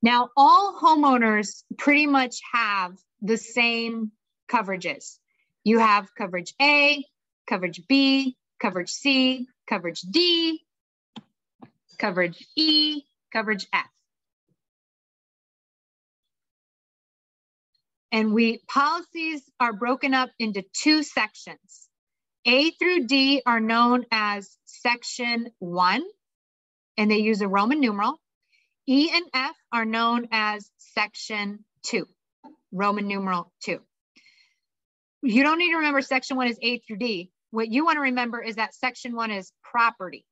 Now, 0.00 0.30
all 0.34 0.80
homeowners 0.80 1.62
pretty 1.76 2.06
much 2.06 2.40
have 2.54 2.96
the 3.20 3.36
same 3.36 4.12
coverages. 4.50 5.18
You 5.62 5.78
have 5.78 6.14
coverage 6.14 6.54
A, 6.62 7.04
coverage 7.46 7.82
B, 7.86 8.34
coverage 8.60 8.88
C, 8.88 9.46
coverage 9.68 10.00
D, 10.00 10.64
coverage 11.98 12.46
E, 12.56 13.02
coverage 13.30 13.66
F. 13.74 13.84
And 18.10 18.32
we 18.32 18.62
policies 18.68 19.42
are 19.60 19.74
broken 19.74 20.14
up 20.14 20.30
into 20.38 20.64
two 20.72 21.02
sections. 21.02 21.87
A 22.48 22.70
through 22.72 23.06
D 23.06 23.42
are 23.46 23.60
known 23.60 24.06
as 24.10 24.56
section 24.64 25.50
one, 25.60 26.02
and 26.96 27.10
they 27.10 27.18
use 27.18 27.42
a 27.42 27.48
Roman 27.48 27.80
numeral. 27.80 28.20
E 28.88 29.10
and 29.12 29.26
F 29.34 29.56
are 29.72 29.84
known 29.84 30.28
as 30.32 30.70
section 30.78 31.64
two, 31.82 32.06
Roman 32.72 33.06
numeral 33.06 33.52
two 33.62 33.80
you 35.22 35.42
don't 35.42 35.58
need 35.58 35.70
to 35.70 35.76
remember 35.76 36.00
section 36.00 36.36
one 36.36 36.48
is 36.48 36.58
A 36.62 36.78
through 36.78 36.98
D. 36.98 37.30
What 37.50 37.68
you 37.68 37.84
want 37.84 37.96
to 37.96 38.02
remember 38.02 38.42
is 38.42 38.56
that 38.56 38.74
section 38.74 39.14
one 39.16 39.30
is 39.30 39.52
property. 39.62 40.24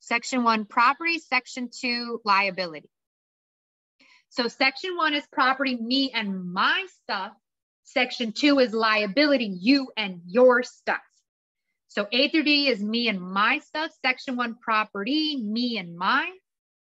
Section 0.00 0.44
one, 0.44 0.64
property. 0.66 1.18
Section 1.18 1.70
two, 1.72 2.20
liability. 2.24 2.90
So 4.30 4.48
section 4.48 4.96
one 4.96 5.14
is 5.14 5.24
property, 5.32 5.76
me 5.76 6.10
and 6.14 6.52
my 6.52 6.86
stuff. 7.02 7.32
Section 7.92 8.32
two 8.32 8.58
is 8.58 8.72
liability, 8.72 9.54
you 9.60 9.88
and 9.98 10.22
your 10.26 10.62
stuff. 10.62 11.02
So 11.88 12.08
A 12.10 12.28
through 12.30 12.44
D 12.44 12.68
is 12.68 12.82
me 12.82 13.08
and 13.08 13.20
my 13.20 13.58
stuff. 13.58 13.90
Section 14.00 14.34
one, 14.36 14.56
property, 14.62 15.36
me 15.36 15.76
and 15.76 15.94
mine. 15.94 16.32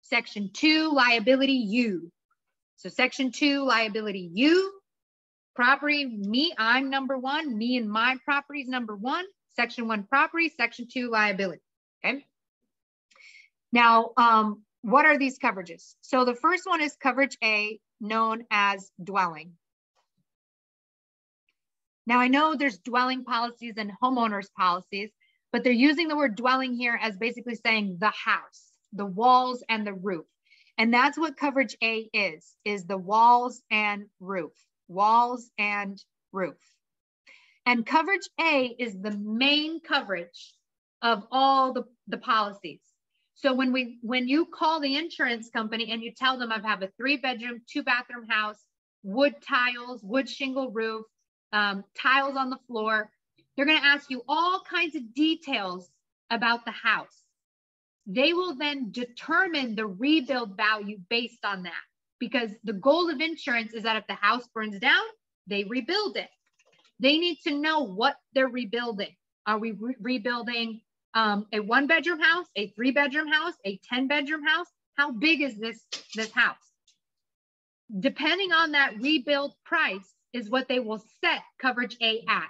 Section 0.03 0.51
two, 0.53 0.93
liability, 0.93 1.53
you. 1.53 2.11
So 2.77 2.89
section 2.89 3.31
two, 3.31 3.65
liability, 3.65 4.31
you. 4.33 4.73
Property, 5.55 6.05
me, 6.07 6.53
I'm 6.59 6.91
number 6.91 7.17
one. 7.17 7.57
Me 7.57 7.77
and 7.77 7.89
my 7.89 8.17
property 8.25 8.63
is 8.63 8.69
number 8.69 8.97
one. 8.97 9.25
Section 9.55 9.87
one 9.87 10.03
property, 10.03 10.53
section 10.57 10.89
two 10.93 11.09
liability. 11.11 11.63
Okay. 12.05 12.27
Now, 13.73 14.11
um, 14.17 14.63
what 14.83 15.07
are 15.07 15.19
these 15.19 15.39
coverages? 15.39 15.95
So 16.01 16.25
the 16.25 16.35
first 16.35 16.67
one 16.67 16.81
is 16.81 16.97
coverage 16.97 17.39
A, 17.45 17.79
known 18.01 18.45
as 18.51 18.91
dwelling. 19.03 19.53
Now 22.07 22.21
I 22.21 22.29
know 22.29 22.55
there's 22.55 22.79
dwelling 22.79 23.25
policies 23.25 23.75
and 23.77 23.93
homeowners 24.03 24.53
policies, 24.57 25.11
but 25.53 25.65
they're 25.65 25.73
using 25.73 26.09
the 26.09 26.17
word 26.17 26.37
dwelling 26.37 26.75
here 26.75 26.99
as 27.03 27.17
basically 27.17 27.57
saying 27.57 27.99
the 28.01 28.11
house. 28.11 28.73
the 28.93 29.07
walls 29.07 29.63
and 29.69 29.87
the 29.87 29.95
roof. 29.95 30.27
And 30.79 30.93
that's 30.93 31.19
what 31.19 31.37
coverage 31.37 31.77
A 31.83 32.09
is, 32.13 32.55
is 32.65 32.85
the 32.87 32.99
walls 32.99 33.63
and 33.71 34.07
roof, 34.21 34.53
walls 34.89 35.51
and 35.59 36.03
roof. 36.33 36.57
And 37.67 37.87
coverage 37.87 38.29
A 38.41 38.75
is 38.79 39.01
the 39.01 39.13
main 39.13 39.81
coverage 39.81 40.55
of 41.03 41.25
all 41.31 41.73
the, 41.73 41.85
the 42.09 42.19
policies. 42.19 42.81
So 43.35 43.53
when 43.55 43.73
we 43.73 43.99
when 44.03 44.29
you 44.29 44.47
call 44.47 44.81
the 44.81 44.97
insurance 44.97 45.51
company 45.51 45.93
and 45.93 46.03
you 46.03 46.13
tell 46.13 46.39
them 46.39 46.53
I 46.53 46.61
have 46.61 46.83
a 46.83 46.89
three 46.97 47.19
bedroom, 47.19 47.63
two 47.71 47.83
bathroom 47.83 48.27
house, 48.29 48.59
wood 49.03 49.35
tiles, 49.47 50.03
wood 50.03 50.29
shingle 50.29 50.71
roof, 50.71 51.05
um, 51.53 51.85
tiles 51.97 52.37
on 52.37 52.51
the 52.51 52.59
floor, 52.67 53.11
they're 53.57 53.67
going 53.67 53.81
to 53.81 53.87
ask 53.87 54.11
you 54.11 54.23
all 54.29 54.61
kinds 54.69 54.95
of 54.95 55.15
details 55.15 55.91
about 56.31 56.65
the 56.65 56.73
house. 56.73 57.23
They 58.07 58.33
will 58.33 58.55
then 58.55 58.91
determine 58.93 59.75
the 59.75 59.87
rebuild 59.87 60.57
value 60.57 60.99
based 61.09 61.45
on 61.45 61.65
that 61.65 61.73
because 62.19 62.51
the 62.65 62.73
goal 62.73 63.11
of 63.11 63.21
insurance 63.21 63.73
is 63.73 63.83
that 63.83 63.97
if 63.97 64.07
the 64.07 64.15
house 64.15 64.47
burns 64.55 64.79
down, 64.79 65.03
they 65.47 65.65
rebuild 65.65 66.17
it. 66.17 66.29
They 67.01 67.19
need 67.19 67.39
to 67.45 67.55
know 67.55 67.81
what 67.81 68.17
they're 68.33 68.49
rebuilding. 68.49 69.15
Are 69.47 69.59
we 69.59 69.73
re 69.73 69.95
rebuilding 70.01 70.81
um, 71.15 71.47
a 71.53 71.61
one 71.61 71.87
bedroom 71.87 72.21
house, 72.21 72.47
a 72.57 72.69
three 72.69 72.91
bedroom 72.91 73.29
house, 73.29 73.55
a 73.65 73.79
10 73.89 74.09
bedroom 74.09 74.45
house? 74.45 74.67
How 74.97 75.13
big 75.13 75.43
is 75.43 75.59
this, 75.59 75.85
this 76.15 76.33
house? 76.33 76.57
Depending 78.01 78.53
on 78.53 78.73
that 78.73 79.01
rebuild 79.01 79.55
price 79.65 80.16
is 80.37 80.51
what 80.51 80.69
they 80.69 80.79
will 80.79 81.03
set 81.21 81.43
coverage 81.61 81.97
A 82.03 82.25
at. 82.29 82.49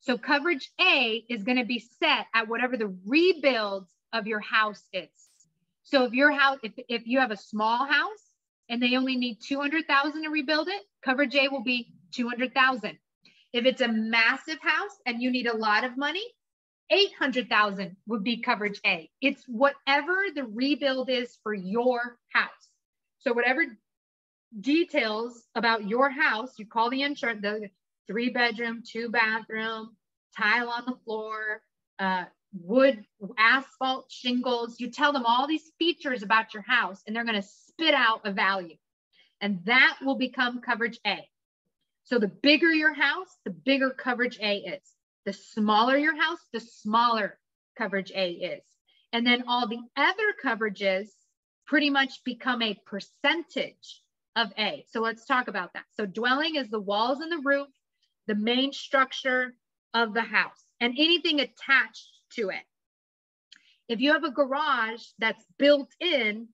So 0.00 0.18
coverage 0.18 0.70
A 0.80 1.24
is 1.28 1.44
going 1.44 1.58
to 1.58 1.64
be 1.64 1.78
set 1.78 2.26
at 2.34 2.48
whatever 2.48 2.76
the 2.76 2.94
rebuild 3.06 3.86
of 4.12 4.26
your 4.26 4.40
house 4.40 4.82
is. 4.92 5.08
So 5.84 6.04
if 6.04 6.12
your 6.12 6.32
house, 6.32 6.58
if, 6.62 6.72
if 6.88 7.06
you 7.06 7.20
have 7.20 7.30
a 7.30 7.36
small 7.36 7.86
house 7.86 8.32
and 8.68 8.82
they 8.82 8.96
only 8.96 9.16
need 9.16 9.38
200,000 9.46 10.22
to 10.22 10.28
rebuild 10.30 10.68
it, 10.68 10.82
coverage 11.04 11.34
A 11.34 11.48
will 11.48 11.62
be 11.62 11.92
200,000. 12.14 12.98
If 13.52 13.66
it's 13.66 13.80
a 13.80 13.88
massive 13.88 14.58
house 14.60 14.96
and 15.06 15.20
you 15.20 15.30
need 15.30 15.46
a 15.46 15.56
lot 15.56 15.84
of 15.84 15.96
money, 15.96 16.24
800,000 16.90 17.96
would 18.06 18.24
be 18.24 18.38
coverage 18.38 18.80
A. 18.84 19.10
It's 19.20 19.44
whatever 19.46 20.16
the 20.34 20.44
rebuild 20.44 21.10
is 21.10 21.38
for 21.42 21.54
your 21.54 22.18
house. 22.32 22.50
So 23.18 23.32
whatever 23.32 23.64
details 24.60 25.44
about 25.54 25.88
your 25.88 26.10
house, 26.10 26.58
you 26.58 26.66
call 26.66 26.90
the 26.90 27.02
insurance, 27.02 27.42
the 27.42 27.70
three 28.06 28.30
bedroom, 28.30 28.82
two 28.86 29.08
bathroom, 29.08 29.96
tile 30.36 30.68
on 30.68 30.84
the 30.86 30.96
floor, 31.04 31.62
uh, 31.98 32.24
wood, 32.52 33.04
asphalt, 33.38 34.10
shingles. 34.10 34.78
You 34.78 34.90
tell 34.90 35.12
them 35.12 35.24
all 35.24 35.46
these 35.46 35.72
features 35.78 36.22
about 36.22 36.54
your 36.54 36.62
house 36.62 37.02
and 37.06 37.14
they're 37.14 37.24
going 37.24 37.40
to 37.40 37.48
spit 37.48 37.94
out 37.94 38.20
a 38.24 38.32
value. 38.32 38.76
And 39.40 39.64
that 39.64 39.98
will 40.02 40.16
become 40.16 40.60
coverage 40.60 41.00
A. 41.06 41.28
So 42.04 42.18
the 42.18 42.28
bigger 42.28 42.70
your 42.70 42.94
house, 42.94 43.28
the 43.44 43.50
bigger 43.50 43.90
coverage 43.90 44.38
A 44.40 44.58
is. 44.58 44.82
The 45.24 45.32
smaller 45.32 45.96
your 45.96 46.16
house, 46.20 46.40
the 46.52 46.60
smaller 46.60 47.38
coverage 47.78 48.12
A 48.14 48.30
is. 48.32 48.62
And 49.12 49.26
then 49.26 49.44
all 49.46 49.68
the 49.68 49.80
other 49.96 50.34
coverages 50.44 51.08
pretty 51.66 51.90
much 51.90 52.24
become 52.24 52.60
a 52.62 52.78
percentage 52.86 54.02
of 54.36 54.52
A. 54.58 54.84
So 54.90 55.00
let's 55.00 55.24
talk 55.24 55.48
about 55.48 55.72
that. 55.74 55.84
So 55.96 56.06
dwelling 56.06 56.56
is 56.56 56.68
the 56.68 56.80
walls 56.80 57.20
and 57.20 57.30
the 57.30 57.42
roof, 57.44 57.68
the 58.26 58.34
main 58.34 58.72
structure 58.72 59.54
of 59.94 60.14
the 60.14 60.22
house, 60.22 60.64
and 60.80 60.94
anything 60.98 61.40
attached 61.40 62.10
to 62.36 62.50
it. 62.50 62.62
If 63.88 64.00
you 64.00 64.12
have 64.12 64.24
a 64.24 64.30
garage 64.30 65.02
that's 65.18 65.44
built 65.58 65.90
in 66.00 66.48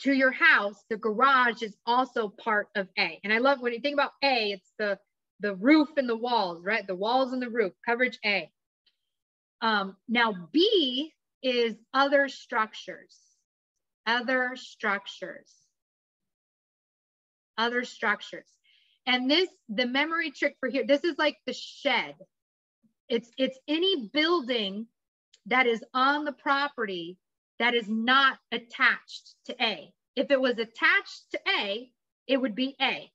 to 0.00 0.12
your 0.12 0.32
house, 0.32 0.82
the 0.88 0.96
garage 0.96 1.62
is 1.62 1.76
also 1.86 2.28
part 2.28 2.68
of 2.74 2.88
A. 2.98 3.20
And 3.22 3.32
I 3.32 3.38
love 3.38 3.60
when 3.60 3.72
you 3.72 3.80
think 3.80 3.94
about 3.94 4.12
A, 4.24 4.52
it's 4.52 4.72
the, 4.78 4.98
the 5.40 5.54
roof 5.54 5.88
and 5.96 6.08
the 6.08 6.16
walls, 6.16 6.64
right? 6.64 6.86
The 6.86 6.96
walls 6.96 7.32
and 7.32 7.42
the 7.42 7.50
roof, 7.50 7.72
coverage 7.86 8.18
A. 8.24 8.50
Um, 9.60 9.96
now 10.08 10.48
B 10.52 11.12
is 11.42 11.74
other 11.92 12.28
structures, 12.28 13.16
other 14.06 14.52
structures, 14.56 15.52
other 17.60 17.84
structures. 17.84 18.48
And 19.06 19.30
this, 19.30 19.48
the 19.68 19.86
memory 19.86 20.30
trick 20.30 20.56
for 20.60 20.68
here, 20.68 20.84
this 20.86 21.04
is 21.04 21.16
like 21.18 21.36
the 21.46 21.52
shed. 21.52 22.14
It's, 23.08 23.30
it's 23.36 23.58
any 23.68 24.08
building 24.12 24.86
that 25.46 25.66
is 25.66 25.82
on 25.94 26.24
the 26.24 26.32
property 26.32 27.18
that 27.58 27.74
is 27.74 27.88
not 27.88 28.38
attached 28.52 29.34
to 29.46 29.62
A. 29.62 29.92
If 30.16 30.30
it 30.30 30.40
was 30.40 30.58
attached 30.58 31.30
to 31.32 31.40
A, 31.48 31.90
it 32.26 32.40
would 32.40 32.54
be 32.54 32.76
A. 32.80 33.10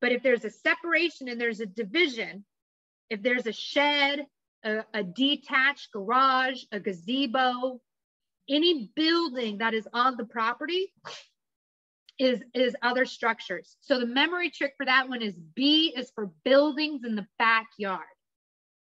But 0.00 0.12
if 0.12 0.22
there's 0.22 0.44
a 0.44 0.50
separation 0.50 1.28
and 1.28 1.40
there's 1.40 1.60
a 1.60 1.66
division, 1.66 2.44
if 3.08 3.22
there's 3.22 3.46
a 3.46 3.52
shed, 3.52 4.26
a, 4.64 4.84
a 4.92 5.02
detached 5.02 5.92
garage, 5.92 6.62
a 6.72 6.80
gazebo, 6.80 7.80
any 8.48 8.90
building 8.94 9.58
that 9.58 9.74
is 9.74 9.88
on 9.92 10.16
the 10.16 10.24
property 10.24 10.92
is, 12.18 12.42
is 12.54 12.74
other 12.82 13.04
structures. 13.04 13.76
So 13.80 14.00
the 14.00 14.06
memory 14.06 14.50
trick 14.50 14.74
for 14.76 14.86
that 14.86 15.08
one 15.08 15.22
is 15.22 15.36
B 15.54 15.92
is 15.96 16.10
for 16.14 16.30
buildings 16.44 17.04
in 17.04 17.14
the 17.14 17.26
backyard. 17.38 18.04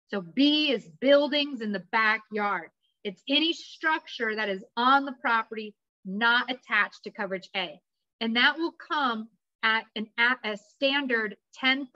So 0.10 0.22
B 0.22 0.72
is 0.72 0.90
buildings 1.00 1.62
in 1.62 1.72
the 1.72 1.84
backyard. 1.92 2.70
It's 3.04 3.22
any 3.30 3.54
structure 3.54 4.36
that 4.36 4.50
is 4.50 4.64
on 4.76 5.06
the 5.06 5.14
property 5.22 5.76
not 6.06 6.50
attached 6.52 7.04
to 7.04 7.12
coverage 7.12 7.50
A. 7.56 7.80
And 8.22 8.36
that 8.36 8.58
will 8.58 8.74
come 8.74 9.30
at 9.64 9.86
an 9.96 10.08
at 10.18 10.40
a 10.44 10.58
standard 10.58 11.36
10% 11.64 11.88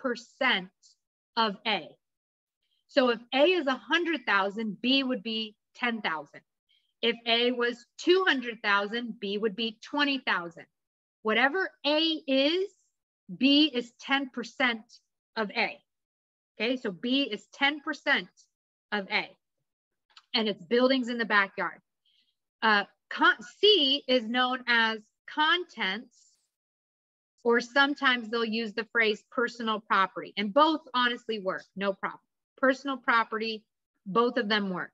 of 1.38 1.56
A. 1.66 1.90
So 2.88 3.10
if 3.10 3.20
A 3.34 3.44
is 3.44 3.66
100,000, 3.66 4.82
B 4.82 5.04
would 5.04 5.24
be 5.24 5.56
10,000. 5.76 6.42
If 7.02 7.16
A 7.26 7.52
was 7.52 7.86
200,000, 7.98 9.20
B 9.20 9.38
would 9.38 9.56
be 9.56 9.80
20,000. 9.84 10.66
Whatever 11.24 11.70
A 11.86 12.00
is, 12.28 12.70
B 13.36 13.72
is 13.74 13.92
10% 14.08 14.80
of 15.36 15.50
A. 15.52 15.80
Okay, 16.62 16.78
so 16.78 16.92
B 16.92 17.24
is 17.24 17.48
10% 17.60 18.28
of 18.92 19.08
A 19.10 19.30
and 20.34 20.48
it's 20.48 20.64
buildings 20.64 21.10
in 21.10 21.18
the 21.18 21.26
backyard. 21.26 21.80
Uh, 22.62 22.84
C 23.60 24.04
is 24.08 24.24
known 24.24 24.64
as 24.68 25.00
contents, 25.34 26.18
or 27.44 27.60
sometimes 27.60 28.30
they'll 28.30 28.46
use 28.46 28.74
the 28.74 28.88
phrase 28.92 29.24
personal 29.32 29.80
property, 29.80 30.34
and 30.38 30.54
both 30.54 30.82
honestly 30.94 31.40
work, 31.40 31.64
no 31.76 31.94
problem. 31.94 32.22
Personal 32.58 32.98
property, 32.98 33.64
both 34.06 34.38
of 34.38 34.50
them 34.50 34.70
work. 34.70 34.92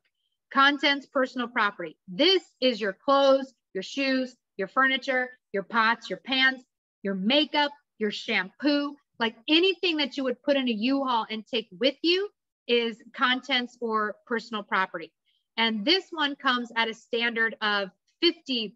Contents, 0.51 1.06
personal 1.06 1.47
property. 1.47 1.95
This 2.07 2.43
is 2.60 2.81
your 2.81 2.93
clothes, 2.93 3.53
your 3.73 3.84
shoes, 3.84 4.35
your 4.60 4.68
furniture, 4.68 5.30
your 5.53 5.64
pots, 5.64 6.10
your 6.10 6.19
pans, 6.19 6.61
your 7.02 7.15
makeup, 7.15 7.72
your 7.98 8.11
shampoo, 8.11 8.95
like 9.19 9.36
anything 9.48 9.98
that 9.98 10.18
you 10.18 10.23
would 10.26 10.41
put 10.44 10.57
in 10.57 10.68
a 10.68 10.72
U-Haul 10.72 11.26
and 11.30 11.45
take 11.48 11.68
with 11.80 11.95
you 12.03 12.30
is 12.68 12.98
contents 13.15 13.77
or 13.81 14.15
personal 14.27 14.61
property. 14.61 15.11
And 15.57 15.84
this 15.84 16.06
one 16.11 16.36
comes 16.36 16.72
at 16.76 16.90
a 16.90 16.94
standard 16.94 17.56
of 17.61 17.90
50% 18.23 18.73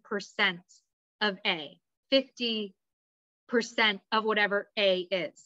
of 1.20 1.38
A, 1.46 1.78
50% 2.12 2.72
of 4.12 4.24
whatever 4.24 4.68
A 4.78 5.00
is. 5.10 5.42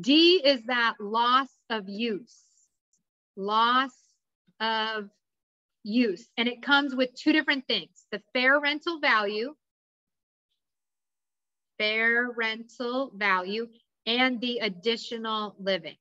D 0.00 0.42
is 0.44 0.62
that 0.66 0.94
loss 1.00 1.48
of 1.70 1.88
use, 1.88 2.40
loss 3.36 3.92
of 4.60 5.10
use. 5.84 6.28
And 6.36 6.48
it 6.48 6.62
comes 6.62 6.94
with 6.94 7.14
two 7.14 7.32
different 7.32 7.66
things, 7.66 8.06
the 8.10 8.22
fair 8.32 8.60
rental 8.60 9.00
value, 9.00 9.54
fair 11.78 12.30
rental 12.36 13.12
value, 13.14 13.68
and 14.06 14.40
the 14.40 14.58
additional 14.58 15.54
living. 15.58 15.96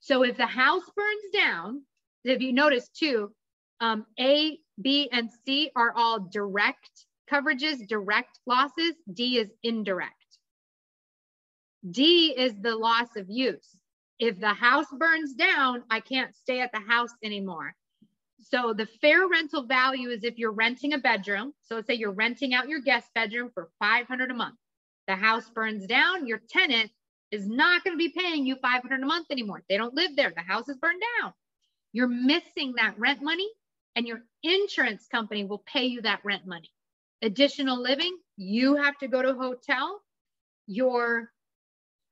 So 0.00 0.22
if 0.24 0.36
the 0.36 0.46
house 0.46 0.84
burns 0.96 1.34
down, 1.34 1.82
if 2.24 2.40
you 2.40 2.52
notice 2.52 2.88
too, 2.88 3.32
um, 3.80 4.06
A, 4.18 4.58
B, 4.80 5.08
and 5.12 5.30
C 5.44 5.70
are 5.76 5.92
all 5.94 6.20
direct 6.20 7.06
coverages, 7.30 7.86
direct 7.86 8.38
losses. 8.46 8.94
D 9.12 9.38
is 9.38 9.50
indirect. 9.62 10.14
D 11.88 12.34
is 12.36 12.54
the 12.60 12.74
loss 12.74 13.16
of 13.16 13.26
use. 13.28 13.77
If 14.20 14.40
the 14.40 14.54
house 14.54 14.86
burns 14.98 15.34
down, 15.34 15.84
I 15.90 16.00
can't 16.00 16.34
stay 16.36 16.60
at 16.60 16.72
the 16.72 16.80
house 16.80 17.12
anymore. 17.24 17.74
So 18.40 18.74
the 18.74 18.86
fair 18.86 19.28
rental 19.28 19.64
value 19.64 20.10
is 20.10 20.24
if 20.24 20.38
you're 20.38 20.52
renting 20.52 20.94
a 20.94 20.98
bedroom. 20.98 21.54
So 21.62 21.76
let's 21.76 21.88
say 21.88 21.94
you're 21.94 22.12
renting 22.12 22.54
out 22.54 22.68
your 22.68 22.80
guest 22.80 23.08
bedroom 23.14 23.50
for 23.54 23.70
500 23.80 24.30
a 24.30 24.34
month. 24.34 24.56
The 25.08 25.16
house 25.16 25.50
burns 25.50 25.86
down, 25.86 26.26
your 26.26 26.40
tenant 26.50 26.90
is 27.32 27.48
not 27.48 27.84
going 27.84 27.94
to 27.94 27.98
be 27.98 28.10
paying 28.10 28.46
you 28.46 28.56
500 28.56 29.02
a 29.02 29.06
month 29.06 29.28
anymore. 29.30 29.62
They 29.68 29.76
don't 29.78 29.94
live 29.94 30.16
there. 30.16 30.32
The 30.36 30.42
house 30.42 30.68
is 30.68 30.78
burned 30.78 31.02
down. 31.22 31.34
You're 31.92 32.08
missing 32.08 32.74
that 32.76 32.98
rent 32.98 33.22
money. 33.22 33.48
and 33.96 34.06
your 34.06 34.22
insurance 34.42 35.06
company 35.10 35.44
will 35.44 35.62
pay 35.66 35.86
you 35.86 36.02
that 36.02 36.20
rent 36.24 36.46
money. 36.46 36.70
Additional 37.22 37.80
living, 37.80 38.16
you 38.36 38.76
have 38.76 38.96
to 38.98 39.08
go 39.08 39.22
to 39.22 39.30
a 39.30 39.34
hotel. 39.34 40.00
Your 40.66 41.30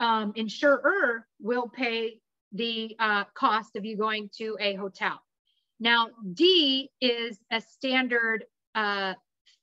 um, 0.01 0.33
insurer 0.37 1.27
will 1.41 1.69
pay 1.69 2.21
the 2.53 2.97
uh, 2.99 3.25
cost 3.35 3.77
of 3.77 3.85
you 3.85 3.97
going 3.97 4.31
to 4.39 4.57
a 4.61 4.75
hotel. 4.75 5.21
Now, 5.79 6.09
D 6.33 6.91
is 7.01 7.39
a 7.51 7.61
standard 7.61 8.45
uh, 8.75 9.15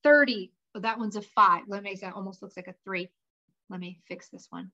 30. 0.03 0.51
Oh, 0.75 0.79
that 0.79 0.99
one's 0.99 1.15
a 1.15 1.21
five. 1.21 1.63
Let 1.67 1.83
me, 1.83 1.95
that 2.01 2.13
almost 2.13 2.41
looks 2.41 2.55
like 2.57 2.67
a 2.67 2.75
three. 2.83 3.09
Let 3.69 3.79
me 3.79 3.99
fix 4.07 4.29
this 4.29 4.47
one. 4.49 4.71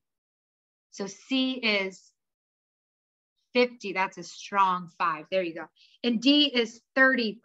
So 0.91 1.07
C 1.07 1.53
is 1.53 2.11
50. 3.53 3.93
That's 3.93 4.17
a 4.17 4.23
strong 4.23 4.89
five. 4.97 5.25
There 5.31 5.43
you 5.43 5.53
go. 5.53 5.65
And 6.03 6.21
D 6.21 6.45
is 6.45 6.81
30%. 6.97 7.37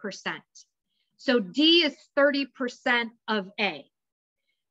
So 1.17 1.39
D 1.39 1.85
is 1.85 1.95
30% 2.17 3.09
of 3.27 3.49
A. 3.59 3.85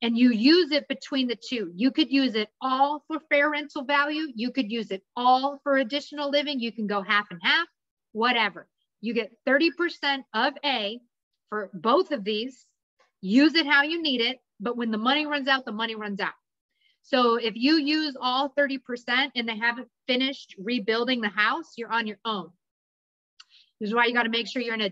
And 0.05 0.19
you 0.19 0.33
use 0.33 0.71
it 0.71 0.87
between 0.87 1.29
the 1.29 1.35
two. 1.35 1.73
You 1.75 1.91
could 1.91 2.11
use 2.11 2.35
it 2.35 2.51
all 2.61 3.03
for 3.09 3.21
fair 3.31 3.49
rental 3.49 3.85
value. 3.85 4.27
You 4.35 4.51
could 4.51 4.71
use 4.71 4.91
it 4.91 5.03
all 5.17 5.61
for 5.63 5.79
additional 5.79 6.29
living. 6.29 6.61
You 6.61 6.73
can 6.73 6.87
go 6.87 7.01
half 7.01 7.29
and 7.31 7.41
half, 7.43 7.67
whatever. 8.13 8.69
You 9.01 9.15
get 9.15 9.33
30% 9.49 10.25
of 10.35 10.53
A 10.63 11.01
for 11.49 11.71
both 11.73 12.11
of 12.11 12.23
these. 12.23 12.67
Use 13.23 13.55
it 13.55 13.65
how 13.65 13.83
you 13.85 14.03
need 14.03 14.21
it. 14.21 14.43
But 14.61 14.77
when 14.77 14.91
the 14.91 14.99
money 14.99 15.25
runs 15.25 15.49
out, 15.49 15.65
the 15.65 15.73
money 15.73 15.95
runs 15.95 16.21
out. 16.21 16.35
So 17.01 17.37
if 17.37 17.55
you 17.57 17.77
use 17.77 18.15
all 18.21 18.53
30% 18.59 19.31
and 19.35 19.49
they 19.49 19.57
haven't 19.57 19.89
finished 20.07 20.55
rebuilding 20.59 21.23
the 21.23 21.31
house, 21.31 21.73
you're 21.79 21.91
on 21.91 22.07
your 22.07 22.19
own. 22.27 22.51
This 23.81 23.89
is 23.89 23.95
why 23.95 24.05
you 24.05 24.13
got 24.13 24.25
to 24.25 24.29
make 24.29 24.49
sure 24.49 24.61
you're 24.61 24.75
in 24.75 24.83
a, 24.83 24.91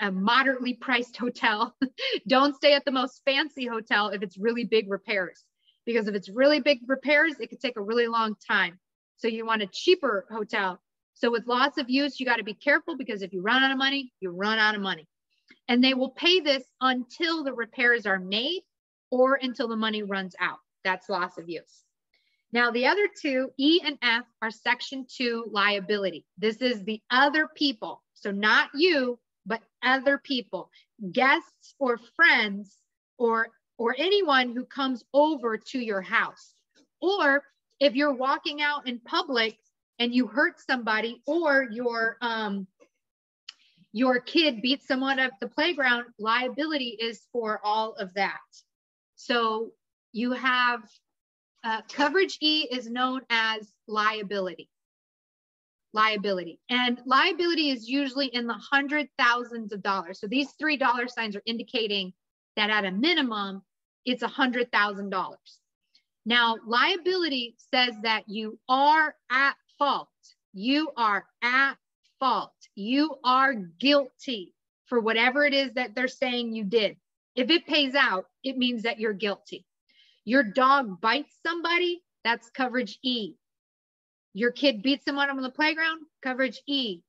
a 0.00 0.10
moderately 0.10 0.74
priced 0.74 1.16
hotel. 1.16 1.74
Don't 2.28 2.56
stay 2.56 2.74
at 2.74 2.84
the 2.84 2.90
most 2.90 3.22
fancy 3.24 3.66
hotel 3.66 4.08
if 4.08 4.22
it's 4.22 4.38
really 4.38 4.64
big 4.64 4.90
repairs, 4.90 5.44
because 5.86 6.08
if 6.08 6.14
it's 6.14 6.28
really 6.28 6.60
big 6.60 6.80
repairs, 6.86 7.34
it 7.40 7.48
could 7.48 7.60
take 7.60 7.76
a 7.76 7.82
really 7.82 8.06
long 8.06 8.34
time. 8.46 8.78
So 9.16 9.28
you 9.28 9.46
want 9.46 9.62
a 9.62 9.68
cheaper 9.72 10.26
hotel. 10.30 10.80
So 11.14 11.30
with 11.30 11.46
loss 11.46 11.78
of 11.78 11.88
use, 11.88 12.18
you 12.18 12.26
got 12.26 12.36
to 12.36 12.44
be 12.44 12.54
careful 12.54 12.96
because 12.96 13.22
if 13.22 13.32
you 13.32 13.40
run 13.40 13.62
out 13.62 13.70
of 13.70 13.78
money, 13.78 14.12
you 14.20 14.30
run 14.30 14.58
out 14.58 14.74
of 14.74 14.80
money. 14.80 15.06
And 15.68 15.82
they 15.82 15.94
will 15.94 16.10
pay 16.10 16.40
this 16.40 16.64
until 16.80 17.44
the 17.44 17.52
repairs 17.52 18.04
are 18.04 18.18
made 18.18 18.62
or 19.10 19.38
until 19.40 19.68
the 19.68 19.76
money 19.76 20.02
runs 20.02 20.34
out. 20.40 20.58
That's 20.82 21.08
loss 21.08 21.38
of 21.38 21.48
use. 21.48 21.84
Now, 22.52 22.70
the 22.70 22.86
other 22.86 23.08
two, 23.20 23.50
E 23.56 23.80
and 23.84 23.98
F, 24.02 24.24
are 24.42 24.50
section 24.50 25.06
two 25.08 25.44
liability. 25.50 26.24
This 26.38 26.58
is 26.62 26.84
the 26.84 27.00
other 27.10 27.48
people. 27.54 28.02
So, 28.14 28.30
not 28.30 28.70
you, 28.74 29.18
but 29.46 29.60
other 29.82 30.18
people, 30.18 30.70
guests 31.12 31.74
or 31.78 31.98
friends 32.16 32.78
or, 33.18 33.48
or 33.78 33.94
anyone 33.98 34.54
who 34.54 34.64
comes 34.64 35.04
over 35.12 35.56
to 35.56 35.78
your 35.78 36.00
house. 36.00 36.54
Or 37.00 37.42
if 37.80 37.94
you're 37.94 38.14
walking 38.14 38.62
out 38.62 38.86
in 38.86 39.00
public 39.00 39.58
and 39.98 40.14
you 40.14 40.26
hurt 40.26 40.60
somebody 40.60 41.22
or 41.26 41.66
your, 41.70 42.16
um, 42.20 42.66
your 43.92 44.18
kid 44.18 44.62
beats 44.62 44.86
someone 44.88 45.18
at 45.18 45.32
the 45.40 45.48
playground, 45.48 46.06
liability 46.18 46.96
is 47.00 47.20
for 47.32 47.60
all 47.62 47.92
of 47.94 48.12
that. 48.14 48.40
So 49.16 49.70
you 50.12 50.32
have 50.32 50.80
uh, 51.62 51.82
coverage 51.92 52.38
E 52.40 52.66
is 52.70 52.88
known 52.88 53.22
as 53.30 53.72
liability. 53.86 54.68
Liability. 55.94 56.58
And 56.68 57.00
liability 57.06 57.70
is 57.70 57.88
usually 57.88 58.26
in 58.26 58.46
the 58.48 58.54
hundred 58.54 59.08
thousands 59.16 59.72
of 59.72 59.82
dollars. 59.82 60.20
So 60.20 60.26
these 60.26 60.50
three 60.58 60.76
dollar 60.76 61.08
signs 61.08 61.36
are 61.36 61.42
indicating 61.46 62.12
that 62.56 62.68
at 62.68 62.84
a 62.84 62.90
minimum, 62.90 63.62
it's 64.04 64.22
a 64.22 64.28
hundred 64.28 64.72
thousand 64.72 65.10
dollars. 65.10 65.60
Now, 66.26 66.56
liability 66.66 67.54
says 67.72 67.94
that 68.02 68.24
you 68.28 68.58
are 68.68 69.14
at 69.30 69.54
fault. 69.78 70.08
You 70.52 70.90
are 70.96 71.26
at 71.42 71.74
fault. 72.18 72.54
You 72.74 73.16
are 73.24 73.54
guilty 73.54 74.54
for 74.86 75.00
whatever 75.00 75.44
it 75.44 75.54
is 75.54 75.72
that 75.74 75.94
they're 75.94 76.08
saying 76.08 76.54
you 76.54 76.64
did. 76.64 76.96
If 77.36 77.50
it 77.50 77.66
pays 77.66 77.94
out, 77.94 78.26
it 78.42 78.58
means 78.58 78.82
that 78.82 78.98
you're 78.98 79.12
guilty. 79.12 79.64
Your 80.24 80.42
dog 80.42 81.00
bites 81.00 81.36
somebody, 81.46 82.02
that's 82.24 82.50
coverage 82.50 82.98
E. 83.02 83.34
Your 84.34 84.50
kid 84.50 84.82
beats 84.82 85.04
someone 85.04 85.30
on 85.30 85.40
the 85.40 85.50
playground, 85.50 86.00
coverage 86.22 86.60
E. 86.66 87.00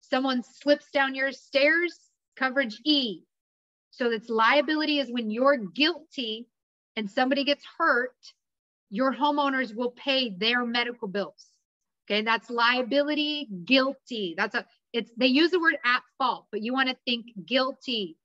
Someone 0.00 0.42
slips 0.42 0.90
down 0.92 1.14
your 1.14 1.32
stairs, 1.32 1.98
coverage 2.36 2.80
E. 2.84 3.22
So 3.90 4.10
that's 4.10 4.28
liability 4.28 4.98
is 4.98 5.10
when 5.10 5.30
you're 5.30 5.56
guilty 5.56 6.46
and 6.96 7.10
somebody 7.10 7.42
gets 7.44 7.64
hurt, 7.78 8.14
your 8.90 9.14
homeowners 9.14 9.74
will 9.74 9.92
pay 9.92 10.30
their 10.30 10.64
medical 10.64 11.08
bills. 11.08 11.46
Okay, 12.06 12.20
that's 12.20 12.50
liability, 12.50 13.48
guilty. 13.64 14.34
That's 14.36 14.54
a 14.54 14.66
it's 14.92 15.10
they 15.16 15.26
use 15.26 15.50
the 15.52 15.60
word 15.60 15.78
at 15.84 16.02
fault, 16.18 16.46
but 16.52 16.62
you 16.62 16.74
want 16.74 16.90
to 16.90 16.96
think 17.06 17.26
guilty. 17.46 18.18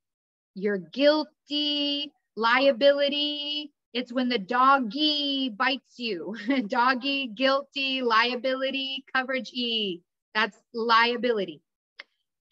You're 0.53 0.77
guilty, 0.77 2.11
liability, 2.35 3.71
it's 3.93 4.13
when 4.13 4.29
the 4.29 4.37
doggy 4.37 5.49
bites 5.49 5.97
you. 5.97 6.35
doggy, 6.67 7.27
guilty, 7.27 8.01
liability, 8.01 9.03
coverage 9.13 9.51
E. 9.53 10.01
That's 10.35 10.57
liability. 10.73 11.61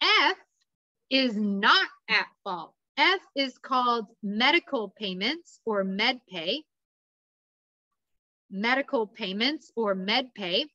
F 0.02 0.36
is 1.10 1.36
not 1.36 1.86
at 2.08 2.26
fault. 2.42 2.74
F 2.96 3.20
is 3.36 3.56
called 3.58 4.06
medical 4.22 4.92
payments 4.98 5.60
or 5.64 5.84
med 5.84 6.20
pay. 6.28 6.64
Medical 8.50 9.06
payments 9.06 9.70
or 9.76 9.94
med 9.94 10.34
pay. 10.34 10.66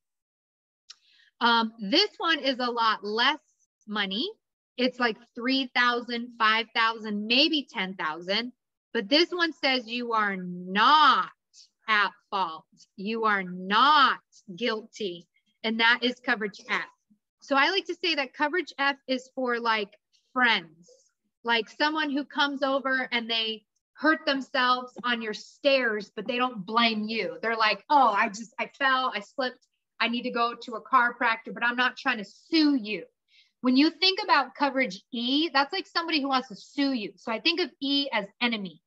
Um, 1.41 1.73
this 1.81 2.09
one 2.17 2.39
is 2.39 2.59
a 2.59 2.71
lot 2.71 3.03
less 3.03 3.39
money. 3.85 4.29
It's 4.77 4.99
like 4.99 5.17
3,000, 5.35 6.29
5,000, 6.39 7.27
maybe 7.27 7.67
10,000. 7.69 8.53
But 8.93 9.09
this 9.09 9.29
one 9.31 9.53
says 9.53 9.87
you 9.87 10.13
are 10.13 10.37
not 10.37 11.29
at 11.87 12.11
fault. 12.29 12.65
You 12.95 13.25
are 13.25 13.43
not 13.43 14.19
guilty. 14.55 15.27
And 15.63 15.79
that 15.79 15.99
is 16.01 16.19
coverage 16.19 16.61
F. 16.69 16.81
So 17.39 17.55
I 17.55 17.71
like 17.71 17.85
to 17.85 17.95
say 17.95 18.15
that 18.15 18.33
coverage 18.33 18.73
F 18.77 18.95
is 19.07 19.29
for 19.35 19.59
like 19.59 19.89
friends, 20.31 20.89
like 21.43 21.69
someone 21.69 22.11
who 22.11 22.23
comes 22.23 22.63
over 22.63 23.09
and 23.11 23.29
they 23.29 23.63
hurt 23.95 24.25
themselves 24.25 24.93
on 25.03 25.21
your 25.21 25.33
stairs, 25.33 26.11
but 26.15 26.27
they 26.27 26.37
don't 26.37 26.65
blame 26.65 27.07
you. 27.07 27.37
They're 27.41 27.57
like, 27.57 27.83
oh, 27.89 28.13
I 28.15 28.29
just, 28.29 28.53
I 28.59 28.69
fell, 28.77 29.11
I 29.13 29.19
slipped, 29.19 29.67
I 29.99 30.07
need 30.07 30.23
to 30.23 30.31
go 30.31 30.53
to 30.53 30.73
a 30.73 30.81
chiropractor, 30.81 31.53
but 31.53 31.63
I'm 31.63 31.75
not 31.75 31.97
trying 31.97 32.17
to 32.17 32.25
sue 32.25 32.75
you. 32.75 33.03
When 33.61 33.77
you 33.77 33.89
think 33.89 34.19
about 34.21 34.55
coverage 34.55 35.01
E, 35.13 35.49
that's 35.53 35.71
like 35.71 35.87
somebody 35.87 36.21
who 36.21 36.27
wants 36.27 36.49
to 36.49 36.55
sue 36.55 36.91
you. 36.91 37.13
So 37.15 37.31
I 37.31 37.39
think 37.39 37.61
of 37.61 37.69
E 37.81 38.09
as 38.11 38.25
enemy. 38.41 38.81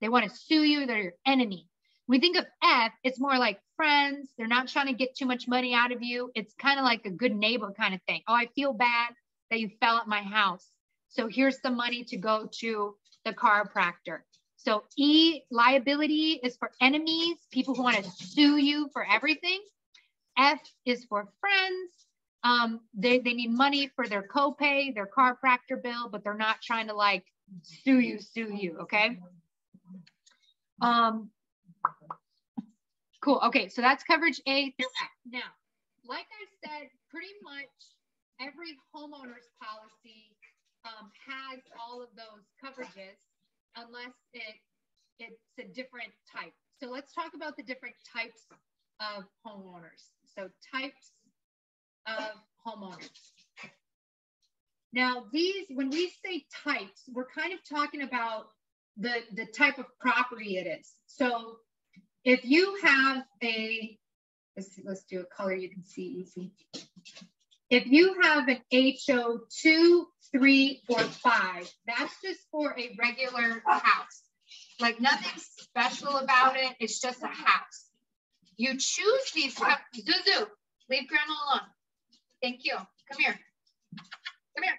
They 0.00 0.08
want 0.08 0.28
to 0.28 0.36
sue 0.36 0.62
you, 0.62 0.86
they're 0.86 1.02
your 1.02 1.14
enemy. 1.26 1.68
We 2.06 2.20
think 2.20 2.36
of 2.36 2.44
F, 2.62 2.92
it's 3.02 3.18
more 3.18 3.38
like 3.38 3.60
friends. 3.76 4.30
They're 4.36 4.46
not 4.46 4.68
trying 4.68 4.88
to 4.88 4.92
get 4.92 5.16
too 5.16 5.26
much 5.26 5.48
money 5.48 5.74
out 5.74 5.92
of 5.92 6.02
you. 6.02 6.30
It's 6.34 6.54
kind 6.54 6.78
of 6.78 6.84
like 6.84 7.06
a 7.06 7.10
good 7.10 7.34
neighbor 7.34 7.72
kind 7.76 7.94
of 7.94 8.00
thing. 8.06 8.22
Oh, 8.28 8.34
I 8.34 8.46
feel 8.54 8.72
bad 8.72 9.14
that 9.50 9.60
you 9.60 9.70
fell 9.80 9.96
at 9.96 10.06
my 10.06 10.22
house. 10.22 10.66
So 11.08 11.28
here's 11.28 11.58
the 11.60 11.70
money 11.70 12.04
to 12.04 12.16
go 12.16 12.48
to 12.60 12.94
the 13.24 13.32
chiropractor. 13.32 14.20
So 14.56 14.84
E, 14.96 15.42
liability 15.50 16.40
is 16.42 16.56
for 16.56 16.70
enemies, 16.80 17.36
people 17.50 17.74
who 17.74 17.82
want 17.82 17.96
to 17.96 18.10
sue 18.10 18.56
you 18.56 18.88
for 18.92 19.06
everything. 19.06 19.60
F 20.36 20.60
is 20.84 21.04
for 21.04 21.28
friends. 21.40 22.06
Um, 22.42 22.80
they, 22.92 23.18
they 23.20 23.32
need 23.32 23.50
money 23.50 23.90
for 23.94 24.06
their 24.06 24.22
copay, 24.22 24.94
their 24.94 25.06
chiropractor 25.06 25.82
bill, 25.82 26.08
but 26.10 26.24
they're 26.24 26.34
not 26.34 26.60
trying 26.62 26.88
to 26.88 26.94
like 26.94 27.24
sue 27.62 28.00
you, 28.00 28.20
sue 28.20 28.52
you. 28.52 28.78
Okay. 28.82 29.18
Um, 30.80 31.30
cool. 33.22 33.40
Okay, 33.44 33.68
so 33.68 33.80
that's 33.82 34.04
coverage 34.04 34.40
A 34.46 34.70
through 34.72 34.86
F. 35.02 35.10
Now, 35.26 35.50
like 36.08 36.26
I 36.30 36.68
said, 36.68 36.88
pretty 37.10 37.34
much 37.42 37.70
every 38.40 38.76
homeowner's 38.94 39.48
policy 39.62 40.36
um, 40.84 41.10
has 41.26 41.60
all 41.80 42.02
of 42.02 42.08
those 42.16 42.44
coverages 42.62 43.16
unless 43.76 44.12
it 44.32 44.54
it's 45.20 45.58
a 45.58 45.72
different 45.72 46.12
type. 46.34 46.52
So 46.80 46.88
let's 46.90 47.12
talk 47.12 47.32
about 47.34 47.56
the 47.56 47.62
different 47.62 47.94
types 48.12 48.46
of 49.00 49.24
homeowners. 49.46 50.10
So 50.36 50.48
types 50.72 51.12
of 52.06 52.32
homeowners. 52.66 53.10
Now 54.92 55.26
these, 55.32 55.66
when 55.70 55.90
we 55.90 56.12
say 56.24 56.44
types, 56.64 57.02
we're 57.12 57.28
kind 57.28 57.52
of 57.52 57.60
talking 57.68 58.02
about 58.02 58.48
the, 58.96 59.14
the 59.32 59.46
type 59.46 59.78
of 59.78 59.86
property 60.00 60.56
it 60.56 60.66
is. 60.80 60.92
So 61.06 61.56
if 62.24 62.44
you 62.44 62.78
have 62.82 63.24
a, 63.42 63.98
let's, 64.56 64.70
let's 64.84 65.04
do 65.04 65.20
a 65.20 65.24
color 65.24 65.54
you 65.54 65.70
can 65.70 65.84
see 65.84 66.24
easy. 66.24 66.52
If 67.70 67.86
you 67.86 68.16
have 68.22 68.48
an 68.48 68.58
HO2 68.72 70.04
three, 70.34 70.82
or 70.88 70.98
five. 70.98 71.70
That's 71.86 72.14
just 72.22 72.40
for 72.50 72.74
a 72.76 72.96
regular 72.98 73.62
house. 73.66 74.22
Like 74.80 75.00
nothing 75.00 75.40
special 75.60 76.16
about 76.16 76.56
it. 76.56 76.74
It's 76.80 77.00
just 77.00 77.22
a 77.22 77.28
house. 77.28 77.86
You 78.56 78.72
choose 78.72 79.30
these, 79.34 79.54
Zuzu, 79.54 80.46
leave 80.90 81.08
grandma 81.08 81.34
alone. 81.50 81.68
Thank 82.42 82.60
you. 82.64 82.74
Come 82.74 83.20
here. 83.20 83.38
Come 84.56 84.62
here. 84.62 84.78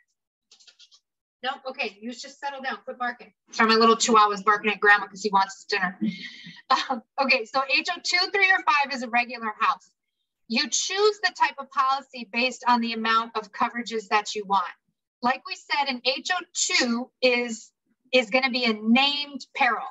No, 1.46 1.52
okay, 1.70 1.96
you 2.02 2.12
just 2.12 2.40
settle 2.40 2.60
down, 2.64 2.80
quit 2.86 2.98
barking. 2.98 3.32
Sorry, 3.52 3.70
my 3.70 3.76
little 3.76 3.96
chihuahua 3.96 4.30
chihuahua's 4.30 4.42
barking 4.42 4.72
at 4.72 4.80
grandma 4.80 5.06
because 5.06 5.22
he 5.22 5.30
wants 5.30 5.56
his 5.58 5.66
dinner. 5.66 6.00
Um, 6.90 7.04
okay, 7.22 7.46
so 7.46 7.60
HO2, 7.60 8.32
three, 8.34 8.52
or 8.52 8.58
five 8.66 8.92
is 8.92 9.04
a 9.04 9.08
regular 9.08 9.54
house. 9.60 9.88
You 10.48 10.68
choose 10.68 11.20
the 11.20 11.32
type 11.40 11.54
of 11.60 11.70
policy 11.70 12.28
based 12.34 12.64
on 12.68 12.82
the 12.82 12.94
amount 12.94 13.38
of 13.38 13.52
coverages 13.52 14.08
that 14.08 14.34
you 14.34 14.46
want. 14.46 14.66
Like 15.22 15.44
we 15.46 15.56
said, 15.56 15.90
an 15.90 16.02
HO2 16.02 17.08
is, 17.22 17.72
is 18.12 18.32
gonna 18.32 18.50
be 18.50 18.66
a 18.66 18.74
named 18.74 19.46
peril. 19.56 19.86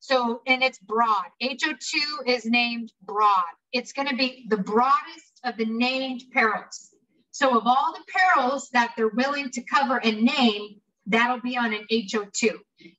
So, 0.00 0.42
and 0.46 0.62
it's 0.62 0.78
broad. 0.80 1.24
HO2 1.42 2.26
is 2.26 2.44
named 2.44 2.92
broad. 3.02 3.54
It's 3.72 3.94
gonna 3.94 4.16
be 4.16 4.44
the 4.50 4.58
broadest 4.58 5.40
of 5.44 5.56
the 5.56 5.64
named 5.64 6.24
perils. 6.34 6.90
So 7.36 7.54
of 7.54 7.66
all 7.66 7.92
the 7.92 8.02
perils 8.10 8.70
that 8.70 8.94
they're 8.96 9.08
willing 9.08 9.50
to 9.50 9.62
cover 9.62 9.98
and 10.02 10.22
name, 10.22 10.80
that'll 11.04 11.42
be 11.42 11.58
on 11.58 11.74
an 11.74 11.84
HO2 11.92 12.48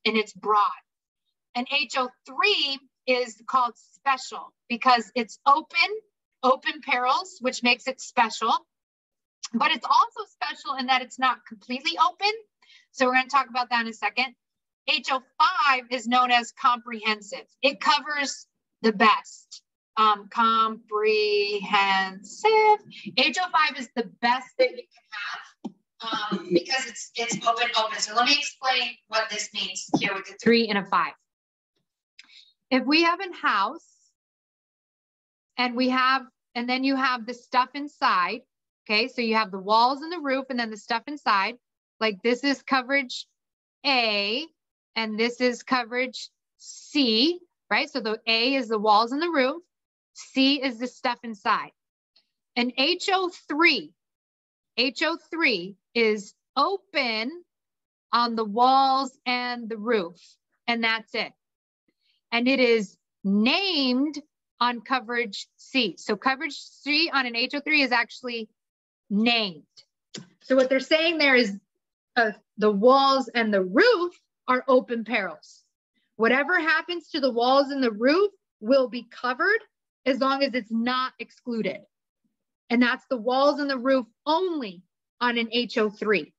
and 0.06 0.16
it's 0.16 0.32
broad. 0.32 0.62
An 1.56 1.66
HO3 1.66 2.78
is 3.08 3.42
called 3.48 3.74
special 3.96 4.54
because 4.70 5.12
it's 5.16 5.40
open, 5.48 5.90
open 6.44 6.82
perils, 6.86 7.40
which 7.42 7.64
makes 7.64 7.88
it 7.88 8.00
special. 8.00 8.54
But 9.56 9.72
it's 9.72 9.88
also 9.88 10.30
special 10.30 10.76
in 10.76 10.86
that 10.86 11.02
it's 11.02 11.18
not 11.18 11.40
completely 11.48 11.98
open. 11.98 12.32
So 12.92 13.08
we're 13.08 13.14
going 13.14 13.26
to 13.28 13.36
talk 13.36 13.50
about 13.50 13.72
that 13.72 13.82
in 13.82 13.88
a 13.88 13.94
second. 13.94 14.36
HO5 14.88 15.86
is 15.90 16.08
known 16.08 16.30
as 16.30 16.54
comprehensive. 16.62 17.48
It 17.64 17.82
covers 17.82 18.46
the 18.84 18.94
best 18.94 19.64
um, 19.98 20.30
comprehensive. 20.30 22.80
HO5 23.18 23.80
is 23.80 23.90
the 23.96 24.10
best 24.22 24.48
that 24.60 24.72
you 24.72 24.84
can 24.84 25.04
have 25.12 25.48
um, 26.02 26.50
because 26.54 26.86
it's 26.86 27.12
it's 27.16 27.36
open 27.48 27.68
open. 27.78 28.00
So 28.00 28.16
let 28.16 28.26
me 28.26 28.34
explain 28.34 28.92
what 29.08 29.30
this 29.30 29.50
means 29.54 29.90
here 30.00 30.14
with 30.14 30.26
the 30.26 30.36
three 30.42 30.68
and 30.68 30.78
a 30.78 30.86
five. 30.86 31.14
If 32.70 32.86
we 32.86 33.04
have 33.04 33.20
a 33.20 33.36
house 33.36 33.88
and 35.58 35.76
we 35.76 35.90
have, 35.90 36.24
and 36.54 36.70
then 36.70 36.84
you 36.84 36.96
have 36.96 37.26
the 37.26 37.34
stuff 37.34 37.70
inside, 37.74 38.42
okay? 38.86 39.08
So 39.08 39.22
you 39.22 39.36
have 39.36 39.52
the 39.52 39.60
walls 39.60 40.02
and 40.02 40.12
the 40.12 40.20
roof 40.20 40.46
and 40.50 40.60
then 40.60 40.70
the 40.70 40.78
stuff 40.78 41.04
inside, 41.08 41.56
like 42.00 42.22
this 42.24 42.44
is 42.44 42.62
coverage 42.62 43.26
A 43.86 44.46
and 44.96 45.18
this 45.18 45.40
is 45.40 45.64
coverage 45.64 46.30
C, 46.58 47.40
right? 47.70 47.90
So 47.90 48.02
the 48.02 48.20
A 48.28 48.56
is 48.56 48.68
the 48.68 48.80
walls 48.80 49.14
and 49.14 49.22
the 49.22 49.30
roof. 49.30 49.64
C 50.18 50.62
is 50.62 50.80
the 50.80 50.88
stuff 50.88 51.20
inside. 51.24 51.72
And 52.56 52.74
HO3, 52.76 53.92
HO3 54.80 55.76
is 55.94 56.34
open 56.56 57.44
on 58.12 58.36
the 58.36 58.44
walls 58.44 59.18
and 59.26 59.70
the 59.70 59.78
roof, 59.78 60.20
and 60.68 60.84
that's 60.84 61.14
it. 61.14 61.32
And 62.32 62.48
it 62.48 62.60
is 62.60 62.98
named 63.24 64.20
on 64.60 64.82
coverage 64.82 65.48
C. 65.58 65.96
So 65.98 66.16
coverage 66.16 66.56
C 66.56 67.12
on 67.14 67.28
an 67.28 67.34
HO3 67.34 67.84
is 67.84 67.92
actually 67.92 68.50
named. 69.10 69.64
So 70.42 70.56
what 70.56 70.70
they're 70.70 70.80
saying 70.80 71.20
there 71.20 71.36
is 71.36 71.56
uh, 72.16 72.32
the 72.58 72.72
walls 72.72 73.30
and 73.36 73.54
the 73.54 73.64
roof 73.64 74.20
are 74.48 74.64
open 74.68 75.04
perils. 75.04 75.62
Whatever 76.16 76.60
happens 76.60 77.10
to 77.10 77.20
the 77.20 77.32
walls 77.32 77.70
and 77.70 77.84
the 77.84 77.92
roof 77.92 78.32
will 78.60 78.88
be 78.88 79.04
covered 79.04 79.60
as 80.08 80.20
long 80.20 80.42
as 80.42 80.54
it's 80.54 80.72
not 80.72 81.12
excluded. 81.20 81.82
And 82.70 82.82
that's 82.82 83.06
the 83.10 83.18
walls 83.18 83.60
and 83.60 83.70
the 83.70 83.78
roof 83.78 84.06
only 84.26 84.82
on 85.22 85.38
an 85.38 85.50
HO3. 85.54 86.32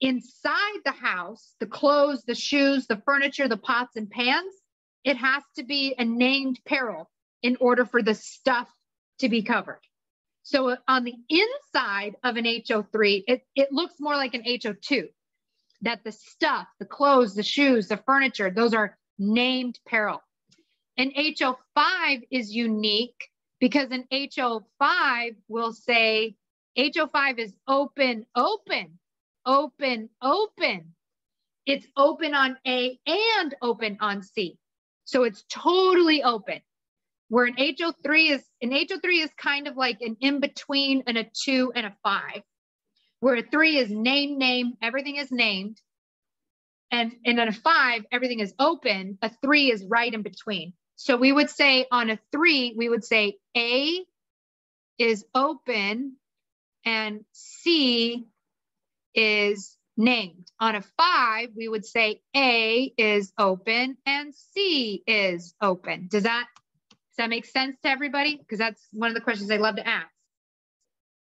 Inside 0.00 0.80
the 0.84 0.92
house, 0.92 1.54
the 1.60 1.66
clothes, 1.66 2.24
the 2.24 2.34
shoes, 2.34 2.86
the 2.86 3.00
furniture, 3.06 3.48
the 3.48 3.56
pots 3.56 3.96
and 3.96 4.10
pans, 4.10 4.52
it 5.02 5.16
has 5.16 5.42
to 5.56 5.62
be 5.64 5.94
a 5.98 6.04
named 6.04 6.60
peril 6.66 7.10
in 7.42 7.56
order 7.58 7.84
for 7.84 8.02
the 8.02 8.14
stuff 8.14 8.68
to 9.18 9.28
be 9.28 9.42
covered. 9.42 9.80
So 10.42 10.76
on 10.86 11.04
the 11.04 11.14
inside 11.30 12.16
of 12.22 12.36
an 12.36 12.44
HO3, 12.44 13.24
it, 13.26 13.42
it 13.54 13.72
looks 13.72 13.94
more 13.98 14.14
like 14.14 14.34
an 14.34 14.42
HO2, 14.42 15.04
that 15.82 16.04
the 16.04 16.12
stuff, 16.12 16.66
the 16.78 16.84
clothes, 16.84 17.34
the 17.34 17.42
shoes, 17.42 17.88
the 17.88 17.96
furniture, 17.96 18.50
those 18.50 18.74
are 18.74 18.98
named 19.18 19.78
peril. 19.86 20.20
An 20.96 21.10
HO5 21.10 22.22
is 22.30 22.54
unique 22.54 23.28
because 23.58 23.90
an 23.90 24.04
HO5 24.12 25.36
will 25.48 25.72
say 25.72 26.36
HO5 26.78 27.38
is 27.38 27.54
open, 27.66 28.26
open, 28.36 28.98
open, 29.44 30.08
open. 30.22 30.94
It's 31.66 31.86
open 31.96 32.34
on 32.34 32.56
A 32.66 32.98
and 33.06 33.54
open 33.60 33.98
on 34.00 34.22
C. 34.22 34.58
So 35.04 35.24
it's 35.24 35.44
totally 35.50 36.22
open. 36.22 36.60
Where 37.28 37.46
an 37.46 37.56
HO3 37.56 38.30
is, 38.30 38.44
an 38.62 38.70
HO3 38.70 39.24
is 39.24 39.30
kind 39.36 39.66
of 39.66 39.76
like 39.76 40.00
an 40.00 40.16
in 40.20 40.40
between 40.40 41.02
and 41.06 41.18
a 41.18 41.24
two 41.24 41.72
and 41.74 41.86
a 41.86 41.96
five. 42.02 42.42
Where 43.20 43.36
a 43.36 43.42
three 43.42 43.78
is 43.78 43.90
name, 43.90 44.38
name, 44.38 44.74
everything 44.82 45.16
is 45.16 45.32
named. 45.32 45.80
And, 46.90 47.12
and 47.24 47.38
then 47.38 47.48
a 47.48 47.52
five, 47.52 48.04
everything 48.12 48.40
is 48.40 48.54
open. 48.58 49.18
A 49.22 49.30
three 49.42 49.72
is 49.72 49.84
right 49.84 50.12
in 50.12 50.22
between. 50.22 50.74
So 50.96 51.16
we 51.16 51.32
would 51.32 51.50
say 51.50 51.86
on 51.90 52.10
a 52.10 52.18
three, 52.32 52.74
we 52.76 52.88
would 52.88 53.04
say 53.04 53.38
A 53.56 54.04
is 54.98 55.24
open 55.34 56.16
and 56.84 57.24
C 57.32 58.26
is 59.14 59.76
named. 59.96 60.50
On 60.60 60.74
a 60.74 60.82
five, 60.82 61.50
we 61.56 61.68
would 61.68 61.84
say 61.84 62.20
A 62.36 62.92
is 62.96 63.32
open 63.38 63.96
and 64.06 64.34
C 64.34 65.02
is 65.06 65.54
open. 65.60 66.08
Does 66.10 66.24
that, 66.24 66.46
does 66.90 67.16
that 67.18 67.30
make 67.30 67.46
sense 67.46 67.76
to 67.82 67.90
everybody? 67.90 68.36
Because 68.36 68.58
that's 68.58 68.82
one 68.92 69.10
of 69.10 69.14
the 69.14 69.20
questions 69.20 69.50
I 69.50 69.56
love 69.56 69.76
to 69.76 69.86
ask. 69.86 70.08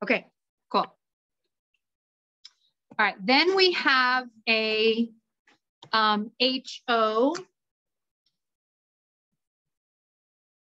Okay, 0.04 0.26
cool. 0.72 0.82
All 2.98 3.06
right, 3.06 3.16
then 3.26 3.56
we 3.56 3.74
have 3.74 4.28
a 4.48 5.10
um, 5.92 6.32
HO 6.42 7.36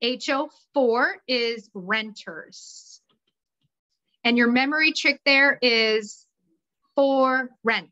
HO4 0.04 1.14
is 1.28 1.70
renters. 1.74 3.02
And 4.24 4.38
your 4.38 4.52
memory 4.52 4.94
trick 4.94 5.22
there 5.26 5.58
is 5.62 6.26
for 6.96 7.50
rent. 7.64 7.90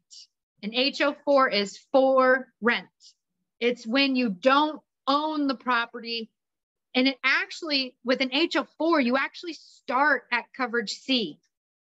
And 0.61 0.73
HO4 0.73 1.53
is 1.53 1.77
for 1.91 2.47
rent. 2.61 2.87
It's 3.59 3.85
when 3.85 4.15
you 4.15 4.29
don't 4.29 4.81
own 5.07 5.47
the 5.47 5.55
property. 5.55 6.29
And 6.95 7.07
it 7.07 7.17
actually, 7.23 7.95
with 8.03 8.21
an 8.21 8.29
HO4, 8.29 9.03
you 9.03 9.17
actually 9.17 9.53
start 9.53 10.23
at 10.31 10.45
coverage 10.55 10.91
C. 10.91 11.39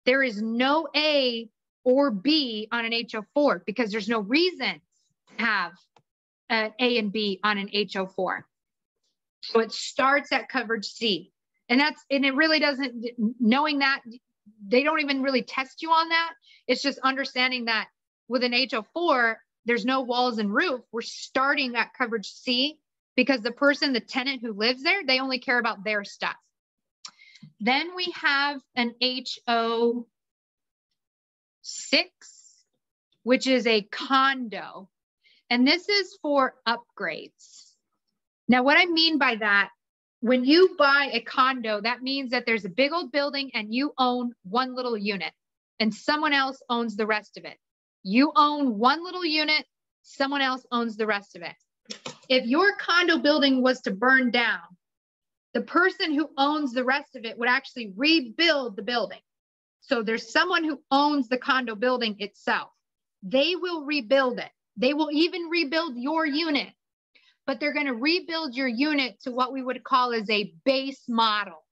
There 0.05 0.21
is 0.21 0.41
no 0.41 0.87
A 0.95 1.49
or 1.83 2.11
B 2.11 2.67
on 2.71 2.85
an 2.85 2.91
HO4 2.91 3.65
because 3.65 3.91
there's 3.91 4.09
no 4.09 4.19
reason 4.19 4.81
to 5.37 5.43
have 5.43 5.71
an 6.49 6.73
A 6.79 6.97
and 6.97 7.11
B 7.11 7.39
on 7.43 7.57
an 7.57 7.69
HO4. 7.69 8.43
So 9.41 9.59
it 9.59 9.71
starts 9.71 10.31
at 10.31 10.49
coverage 10.49 10.85
C. 10.85 11.31
And 11.69 11.79
that's, 11.79 12.03
and 12.09 12.25
it 12.25 12.35
really 12.35 12.59
doesn't, 12.59 13.05
knowing 13.39 13.79
that, 13.79 14.01
they 14.67 14.83
don't 14.83 14.99
even 14.99 15.21
really 15.21 15.43
test 15.43 15.81
you 15.81 15.89
on 15.91 16.09
that. 16.09 16.33
It's 16.67 16.81
just 16.81 16.99
understanding 16.99 17.65
that 17.65 17.87
with 18.27 18.43
an 18.43 18.51
HO4, 18.51 19.35
there's 19.65 19.85
no 19.85 20.01
walls 20.01 20.37
and 20.37 20.53
roof. 20.53 20.81
We're 20.91 21.01
starting 21.01 21.75
at 21.75 21.93
coverage 21.97 22.27
C 22.27 22.79
because 23.15 23.41
the 23.41 23.51
person, 23.51 23.93
the 23.93 23.99
tenant 23.99 24.41
who 24.41 24.53
lives 24.53 24.83
there, 24.83 25.05
they 25.05 25.19
only 25.19 25.39
care 25.39 25.59
about 25.59 25.83
their 25.83 26.03
stuff. 26.03 26.35
Then 27.59 27.95
we 27.95 28.13
have 28.21 28.61
an 28.75 28.95
HO6, 29.01 30.05
which 33.23 33.47
is 33.47 33.67
a 33.67 33.81
condo. 33.83 34.89
And 35.49 35.67
this 35.67 35.87
is 35.89 36.17
for 36.21 36.55
upgrades. 36.67 37.68
Now, 38.49 38.63
what 38.63 38.77
I 38.77 38.85
mean 38.87 39.19
by 39.19 39.35
that, 39.35 39.69
when 40.21 40.43
you 40.43 40.75
buy 40.77 41.11
a 41.13 41.21
condo, 41.21 41.79
that 41.81 42.01
means 42.01 42.31
that 42.31 42.45
there's 42.45 42.65
a 42.65 42.69
big 42.69 42.91
old 42.91 43.11
building 43.11 43.51
and 43.53 43.73
you 43.73 43.93
own 43.97 44.33
one 44.43 44.75
little 44.75 44.97
unit 44.97 45.31
and 45.79 45.93
someone 45.93 46.33
else 46.33 46.61
owns 46.67 46.95
the 46.95 47.05
rest 47.05 47.37
of 47.37 47.45
it. 47.45 47.57
You 48.03 48.31
own 48.35 48.77
one 48.79 49.03
little 49.03 49.23
unit, 49.23 49.65
someone 50.01 50.41
else 50.41 50.65
owns 50.71 50.97
the 50.97 51.05
rest 51.05 51.35
of 51.35 51.43
it. 51.43 51.55
If 52.27 52.47
your 52.47 52.75
condo 52.77 53.19
building 53.19 53.61
was 53.61 53.81
to 53.81 53.91
burn 53.91 54.31
down, 54.31 54.61
the 55.53 55.61
person 55.61 56.13
who 56.13 56.29
owns 56.37 56.73
the 56.73 56.83
rest 56.83 57.15
of 57.15 57.25
it 57.25 57.37
would 57.37 57.49
actually 57.49 57.93
rebuild 57.95 58.75
the 58.75 58.83
building. 58.83 59.21
So 59.81 60.03
there's 60.03 60.31
someone 60.31 60.63
who 60.63 60.81
owns 60.91 61.29
the 61.29 61.37
condo 61.37 61.75
building 61.75 62.15
itself. 62.19 62.69
They 63.23 63.55
will 63.55 63.85
rebuild 63.85 64.39
it. 64.39 64.51
They 64.75 64.93
will 64.93 65.09
even 65.11 65.49
rebuild 65.49 65.97
your 65.97 66.25
unit, 66.25 66.69
but 67.49 67.59
they're 67.59 67.73
going 67.73 67.87
to 67.87 67.95
rebuild 67.95 68.53
your 68.53 68.67
unit 68.67 69.19
to 69.19 69.31
what 69.31 69.51
we 69.51 69.63
would 69.63 69.83
call 69.83 70.13
as 70.13 70.29
a 70.29 70.53
base 70.65 71.01
model. 71.09 71.65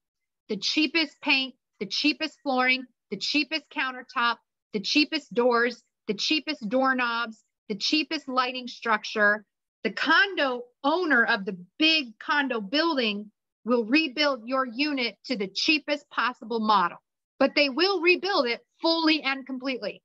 The 0.48 0.56
cheapest 0.56 1.20
paint, 1.20 1.54
the 1.78 1.86
cheapest 1.86 2.36
flooring, 2.42 2.84
the 3.12 3.16
cheapest 3.16 3.62
countertop, 3.70 4.38
the 4.72 4.80
cheapest 4.80 5.32
doors, 5.32 5.80
the 6.08 6.14
cheapest 6.14 6.68
doorknobs, 6.68 7.44
the 7.68 7.76
cheapest 7.76 8.26
lighting 8.28 8.66
structure. 8.66 9.44
The 9.84 9.92
condo 9.92 10.62
owner 10.82 11.24
of 11.24 11.44
the 11.44 11.56
big 11.78 12.18
condo 12.18 12.60
building 12.60 13.30
will 13.64 13.84
rebuild 13.84 14.48
your 14.48 14.66
unit 14.66 15.14
to 15.26 15.36
the 15.36 15.46
cheapest 15.46 16.10
possible 16.10 16.58
model, 16.58 16.98
but 17.38 17.54
they 17.54 17.68
will 17.68 18.00
rebuild 18.00 18.48
it 18.48 18.62
fully 18.82 19.22
and 19.22 19.46
completely. 19.46 20.02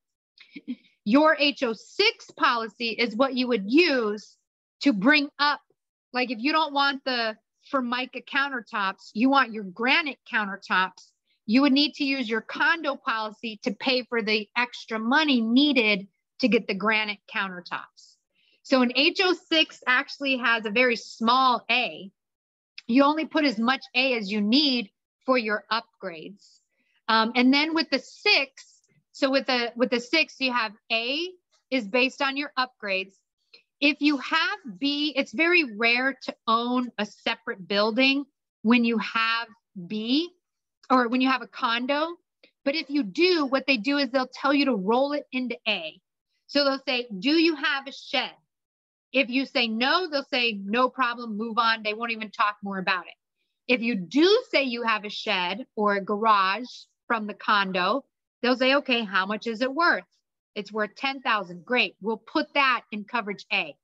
Your 1.04 1.36
HO6 1.36 2.36
policy 2.38 2.90
is 2.90 3.16
what 3.16 3.34
you 3.34 3.48
would 3.48 3.64
use 3.66 4.38
to 4.84 4.94
bring 4.94 5.30
up, 5.40 5.62
like 6.12 6.32
if 6.32 6.40
you 6.40 6.52
don't 6.52 6.74
want 6.74 7.04
the 7.06 7.36
Formica 7.72 8.22
countertops, 8.22 9.12
you 9.14 9.30
want 9.30 9.54
your 9.54 9.64
granite 9.64 10.20
countertops, 10.32 11.12
you 11.46 11.62
would 11.62 11.74
need 11.74 11.94
to 11.96 12.04
use 12.04 12.30
your 12.30 12.42
condo 12.42 12.96
policy 12.96 13.60
to 13.64 13.72
pay 13.72 14.04
for 14.04 14.22
the 14.22 14.48
extra 14.56 15.00
money 15.00 15.42
needed 15.42 16.08
to 16.40 16.48
get 16.48 16.68
the 16.68 16.74
granite 16.74 17.20
countertops. 17.34 18.16
So 18.64 18.82
an 18.82 18.92
HO6 18.98 19.80
actually 19.88 20.38
has 20.38 20.66
a 20.66 20.70
very 20.70 20.96
small 20.96 21.64
A. 21.70 22.12
You 22.88 23.04
only 23.04 23.26
put 23.26 23.46
as 23.46 23.58
much 23.60 23.84
A 23.96 24.14
as 24.18 24.32
you 24.32 24.42
need 24.42 24.90
for 25.26 25.38
your 25.38 25.64
upgrades. 25.72 26.60
Um, 27.08 27.32
and 27.36 27.54
then 27.54 27.74
with 27.74 27.90
the 27.90 28.00
six, 28.00 28.82
so 29.12 29.30
with 29.30 29.48
the 29.48 29.72
with 29.76 29.90
the 29.90 30.00
six, 30.00 30.36
you 30.40 30.52
have 30.52 30.74
A 30.92 31.30
is 31.72 31.88
based 31.88 32.22
on 32.22 32.38
your 32.38 32.52
upgrades. 32.58 33.14
If 33.84 33.98
you 34.00 34.16
have 34.16 34.60
B, 34.80 35.12
it's 35.14 35.34
very 35.34 35.76
rare 35.76 36.18
to 36.24 36.36
own 36.48 36.90
a 36.98 37.06
separate 37.06 37.68
building 37.68 38.24
when 38.62 38.86
you 38.86 38.98
have 39.00 39.50
B 39.88 40.30
or 40.90 41.10
when 41.10 41.20
you 41.20 41.30
have 41.30 41.42
a 41.42 41.48
condo. 41.48 42.16
But 42.64 42.76
if 42.76 42.90
you 42.90 43.04
do, 43.04 43.46
what 43.46 43.66
they 43.68 43.76
do 43.76 43.98
is 43.98 44.10
they'll 44.10 44.30
tell 44.34 44.54
you 44.54 44.64
to 44.68 44.74
roll 44.74 45.12
it 45.12 45.26
into 45.34 45.58
A. 45.68 46.00
So 46.48 46.64
they'll 46.64 46.82
say, 46.88 47.08
Do 47.20 47.32
you 47.32 47.56
have 47.58 47.86
a 47.86 47.92
shed? 47.92 48.32
If 49.12 49.30
you 49.30 49.46
say 49.46 49.68
no, 49.68 50.08
they'll 50.10 50.24
say, 50.32 50.54
No 50.64 50.88
problem, 50.88 51.36
move 51.36 51.58
on. 51.58 51.84
They 51.84 51.94
won't 51.94 52.14
even 52.14 52.32
talk 52.32 52.56
more 52.64 52.80
about 52.80 53.08
it. 53.08 53.16
If 53.68 53.82
you 53.82 53.96
do 53.96 54.44
say 54.50 54.64
you 54.64 54.84
have 54.84 55.04
a 55.04 55.10
shed 55.10 55.66
or 55.76 55.96
a 55.96 56.02
garage 56.02 56.70
from 57.08 57.28
the 57.28 57.34
condo, 57.34 58.06
they'll 58.42 58.56
say, 58.56 58.76
Okay, 58.76 59.04
how 59.04 59.26
much 59.26 59.46
is 59.46 59.60
it 59.60 59.76
worth? 59.76 60.06
It's 60.56 60.72
worth 60.72 60.96
10,000. 60.96 61.66
Great. 61.66 61.96
We'll 62.02 62.18
put 62.18 62.54
that 62.54 62.84
in 62.92 63.04
coverage 63.04 63.46
A. 63.52 63.76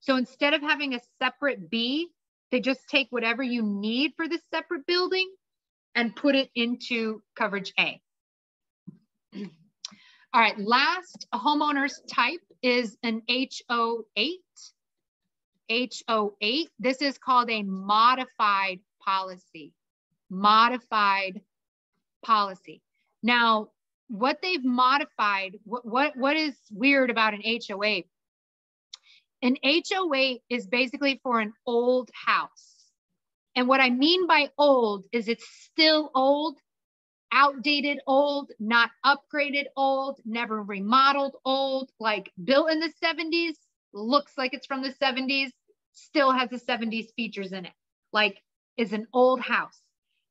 So 0.00 0.16
instead 0.16 0.54
of 0.54 0.62
having 0.62 0.94
a 0.94 1.00
separate 1.20 1.70
B, 1.70 2.08
they 2.50 2.60
just 2.60 2.88
take 2.88 3.08
whatever 3.10 3.42
you 3.42 3.62
need 3.62 4.12
for 4.16 4.28
this 4.28 4.42
separate 4.52 4.86
building 4.86 5.30
and 5.94 6.14
put 6.14 6.34
it 6.34 6.50
into 6.54 7.22
coverage 7.36 7.72
A. 7.78 8.00
All 10.34 10.40
right, 10.40 10.58
last 10.58 11.26
homeowner's 11.34 12.00
type 12.08 12.40
is 12.62 12.96
an 13.02 13.22
HO8. 13.28 14.02
HO8, 15.70 16.66
this 16.78 17.02
is 17.02 17.18
called 17.18 17.50
a 17.50 17.62
modified 17.62 18.80
policy. 19.04 19.72
Modified 20.30 21.40
policy. 22.22 22.82
Now, 23.22 23.70
what 24.08 24.38
they've 24.42 24.64
modified, 24.64 25.56
what, 25.64 25.84
what, 25.86 26.16
what 26.16 26.36
is 26.36 26.54
weird 26.70 27.10
about 27.10 27.34
an 27.34 27.42
HO8? 27.42 28.04
An 29.42 29.56
HO8 29.64 30.40
is 30.48 30.66
basically 30.66 31.20
for 31.22 31.40
an 31.40 31.52
old 31.66 32.10
house. 32.12 32.74
And 33.54 33.68
what 33.68 33.80
I 33.80 33.90
mean 33.90 34.26
by 34.26 34.50
old 34.58 35.04
is 35.12 35.28
it's 35.28 35.46
still 35.64 36.10
old, 36.14 36.58
outdated 37.32 37.98
old, 38.06 38.50
not 38.58 38.90
upgraded 39.04 39.64
old, 39.76 40.20
never 40.24 40.62
remodeled 40.62 41.36
old, 41.44 41.90
like 42.00 42.32
built 42.42 42.70
in 42.70 42.80
the 42.80 42.92
70s, 43.02 43.54
looks 43.92 44.32
like 44.36 44.54
it's 44.54 44.66
from 44.66 44.82
the 44.82 44.92
70s, 44.92 45.50
still 45.92 46.32
has 46.32 46.50
the 46.50 46.58
70s 46.58 47.08
features 47.14 47.52
in 47.52 47.66
it, 47.66 47.72
like 48.12 48.40
is 48.76 48.92
an 48.92 49.06
old 49.12 49.40
house. 49.40 49.80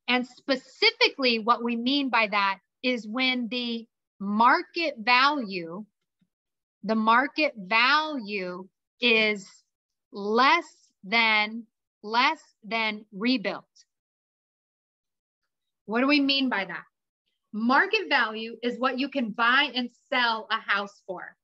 And 0.08 0.26
specifically, 0.26 1.40
what 1.40 1.64
we 1.64 1.76
mean 1.76 2.10
by 2.10 2.28
that 2.28 2.60
is 2.84 3.08
when 3.08 3.48
the 3.50 3.88
market 4.20 4.96
value, 5.00 5.86
the 6.84 6.96
market 6.96 7.54
value 7.58 8.68
is 9.02 9.48
less 10.12 10.66
than 11.04 11.64
less 12.04 12.40
than 12.64 13.06
rebuilt. 13.12 13.66
What 15.86 16.02
do 16.02 16.08
we 16.08 16.20
mean 16.20 16.50
by 16.50 16.66
that? 16.66 16.84
Market 17.54 18.10
value 18.10 18.58
is 18.62 18.80
what 18.80 19.00
you 19.00 19.10
can 19.10 19.32
buy 19.32 19.72
and 19.74 19.90
sell 20.10 20.48
a 20.52 20.60
house 20.60 21.02
for. 21.08 21.36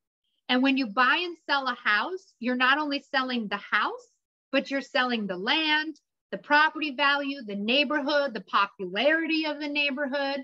And 0.50 0.62
when 0.62 0.78
you 0.78 0.88
buy 0.88 1.22
and 1.24 1.38
sell 1.46 1.68
a 1.68 1.76
house, 1.76 2.34
you're 2.40 2.56
not 2.56 2.78
only 2.78 3.04
selling 3.10 3.48
the 3.48 3.58
house, 3.58 4.08
but 4.52 4.70
you're 4.70 4.82
selling 4.82 5.26
the 5.26 5.38
land, 5.38 6.00
the 6.32 6.38
property 6.38 6.92
value, 6.92 7.42
the 7.44 7.56
neighborhood, 7.56 8.34
the 8.34 8.42
popularity 8.42 9.46
of 9.46 9.60
the 9.60 9.68
neighborhood. 9.68 10.44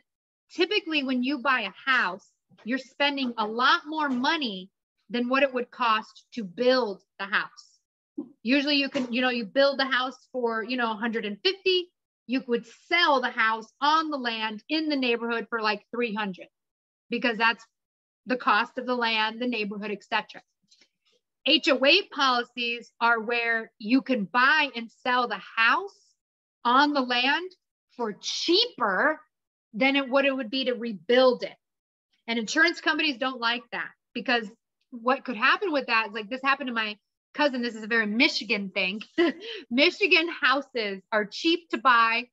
Typically, 0.53 1.03
when 1.03 1.23
you 1.23 1.39
buy 1.39 1.61
a 1.61 1.89
house, 1.89 2.27
you're 2.63 2.77
spending 2.77 3.33
a 3.37 3.45
lot 3.45 3.81
more 3.85 4.09
money 4.09 4.69
than 5.09 5.29
what 5.29 5.43
it 5.43 5.53
would 5.53 5.71
cost 5.71 6.25
to 6.33 6.43
build 6.43 7.01
the 7.19 7.25
house. 7.25 7.79
Usually 8.43 8.75
you 8.75 8.89
can, 8.89 9.11
you 9.11 9.21
know, 9.21 9.29
you 9.29 9.45
build 9.45 9.79
the 9.79 9.85
house 9.85 10.27
for, 10.31 10.63
you 10.63 10.77
know, 10.77 10.89
150. 10.89 11.89
You 12.27 12.43
would 12.47 12.65
sell 12.87 13.21
the 13.21 13.29
house 13.29 13.67
on 13.81 14.09
the 14.09 14.17
land 14.17 14.63
in 14.69 14.89
the 14.89 14.95
neighborhood 14.95 15.47
for 15.49 15.61
like 15.61 15.85
300 15.95 16.47
because 17.09 17.37
that's 17.37 17.65
the 18.25 18.37
cost 18.37 18.77
of 18.77 18.85
the 18.85 18.95
land, 18.95 19.41
the 19.41 19.47
neighborhood, 19.47 19.91
etc. 19.91 20.41
HO8 21.47 22.09
policies 22.11 22.91
are 23.01 23.19
where 23.19 23.71
you 23.79 24.01
can 24.01 24.25
buy 24.25 24.69
and 24.75 24.91
sell 25.03 25.27
the 25.27 25.41
house 25.57 26.13
on 26.63 26.93
the 26.93 27.01
land 27.01 27.49
for 27.95 28.13
cheaper 28.21 29.19
than 29.73 29.95
it, 29.95 30.09
what 30.09 30.25
it 30.25 30.35
would 30.35 30.49
be 30.49 30.65
to 30.65 30.73
rebuild 30.73 31.43
it. 31.43 31.55
And 32.27 32.37
insurance 32.39 32.81
companies 32.81 33.17
don't 33.17 33.39
like 33.39 33.63
that 33.71 33.89
because 34.13 34.49
what 34.91 35.25
could 35.25 35.37
happen 35.37 35.71
with 35.71 35.87
that 35.87 36.07
is 36.07 36.13
like 36.13 36.29
this 36.29 36.41
happened 36.43 36.67
to 36.67 36.73
my 36.73 36.97
cousin, 37.33 37.61
this 37.61 37.75
is 37.75 37.83
a 37.83 37.87
very 37.87 38.05
Michigan 38.05 38.71
thing. 38.73 39.01
Michigan 39.69 40.29
houses 40.41 41.01
are 41.11 41.25
cheap 41.25 41.69
to 41.69 41.77
buy. 41.77 42.27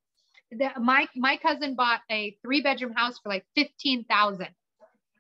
The, 0.51 0.71
my 0.81 1.09
my 1.17 1.37
cousin 1.39 1.75
bought 1.75 2.01
a 2.11 2.37
three 2.43 2.63
bedroom 2.63 2.93
house 2.95 3.19
for 3.19 3.29
like 3.29 3.45
fifteen 3.55 4.05
thousand. 4.05 4.49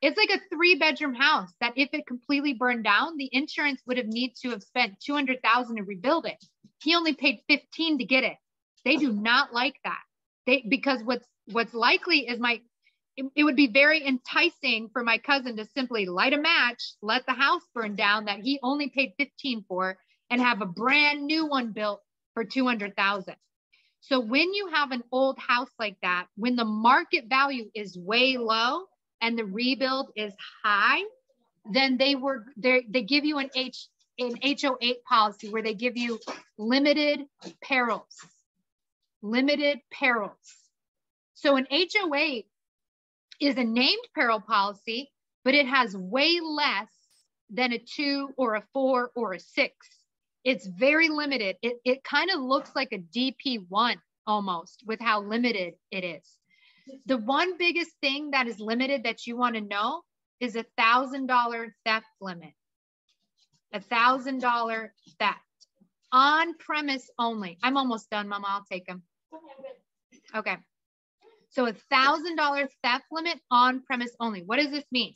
It's 0.02 0.16
like 0.16 0.30
a 0.30 0.54
three 0.54 0.76
bedroom 0.76 1.14
house 1.14 1.52
that 1.60 1.72
if 1.76 1.88
it 1.92 2.06
completely 2.06 2.52
burned 2.52 2.84
down, 2.84 3.16
the 3.16 3.28
insurance 3.32 3.82
would 3.86 3.96
have 3.96 4.06
need 4.06 4.34
to 4.42 4.50
have 4.50 4.62
spent 4.62 5.00
two 5.00 5.14
hundred 5.14 5.42
thousand 5.42 5.76
to 5.76 5.82
rebuild 5.82 6.26
it. 6.26 6.42
He 6.82 6.94
only 6.94 7.14
paid 7.14 7.40
fifteen 7.48 7.98
to 7.98 8.04
get 8.04 8.24
it. 8.24 8.36
They 8.84 8.96
do 8.96 9.12
not 9.12 9.52
like 9.52 9.76
that. 9.84 10.02
They 10.46 10.64
because 10.68 11.02
what's 11.02 11.26
what's 11.52 11.74
likely 11.74 12.28
is 12.28 12.38
my 12.38 12.60
it, 13.16 13.26
it 13.34 13.44
would 13.44 13.56
be 13.56 13.68
very 13.68 14.06
enticing 14.06 14.90
for 14.92 15.02
my 15.02 15.18
cousin 15.18 15.56
to 15.56 15.64
simply 15.64 16.06
light 16.06 16.34
a 16.34 16.38
match, 16.38 16.82
let 17.00 17.24
the 17.26 17.32
house 17.32 17.62
burn 17.74 17.96
down 17.96 18.26
that 18.26 18.40
he 18.40 18.58
only 18.62 18.90
paid 18.90 19.12
15 19.18 19.64
for, 19.68 19.98
and 20.30 20.40
have 20.40 20.60
a 20.60 20.66
brand 20.66 21.24
new 21.24 21.46
one 21.46 21.72
built 21.72 22.02
for 22.34 22.44
200,000. 22.44 23.34
So 24.00 24.20
when 24.20 24.52
you 24.52 24.68
have 24.72 24.92
an 24.92 25.02
old 25.10 25.38
house 25.38 25.70
like 25.78 25.96
that, 26.02 26.26
when 26.36 26.56
the 26.56 26.64
market 26.64 27.24
value 27.28 27.70
is 27.74 27.96
way 27.96 28.36
low 28.36 28.84
and 29.20 29.38
the 29.38 29.44
rebuild 29.44 30.10
is 30.14 30.34
high, 30.62 31.02
then 31.72 31.96
they 31.96 32.14
were 32.14 32.44
they 32.56 32.84
they 32.88 33.02
give 33.02 33.24
you 33.24 33.38
an 33.38 33.50
H 33.56 33.88
an 34.18 34.36
HO8 34.36 35.02
policy 35.08 35.48
where 35.48 35.62
they 35.62 35.74
give 35.74 35.96
you 35.96 36.20
limited 36.58 37.24
perils. 37.62 38.16
Limited 39.22 39.80
perils. 39.90 40.65
So 41.36 41.56
an 41.56 41.66
HO8 41.70 42.46
is 43.42 43.58
a 43.58 43.64
named 43.64 44.02
peril 44.14 44.40
policy, 44.40 45.12
but 45.44 45.54
it 45.54 45.66
has 45.66 45.94
way 45.94 46.40
less 46.42 46.88
than 47.50 47.74
a 47.74 47.78
two 47.78 48.30
or 48.38 48.54
a 48.54 48.64
four 48.72 49.10
or 49.14 49.34
a 49.34 49.38
six. 49.38 49.74
It's 50.44 50.66
very 50.66 51.10
limited. 51.10 51.56
It, 51.60 51.76
it 51.84 52.02
kind 52.04 52.30
of 52.30 52.40
looks 52.40 52.70
like 52.74 52.88
a 52.92 52.98
DP1 52.98 53.96
almost 54.26 54.82
with 54.86 54.98
how 54.98 55.20
limited 55.20 55.74
it 55.90 56.04
is. 56.04 56.24
The 57.04 57.18
one 57.18 57.58
biggest 57.58 57.90
thing 58.00 58.30
that 58.30 58.46
is 58.46 58.58
limited 58.58 59.04
that 59.04 59.26
you 59.26 59.36
want 59.36 59.56
to 59.56 59.60
know 59.60 60.00
is 60.40 60.56
a 60.56 60.64
thousand 60.78 61.26
dollar 61.26 61.76
theft 61.84 62.06
limit. 62.18 62.54
A 63.74 63.80
thousand 63.80 64.40
dollar 64.40 64.94
theft 65.18 65.40
on 66.12 66.56
premise 66.56 67.10
only. 67.18 67.58
I'm 67.62 67.76
almost 67.76 68.08
done, 68.08 68.26
Mama. 68.26 68.46
I'll 68.48 68.64
take 68.64 68.86
them. 68.86 69.02
Okay. 70.34 70.56
So 71.56 71.64
a 71.64 71.72
thousand 71.72 72.36
dollar 72.36 72.68
theft 72.84 73.06
limit 73.10 73.40
on 73.50 73.80
premise 73.80 74.14
only. 74.20 74.42
What 74.42 74.58
does 74.58 74.70
this 74.70 74.84
mean? 74.92 75.14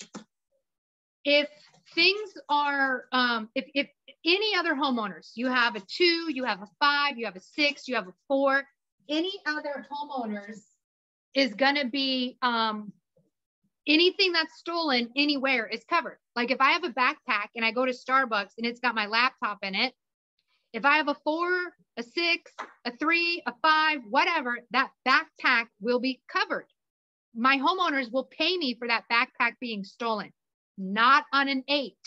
If 1.23 1.51
things 1.95 2.31
are, 2.49 3.05
um, 3.12 3.51
if, 3.55 3.67
if 3.75 3.89
any 4.25 4.57
other 4.57 4.75
homeowners, 4.75 5.33
you 5.35 5.49
have 5.49 5.77
a 5.77 5.81
two, 5.81 6.33
you 6.33 6.45
have 6.45 6.62
a 6.62 6.69
five, 6.81 7.19
you 7.19 7.27
have 7.27 7.37
a 7.37 7.41
six, 7.41 7.87
you 7.87 7.95
have 7.95 8.09
a 8.09 8.15
four, 8.27 8.65
any 9.11 9.35
other 9.47 9.87
homeowners 9.93 10.61
is 11.35 11.53
going 11.53 11.75
to 11.75 11.87
be 11.87 12.39
um, 12.41 12.91
anything 13.87 14.33
that's 14.33 14.57
stolen 14.57 15.11
anywhere 15.15 15.67
is 15.67 15.85
covered. 15.91 16.17
Like 16.37 16.51
if 16.51 16.62
I 16.62 16.71
have 16.71 16.85
a 16.85 16.89
backpack 16.89 17.49
and 17.55 17.67
I 17.67 17.71
go 17.71 17.85
to 17.85 17.93
Starbucks 17.93 18.53
and 18.57 18.67
it's 18.67 18.81
got 18.81 18.95
my 18.95 19.05
laptop 19.05 19.59
in 19.61 19.75
it, 19.75 19.93
if 20.73 20.85
I 20.85 20.97
have 20.99 21.09
a 21.09 21.17
four, 21.25 21.51
a 21.97 22.03
six, 22.03 22.53
a 22.85 22.97
three, 22.97 23.43
a 23.47 23.53
five, 23.63 24.01
whatever, 24.09 24.59
that 24.71 24.91
backpack 25.07 25.67
will 25.81 26.01
be 26.01 26.21
covered. 26.29 26.67
My 27.35 27.59
homeowners 27.59 28.11
will 28.13 28.25
pay 28.25 28.57
me 28.57 28.75
for 28.75 28.89
that 28.89 29.05
backpack 29.11 29.55
being 29.61 29.85
stolen, 29.85 30.33
not 30.79 31.25
on 31.33 31.49
an 31.49 31.65
eight. 31.69 31.99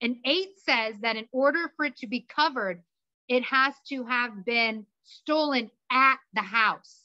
An 0.00 0.20
eight 0.24 0.50
says 0.64 0.96
that 1.00 1.16
in 1.16 1.26
order 1.32 1.72
for 1.76 1.84
it 1.86 1.96
to 1.98 2.06
be 2.06 2.26
covered, 2.34 2.82
it 3.28 3.42
has 3.44 3.74
to 3.88 4.04
have 4.04 4.44
been 4.44 4.86
stolen 5.04 5.70
at 5.90 6.16
the 6.34 6.42
house. 6.42 7.00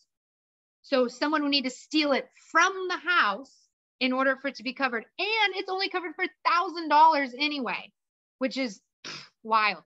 So 0.84 1.08
someone 1.08 1.42
will 1.42 1.50
need 1.50 1.64
to 1.64 1.70
steal 1.70 2.12
it 2.12 2.28
from 2.52 2.88
the 2.88 2.98
house 2.98 3.54
in 4.00 4.14
order 4.14 4.38
for 4.42 4.50
it 4.50 4.56
to 4.56 4.64
be 4.64 4.74
covered. 4.74 5.06
And 5.18 5.56
it's 5.56 5.70
only 5.70 5.90
covered 5.90 6.14
for 6.16 6.26
$1,000 6.26 7.34
anyway, 7.40 7.92
which 8.38 8.58
is 8.58 8.82
wild. 9.44 9.84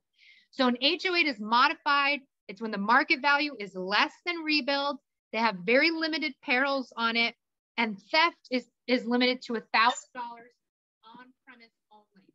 So 0.57 0.65
an 0.65 0.77
HO8 0.81 1.29
is 1.29 1.37
modified. 1.37 2.25
It's 2.49 2.57
when 2.57 2.73
the 2.73 2.81
market 2.81 3.21
value 3.21 3.53
is 3.61 3.77
less 3.77 4.09
than 4.25 4.41
rebuild. 4.41 4.97
They 5.29 5.37
have 5.37 5.61
very 5.61 5.93
limited 5.93 6.33
perils 6.41 6.89
on 6.97 7.13
it. 7.13 7.37
And 7.77 7.93
theft 8.09 8.41
is, 8.49 8.65
is 8.89 9.05
limited 9.05 9.45
to 9.45 9.53
$1,000 9.53 9.61
on 9.61 11.29
premise 11.45 11.77
only. 11.93 12.25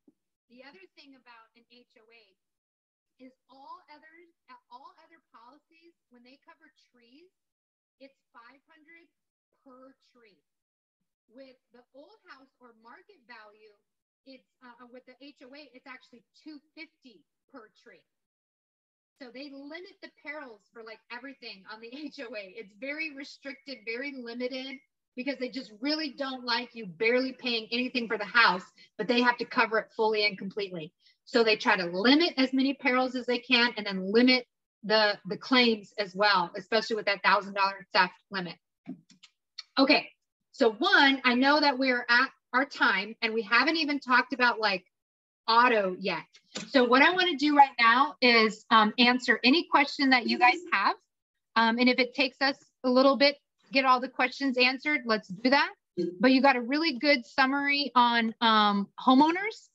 The 0.55 0.62
other 0.62 0.86
thing 0.94 1.19
about 1.19 1.51
an 1.59 1.66
HO8 1.74 3.27
is 3.27 3.35
all 3.51 3.82
other, 3.90 4.15
all 4.70 4.94
other 5.03 5.19
policies, 5.35 5.90
when 6.15 6.23
they 6.23 6.39
cover 6.47 6.70
trees, 6.94 7.27
it's 7.99 8.15
500 8.31 8.55
per 9.66 9.99
tree. 10.15 10.39
With 11.27 11.59
the 11.74 11.82
old 11.90 12.23
house 12.31 12.55
or 12.62 12.78
market 12.86 13.19
value, 13.27 13.74
it's 14.31 14.47
uh, 14.62 14.86
with 14.94 15.03
the 15.11 15.19
HO8, 15.19 15.74
it's 15.74 15.90
actually 15.90 16.23
250 16.47 17.27
per 17.53 17.69
tree. 17.83 18.03
So 19.20 19.29
they 19.33 19.51
limit 19.53 19.95
the 20.03 20.11
perils 20.23 20.62
for 20.73 20.83
like 20.83 20.99
everything 21.12 21.62
on 21.73 21.81
the 21.81 21.91
HO8. 22.19 22.55
It's 22.57 22.73
very 22.81 23.15
restricted, 23.15 23.79
very 23.87 24.15
limited 24.20 24.79
because 25.15 25.37
they 25.39 25.51
just 25.51 25.73
really 25.81 26.15
don't 26.19 26.45
like 26.45 26.70
you 26.74 26.87
barely 26.87 27.33
paying 27.33 27.69
anything 27.70 28.09
for 28.09 28.16
the 28.19 28.24
house, 28.24 28.65
but 28.97 29.07
they 29.07 29.20
have 29.20 29.37
to 29.37 29.45
cover 29.45 29.79
it 29.79 29.93
fully 29.95 30.27
and 30.27 30.39
completely. 30.39 30.93
So 31.24 31.45
they 31.45 31.57
try 31.57 31.77
to 31.77 31.87
limit 31.87 32.35
as 32.37 32.53
many 32.53 32.74
perils 32.74 33.15
as 33.15 33.27
they 33.27 33.39
can 33.39 33.73
and 33.77 33.87
then 33.87 34.11
limit 34.11 34.47
the, 34.83 35.19
the 35.29 35.37
claims 35.37 35.93
as 35.99 36.15
well, 36.15 36.51
especially 36.57 36.97
with 36.97 37.07
that 37.07 37.23
$1,000 37.23 37.55
theft 37.93 38.15
limit. 38.31 38.57
Okay, 39.79 40.09
so 40.53 40.73
one, 40.73 41.20
I 41.24 41.35
know 41.35 41.61
that 41.61 41.79
we're 41.79 42.05
at 42.09 42.31
our 42.53 42.65
time 42.65 43.15
and 43.23 43.33
we 43.33 43.43
haven't 43.43 43.77
even 43.77 44.01
talked 44.01 44.33
about 44.33 44.59
like 44.59 44.85
auto 45.48 45.97
yet. 45.98 46.23
So 46.69 46.85
what 46.85 47.02
I 47.02 47.12
wanna 47.12 47.36
do 47.36 47.56
right 47.56 47.74
now 47.81 48.14
is 48.20 48.64
um, 48.70 48.93
answer 48.98 49.40
any 49.43 49.64
question 49.64 50.10
that 50.10 50.27
you 50.27 50.39
guys 50.39 50.59
have. 50.73 50.97
Um, 51.56 51.78
and 51.78 51.89
if 51.89 51.98
it 51.98 52.14
takes 52.14 52.40
us 52.40 52.56
a 52.85 52.90
little 52.90 53.16
bit, 53.16 53.36
get 53.73 53.85
all 53.85 54.01
the 54.01 54.09
questions 54.09 54.56
answered, 54.59 55.02
let's 55.06 55.28
do 55.28 55.51
that. 55.51 55.70
But 56.20 56.32
you 56.32 56.40
got 56.40 56.56
a 56.56 56.60
really 56.60 56.98
good 56.98 57.27
summary 57.27 57.93
on 57.94 58.35
um, 58.40 58.89
homeowners. 58.98 59.69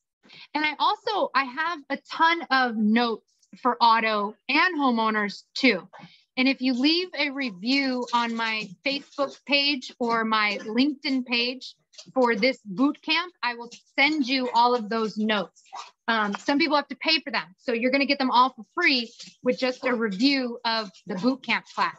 And 0.54 0.66
I 0.66 0.74
also, 0.80 1.30
I 1.34 1.44
have 1.44 1.80
a 1.90 1.98
ton 2.12 2.42
of 2.52 2.76
notes 2.76 3.32
for 3.62 3.78
auto 3.80 4.36
and 4.50 4.80
homeowners 4.80 5.44
too. 5.54 5.88
And 6.36 6.48
if 6.48 6.62
you 6.62 6.74
leave 6.74 7.10
a 7.18 7.32
review 7.32 8.06
on 8.14 8.36
my 8.36 8.70
Facebook 8.86 9.38
page 9.46 9.94
or 10.00 10.24
my 10.24 10.60
LinkedIn 10.64 11.26
page 11.26 11.76
for 12.14 12.36
this 12.36 12.60
boot 12.66 13.02
camp, 13.02 13.34
I 13.44 13.56
will 13.56 13.70
send 13.98 14.28
you 14.28 14.50
all 14.54 14.76
of 14.76 14.90
those 14.90 15.18
notes. 15.18 15.64
Um, 16.08 16.34
some 16.36 16.58
people 16.58 16.76
have 16.76 16.88
to 16.88 16.96
pay 16.96 17.20
for 17.20 17.32
them. 17.32 17.46
So 17.58 17.74
you're 17.74 17.92
going 17.92 18.02
to 18.02 18.08
get 18.08 18.20
them 18.20 18.32
all 18.32 18.54
for 18.54 18.66
free 18.74 19.12
with 19.44 19.60
just 19.60 19.86
a 19.86 19.94
review 19.94 20.60
of 20.66 20.90
the 21.06 21.16
boot 21.16 21.44
camp 21.44 21.66
class. 21.76 21.98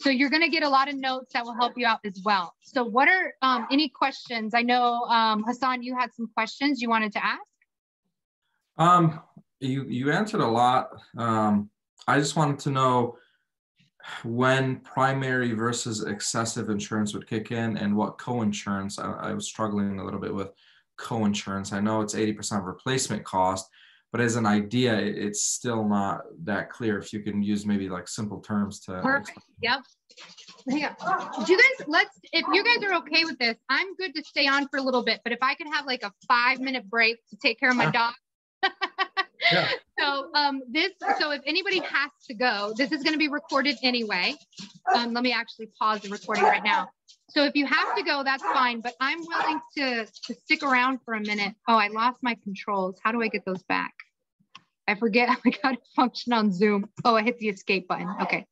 So 0.00 0.10
you're 0.10 0.30
going 0.30 0.42
to 0.42 0.48
get 0.48 0.62
a 0.62 0.68
lot 0.68 0.88
of 0.88 0.96
notes 0.96 1.32
that 1.34 1.44
will 1.44 1.54
help 1.54 1.74
you 1.76 1.86
out 1.86 2.00
as 2.04 2.20
well. 2.24 2.54
So 2.62 2.82
what 2.84 3.08
are 3.08 3.34
um, 3.42 3.66
any 3.70 3.88
questions? 3.88 4.52
I 4.54 4.62
know 4.62 5.02
um, 5.04 5.44
Hassan, 5.44 5.82
you 5.82 5.96
had 5.96 6.12
some 6.14 6.28
questions 6.34 6.80
you 6.80 6.88
wanted 6.88 7.12
to 7.12 7.24
ask. 7.24 7.40
Um, 8.78 9.20
you 9.60 9.84
you 9.84 10.10
answered 10.10 10.40
a 10.40 10.46
lot. 10.46 10.88
Um, 11.18 11.70
I 12.08 12.18
just 12.18 12.34
wanted 12.34 12.58
to 12.60 12.70
know 12.70 13.16
when 14.22 14.80
primary 14.80 15.52
versus 15.52 16.04
excessive 16.04 16.70
insurance 16.70 17.14
would 17.14 17.26
kick 17.26 17.50
in 17.50 17.76
and 17.76 17.96
what 17.96 18.18
co-insurance. 18.18 18.98
I, 18.98 19.12
I 19.12 19.32
was 19.32 19.46
struggling 19.46 19.98
a 19.98 20.04
little 20.04 20.20
bit 20.20 20.34
with 20.34 20.50
co-insurance. 20.96 21.72
I 21.72 21.80
know 21.80 22.00
it's 22.00 22.14
80% 22.14 22.64
replacement 22.64 23.24
cost, 23.24 23.68
but 24.12 24.20
as 24.20 24.36
an 24.36 24.46
idea, 24.46 24.96
it's 24.96 25.42
still 25.42 25.88
not 25.88 26.22
that 26.44 26.70
clear. 26.70 26.98
If 26.98 27.12
you 27.12 27.20
can 27.20 27.42
use 27.42 27.64
maybe 27.64 27.88
like 27.88 28.08
simple 28.08 28.40
terms 28.40 28.80
to. 28.80 29.00
Perfect. 29.00 29.38
Yep. 29.62 29.80
Yeah. 30.66 30.94
Do 31.46 31.52
you 31.52 31.58
guys, 31.58 31.86
let's, 31.86 32.18
if 32.32 32.44
you 32.52 32.64
guys 32.64 32.82
are 32.82 32.94
okay 32.98 33.24
with 33.24 33.38
this, 33.38 33.56
I'm 33.68 33.94
good 33.96 34.14
to 34.14 34.22
stay 34.24 34.46
on 34.46 34.68
for 34.68 34.78
a 34.78 34.82
little 34.82 35.04
bit, 35.04 35.20
but 35.24 35.32
if 35.32 35.38
I 35.42 35.54
could 35.54 35.68
have 35.72 35.86
like 35.86 36.02
a 36.02 36.12
five 36.28 36.60
minute 36.60 36.88
break 36.88 37.18
to 37.30 37.36
take 37.36 37.58
care 37.58 37.70
of 37.70 37.76
my 37.76 37.90
dog. 37.90 38.14
Yeah. 39.52 39.68
So 39.98 40.30
um, 40.34 40.62
this, 40.70 40.92
so 41.18 41.30
if 41.30 41.42
anybody 41.46 41.80
has 41.80 42.10
to 42.28 42.34
go, 42.34 42.72
this 42.76 42.92
is 42.92 43.02
going 43.02 43.12
to 43.12 43.18
be 43.18 43.28
recorded 43.28 43.76
anyway. 43.82 44.34
Um, 44.94 45.12
let 45.12 45.22
me 45.22 45.32
actually 45.32 45.68
pause 45.78 46.00
the 46.00 46.08
recording 46.08 46.44
right 46.44 46.64
now. 46.64 46.88
So 47.30 47.44
if 47.44 47.54
you 47.54 47.66
have 47.66 47.94
to 47.96 48.02
go, 48.02 48.22
that's 48.24 48.42
fine, 48.42 48.80
but 48.80 48.94
I'm 49.00 49.20
willing 49.20 49.60
to, 49.76 50.06
to 50.06 50.34
stick 50.34 50.62
around 50.62 51.00
for 51.04 51.14
a 51.14 51.20
minute. 51.20 51.54
Oh, 51.68 51.76
I 51.76 51.88
lost 51.88 52.18
my 52.22 52.36
controls. 52.42 52.96
How 53.02 53.12
do 53.12 53.22
I 53.22 53.28
get 53.28 53.44
those 53.44 53.62
back? 53.64 53.92
I 54.88 54.94
forget 54.94 55.28
how 55.62 55.72
to 55.72 55.78
function 55.94 56.32
on 56.32 56.52
Zoom. 56.52 56.88
Oh, 57.04 57.14
I 57.14 57.22
hit 57.22 57.38
the 57.38 57.48
escape 57.48 57.86
button. 57.86 58.08
Okay. 58.22 58.46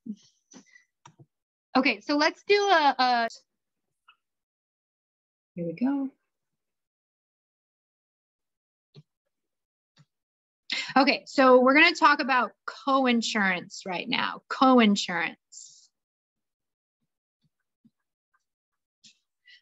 Okay, 1.77 2.01
so 2.01 2.17
let's 2.17 2.43
do 2.47 2.55
a, 2.55 2.95
a 2.99 3.29
here 5.55 5.67
we 5.67 5.73
go. 5.73 6.09
Okay, 10.97 11.25
so 11.27 11.61
we're 11.61 11.75
going 11.75 11.93
to 11.93 11.99
talk 11.99 12.21
about 12.21 12.53
co-insurance 12.67 13.83
right 13.87 14.09
now. 14.09 14.43
Co-insurance. 14.49 15.91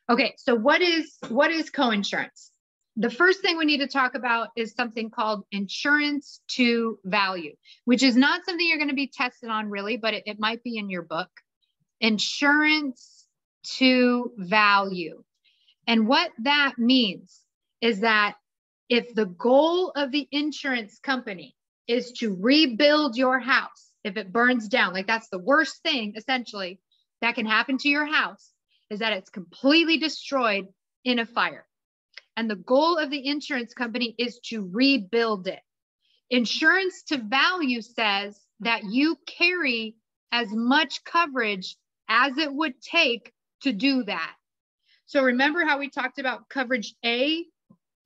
Okay, 0.08 0.34
so 0.38 0.54
what 0.54 0.80
is 0.82 1.16
what 1.28 1.50
is 1.50 1.70
co-insurance? 1.70 2.52
The 2.96 3.10
first 3.10 3.42
thing 3.42 3.58
we 3.58 3.64
need 3.64 3.80
to 3.80 3.88
talk 3.88 4.14
about 4.14 4.48
is 4.56 4.72
something 4.72 5.10
called 5.10 5.44
insurance 5.50 6.40
to 6.52 6.98
value, 7.04 7.54
which 7.84 8.02
is 8.02 8.16
not 8.16 8.44
something 8.44 8.66
you're 8.66 8.78
going 8.78 8.88
to 8.88 8.94
be 8.94 9.10
tested 9.12 9.50
on 9.50 9.68
really, 9.68 9.96
but 9.96 10.14
it, 10.14 10.22
it 10.26 10.38
might 10.38 10.62
be 10.62 10.78
in 10.78 10.88
your 10.88 11.02
book. 11.02 11.28
Insurance 12.00 13.26
to 13.78 14.32
value. 14.36 15.22
And 15.86 16.06
what 16.06 16.30
that 16.44 16.74
means 16.78 17.40
is 17.80 18.00
that 18.00 18.36
if 18.88 19.14
the 19.14 19.26
goal 19.26 19.92
of 19.96 20.12
the 20.12 20.28
insurance 20.30 20.98
company 20.98 21.54
is 21.88 22.12
to 22.12 22.36
rebuild 22.40 23.16
your 23.16 23.38
house, 23.38 23.92
if 24.04 24.16
it 24.16 24.32
burns 24.32 24.68
down, 24.68 24.92
like 24.92 25.06
that's 25.06 25.28
the 25.28 25.38
worst 25.38 25.82
thing 25.82 26.14
essentially 26.16 26.80
that 27.20 27.34
can 27.34 27.46
happen 27.46 27.78
to 27.78 27.88
your 27.88 28.06
house, 28.06 28.52
is 28.90 29.00
that 29.00 29.12
it's 29.12 29.30
completely 29.30 29.98
destroyed 29.98 30.66
in 31.04 31.18
a 31.18 31.26
fire. 31.26 31.66
And 32.36 32.50
the 32.50 32.56
goal 32.56 32.98
of 32.98 33.10
the 33.10 33.26
insurance 33.26 33.72
company 33.72 34.14
is 34.18 34.38
to 34.46 34.68
rebuild 34.70 35.48
it. 35.48 35.60
Insurance 36.30 37.02
to 37.04 37.18
value 37.18 37.80
says 37.80 38.38
that 38.60 38.84
you 38.84 39.16
carry 39.26 39.96
as 40.32 40.48
much 40.52 41.02
coverage 41.04 41.76
as 42.08 42.36
it 42.36 42.52
would 42.52 42.80
take 42.80 43.32
to 43.62 43.72
do 43.72 44.04
that. 44.04 44.34
So 45.06 45.22
remember 45.22 45.64
how 45.64 45.78
we 45.78 45.88
talked 45.88 46.18
about 46.18 46.48
coverage 46.48 46.94
A 47.04 47.44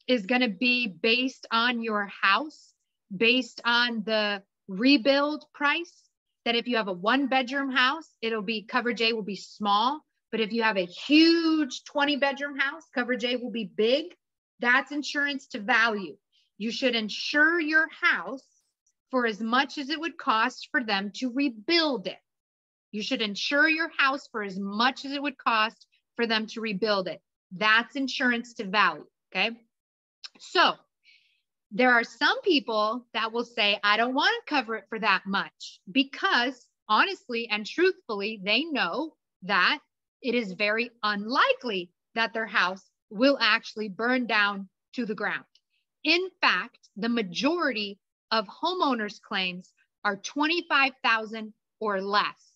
is 0.06 0.26
going 0.26 0.40
to 0.42 0.48
be 0.48 0.86
based 0.88 1.46
on 1.50 1.82
your 1.82 2.10
house, 2.22 2.72
based 3.14 3.60
on 3.64 4.02
the 4.04 4.42
rebuild 4.68 5.44
price. 5.52 5.92
That 6.44 6.56
if 6.56 6.66
you 6.66 6.76
have 6.76 6.88
a 6.88 6.92
one 6.92 7.26
bedroom 7.26 7.70
house, 7.70 8.08
it'll 8.22 8.42
be 8.42 8.62
coverage 8.62 9.02
A 9.02 9.12
will 9.12 9.22
be 9.22 9.36
small. 9.36 10.00
But 10.30 10.40
if 10.40 10.52
you 10.52 10.62
have 10.62 10.78
a 10.78 10.86
huge 10.86 11.84
20 11.84 12.16
bedroom 12.16 12.58
house, 12.58 12.84
coverage 12.94 13.24
A 13.24 13.36
will 13.36 13.50
be 13.50 13.64
big. 13.64 14.06
That's 14.60 14.92
insurance 14.92 15.48
to 15.48 15.60
value. 15.60 16.16
You 16.56 16.70
should 16.70 16.94
insure 16.94 17.60
your 17.60 17.88
house 18.00 18.44
for 19.10 19.26
as 19.26 19.40
much 19.40 19.78
as 19.78 19.90
it 19.90 20.00
would 20.00 20.16
cost 20.16 20.68
for 20.70 20.82
them 20.82 21.10
to 21.16 21.32
rebuild 21.32 22.06
it. 22.06 22.18
You 22.92 23.02
should 23.02 23.22
insure 23.22 23.68
your 23.68 23.90
house 23.96 24.28
for 24.30 24.42
as 24.42 24.58
much 24.58 25.04
as 25.04 25.12
it 25.12 25.22
would 25.22 25.38
cost 25.38 25.86
for 26.16 26.26
them 26.26 26.46
to 26.48 26.60
rebuild 26.60 27.08
it. 27.08 27.20
That's 27.52 27.96
insurance 27.96 28.54
to 28.54 28.64
value. 28.64 29.06
Okay. 29.34 29.56
So 30.42 30.72
there 31.70 31.92
are 31.92 32.02
some 32.02 32.40
people 32.40 33.06
that 33.12 33.30
will 33.30 33.44
say, 33.44 33.78
I 33.84 33.98
don't 33.98 34.14
want 34.14 34.34
to 34.34 34.54
cover 34.54 34.76
it 34.76 34.86
for 34.88 34.98
that 34.98 35.22
much 35.26 35.80
because 35.92 36.66
honestly 36.88 37.46
and 37.50 37.66
truthfully, 37.66 38.40
they 38.42 38.64
know 38.64 39.14
that 39.42 39.78
it 40.22 40.34
is 40.34 40.52
very 40.52 40.90
unlikely 41.02 41.90
that 42.14 42.32
their 42.32 42.46
house 42.46 42.90
will 43.10 43.38
actually 43.40 43.88
burn 43.88 44.26
down 44.26 44.68
to 44.94 45.04
the 45.04 45.14
ground. 45.14 45.44
In 46.04 46.28
fact, 46.40 46.88
the 46.96 47.10
majority 47.10 47.98
of 48.30 48.46
homeowners 48.46 49.20
claims 49.20 49.72
are 50.04 50.16
25,000 50.16 51.52
or 51.80 52.00
less. 52.00 52.50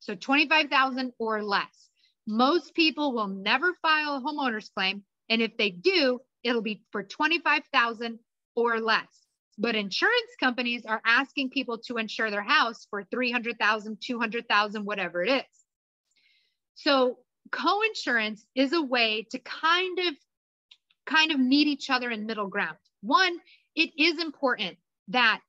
So 0.00 0.14
25,000 0.14 1.12
or 1.18 1.42
less. 1.42 1.88
Most 2.26 2.74
people 2.74 3.12
will 3.14 3.28
never 3.28 3.72
file 3.80 4.16
a 4.16 4.20
homeowner's 4.20 4.68
claim. 4.68 5.04
And 5.30 5.40
if 5.40 5.56
they 5.56 5.70
do, 5.70 6.20
it'll 6.42 6.62
be 6.62 6.82
for 6.92 7.02
25,000 7.02 8.18
or 8.54 8.80
less. 8.80 9.06
But 9.58 9.74
insurance 9.74 10.30
companies 10.38 10.84
are 10.86 11.02
asking 11.04 11.50
people 11.50 11.78
to 11.86 11.96
insure 11.96 12.30
their 12.30 12.42
house 12.42 12.86
for 12.90 13.02
300,000, 13.04 13.98
200,000, 14.00 14.84
whatever 14.84 15.22
it 15.22 15.30
is. 15.30 15.58
So 16.74 17.18
co-insurance 17.50 18.46
is 18.54 18.72
a 18.72 18.82
way 18.82 19.26
to 19.30 19.38
kind 19.40 19.98
of 19.98 20.14
kind 21.06 21.32
of 21.32 21.40
meet 21.40 21.66
each 21.66 21.90
other 21.90 22.10
in 22.10 22.26
middle 22.26 22.46
ground. 22.46 22.76
One, 23.00 23.38
it 23.74 23.90
is 23.98 24.22
important 24.22 24.76
that 25.08 25.40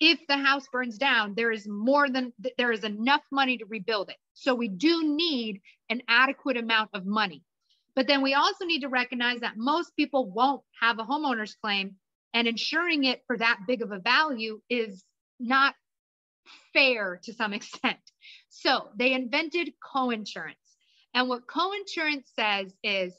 if 0.00 0.18
the 0.26 0.36
house 0.36 0.66
burns 0.72 0.98
down, 0.98 1.34
there 1.36 1.52
is 1.52 1.68
more 1.68 2.08
than 2.08 2.32
there 2.58 2.72
is 2.72 2.84
enough 2.84 3.22
money 3.30 3.58
to 3.58 3.66
rebuild 3.66 4.10
it. 4.10 4.16
So 4.32 4.54
we 4.54 4.68
do 4.68 5.14
need 5.14 5.60
an 5.90 6.02
adequate 6.08 6.56
amount 6.56 6.90
of 6.94 7.06
money. 7.06 7.42
But 7.96 8.06
then 8.06 8.22
we 8.22 8.34
also 8.34 8.64
need 8.64 8.80
to 8.80 8.88
recognize 8.88 9.40
that 9.40 9.56
most 9.56 9.94
people 9.96 10.30
won't 10.30 10.62
have 10.80 10.98
a 10.98 11.04
homeowner's 11.04 11.54
claim 11.54 11.96
and 12.32 12.48
insuring 12.48 13.04
it 13.04 13.22
for 13.26 13.38
that 13.38 13.60
big 13.66 13.82
of 13.82 13.92
a 13.92 14.00
value 14.00 14.60
is 14.68 15.04
not 15.38 15.74
fair 16.72 17.20
to 17.24 17.32
some 17.32 17.52
extent. 17.58 17.98
So 18.48 18.88
they 18.96 19.12
invented 19.12 19.72
co-insurance. 19.92 20.58
And 21.14 21.28
what 21.28 21.46
co-insurance 21.46 22.30
says 22.34 22.74
is 22.82 23.14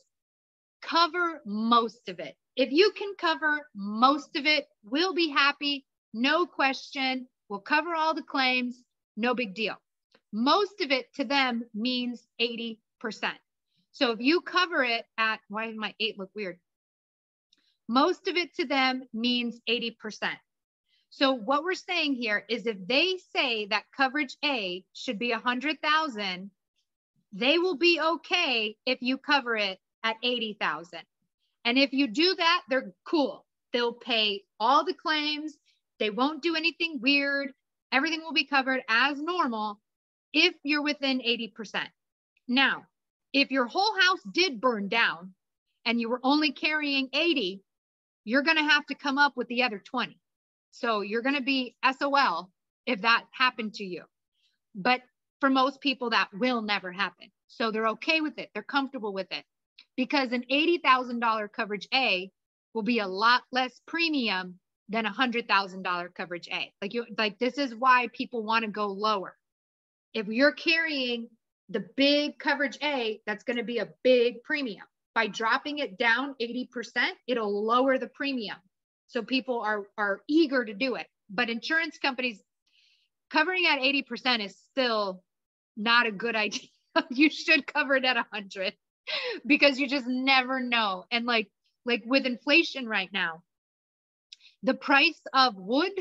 cover 0.82 1.42
most 1.46 2.10
of 2.10 2.20
it. 2.20 2.36
If 2.56 2.72
you 2.72 2.92
can 2.92 3.14
cover 3.18 3.68
most 3.74 4.36
of 4.36 4.46
it, 4.46 4.68
we'll 4.84 5.14
be 5.14 5.30
happy. 5.30 5.86
No 6.14 6.46
question. 6.46 7.28
We'll 7.50 7.60
cover 7.60 7.96
all 7.96 8.14
the 8.14 8.24
claims. 8.24 8.84
No 9.18 9.34
big 9.34 9.56
deal. 9.56 9.76
Most 10.34 10.82
of 10.82 10.92
it 10.92 11.14
to 11.16 11.24
them 11.24 11.64
means 11.74 12.28
80%. 12.42 12.78
So 13.96 14.12
if 14.12 14.20
you 14.20 14.42
cover 14.42 14.84
it 14.84 15.06
at, 15.18 15.40
why 15.48 15.68
did 15.68 15.78
my 15.78 15.96
eight 16.02 16.20
look 16.20 16.30
weird? 16.36 16.60
Most 17.88 18.28
of 18.28 18.36
it 18.36 18.54
to 18.56 18.66
them 18.66 19.04
means 19.14 19.62
80%. 19.70 19.96
So 21.12 21.32
what 21.32 21.64
we're 21.64 21.76
saying 21.76 22.16
here 22.16 22.44
is 22.50 22.68
if 22.68 22.76
they 22.86 23.18
say 23.34 23.68
that 23.68 23.86
coverage 23.96 24.36
A 24.44 24.84
should 24.92 25.18
be 25.18 25.32
100,000, 25.32 26.52
they 27.32 27.58
will 27.58 27.78
be 27.78 28.02
okay 28.02 28.76
if 28.86 29.02
you 29.02 29.18
cover 29.18 29.56
it 29.56 29.80
at 30.04 30.18
80,000. 30.22 31.00
And 31.64 31.78
if 31.78 31.94
you 31.94 32.08
do 32.08 32.36
that, 32.36 32.64
they're 32.68 32.92
cool. 33.06 33.46
They'll 33.72 33.94
pay 33.94 34.44
all 34.60 34.84
the 34.84 34.94
claims. 34.94 35.58
They 36.00 36.10
won't 36.10 36.44
do 36.44 36.58
anything 36.58 37.00
weird. 37.00 37.54
Everything 37.94 38.24
will 38.24 38.34
be 38.34 38.44
covered 38.44 38.82
as 38.90 39.22
normal 39.22 39.80
if 40.34 40.54
you're 40.64 40.84
within 40.84 41.20
80%. 41.20 41.88
Now, 42.50 42.84
if 43.36 43.52
your 43.52 43.66
whole 43.66 44.00
house 44.00 44.22
did 44.34 44.62
burn 44.62 44.88
down 44.88 45.34
and 45.86 46.00
you 46.00 46.10
were 46.10 46.22
only 46.24 46.54
carrying 46.54 47.10
80, 47.12 47.62
you're 48.24 48.44
going 48.44 48.56
to 48.56 48.64
have 48.64 48.86
to 48.86 48.96
come 48.96 49.18
up 49.18 49.34
with 49.36 49.50
the 49.50 49.64
other 49.64 49.78
20. 49.78 50.18
So 50.72 51.02
you're 51.02 51.22
going 51.22 51.36
to 51.36 51.42
be 51.42 51.76
SOL 52.00 52.50
if 52.86 53.02
that 53.02 53.26
happened 53.32 53.74
to 53.76 53.84
you. 53.84 54.04
But 54.74 55.02
for 55.42 55.50
most 55.50 55.82
people, 55.82 56.12
that 56.12 56.30
will 56.34 56.62
never 56.62 56.94
happen. 56.94 57.30
So 57.48 57.72
they're 57.72 57.90
okay 57.90 58.22
with 58.22 58.40
it. 58.40 58.52
They're 58.54 58.64
comfortable 58.64 59.12
with 59.12 59.28
it 59.32 59.44
because 59.98 60.32
an 60.32 60.46
$80,000 60.50 61.52
coverage 61.52 61.90
A 61.94 62.32
will 62.74 62.84
be 62.84 63.00
a 63.00 63.08
lot 63.08 63.42
less 63.52 63.82
premium 63.86 64.60
than 64.88 65.06
a 65.06 65.12
$100,000 65.12 66.16
coverage 66.16 66.48
A. 66.54 66.72
Like 66.82 66.94
you, 66.94 67.06
like 67.18 67.38
this 67.40 67.58
is 67.58 67.76
why 67.76 68.08
people 68.14 68.44
want 68.44 68.64
to 68.64 68.72
go 68.72 68.88
lower. 68.88 69.36
If 70.14 70.28
you're 70.28 70.54
carrying 70.54 71.28
the 71.70 71.86
big 71.96 72.38
coverage 72.40 72.78
A, 72.84 73.22
that's 73.26 73.44
going 73.44 73.58
to 73.58 73.64
be 73.64 73.80
a 73.80 73.90
big 74.04 74.44
premium 74.44 74.86
by 75.16 75.28
dropping 75.28 75.80
it 75.80 75.98
down 75.98 76.36
80%, 76.40 76.68
it'll 77.26 77.66
lower 77.66 77.98
the 77.98 78.10
premium. 78.10 78.58
So 79.08 79.24
people 79.24 79.62
are, 79.62 79.84
are 79.98 80.20
eager 80.28 80.64
to 80.64 80.74
do 80.74 80.96
it. 80.96 81.08
But 81.30 81.50
insurance 81.50 81.98
companies 81.98 82.40
covering 83.32 83.66
at 83.66 83.80
80% 83.80 84.46
is 84.46 84.56
still 84.72 85.24
not 85.78 86.06
a 86.06 86.12
good 86.12 86.36
idea. 86.36 86.70
you 87.10 87.30
should 87.30 87.66
cover 87.66 87.96
it 87.96 88.06
at 88.06 88.18
100 88.18 88.74
because 89.48 89.80
you 89.80 89.88
just 89.88 90.06
never 90.06 90.60
know. 90.60 91.06
And 91.10 91.26
like 91.26 91.50
like 91.86 92.04
with 92.06 92.26
inflation 92.26 92.88
right 92.88 93.10
now, 93.14 93.44
the 94.64 94.74
price 94.74 95.22
of 95.34 95.56
wood 95.56 95.92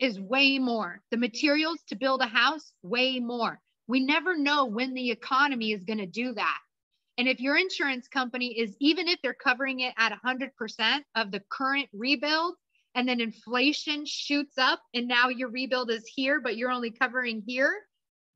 is 0.00 0.18
way 0.18 0.58
more. 0.58 1.00
The 1.12 1.16
materials 1.16 1.78
to 1.88 1.96
build 1.96 2.20
a 2.20 2.26
house 2.26 2.72
way 2.82 3.20
more. 3.20 3.60
We 3.88 4.00
never 4.00 4.36
know 4.36 4.66
when 4.66 4.94
the 4.94 5.10
economy 5.10 5.72
is 5.72 5.84
going 5.84 5.98
to 5.98 6.06
do 6.06 6.34
that. 6.34 6.58
And 7.16 7.26
if 7.26 7.40
your 7.40 7.56
insurance 7.56 8.06
company 8.06 8.58
is, 8.58 8.76
even 8.78 9.08
if 9.08 9.18
they're 9.22 9.34
covering 9.34 9.80
it 9.80 9.94
at 9.98 10.16
100% 10.24 11.00
of 11.16 11.32
the 11.32 11.42
current 11.50 11.88
rebuild, 11.92 12.54
and 12.94 13.08
then 13.08 13.20
inflation 13.20 14.04
shoots 14.06 14.58
up 14.58 14.80
and 14.94 15.06
now 15.06 15.28
your 15.28 15.50
rebuild 15.50 15.90
is 15.90 16.06
here, 16.06 16.40
but 16.40 16.56
you're 16.56 16.70
only 16.70 16.90
covering 16.90 17.42
here, 17.46 17.72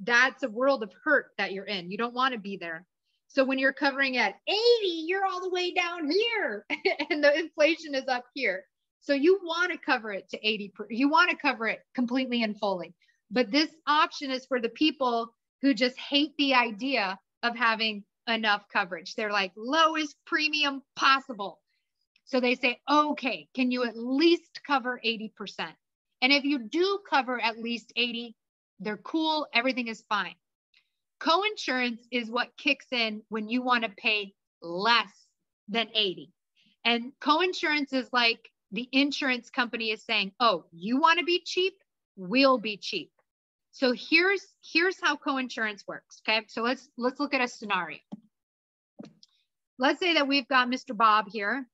that's 0.00 0.42
a 0.42 0.48
world 0.48 0.82
of 0.82 0.92
hurt 1.04 1.26
that 1.38 1.52
you're 1.52 1.64
in. 1.64 1.90
You 1.90 1.98
don't 1.98 2.14
want 2.14 2.34
to 2.34 2.40
be 2.40 2.56
there. 2.56 2.86
So 3.28 3.44
when 3.44 3.58
you're 3.58 3.72
covering 3.72 4.18
at 4.18 4.34
80, 4.46 4.56
you're 4.82 5.26
all 5.26 5.40
the 5.40 5.50
way 5.50 5.72
down 5.72 6.10
here 6.10 6.66
and 7.10 7.24
the 7.24 7.38
inflation 7.38 7.94
is 7.94 8.06
up 8.08 8.24
here. 8.34 8.64
So 9.00 9.14
you 9.14 9.40
want 9.42 9.72
to 9.72 9.78
cover 9.78 10.12
it 10.12 10.28
to 10.30 10.46
80, 10.46 10.72
per, 10.76 10.86
you 10.90 11.08
want 11.08 11.30
to 11.30 11.36
cover 11.36 11.66
it 11.66 11.80
completely 11.94 12.42
and 12.42 12.58
fully. 12.58 12.94
But 13.30 13.50
this 13.50 13.70
option 13.86 14.30
is 14.30 14.46
for 14.46 14.60
the 14.60 14.68
people 14.68 15.32
who 15.62 15.72
just 15.72 15.98
hate 15.98 16.32
the 16.36 16.54
idea 16.54 17.18
of 17.42 17.56
having 17.56 18.04
enough 18.28 18.64
coverage. 18.72 19.14
They're 19.14 19.32
like 19.32 19.52
lowest 19.56 20.16
premium 20.26 20.82
possible. 20.96 21.60
So 22.24 22.40
they 22.40 22.54
say, 22.54 22.80
okay, 22.90 23.48
can 23.54 23.70
you 23.70 23.84
at 23.84 23.96
least 23.96 24.60
cover 24.66 25.00
80%? 25.04 25.30
And 26.22 26.32
if 26.32 26.44
you 26.44 26.58
do 26.58 27.00
cover 27.08 27.40
at 27.40 27.58
least 27.58 27.92
80, 27.96 28.36
they're 28.80 28.96
cool, 28.98 29.46
everything 29.54 29.88
is 29.88 30.04
fine. 30.08 30.34
Co-insurance 31.20 32.06
is 32.10 32.30
what 32.30 32.56
kicks 32.56 32.86
in 32.90 33.22
when 33.28 33.48
you 33.48 33.62
want 33.62 33.84
to 33.84 33.90
pay 33.90 34.32
less 34.60 35.12
than 35.68 35.88
80. 35.94 36.32
And 36.84 37.12
co-insurance 37.20 37.92
is 37.92 38.08
like 38.12 38.50
the 38.72 38.88
insurance 38.92 39.50
company 39.50 39.90
is 39.90 40.02
saying, 40.04 40.32
"Oh, 40.40 40.64
you 40.72 40.98
want 40.98 41.20
to 41.20 41.24
be 41.24 41.42
cheap? 41.44 41.74
We'll 42.16 42.58
be 42.58 42.76
cheap." 42.76 43.12
So 43.72 43.94
here's 43.96 44.46
here's 44.62 45.00
how 45.02 45.16
co-insurance 45.16 45.84
works. 45.88 46.20
Okay, 46.28 46.44
so 46.48 46.62
let's 46.62 46.88
let's 46.98 47.18
look 47.18 47.32
at 47.32 47.40
a 47.40 47.48
scenario. 47.48 47.98
Let's 49.78 49.98
say 49.98 50.14
that 50.14 50.28
we've 50.28 50.46
got 50.46 50.68
Mr. 50.68 50.96
Bob 50.96 51.26
here, 51.30 51.66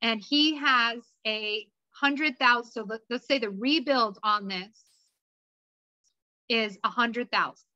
and 0.00 0.20
he 0.20 0.56
has 0.56 1.02
a 1.26 1.66
hundred 1.90 2.38
thousand. 2.38 2.72
So 2.72 2.84
let, 2.88 3.00
let's 3.10 3.26
say 3.26 3.38
the 3.38 3.50
rebuild 3.50 4.18
on 4.22 4.48
this 4.48 4.82
is 6.48 6.78
a 6.82 6.88
hundred 6.88 7.30
thousand. 7.30 7.66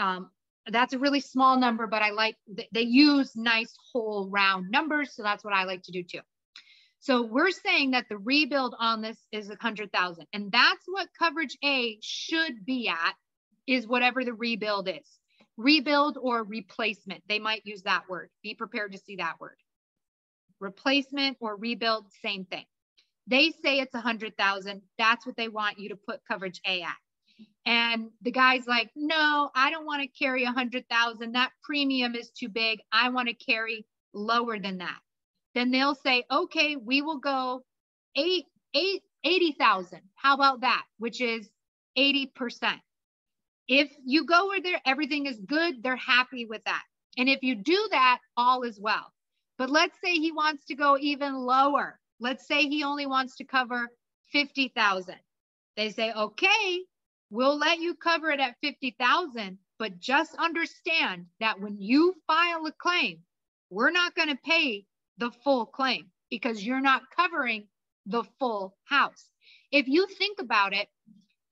Um, 0.00 0.30
that's 0.66 0.92
a 0.92 0.98
really 0.98 1.20
small 1.20 1.56
number, 1.56 1.86
but 1.86 2.02
I 2.02 2.10
like 2.10 2.36
they 2.72 2.80
use 2.82 3.36
nice 3.36 3.72
whole 3.92 4.28
round 4.28 4.70
numbers, 4.72 5.14
so 5.14 5.22
that's 5.22 5.44
what 5.44 5.54
I 5.54 5.64
like 5.64 5.82
to 5.84 5.92
do 5.92 6.02
too. 6.02 6.20
So 7.06 7.22
we're 7.22 7.52
saying 7.52 7.92
that 7.92 8.08
the 8.08 8.18
rebuild 8.18 8.74
on 8.80 9.00
this 9.00 9.16
is 9.30 9.48
a 9.48 9.56
hundred 9.60 9.92
thousand, 9.92 10.26
and 10.32 10.50
that's 10.50 10.82
what 10.86 11.06
coverage 11.16 11.56
A 11.62 12.00
should 12.02 12.66
be 12.66 12.88
at, 12.88 13.14
is 13.68 13.86
whatever 13.86 14.24
the 14.24 14.34
rebuild 14.34 14.88
is. 14.88 15.06
Rebuild 15.56 16.18
or 16.20 16.42
replacement, 16.42 17.22
they 17.28 17.38
might 17.38 17.64
use 17.64 17.82
that 17.82 18.08
word. 18.08 18.30
Be 18.42 18.54
prepared 18.54 18.90
to 18.90 18.98
see 18.98 19.14
that 19.16 19.38
word. 19.38 19.54
Replacement 20.58 21.36
or 21.38 21.54
rebuild, 21.54 22.06
same 22.24 22.44
thing. 22.44 22.64
They 23.28 23.52
say 23.52 23.78
it's 23.78 23.94
a 23.94 24.00
hundred 24.00 24.36
thousand. 24.36 24.82
That's 24.98 25.24
what 25.24 25.36
they 25.36 25.46
want 25.46 25.78
you 25.78 25.90
to 25.90 25.96
put 25.96 26.26
coverage 26.26 26.60
A 26.66 26.82
at. 26.82 26.96
And 27.64 28.10
the 28.22 28.32
guy's 28.32 28.66
like, 28.66 28.90
no, 28.96 29.50
I 29.54 29.70
don't 29.70 29.86
want 29.86 30.02
to 30.02 30.08
carry 30.08 30.42
a 30.42 30.50
hundred 30.50 30.88
thousand. 30.88 31.36
That 31.36 31.52
premium 31.62 32.16
is 32.16 32.30
too 32.30 32.48
big. 32.48 32.80
I 32.90 33.10
want 33.10 33.28
to 33.28 33.34
carry 33.34 33.86
lower 34.12 34.58
than 34.58 34.78
that 34.78 34.98
then 35.56 35.70
they'll 35.70 35.94
say, 35.94 36.24
okay, 36.30 36.76
we 36.76 37.00
will 37.00 37.18
go 37.18 37.62
eight, 38.14 38.44
eight, 38.74 39.02
80,000. 39.24 40.00
How 40.14 40.34
about 40.34 40.60
that? 40.60 40.84
Which 40.98 41.20
is 41.20 41.48
80%. 41.98 42.78
If 43.66 43.90
you 44.04 44.26
go 44.26 44.48
where 44.48 44.60
there, 44.60 44.80
everything 44.84 45.26
is 45.26 45.40
good, 45.46 45.82
they're 45.82 45.96
happy 45.96 46.44
with 46.44 46.62
that. 46.64 46.82
And 47.16 47.28
if 47.28 47.42
you 47.42 47.54
do 47.54 47.88
that, 47.90 48.18
all 48.36 48.62
is 48.62 48.78
well. 48.78 49.12
But 49.58 49.70
let's 49.70 49.96
say 50.04 50.12
he 50.12 50.30
wants 50.30 50.66
to 50.66 50.74
go 50.74 50.98
even 50.98 51.34
lower. 51.34 51.98
Let's 52.20 52.46
say 52.46 52.68
he 52.68 52.84
only 52.84 53.06
wants 53.06 53.36
to 53.36 53.44
cover 53.44 53.88
50,000. 54.32 55.14
They 55.76 55.90
say, 55.90 56.12
okay, 56.12 56.80
we'll 57.30 57.58
let 57.58 57.80
you 57.80 57.94
cover 57.94 58.30
it 58.30 58.40
at 58.40 58.56
50,000, 58.62 59.58
but 59.78 59.98
just 59.98 60.34
understand 60.36 61.26
that 61.40 61.60
when 61.60 61.80
you 61.80 62.14
file 62.26 62.66
a 62.66 62.72
claim, 62.72 63.20
we're 63.70 63.90
not 63.90 64.14
going 64.14 64.28
to 64.28 64.38
pay 64.44 64.84
the 65.18 65.30
full 65.44 65.66
claim 65.66 66.06
because 66.30 66.64
you're 66.64 66.80
not 66.80 67.02
covering 67.14 67.66
the 68.06 68.24
full 68.38 68.76
house. 68.84 69.30
If 69.72 69.88
you 69.88 70.06
think 70.06 70.40
about 70.40 70.72
it, 70.72 70.88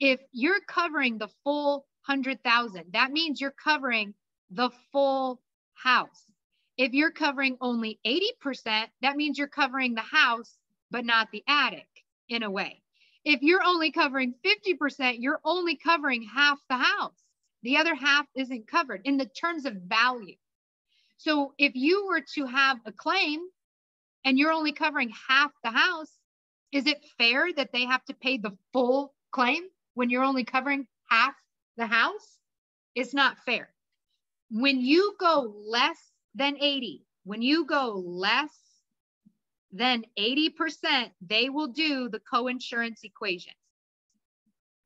if 0.01 0.21
you're 0.33 0.61
covering 0.69 1.19
the 1.19 1.29
full 1.43 1.87
100,000, 2.07 2.85
that 2.93 3.13
means 3.13 3.41
you're 3.41 3.51
covering 3.63 4.15
the 4.51 4.71
full 4.93 5.41
house. 5.75 6.25
If 6.77 6.93
you're 6.93 7.13
covering 7.13 7.57
only 7.61 8.01
80%, 8.07 8.87
that 9.03 9.17
means 9.17 9.39
you're 9.39 9.47
covering 9.49 9.95
the 9.95 10.01
house, 10.01 10.59
but 10.91 11.05
not 11.05 11.29
the 11.31 11.45
attic 11.49 11.89
in 12.29 12.43
a 12.43 12.51
way. 12.51 12.83
If 13.25 13.43
you're 13.43 13.65
only 13.65 13.91
covering 13.91 14.35
50%, 14.45 15.17
you're 15.19 15.41
only 15.45 15.77
covering 15.77 16.23
half 16.23 16.59
the 16.69 16.77
house. 16.77 17.23
The 17.63 17.79
other 17.79 17.95
half 17.95 18.27
isn't 18.37 18.69
covered 18.69 19.01
in 19.05 19.17
the 19.17 19.27
terms 19.27 19.65
of 19.65 19.75
value. 19.87 20.37
So 21.17 21.55
if 21.57 21.75
you 21.75 22.07
were 22.07 22.21
to 22.35 22.47
have 22.47 22.79
a 22.85 22.93
claim 22.93 23.41
and 24.25 24.39
you're 24.39 24.53
only 24.53 24.73
covering 24.73 25.13
half 25.29 25.53
the 25.63 25.71
house, 25.71 26.11
is 26.73 26.87
it 26.87 27.05
fair 27.19 27.53
that 27.53 27.73
they 27.73 27.85
have 27.85 28.05
to 28.07 28.15
pay 28.15 28.39
the 28.39 28.57
full 28.73 29.15
claim 29.31 29.65
when 29.95 30.11
you're 30.11 30.25
only 30.25 30.45
covering 30.45 30.87
half 31.09 31.35
the 31.77 31.87
house? 31.87 32.39
It's 32.95 33.15
not 33.15 33.39
fair. 33.45 33.71
When 34.51 34.81
you 34.81 35.15
go 35.19 35.55
less 35.67 35.99
than 36.35 36.57
80, 36.61 37.05
when 37.25 37.43
you 37.43 37.65
go 37.67 38.03
less 38.05 38.51
than 39.73 40.05
80%, 40.19 41.11
they 41.21 41.49
will 41.49 41.69
do 41.69 42.09
the 42.09 42.21
co-insurance 42.21 43.01
equation. 43.03 43.53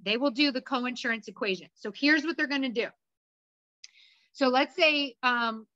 They 0.01 0.16
will 0.16 0.31
do 0.31 0.52
the 0.52 0.62
co-insurance 0.62 1.28
equation. 1.28 1.69
So 1.74 1.93
here's 1.94 2.24
what 2.24 2.36
they're 2.36 2.47
going 2.47 2.62
to 2.62 2.69
do. 2.69 2.86
So 4.32 4.48
let's 4.48 4.74
say, 4.77 5.16
um, 5.23 5.66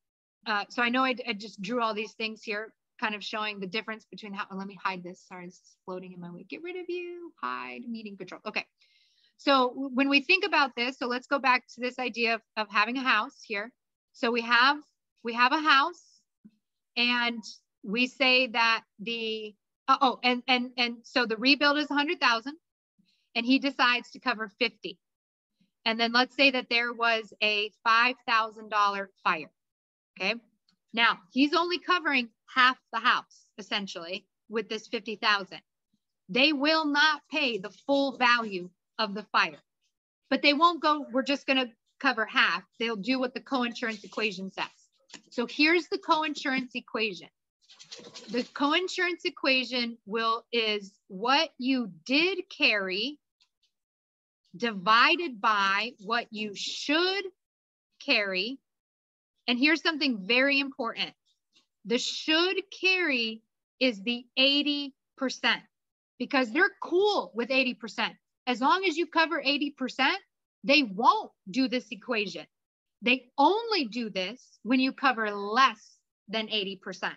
uh, 0.46 0.64
so 0.70 0.82
I 0.82 0.88
know 0.88 1.04
I, 1.04 1.14
I, 1.26 1.32
just 1.32 1.60
drew 1.60 1.82
all 1.82 1.94
these 1.94 2.12
things 2.12 2.42
here, 2.42 2.72
kind 3.02 3.14
of 3.16 3.24
showing 3.24 3.58
the 3.58 3.66
difference 3.66 4.06
between 4.10 4.32
how, 4.32 4.44
let 4.54 4.66
me 4.66 4.78
hide 4.82 5.02
this. 5.02 5.20
Sorry, 5.26 5.46
it's 5.46 5.76
floating 5.84 6.12
in 6.12 6.20
my 6.20 6.30
way. 6.30 6.44
Get 6.48 6.62
rid 6.62 6.76
of 6.76 6.86
you, 6.88 7.32
hide, 7.42 7.80
meeting 7.88 8.16
control. 8.16 8.40
Okay. 8.46 8.64
So 9.38 9.90
when 9.92 10.08
we 10.08 10.20
think 10.20 10.44
about 10.44 10.76
this, 10.76 10.98
so 10.98 11.06
let's 11.08 11.26
go 11.26 11.40
back 11.40 11.64
to 11.74 11.80
this 11.80 11.98
idea 11.98 12.36
of, 12.36 12.42
of 12.56 12.68
having 12.70 12.96
a 12.96 13.02
house 13.02 13.38
here. 13.44 13.72
So 14.12 14.30
we 14.30 14.42
have, 14.42 14.78
we 15.24 15.32
have 15.32 15.52
a 15.52 15.58
house 15.58 16.04
and 16.96 17.42
we 17.82 18.06
say 18.06 18.46
that 18.48 18.84
the, 19.00 19.54
uh, 19.88 19.96
oh, 20.00 20.20
and, 20.22 20.44
and, 20.46 20.70
and 20.76 20.98
so 21.02 21.26
the 21.26 21.36
rebuild 21.36 21.78
is 21.78 21.88
100,000 21.88 22.54
and 23.34 23.44
he 23.44 23.58
decides 23.58 24.12
to 24.12 24.20
cover 24.20 24.48
50. 24.60 24.96
And 25.84 25.98
then 25.98 26.12
let's 26.12 26.36
say 26.36 26.52
that 26.52 26.68
there 26.70 26.92
was 26.92 27.32
a 27.42 27.72
$5,000 27.84 29.06
fire. 29.24 29.50
Okay. 30.20 30.34
Now 30.92 31.18
he's 31.32 31.54
only 31.54 31.78
covering 31.78 32.28
half 32.54 32.78
the 32.92 33.00
house 33.00 33.46
essentially 33.58 34.26
with 34.48 34.68
this 34.68 34.86
50,000. 34.88 35.60
They 36.28 36.52
will 36.52 36.86
not 36.86 37.22
pay 37.30 37.58
the 37.58 37.70
full 37.86 38.16
value 38.16 38.70
of 38.98 39.14
the 39.14 39.24
fire, 39.32 39.62
but 40.30 40.42
they 40.42 40.54
won't 40.54 40.82
go, 40.82 41.06
we're 41.12 41.22
just 41.22 41.46
going 41.46 41.66
to 41.66 41.72
cover 42.00 42.24
half. 42.24 42.62
They'll 42.78 42.96
do 42.96 43.18
what 43.18 43.34
the 43.34 43.40
co-insurance 43.40 44.04
equation 44.04 44.50
says. 44.50 44.66
So 45.30 45.46
here's 45.46 45.88
the 45.88 45.98
co-insurance 45.98 46.72
equation. 46.74 47.28
The 48.30 48.44
co-insurance 48.54 49.24
equation 49.24 49.98
will 50.06 50.44
is 50.52 50.92
what 51.08 51.50
you 51.58 51.90
did 52.06 52.38
carry 52.48 53.18
divided 54.56 55.40
by 55.40 55.92
what 56.00 56.26
you 56.30 56.52
should 56.54 57.24
carry. 58.04 58.58
And 59.48 59.58
here's 59.58 59.82
something 59.82 60.26
very 60.26 60.60
important. 60.60 61.12
The 61.84 61.98
should 61.98 62.62
carry 62.80 63.42
is 63.80 64.02
the 64.02 64.24
80% 64.38 64.92
because 66.18 66.52
they're 66.52 66.70
cool 66.82 67.32
with 67.34 67.48
80%. 67.48 68.16
As 68.46 68.60
long 68.60 68.84
as 68.84 68.96
you 68.96 69.06
cover 69.06 69.42
80%, 69.42 70.14
they 70.64 70.82
won't 70.84 71.30
do 71.50 71.68
this 71.68 71.86
equation. 71.90 72.46
They 73.02 73.30
only 73.36 73.86
do 73.86 74.10
this 74.10 74.58
when 74.62 74.78
you 74.78 74.92
cover 74.92 75.30
less 75.30 75.96
than 76.28 76.46
80%. 76.46 77.12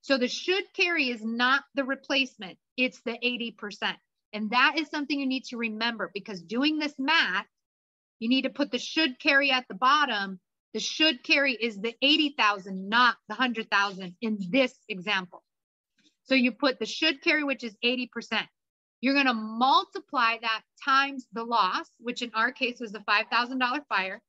So 0.00 0.18
the 0.18 0.28
should 0.28 0.64
carry 0.74 1.10
is 1.10 1.22
not 1.22 1.64
the 1.74 1.84
replacement, 1.84 2.58
it's 2.76 3.00
the 3.02 3.18
80%. 3.22 3.94
And 4.32 4.50
that 4.50 4.78
is 4.78 4.88
something 4.88 5.20
you 5.20 5.26
need 5.26 5.44
to 5.44 5.58
remember 5.58 6.10
because 6.14 6.40
doing 6.42 6.78
this 6.78 6.94
math, 6.98 7.46
you 8.18 8.28
need 8.28 8.42
to 8.42 8.50
put 8.50 8.70
the 8.70 8.78
should 8.78 9.18
carry 9.20 9.50
at 9.50 9.66
the 9.68 9.74
bottom. 9.74 10.40
The 10.74 10.80
should 10.80 11.22
carry 11.22 11.52
is 11.52 11.80
the 11.80 11.94
80,000, 12.00 12.88
not 12.88 13.16
the 13.28 13.34
100,000 13.34 14.16
in 14.20 14.38
this 14.50 14.74
example. 14.88 15.42
So 16.24 16.34
you 16.34 16.52
put 16.52 16.78
the 16.78 16.86
should 16.86 17.22
carry, 17.22 17.44
which 17.44 17.64
is 17.64 17.76
80%. 17.84 18.08
You're 19.00 19.14
going 19.14 19.26
to 19.26 19.34
multiply 19.34 20.36
that 20.40 20.62
times 20.84 21.26
the 21.32 21.44
loss, 21.44 21.88
which 21.98 22.22
in 22.22 22.30
our 22.34 22.52
case 22.52 22.80
was 22.80 22.92
the 22.92 23.00
$5,000 23.00 23.86
fire, 23.88 24.22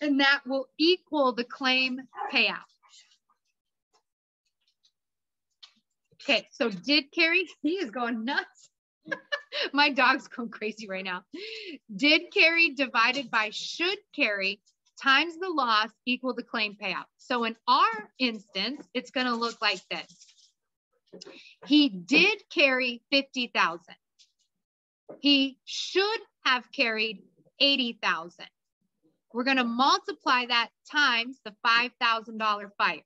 and 0.00 0.20
that 0.20 0.40
will 0.44 0.66
equal 0.76 1.32
the 1.32 1.44
claim 1.44 2.00
payout. 2.32 2.58
Okay, 6.22 6.46
so 6.50 6.68
did 6.68 7.12
carry, 7.12 7.48
he 7.62 7.74
is 7.74 7.90
going 7.90 8.24
nuts. 8.24 8.70
My 9.72 9.90
dog's 9.90 10.26
going 10.26 10.50
crazy 10.50 10.88
right 10.88 11.04
now. 11.04 11.22
Did 11.94 12.32
carry 12.34 12.74
divided 12.74 13.30
by 13.30 13.50
should 13.50 13.98
carry 14.14 14.60
times 15.00 15.36
the 15.38 15.48
loss 15.48 15.90
equal 16.04 16.34
the 16.34 16.42
claim 16.42 16.76
payout. 16.80 17.04
So 17.18 17.44
in 17.44 17.56
our 17.68 18.10
instance, 18.18 18.86
it's 18.94 19.10
going 19.10 19.26
to 19.26 19.34
look 19.34 19.60
like 19.60 19.80
this. 19.90 20.26
He 21.66 21.88
did 21.88 22.42
carry 22.52 23.02
50,000. 23.10 23.80
He 25.20 25.58
should 25.64 26.20
have 26.44 26.70
carried 26.72 27.22
80,000. 27.60 28.46
We're 29.32 29.44
going 29.44 29.56
to 29.56 29.64
multiply 29.64 30.46
that 30.46 30.68
times 30.90 31.38
the 31.44 31.54
$5,000 31.66 32.70
fire 32.78 33.02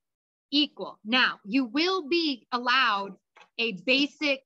equal. 0.50 0.98
Now, 1.04 1.40
you 1.44 1.64
will 1.64 2.08
be 2.08 2.46
allowed 2.52 3.14
a 3.58 3.72
basic 3.84 4.42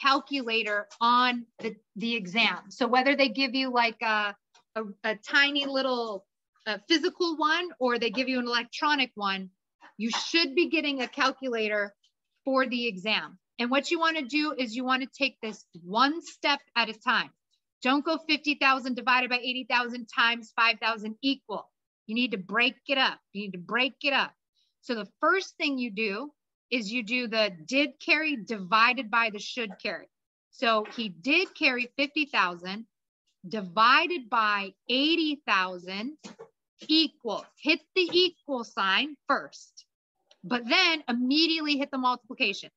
calculator 0.00 0.86
on 1.00 1.46
the, 1.60 1.74
the 1.96 2.14
exam. 2.14 2.70
So 2.70 2.86
whether 2.86 3.16
they 3.16 3.28
give 3.28 3.54
you 3.54 3.72
like 3.72 4.00
a, 4.02 4.34
a, 4.74 4.82
a 5.04 5.16
tiny 5.16 5.64
little 5.64 6.25
a 6.66 6.80
physical 6.88 7.36
one 7.36 7.68
or 7.78 7.98
they 7.98 8.10
give 8.10 8.28
you 8.28 8.38
an 8.38 8.46
electronic 8.46 9.12
one, 9.14 9.50
you 9.96 10.10
should 10.10 10.54
be 10.54 10.68
getting 10.68 11.00
a 11.00 11.08
calculator 11.08 11.94
for 12.44 12.66
the 12.66 12.86
exam. 12.86 13.38
And 13.58 13.70
what 13.70 13.90
you 13.90 13.98
want 13.98 14.18
to 14.18 14.24
do 14.24 14.54
is 14.56 14.76
you 14.76 14.84
want 14.84 15.02
to 15.02 15.08
take 15.08 15.40
this 15.40 15.64
one 15.82 16.20
step 16.22 16.60
at 16.74 16.90
a 16.90 16.92
time. 16.92 17.30
Don't 17.82 18.04
go 18.04 18.18
50,000 18.28 18.94
divided 18.94 19.30
by 19.30 19.38
80,000 19.38 20.06
times 20.06 20.52
5,000 20.56 21.16
equal. 21.22 21.70
You 22.06 22.14
need 22.14 22.32
to 22.32 22.38
break 22.38 22.76
it 22.88 22.98
up. 22.98 23.18
You 23.32 23.42
need 23.42 23.52
to 23.52 23.58
break 23.58 23.94
it 24.02 24.12
up. 24.12 24.32
So 24.82 24.94
the 24.94 25.08
first 25.20 25.56
thing 25.56 25.78
you 25.78 25.90
do 25.90 26.32
is 26.70 26.92
you 26.92 27.02
do 27.02 27.28
the 27.28 27.52
did 27.66 27.90
carry 28.04 28.36
divided 28.36 29.10
by 29.10 29.30
the 29.30 29.38
should 29.38 29.70
carry. 29.80 30.08
So 30.50 30.84
he 30.96 31.08
did 31.08 31.54
carry 31.54 31.90
50,000 31.96 32.86
divided 33.48 34.28
by 34.28 34.72
80,000 34.88 36.16
equal. 36.88 37.44
Hit 37.60 37.80
the 37.94 38.08
equal 38.12 38.64
sign 38.64 39.16
first, 39.28 39.84
but 40.44 40.66
then 40.68 41.02
immediately 41.08 41.76
hit 41.76 41.90
the 41.90 41.98
multiplication. 41.98 42.70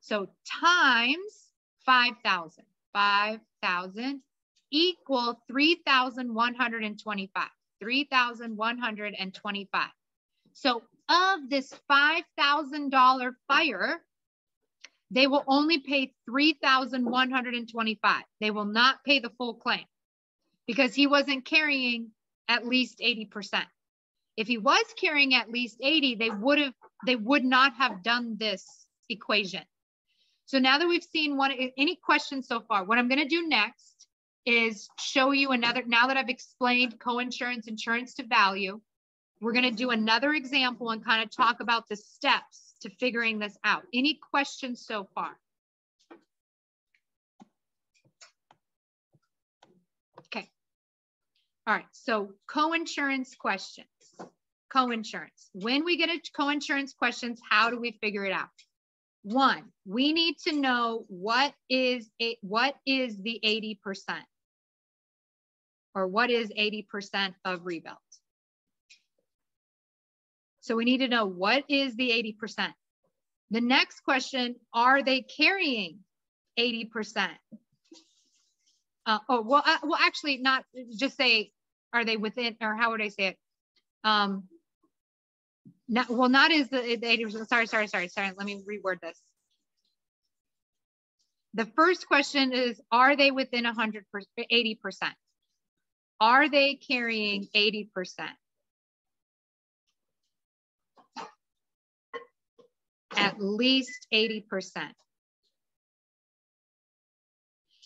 So 0.00 0.28
times 0.60 1.52
5,000, 1.86 2.64
5,000 2.92 4.20
equal 4.70 5.40
3,125, 5.48 7.48
3,125. 7.80 9.88
So 10.52 10.82
of 11.08 11.50
this 11.50 11.74
$5,000 11.90 13.34
fire, 13.48 14.00
they 15.10 15.26
will 15.26 15.44
only 15.46 15.80
pay 15.80 16.12
3,125. 16.26 18.22
They 18.40 18.50
will 18.50 18.64
not 18.64 19.04
pay 19.04 19.20
the 19.20 19.30
full 19.30 19.54
claim 19.54 19.84
because 20.66 20.94
he 20.94 21.06
wasn't 21.06 21.44
carrying 21.44 22.10
at 22.48 22.66
least 22.66 22.98
80%. 22.98 23.64
If 24.36 24.48
he 24.48 24.58
was 24.58 24.84
carrying 25.00 25.34
at 25.34 25.50
least 25.50 25.78
80, 25.80 26.16
they 26.16 26.30
would 26.30 26.58
have 26.58 26.74
they 27.06 27.16
would 27.16 27.44
not 27.44 27.74
have 27.74 28.02
done 28.02 28.36
this 28.38 28.86
equation. 29.08 29.62
So 30.46 30.58
now 30.58 30.78
that 30.78 30.88
we've 30.88 31.04
seen 31.04 31.36
one 31.36 31.52
any 31.76 31.96
questions 31.96 32.48
so 32.48 32.60
far, 32.60 32.84
what 32.84 32.98
I'm 32.98 33.08
going 33.08 33.20
to 33.20 33.28
do 33.28 33.46
next 33.46 34.06
is 34.46 34.88
show 34.98 35.30
you 35.30 35.50
another, 35.52 35.82
now 35.86 36.06
that 36.06 36.16
I've 36.16 36.28
explained 36.28 36.98
co-insurance, 36.98 37.66
insurance 37.66 38.14
to 38.14 38.26
value, 38.26 38.80
we're 39.40 39.52
gonna 39.52 39.70
do 39.70 39.90
another 39.90 40.32
example 40.32 40.90
and 40.90 41.04
kind 41.04 41.22
of 41.22 41.30
talk 41.30 41.60
about 41.60 41.88
the 41.88 41.96
steps 41.96 42.74
to 42.80 42.90
figuring 42.90 43.38
this 43.38 43.56
out. 43.64 43.82
Any 43.92 44.18
questions 44.30 44.84
so 44.86 45.08
far? 45.14 45.38
Okay. 50.26 50.50
All 51.66 51.74
right, 51.74 51.86
so 51.92 52.30
co-insurance 52.46 53.34
questions. 53.34 53.86
Co-insurance. 54.70 55.50
When 55.54 55.84
we 55.84 55.96
get 55.96 56.10
a 56.10 56.20
co-insurance 56.36 56.92
questions, 56.92 57.40
how 57.48 57.70
do 57.70 57.80
we 57.80 57.98
figure 58.02 58.24
it 58.24 58.32
out? 58.32 58.48
One, 59.22 59.64
we 59.86 60.12
need 60.12 60.36
to 60.46 60.52
know 60.52 61.06
what 61.08 61.54
is 61.70 62.10
a, 62.20 62.36
what 62.42 62.74
is 62.86 63.16
the 63.16 63.40
80% 63.42 64.20
or 65.94 66.06
what 66.06 66.30
is 66.30 66.50
80% 66.50 67.34
of 67.46 67.64
rebuild. 67.64 67.96
So 70.60 70.76
we 70.76 70.84
need 70.84 70.98
to 70.98 71.08
know 71.08 71.24
what 71.24 71.64
is 71.68 71.94
the 71.96 72.10
80%. 72.42 72.72
The 73.50 73.60
next 73.60 74.00
question, 74.00 74.56
are 74.74 75.02
they 75.02 75.22
carrying 75.22 76.00
80%? 76.58 77.28
Uh, 79.06 79.18
oh, 79.28 79.42
well, 79.42 79.62
uh, 79.64 79.78
well, 79.82 79.98
actually 80.00 80.38
not 80.38 80.64
just 80.96 81.16
say, 81.16 81.50
are 81.92 82.04
they 82.04 82.16
within, 82.16 82.56
or 82.60 82.74
how 82.74 82.90
would 82.90 83.02
I 83.02 83.08
say 83.08 83.26
it? 83.28 83.36
Um, 84.02 84.44
not, 85.88 86.08
well, 86.08 86.28
not 86.28 86.50
is 86.50 86.68
the, 86.68 86.80
the 86.80 87.06
80%, 87.06 87.46
sorry, 87.46 87.66
sorry, 87.66 87.88
sorry, 87.88 88.08
sorry. 88.08 88.32
Let 88.36 88.46
me 88.46 88.62
reword 88.68 89.00
this. 89.00 89.20
The 91.54 91.66
first 91.76 92.08
question 92.08 92.52
is, 92.52 92.80
are 92.90 93.16
they 93.16 93.30
within 93.30 93.64
100 93.64 94.04
80%? 94.52 94.78
Are 96.20 96.48
they 96.48 96.74
carrying 96.74 97.46
80%? 97.54 97.88
At 103.16 103.40
least 103.40 104.06
80%. 104.12 104.42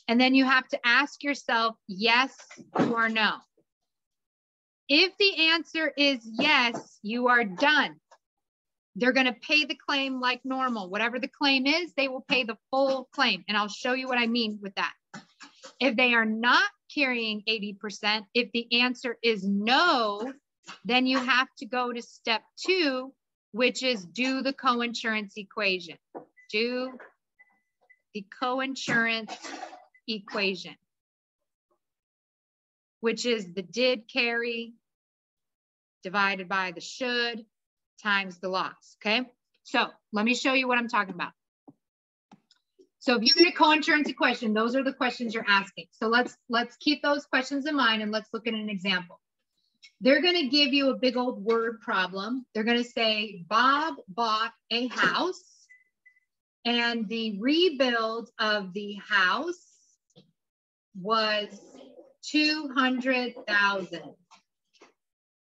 And 0.09 0.18
then 0.18 0.35
you 0.35 0.47
have 0.47 0.66
to 0.68 0.80
ask 0.85 1.22
yourself, 1.22 1.76
yes 1.86 2.35
or 2.78 3.10
no. 3.10 3.35
If 4.89 5.12
the 5.18 5.48
answer 5.48 5.93
is 5.97 6.18
yes, 6.24 6.98
you 7.02 7.28
are 7.28 7.44
done. 7.44 7.97
They're 8.97 9.12
going 9.12 9.26
to 9.26 9.35
pay 9.35 9.66
the 9.66 9.76
claim 9.76 10.18
like 10.18 10.40
normal. 10.44 10.89
Whatever 10.89 11.18
the 11.18 11.28
claim 11.28 11.66
is, 11.66 11.93
they 11.94 12.09
will 12.09 12.24
pay 12.26 12.44
the 12.44 12.56
full 12.70 13.09
claim. 13.14 13.44
And 13.47 13.56
I'll 13.56 13.68
show 13.68 13.93
you 13.93 14.09
what 14.09 14.18
I 14.18 14.26
mean 14.26 14.59
with 14.62 14.74
that. 14.76 14.93
If 15.78 15.94
they 15.94 16.14
are 16.14 16.24
not 16.24 16.64
carrying 16.93 17.43
80%, 17.48 18.24
if 18.35 18.51
the 18.52 18.80
answer 18.80 19.18
is 19.22 19.47
no, 19.47 20.32
then 20.85 21.06
you 21.06 21.18
have 21.18 21.48
to 21.59 21.66
go 21.66 21.93
to 21.93 22.02
step 22.02 22.43
two, 22.56 23.12
which 23.52 23.82
is 23.82 24.05
do 24.06 24.43
the 24.43 24.55
coinsurance 24.55 25.32
equation. 25.36 25.97
Do 26.51 26.93
the 28.14 28.24
coinsurance 28.43 29.36
equation, 30.09 30.74
which 33.01 33.26
is 33.26 33.52
the 33.52 33.62
did 33.62 34.09
carry 34.09 34.74
divided 36.02 36.48
by 36.48 36.72
the 36.72 36.80
should 36.80 37.44
times 38.02 38.39
the 38.39 38.48
loss, 38.48 38.97
okay? 39.01 39.28
So 39.64 39.86
let 40.12 40.24
me 40.24 40.35
show 40.35 40.55
you 40.55 40.66
what 40.66 40.78
I'm 40.78 40.89
talking 40.89 41.14
about. 41.14 41.32
So 43.01 43.16
if 43.16 43.22
you 43.22 43.32
get 43.32 43.52
a 43.52 43.56
co-insurance 43.56 44.12
question, 44.16 44.55
those 44.55 44.74
are 44.74 44.82
the 44.82 44.93
questions 44.93 45.32
you're 45.32 45.44
asking. 45.48 45.86
So 45.93 46.09
let's 46.09 46.36
let's 46.48 46.76
keep 46.76 47.02
those 47.02 47.24
questions 47.26 47.66
in 47.66 47.76
mind 47.76 48.02
and 48.02 48.10
let's 48.10 48.28
look 48.32 48.47
at 48.47 48.55
an 48.55 48.68
example. 48.68 49.20
They're 50.01 50.22
going 50.22 50.35
to 50.35 50.48
give 50.48 50.72
you 50.72 50.90
a 50.90 50.98
big 50.98 51.16
old 51.16 51.43
word 51.43 51.80
problem. 51.80 52.44
They're 52.55 52.64
going 52.64 52.82
to 52.82 52.89
say 52.89 53.44
Bob 53.48 53.94
bought 54.09 54.52
a 54.70 54.89
house 54.89 55.43
and 56.64 57.09
the 57.09 57.39
rebuild 57.40 58.30
of 58.39 58.72
the 58.72 58.95
house 59.09 59.68
was 61.01 61.48
200,000. 62.22 64.02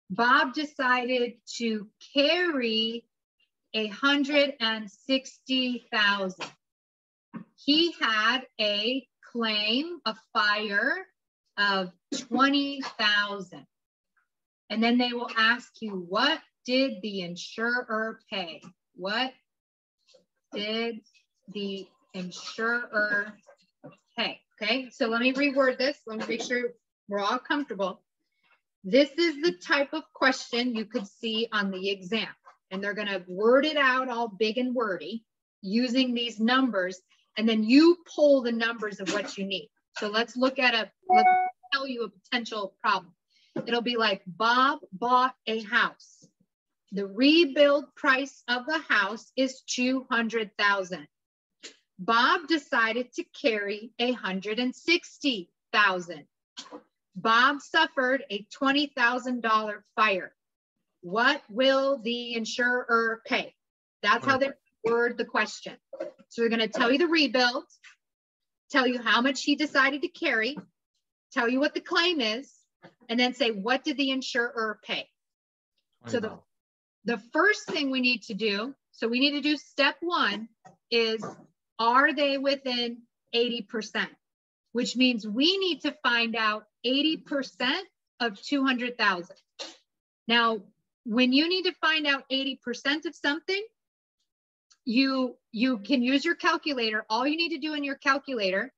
Bob 0.09 0.53
decided 0.53 1.33
to 1.57 1.87
carry 2.13 3.05
a 3.73 3.87
hundred 3.87 4.53
and 4.59 4.89
sixty 4.89 5.85
thousand. 5.91 6.51
He 7.55 7.93
had 7.99 8.41
a 8.61 9.05
claim, 9.31 9.99
a 10.05 10.15
fire 10.31 11.07
of 11.57 11.91
20,000. 12.15 13.65
And 14.69 14.83
then 14.83 14.97
they 14.97 15.13
will 15.13 15.29
ask 15.37 15.73
you, 15.81 16.05
what 16.09 16.39
did 16.65 17.01
the 17.01 17.21
insurer 17.21 18.19
pay? 18.31 18.61
What 18.95 19.33
did 20.53 21.01
the 21.53 21.87
insurer 22.13 23.37
pay? 24.17 24.39
Okay, 24.61 24.89
so 24.89 25.07
let 25.07 25.21
me 25.21 25.33
reword 25.33 25.77
this. 25.77 25.97
Let 26.07 26.19
me 26.19 26.25
make 26.27 26.41
sure 26.41 26.73
we're 27.09 27.19
all 27.19 27.39
comfortable. 27.39 28.01
This 28.83 29.09
is 29.17 29.41
the 29.41 29.53
type 29.53 29.93
of 29.93 30.03
question 30.13 30.75
you 30.75 30.85
could 30.85 31.07
see 31.07 31.47
on 31.51 31.71
the 31.71 31.89
exam. 31.89 32.29
And 32.71 32.83
they're 32.83 32.93
going 32.93 33.07
to 33.07 33.23
word 33.27 33.65
it 33.65 33.77
out 33.77 34.09
all 34.09 34.27
big 34.27 34.57
and 34.57 34.73
wordy 34.73 35.25
using 35.61 36.13
these 36.13 36.39
numbers. 36.39 37.01
And 37.37 37.49
then 37.49 37.63
you 37.63 37.97
pull 38.15 38.43
the 38.43 38.51
numbers 38.51 38.99
of 38.99 39.11
what 39.11 39.37
you 39.37 39.45
need. 39.45 39.69
So 39.97 40.09
let's 40.09 40.37
look 40.37 40.57
at 40.59 40.73
a, 40.73 40.89
let's 41.09 41.29
tell 41.73 41.87
you 41.87 42.03
a 42.03 42.09
potential 42.09 42.75
problem. 42.81 43.13
It'll 43.65 43.81
be 43.81 43.97
like 43.97 44.21
Bob 44.25 44.79
bought 44.93 45.35
a 45.47 45.61
house. 45.63 46.25
The 46.91 47.07
rebuild 47.07 47.93
price 47.95 48.43
of 48.47 48.65
the 48.65 48.79
house 48.79 49.31
is 49.35 49.61
200,000. 49.67 51.07
Bob 51.97 52.47
decided 52.47 53.13
to 53.13 53.23
carry 53.23 53.91
a 53.99 54.11
160,000. 54.11 56.25
Bob 57.15 57.61
suffered 57.61 58.23
a 58.29 58.45
$20,000 58.61 59.73
fire. 59.95 60.33
What 61.01 61.41
will 61.49 61.99
the 61.99 62.35
insurer 62.35 63.21
pay? 63.25 63.55
That's 64.03 64.25
how 64.25 64.37
they 64.37 64.49
word 64.83 65.17
the 65.17 65.25
question. 65.25 65.77
So 66.29 66.41
they're 66.41 66.49
going 66.49 66.59
to 66.59 66.67
tell 66.67 66.91
you 66.91 66.97
the 66.97 67.07
rebuild, 67.07 67.63
tell 68.69 68.85
you 68.85 69.01
how 69.01 69.21
much 69.21 69.43
he 69.43 69.55
decided 69.55 70.01
to 70.01 70.09
carry, 70.09 70.57
tell 71.31 71.47
you 71.47 71.59
what 71.59 71.73
the 71.73 71.81
claim 71.81 72.21
is, 72.21 72.51
and 73.09 73.19
then 73.19 73.33
say, 73.33 73.51
what 73.51 73.83
did 73.83 73.97
the 73.97 74.11
insurer 74.11 74.79
pay? 74.83 75.07
So 76.07 76.19
the, 76.19 76.37
the 77.05 77.17
first 77.33 77.67
thing 77.67 77.89
we 77.89 78.01
need 78.01 78.23
to 78.23 78.33
do, 78.33 78.75
so 78.91 79.07
we 79.07 79.19
need 79.19 79.31
to 79.31 79.41
do 79.41 79.57
step 79.57 79.95
one 80.01 80.49
is, 80.91 81.23
are 81.79 82.13
they 82.13 82.37
within 82.37 83.01
80%? 83.33 84.07
Which 84.71 84.95
means 84.95 85.27
we 85.27 85.57
need 85.57 85.81
to 85.81 85.95
find 86.03 86.35
out 86.35 86.65
80% 86.85 87.79
of 88.19 88.41
200,000. 88.41 89.35
Now, 90.27 90.61
when 91.05 91.33
you 91.33 91.47
need 91.47 91.63
to 91.63 91.73
find 91.73 92.07
out 92.07 92.23
80% 92.31 93.05
of 93.05 93.15
something, 93.15 93.63
you 94.85 95.35
you 95.51 95.79
can 95.79 96.03
use 96.03 96.23
your 96.23 96.35
calculator. 96.35 97.05
All 97.09 97.25
you 97.25 97.37
need 97.37 97.49
to 97.49 97.57
do 97.57 97.73
in 97.73 97.83
your 97.83 97.95
calculator 97.95 98.71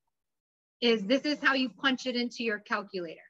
is 0.79 1.03
this 1.03 1.23
is 1.23 1.39
how 1.41 1.53
you 1.53 1.69
punch 1.69 2.05
it 2.05 2.15
into 2.15 2.43
your 2.43 2.59
calculator. 2.59 3.21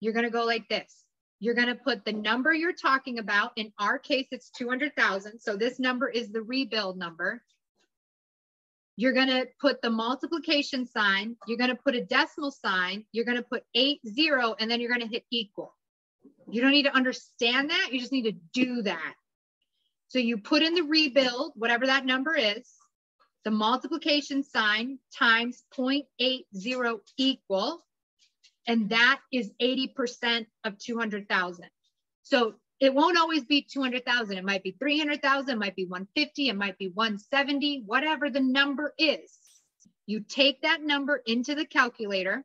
You're 0.00 0.12
going 0.12 0.24
to 0.24 0.30
go 0.30 0.44
like 0.44 0.68
this. 0.68 1.04
You're 1.40 1.54
going 1.54 1.68
to 1.68 1.74
put 1.74 2.04
the 2.04 2.12
number 2.12 2.52
you're 2.52 2.74
talking 2.74 3.18
about. 3.18 3.52
In 3.56 3.72
our 3.78 3.98
case, 3.98 4.28
it's 4.30 4.50
200,000. 4.50 5.40
So 5.40 5.56
this 5.56 5.80
number 5.80 6.08
is 6.08 6.30
the 6.30 6.42
rebuild 6.42 6.98
number. 6.98 7.42
You're 8.96 9.14
going 9.14 9.28
to 9.28 9.46
put 9.58 9.80
the 9.80 9.88
multiplication 9.88 10.86
sign. 10.86 11.36
You're 11.46 11.56
going 11.56 11.70
to 11.70 11.82
put 11.82 11.94
a 11.94 12.04
decimal 12.04 12.50
sign. 12.50 13.06
You're 13.12 13.24
going 13.24 13.38
to 13.38 13.42
put 13.42 13.64
eight 13.74 14.00
zero, 14.06 14.54
and 14.60 14.70
then 14.70 14.80
you're 14.80 14.90
going 14.90 15.00
to 15.00 15.12
hit 15.12 15.24
equal. 15.30 15.74
You 16.50 16.60
don't 16.60 16.72
need 16.72 16.82
to 16.82 16.94
understand 16.94 17.70
that. 17.70 17.88
You 17.90 18.00
just 18.00 18.12
need 18.12 18.24
to 18.24 18.36
do 18.52 18.82
that. 18.82 19.14
So 20.08 20.18
you 20.18 20.36
put 20.36 20.62
in 20.62 20.74
the 20.74 20.82
rebuild, 20.82 21.52
whatever 21.54 21.86
that 21.86 22.04
number 22.04 22.36
is, 22.36 22.68
the 23.44 23.50
multiplication 23.50 24.42
sign 24.42 24.98
times 25.16 25.62
0.80 25.74 27.00
equal, 27.16 27.86
and 28.66 28.90
that 28.90 29.20
is 29.32 29.50
80% 29.60 30.46
of 30.64 30.78
200,000. 30.78 31.64
So 32.22 32.54
it 32.80 32.94
won't 32.94 33.18
always 33.18 33.44
be 33.44 33.62
200,000. 33.62 34.38
It 34.38 34.44
might 34.44 34.62
be 34.62 34.76
300,000, 34.78 35.50
it 35.50 35.58
might 35.58 35.76
be 35.76 35.84
150, 35.84 36.48
it 36.48 36.56
might 36.56 36.78
be 36.78 36.88
170, 36.88 37.82
whatever 37.86 38.30
the 38.30 38.40
number 38.40 38.94
is. 38.98 39.38
You 40.06 40.20
take 40.20 40.62
that 40.62 40.82
number 40.82 41.22
into 41.26 41.54
the 41.54 41.66
calculator, 41.66 42.44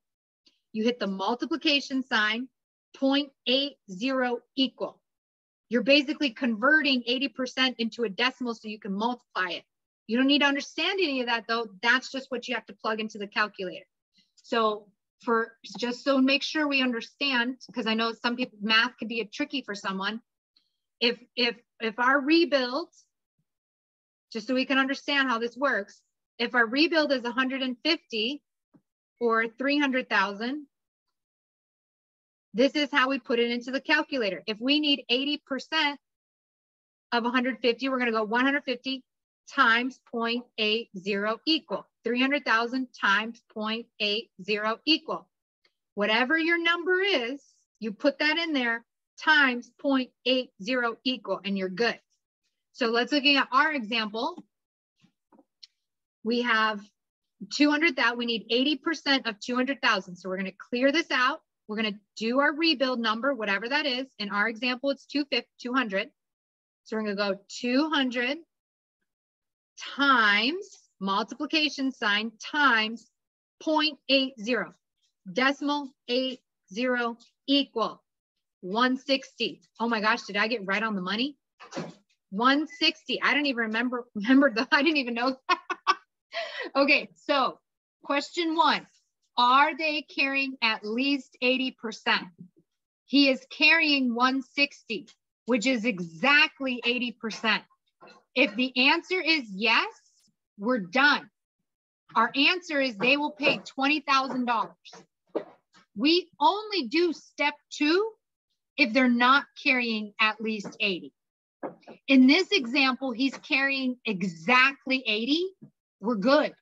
you 0.73 0.83
hit 0.83 0.99
the 0.99 1.07
multiplication 1.07 2.03
sign, 2.03 2.49
0.80 2.97 4.37
equal. 4.55 5.01
You're 5.69 5.83
basically 5.83 6.29
converting 6.29 7.01
80% 7.03 7.75
into 7.79 8.03
a 8.03 8.09
decimal 8.09 8.53
so 8.53 8.67
you 8.67 8.79
can 8.79 8.93
multiply 8.93 9.49
it. 9.49 9.63
You 10.07 10.17
don't 10.17 10.27
need 10.27 10.41
to 10.41 10.47
understand 10.47 10.99
any 11.01 11.21
of 11.21 11.27
that 11.27 11.45
though. 11.47 11.67
That's 11.81 12.11
just 12.11 12.29
what 12.29 12.47
you 12.47 12.55
have 12.55 12.65
to 12.67 12.73
plug 12.73 12.99
into 12.99 13.17
the 13.17 13.27
calculator. 13.27 13.85
So 14.35 14.87
for 15.21 15.53
just 15.77 16.03
so 16.03 16.17
make 16.19 16.43
sure 16.43 16.67
we 16.67 16.81
understand, 16.81 17.57
because 17.67 17.87
I 17.87 17.93
know 17.93 18.13
some 18.13 18.35
people 18.35 18.57
math 18.61 18.97
can 18.97 19.07
be 19.07 19.21
a 19.21 19.25
tricky 19.25 19.61
for 19.61 19.75
someone. 19.75 20.21
If 20.99 21.19
if 21.35 21.55
if 21.79 21.99
our 21.99 22.19
rebuild, 22.19 22.89
just 24.31 24.47
so 24.47 24.53
we 24.53 24.65
can 24.65 24.77
understand 24.77 25.29
how 25.29 25.39
this 25.39 25.57
works, 25.57 26.01
if 26.39 26.55
our 26.55 26.65
rebuild 26.65 27.11
is 27.11 27.23
150 27.23 28.43
or 29.19 29.47
300,000, 29.47 30.67
this 32.53 32.75
is 32.75 32.89
how 32.91 33.09
we 33.09 33.19
put 33.19 33.39
it 33.39 33.51
into 33.51 33.71
the 33.71 33.81
calculator. 33.81 34.43
If 34.47 34.59
we 34.59 34.79
need 34.79 35.03
80% 35.11 35.97
of 37.11 37.23
150, 37.23 37.89
we're 37.89 37.97
going 37.97 38.11
to 38.11 38.17
go 38.17 38.23
150 38.23 39.03
times 39.53 39.99
0.80 40.13 41.37
equal. 41.45 41.87
300,000 42.05 42.87
times 42.99 43.41
0.80 43.55 44.77
equal. 44.85 45.27
Whatever 45.95 46.37
your 46.37 46.61
number 46.61 47.01
is, 47.01 47.41
you 47.79 47.91
put 47.91 48.19
that 48.19 48.37
in 48.37 48.53
there 48.53 48.85
times 49.21 49.71
0.80 49.83 50.97
equal 51.03 51.41
and 51.43 51.57
you're 51.57 51.69
good. 51.69 51.99
So 52.73 52.87
let's 52.87 53.11
looking 53.11 53.37
at 53.37 53.47
our 53.51 53.71
example. 53.71 54.43
We 56.23 56.41
have 56.43 56.81
200 57.53 57.95
that 57.97 58.17
we 58.17 58.25
need 58.25 58.49
80% 58.49 59.27
of 59.27 59.39
200,000. 59.39 60.15
So 60.15 60.29
we're 60.29 60.37
going 60.37 60.51
to 60.51 60.57
clear 60.69 60.91
this 60.91 61.11
out. 61.11 61.41
We're 61.67 61.81
going 61.81 61.93
to 61.93 61.99
do 62.17 62.39
our 62.39 62.53
rebuild 62.53 62.99
number, 62.99 63.33
whatever 63.33 63.67
that 63.69 63.85
is. 63.85 64.07
In 64.19 64.29
our 64.29 64.47
example, 64.47 64.91
it's 64.91 65.05
200. 65.05 66.09
So 66.83 66.95
we're 66.95 67.03
going 67.03 67.17
to 67.17 67.23
go 67.23 67.39
200 67.61 68.37
times 69.95 70.84
multiplication 70.99 71.91
sign 71.91 72.31
times 72.39 73.09
0.80 73.65 74.73
decimal 75.31 75.89
80 76.07 76.39
equal 77.47 78.01
160. 78.61 79.61
Oh 79.79 79.87
my 79.87 80.01
gosh, 80.01 80.23
did 80.23 80.37
I 80.37 80.47
get 80.47 80.65
right 80.65 80.81
on 80.81 80.95
the 80.95 81.01
money? 81.01 81.37
160. 82.31 83.21
I 83.21 83.33
don't 83.33 83.45
even 83.45 83.65
remember 83.65 84.05
remember 84.15 84.51
the 84.53 84.67
I 84.71 84.81
didn't 84.81 84.97
even 84.97 85.13
know. 85.13 85.37
okay, 86.75 87.09
so 87.15 87.59
question 88.03 88.55
1. 88.55 88.87
Are 89.37 89.77
they 89.77 90.01
carrying 90.03 90.55
at 90.61 90.85
least 90.85 91.37
80%? 91.43 91.73
He 93.05 93.29
is 93.29 93.45
carrying 93.51 94.15
160, 94.15 95.07
which 95.45 95.67
is 95.67 95.85
exactly 95.85 96.81
80%. 96.85 97.61
If 98.33 98.55
the 98.55 98.89
answer 98.89 99.21
is 99.21 99.43
yes, 99.51 99.87
we're 100.57 100.79
done. 100.79 101.29
Our 102.15 102.31
answer 102.35 102.79
is 102.79 102.95
they 102.95 103.17
will 103.17 103.31
pay 103.31 103.59
$20,000. 103.77 104.69
We 105.97 106.29
only 106.39 106.87
do 106.87 107.13
step 107.13 107.53
two 107.71 108.11
if 108.77 108.93
they're 108.93 109.09
not 109.09 109.45
carrying 109.61 110.13
at 110.19 110.41
least 110.41 110.75
80. 110.79 111.13
In 112.07 112.27
this 112.27 112.51
example, 112.51 113.11
he's 113.11 113.37
carrying 113.37 113.97
exactly 114.05 115.03
80. 115.05 115.45
We're 115.99 116.15
good. 116.15 116.53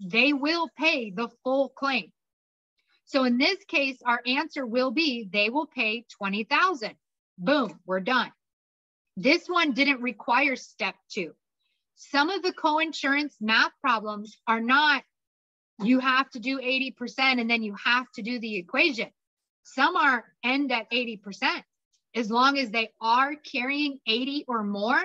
They 0.00 0.32
will 0.32 0.68
pay 0.78 1.10
the 1.10 1.28
full 1.42 1.70
claim. 1.70 2.12
So 3.04 3.24
in 3.24 3.38
this 3.38 3.58
case, 3.66 3.98
our 4.06 4.20
answer 4.26 4.64
will 4.64 4.90
be 4.90 5.28
they 5.30 5.50
will 5.50 5.66
pay 5.66 6.04
20,000. 6.16 6.94
Boom, 7.38 7.78
we're 7.86 8.00
done. 8.00 8.30
This 9.16 9.46
one 9.48 9.72
didn't 9.72 10.00
require 10.00 10.56
step 10.56 10.94
two. 11.10 11.34
Some 12.10 12.30
of 12.30 12.42
the 12.42 12.52
co-insurance 12.52 13.36
math 13.40 13.72
problems 13.80 14.36
are 14.48 14.60
not 14.60 15.04
you 15.82 16.00
have 16.00 16.28
to 16.30 16.40
do 16.40 16.58
80% 16.58 16.94
and 17.18 17.48
then 17.48 17.62
you 17.62 17.74
have 17.84 18.10
to 18.12 18.22
do 18.22 18.38
the 18.38 18.56
equation. 18.56 19.08
Some 19.64 19.96
are 19.96 20.24
end 20.44 20.72
at 20.72 20.90
80%. 20.90 21.62
As 22.14 22.30
long 22.30 22.58
as 22.58 22.70
they 22.70 22.90
are 23.00 23.34
carrying 23.36 23.98
80 24.06 24.44
or 24.48 24.62
more, 24.62 25.00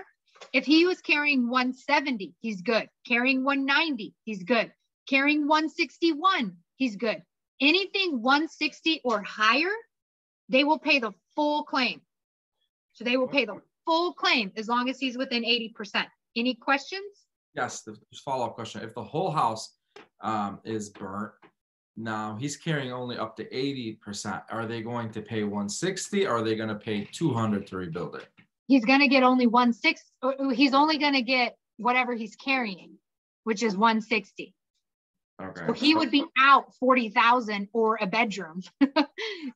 if 0.54 0.66
he 0.66 0.86
was 0.86 1.00
carrying 1.02 1.50
170, 1.50 2.34
he's 2.40 2.62
good. 2.62 2.90
Carrying 3.08 3.44
190, 3.44 4.14
he's 4.24 4.44
good. 4.44 4.72
Carrying 5.08 5.48
161, 5.48 6.58
he's 6.76 6.96
good. 6.96 7.22
Anything 7.62 8.22
160 8.22 9.02
or 9.04 9.24
higher, 9.24 9.72
they 10.50 10.64
will 10.64 10.80
pay 10.80 11.00
the 11.00 11.14
full 11.36 11.64
claim. 11.64 12.02
So 12.94 13.04
they 13.04 13.18
will 13.18 13.28
pay 13.28 13.46
the 13.46 13.62
full 13.86 14.14
claim 14.14 14.52
as 14.58 14.68
long 14.68 14.90
as 14.90 15.00
he's 15.00 15.18
within 15.18 15.44
80%. 15.44 16.08
Any 16.38 16.54
questions? 16.54 17.26
Yes, 17.56 17.82
the 17.82 17.98
follow-up 18.24 18.54
question. 18.54 18.84
If 18.84 18.94
the 18.94 19.04
whole 19.04 19.32
house 19.32 19.74
um, 20.22 20.60
is 20.64 20.90
burnt, 20.90 21.32
now 21.96 22.38
he's 22.40 22.56
carrying 22.56 22.94
only 22.94 23.18
up 23.18 23.36
to 23.38 23.46
80%. 23.50 24.44
Are 24.52 24.68
they 24.68 24.84
going 24.84 25.10
to 25.12 25.22
pay 25.22 25.44
160 25.44 26.28
or 26.28 26.38
are 26.38 26.42
they 26.44 26.56
going 26.56 26.70
to 26.70 26.76
pay 26.76 27.06
200 27.12 27.66
to 27.68 27.78
rebuild 27.78 28.16
it? 28.16 28.28
He's 28.68 28.86
going 28.86 29.00
to 29.00 29.08
get 29.08 29.24
only 29.24 29.48
160. 29.48 30.06
He's 30.54 30.76
only 30.76 31.00
going 31.00 31.14
to 31.14 31.24
get 31.24 31.56
whatever 31.78 32.14
he's 32.14 32.36
carrying, 32.36 32.98
which 33.46 33.64
is 33.64 33.76
160. 33.76 34.54
Okay. 35.42 35.62
So 35.66 35.74
he 35.74 35.96
would 35.96 36.12
be 36.12 36.24
out 36.40 36.74
40,000 36.80 37.68
or 37.74 37.98
a 38.00 38.06
bedroom 38.06 38.62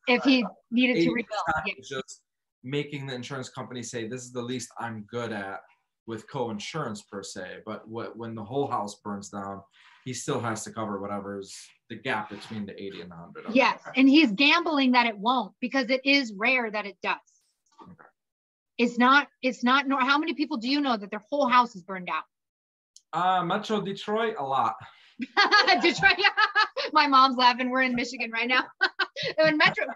if 0.08 0.24
he 0.24 0.44
needed 0.72 1.04
to 1.04 1.12
rebuild. 1.12 1.42
Just 1.84 2.22
making 2.64 3.06
the 3.06 3.14
insurance 3.14 3.48
company 3.48 3.84
say, 3.84 4.08
this 4.08 4.22
is 4.22 4.32
the 4.32 4.42
least 4.42 4.68
I'm 4.80 5.04
good 5.08 5.32
at 5.32 5.60
with 6.06 6.28
co-insurance 6.30 7.02
per 7.02 7.22
se, 7.22 7.58
but 7.64 7.86
what, 7.88 8.16
when 8.16 8.34
the 8.34 8.44
whole 8.44 8.66
house 8.66 8.96
burns 9.04 9.28
down, 9.28 9.60
he 10.04 10.12
still 10.12 10.40
has 10.40 10.64
to 10.64 10.72
cover 10.72 11.00
whatever's 11.00 11.56
the 11.88 11.96
gap 11.96 12.30
between 12.30 12.66
the 12.66 12.72
80 12.72 13.02
and 13.02 13.10
the 13.10 13.14
100. 13.14 13.54
Yes, 13.54 13.80
and 13.96 14.08
he's 14.08 14.32
gambling 14.32 14.92
that 14.92 15.06
it 15.06 15.16
won't 15.16 15.52
because 15.60 15.90
it 15.90 16.00
is 16.04 16.32
rare 16.36 16.70
that 16.70 16.86
it 16.86 16.96
does. 17.02 17.16
Okay. 17.82 18.08
It's 18.78 18.98
not, 18.98 19.28
it's 19.42 19.62
not, 19.62 19.86
nor 19.86 20.00
how 20.00 20.18
many 20.18 20.34
people 20.34 20.56
do 20.56 20.68
you 20.68 20.80
know 20.80 20.96
that 20.96 21.10
their 21.10 21.22
whole 21.30 21.46
house 21.46 21.76
is 21.76 21.82
burned 21.82 22.08
out? 22.10 22.24
Uh, 23.12 23.44
Metro 23.44 23.80
Detroit, 23.80 24.34
a 24.38 24.44
lot. 24.44 24.74
Detroit. 25.82 26.14
My 26.92 27.06
mom's 27.06 27.36
laughing. 27.36 27.70
We're 27.70 27.82
in 27.82 27.94
Michigan 27.94 28.30
right 28.30 28.48
now. 28.48 28.64
in 29.46 29.56
Metro, 29.56 29.86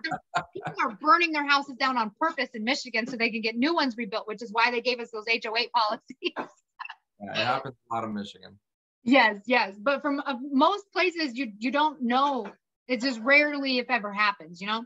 people 0.52 0.73
are 0.81 0.97
burning 1.00 1.33
their 1.33 1.47
houses 1.47 1.76
down 1.76 1.97
on 1.97 2.10
purpose 2.18 2.49
in 2.55 2.65
Michigan 2.65 3.07
so 3.07 3.16
they 3.16 3.31
can 3.31 3.41
get 3.41 3.57
new 3.57 3.75
ones 3.75 3.97
rebuilt, 3.97 4.26
which 4.26 4.42
is 4.42 4.50
why 4.52 4.70
they 4.70 4.81
gave 4.81 5.00
us 5.00 5.10
those 5.10 5.25
HO8 5.26 5.70
policies. 5.70 6.07
yeah, 6.23 6.47
it 7.31 7.36
happens 7.36 7.75
a 7.91 7.94
lot 7.94 8.05
in 8.05 8.15
Michigan. 8.15 8.58
Yes, 9.05 9.39
yes, 9.47 9.76
but 9.81 10.02
from 10.02 10.20
uh, 10.26 10.34
most 10.50 10.91
places, 10.92 11.36
you 11.36 11.52
you 11.58 11.70
don't 11.70 12.02
know. 12.02 12.49
It's 12.89 13.05
just 13.05 13.20
rarely, 13.20 13.78
if 13.78 13.89
ever, 13.89 14.12
happens. 14.12 14.60
You 14.60 14.66
know. 14.66 14.84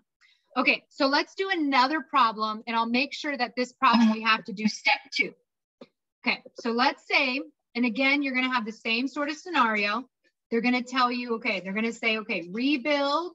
Okay, 0.57 0.85
so 0.91 1.07
let's 1.07 1.35
do 1.35 1.49
another 1.51 2.03
problem, 2.03 2.63
and 2.67 2.77
I'll 2.77 2.89
make 2.89 3.15
sure 3.15 3.37
that 3.37 3.53
this 3.57 3.73
problem 3.73 4.13
we 4.13 4.23
have 4.23 4.45
to 4.45 4.53
do 4.53 4.67
step 4.67 4.99
two. 5.15 5.33
Okay, 6.27 6.43
so 6.61 6.71
let's 6.73 7.07
say, 7.07 7.41
and 7.75 7.87
again, 7.87 8.23
you're 8.23 8.35
going 8.35 8.45
to 8.45 8.55
have 8.55 8.67
the 8.67 8.73
same 8.73 9.09
sort 9.09 9.31
of 9.31 9.37
scenario. 9.37 10.05
They're 10.51 10.61
going 10.61 10.83
to 10.83 10.83
tell 10.83 11.12
you, 11.12 11.37
okay, 11.37 11.61
they're 11.61 11.73
going 11.73 11.85
to 11.85 11.93
say, 11.93 12.19
okay, 12.19 12.49
rebuild. 12.51 13.33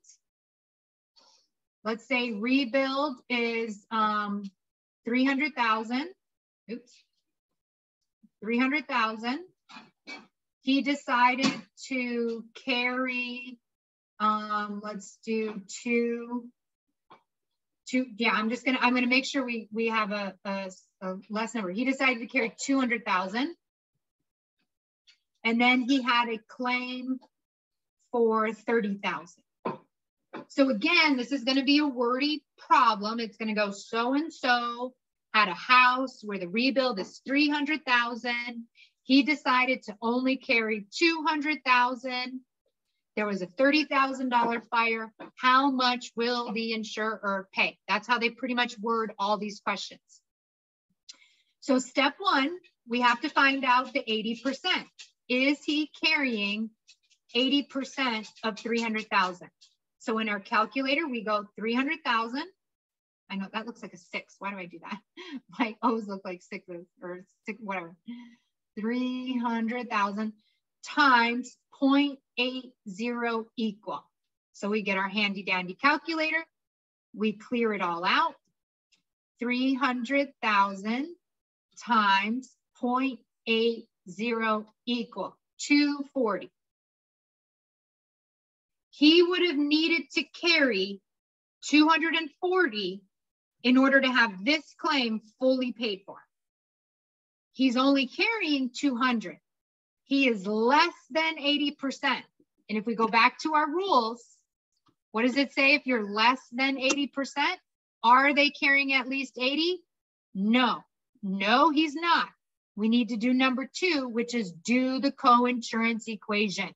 Let's 1.83 2.07
say 2.07 2.31
rebuild 2.33 3.17
is 3.29 3.85
um, 3.91 4.43
300,000. 5.05 6.09
Oops. 6.71 7.03
300,000. 8.43 9.39
He 10.61 10.81
decided 10.81 11.51
to 11.87 12.43
carry, 12.65 13.59
um, 14.19 14.81
let's 14.83 15.17
do 15.23 15.61
two, 15.83 16.49
two, 17.87 18.07
yeah, 18.17 18.31
I'm 18.33 18.49
just 18.49 18.65
gonna, 18.65 18.79
I'm 18.81 18.95
gonna 18.95 19.05
make 19.07 19.25
sure 19.25 19.45
we, 19.45 19.69
we 19.71 19.87
have 19.87 20.11
a, 20.11 20.33
a, 20.43 20.71
a 21.01 21.15
less 21.29 21.53
number. 21.53 21.69
He 21.69 21.85
decided 21.85 22.19
to 22.19 22.25
carry 22.25 22.53
200,000. 22.59 23.55
And 25.45 25.61
then 25.61 25.81
he 25.81 26.01
had 26.01 26.27
a 26.27 26.39
claim 26.47 27.19
for 28.11 28.51
30,000. 28.51 29.43
So 30.47 30.69
again, 30.69 31.17
this 31.17 31.31
is 31.31 31.43
going 31.43 31.57
to 31.57 31.63
be 31.63 31.77
a 31.77 31.87
wordy 31.87 32.43
problem. 32.57 33.19
It's 33.19 33.37
going 33.37 33.49
to 33.49 33.53
go 33.53 33.71
so 33.71 34.15
and 34.15 34.33
so 34.33 34.93
had 35.33 35.47
a 35.47 35.53
house 35.53 36.21
where 36.23 36.39
the 36.39 36.47
rebuild 36.47 36.99
is 36.99 37.21
300,000. 37.27 38.33
He 39.03 39.21
decided 39.21 39.83
to 39.83 39.95
only 40.01 40.37
carry 40.37 40.87
200,000. 40.91 42.41
There 43.15 43.27
was 43.27 43.43
a 43.43 43.47
$30,000 43.47 44.67
fire. 44.69 45.13
How 45.37 45.69
much 45.69 46.11
will 46.15 46.51
the 46.53 46.73
insurer 46.73 47.47
pay? 47.53 47.77
That's 47.87 48.07
how 48.07 48.17
they 48.17 48.29
pretty 48.31 48.55
much 48.55 48.79
word 48.79 49.13
all 49.19 49.37
these 49.37 49.59
questions. 49.59 50.01
So 51.59 51.77
step 51.77 52.15
one, 52.17 52.57
we 52.87 53.01
have 53.01 53.21
to 53.21 53.29
find 53.29 53.63
out 53.63 53.93
the 53.93 54.03
80% 54.03 54.85
is 55.29 55.63
he 55.63 55.89
carrying 56.03 56.69
80% 57.35 58.27
of 58.43 58.57
300,000? 58.57 59.49
So 59.99 60.19
in 60.19 60.29
our 60.29 60.39
calculator, 60.39 61.07
we 61.07 61.23
go 61.23 61.45
300,000. 61.57 62.43
I 63.29 63.35
know 63.35 63.47
that 63.53 63.65
looks 63.65 63.81
like 63.81 63.93
a 63.93 63.97
six. 63.97 64.35
Why 64.37 64.51
do 64.51 64.57
I 64.57 64.65
do 64.65 64.79
that? 64.79 64.99
My 65.59 65.75
O's 65.81 66.07
look 66.07 66.21
like 66.23 66.43
sixes 66.43 66.85
or 67.01 67.25
six, 67.45 67.59
whatever. 67.61 67.95
300,000 68.79 70.33
times 70.85 71.57
0.80 71.81 73.45
equal. 73.57 74.03
So 74.53 74.69
we 74.69 74.83
get 74.83 74.97
our 74.97 75.09
handy 75.09 75.43
dandy 75.43 75.73
calculator. 75.73 76.45
We 77.13 77.33
clear 77.33 77.73
it 77.73 77.81
all 77.81 78.05
out. 78.05 78.35
300,000 79.39 81.07
times 81.77 82.55
0.80 82.81 83.87
equal 84.85 85.37
240. 85.59 86.51
He 88.91 89.21
would 89.21 89.45
have 89.47 89.57
needed 89.57 90.09
to 90.11 90.23
carry 90.23 91.01
240 91.69 93.01
in 93.63 93.77
order 93.77 93.99
to 93.99 94.07
have 94.07 94.45
this 94.45 94.63
claim 94.77 95.21
fully 95.39 95.73
paid 95.73 96.01
for. 96.05 96.17
He's 97.53 97.77
only 97.77 98.07
carrying 98.07 98.69
200. 98.69 99.37
He 100.05 100.27
is 100.27 100.45
less 100.45 100.93
than 101.09 101.37
80%. 101.37 102.21
And 102.69 102.77
if 102.77 102.85
we 102.85 102.95
go 102.95 103.07
back 103.07 103.39
to 103.39 103.53
our 103.55 103.67
rules, 103.67 104.23
what 105.11 105.23
does 105.23 105.37
it 105.37 105.53
say 105.53 105.73
if 105.73 105.87
you're 105.87 106.09
less 106.09 106.39
than 106.51 106.77
80%? 106.77 107.09
Are 108.03 108.33
they 108.33 108.49
carrying 108.49 108.93
at 108.93 109.07
least 109.07 109.37
80? 109.39 109.79
No, 110.35 110.81
no, 111.23 111.71
he's 111.71 111.95
not. 111.95 112.27
We 112.75 112.89
need 112.89 113.09
to 113.09 113.17
do 113.17 113.33
number 113.33 113.69
two, 113.71 114.07
which 114.09 114.33
is 114.33 114.51
do 114.51 114.99
the 114.99 115.11
co-insurance 115.11 116.07
equation. 116.07 116.69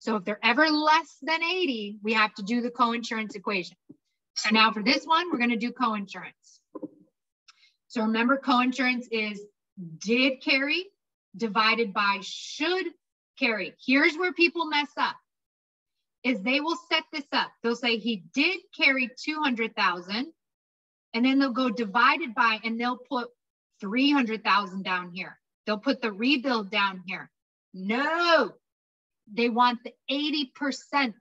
So 0.00 0.16
if 0.16 0.24
they're 0.24 0.44
ever 0.44 0.68
less 0.68 1.16
than 1.22 1.42
80, 1.42 1.98
we 2.02 2.12
have 2.14 2.34
to 2.34 2.42
do 2.42 2.60
the 2.60 2.70
co-insurance 2.70 3.34
equation. 3.34 3.76
So 4.36 4.50
now 4.50 4.72
for 4.72 4.82
this 4.82 5.04
one, 5.04 5.30
we're 5.30 5.38
gonna 5.38 5.56
do 5.56 5.72
co-insurance. 5.72 6.60
So 7.88 8.02
remember 8.02 8.36
co-insurance 8.36 9.08
is 9.12 9.40
did 9.98 10.42
carry 10.42 10.86
divided 11.36 11.92
by 11.92 12.18
should 12.22 12.86
carry. 13.38 13.74
Here's 13.84 14.16
where 14.16 14.32
people 14.32 14.66
mess 14.66 14.90
up 14.96 15.16
is 16.22 16.40
they 16.40 16.60
will 16.60 16.76
set 16.90 17.04
this 17.12 17.26
up. 17.32 17.50
They'll 17.62 17.76
say 17.76 17.98
he 17.98 18.24
did 18.32 18.60
carry 18.76 19.10
200,000 19.24 20.32
and 21.12 21.24
then 21.24 21.38
they'll 21.38 21.52
go 21.52 21.70
divided 21.70 22.34
by 22.34 22.58
and 22.64 22.80
they'll 22.80 22.98
put 22.98 23.28
300,000 23.84 24.82
down 24.82 25.10
here. 25.10 25.38
They'll 25.66 25.78
put 25.78 26.00
the 26.00 26.10
rebuild 26.10 26.70
down 26.70 27.02
here. 27.06 27.30
No, 27.74 28.52
they 29.30 29.50
want 29.50 29.80
the 29.84 29.92
80%. 30.10 31.12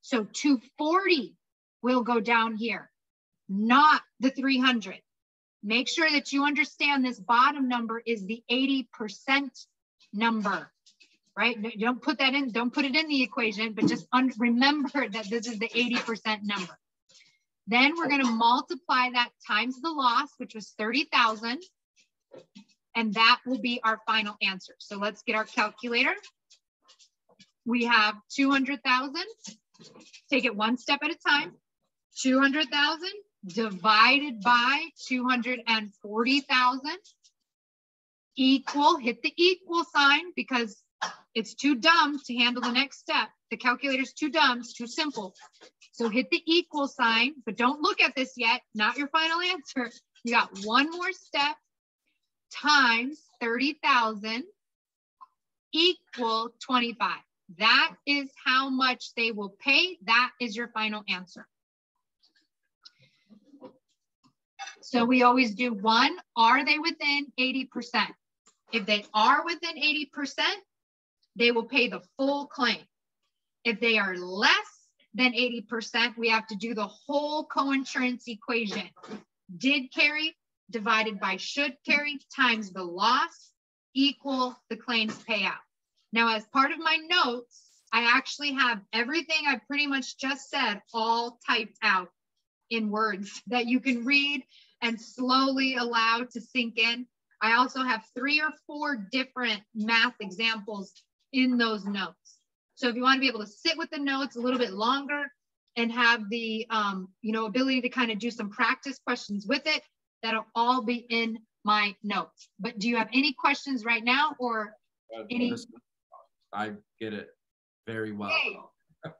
So 0.00 0.24
240 0.24 1.34
will 1.82 2.02
go 2.02 2.20
down 2.20 2.56
here, 2.56 2.90
not 3.50 4.00
the 4.20 4.30
300. 4.30 5.02
Make 5.62 5.88
sure 5.88 6.10
that 6.10 6.32
you 6.32 6.44
understand 6.44 7.04
this 7.04 7.20
bottom 7.20 7.68
number 7.68 8.00
is 8.06 8.24
the 8.24 8.42
80% 8.50 9.50
number, 10.14 10.70
right? 11.36 11.56
Don't 11.78 12.00
put 12.00 12.18
that 12.18 12.32
in, 12.32 12.50
don't 12.50 12.72
put 12.72 12.86
it 12.86 12.96
in 12.96 13.08
the 13.08 13.22
equation, 13.22 13.74
but 13.74 13.86
just 13.86 14.06
remember 14.38 15.08
that 15.08 15.28
this 15.28 15.46
is 15.46 15.58
the 15.58 15.68
80% 15.68 16.44
number. 16.44 16.78
Then 17.68 17.94
we're 17.96 18.08
gonna 18.08 18.24
multiply 18.24 19.10
that 19.12 19.28
times 19.46 19.78
the 19.82 19.90
loss, 19.90 20.30
which 20.38 20.54
was 20.54 20.70
30,000, 20.78 21.62
and 22.96 23.12
that 23.12 23.40
will 23.44 23.58
be 23.58 23.78
our 23.84 24.00
final 24.06 24.36
answer. 24.40 24.74
So 24.78 24.96
let's 24.96 25.22
get 25.22 25.36
our 25.36 25.44
calculator. 25.44 26.14
We 27.66 27.84
have 27.84 28.14
200,000, 28.30 29.22
take 30.30 30.46
it 30.46 30.56
one 30.56 30.78
step 30.78 31.00
at 31.02 31.10
a 31.10 31.18
time. 31.18 31.52
200,000 32.22 33.10
divided 33.46 34.40
by 34.40 34.86
240,000 35.06 36.98
equal, 38.36 38.96
hit 38.96 39.20
the 39.20 39.34
equal 39.36 39.84
sign 39.84 40.32
because 40.34 40.82
it's 41.34 41.52
too 41.54 41.74
dumb 41.74 42.18
to 42.24 42.34
handle 42.34 42.62
the 42.62 42.72
next 42.72 43.00
step. 43.00 43.28
The 43.50 43.56
calculator's 43.56 44.12
too 44.12 44.30
dumb, 44.30 44.60
it's 44.60 44.74
too 44.74 44.86
simple. 44.86 45.34
So 45.92 46.08
hit 46.08 46.30
the 46.30 46.42
equal 46.46 46.86
sign, 46.86 47.34
but 47.44 47.56
don't 47.56 47.80
look 47.80 48.00
at 48.00 48.14
this 48.14 48.34
yet, 48.36 48.60
not 48.74 48.96
your 48.96 49.08
final 49.08 49.40
answer. 49.40 49.90
You 50.24 50.32
got 50.32 50.50
one 50.64 50.90
more 50.90 51.12
step 51.12 51.56
times 52.52 53.20
30,000 53.40 54.44
equal 55.72 56.50
25. 56.60 57.16
That 57.58 57.94
is 58.06 58.30
how 58.44 58.68
much 58.68 59.14
they 59.16 59.32
will 59.32 59.54
pay. 59.60 59.98
That 60.04 60.30
is 60.40 60.54
your 60.54 60.68
final 60.68 61.02
answer. 61.08 61.46
So 64.80 65.04
we 65.04 65.22
always 65.22 65.54
do 65.54 65.72
one, 65.72 66.16
are 66.36 66.64
they 66.64 66.78
within 66.78 67.26
80%? 67.38 67.68
If 68.72 68.86
they 68.86 69.04
are 69.14 69.44
within 69.44 69.76
80%, 69.76 70.38
they 71.36 71.50
will 71.52 71.64
pay 71.64 71.88
the 71.88 72.00
full 72.16 72.46
claim. 72.46 72.80
If 73.68 73.80
they 73.80 73.98
are 73.98 74.16
less 74.16 74.88
than 75.12 75.34
80%, 75.34 76.16
we 76.16 76.30
have 76.30 76.46
to 76.46 76.56
do 76.56 76.72
the 76.72 76.86
whole 76.86 77.44
co-insurance 77.44 78.24
equation. 78.26 78.88
Did 79.58 79.92
carry 79.92 80.34
divided 80.70 81.20
by 81.20 81.36
should 81.36 81.76
carry 81.86 82.18
times 82.34 82.72
the 82.72 82.82
loss 82.82 83.52
equal 83.94 84.56
the 84.70 84.76
claims 84.76 85.22
payout. 85.28 85.60
Now, 86.14 86.34
as 86.34 86.46
part 86.46 86.72
of 86.72 86.78
my 86.78 86.96
notes, 87.10 87.68
I 87.92 88.10
actually 88.16 88.52
have 88.52 88.80
everything 88.94 89.44
I 89.46 89.60
pretty 89.66 89.86
much 89.86 90.16
just 90.16 90.48
said 90.48 90.80
all 90.94 91.38
typed 91.46 91.76
out 91.82 92.08
in 92.70 92.88
words 92.88 93.42
that 93.48 93.66
you 93.66 93.80
can 93.80 94.06
read 94.06 94.44
and 94.80 94.98
slowly 94.98 95.76
allow 95.76 96.24
to 96.32 96.40
sink 96.40 96.78
in. 96.78 97.06
I 97.42 97.56
also 97.56 97.82
have 97.82 98.02
three 98.16 98.40
or 98.40 98.50
four 98.66 98.96
different 99.12 99.60
math 99.74 100.14
examples 100.20 100.94
in 101.34 101.58
those 101.58 101.84
notes. 101.84 102.37
So 102.78 102.86
if 102.88 102.94
you 102.94 103.02
want 103.02 103.16
to 103.16 103.20
be 103.20 103.26
able 103.26 103.40
to 103.40 103.46
sit 103.46 103.76
with 103.76 103.90
the 103.90 103.98
notes 103.98 104.36
a 104.36 104.40
little 104.40 104.58
bit 104.58 104.72
longer 104.72 105.24
and 105.74 105.90
have 105.90 106.30
the 106.30 106.64
um, 106.70 107.08
you 107.22 107.32
know 107.32 107.46
ability 107.46 107.80
to 107.80 107.88
kind 107.88 108.12
of 108.12 108.20
do 108.20 108.30
some 108.30 108.50
practice 108.50 109.00
questions 109.04 109.46
with 109.48 109.62
it, 109.66 109.82
that'll 110.22 110.46
all 110.54 110.82
be 110.82 111.04
in 111.10 111.40
my 111.64 111.96
notes. 112.04 112.50
But 112.60 112.78
do 112.78 112.88
you 112.88 112.96
have 112.96 113.08
any 113.12 113.32
questions 113.32 113.84
right 113.84 114.04
now 114.04 114.36
or 114.38 114.76
any? 115.28 115.52
I 116.52 116.74
get 117.00 117.14
it 117.14 117.30
very 117.88 118.12
well. 118.12 118.30
Okay. 118.30 119.14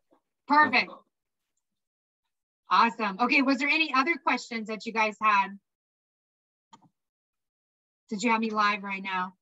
Perfect. 0.47 0.93
Awesome. 2.71 3.17
Okay, 3.19 3.43
was 3.43 3.59
there 3.59 3.69
any 3.69 3.93
other 3.93 4.15
questions 4.25 4.69
that 4.69 4.87
you 4.87 4.93
guys 4.93 5.17
had? 5.21 5.49
Did 8.09 8.23
you 8.23 8.31
have 8.31 8.41
me 8.41 8.51
live 8.51 8.85
right 8.85 9.03
now? 9.03 9.35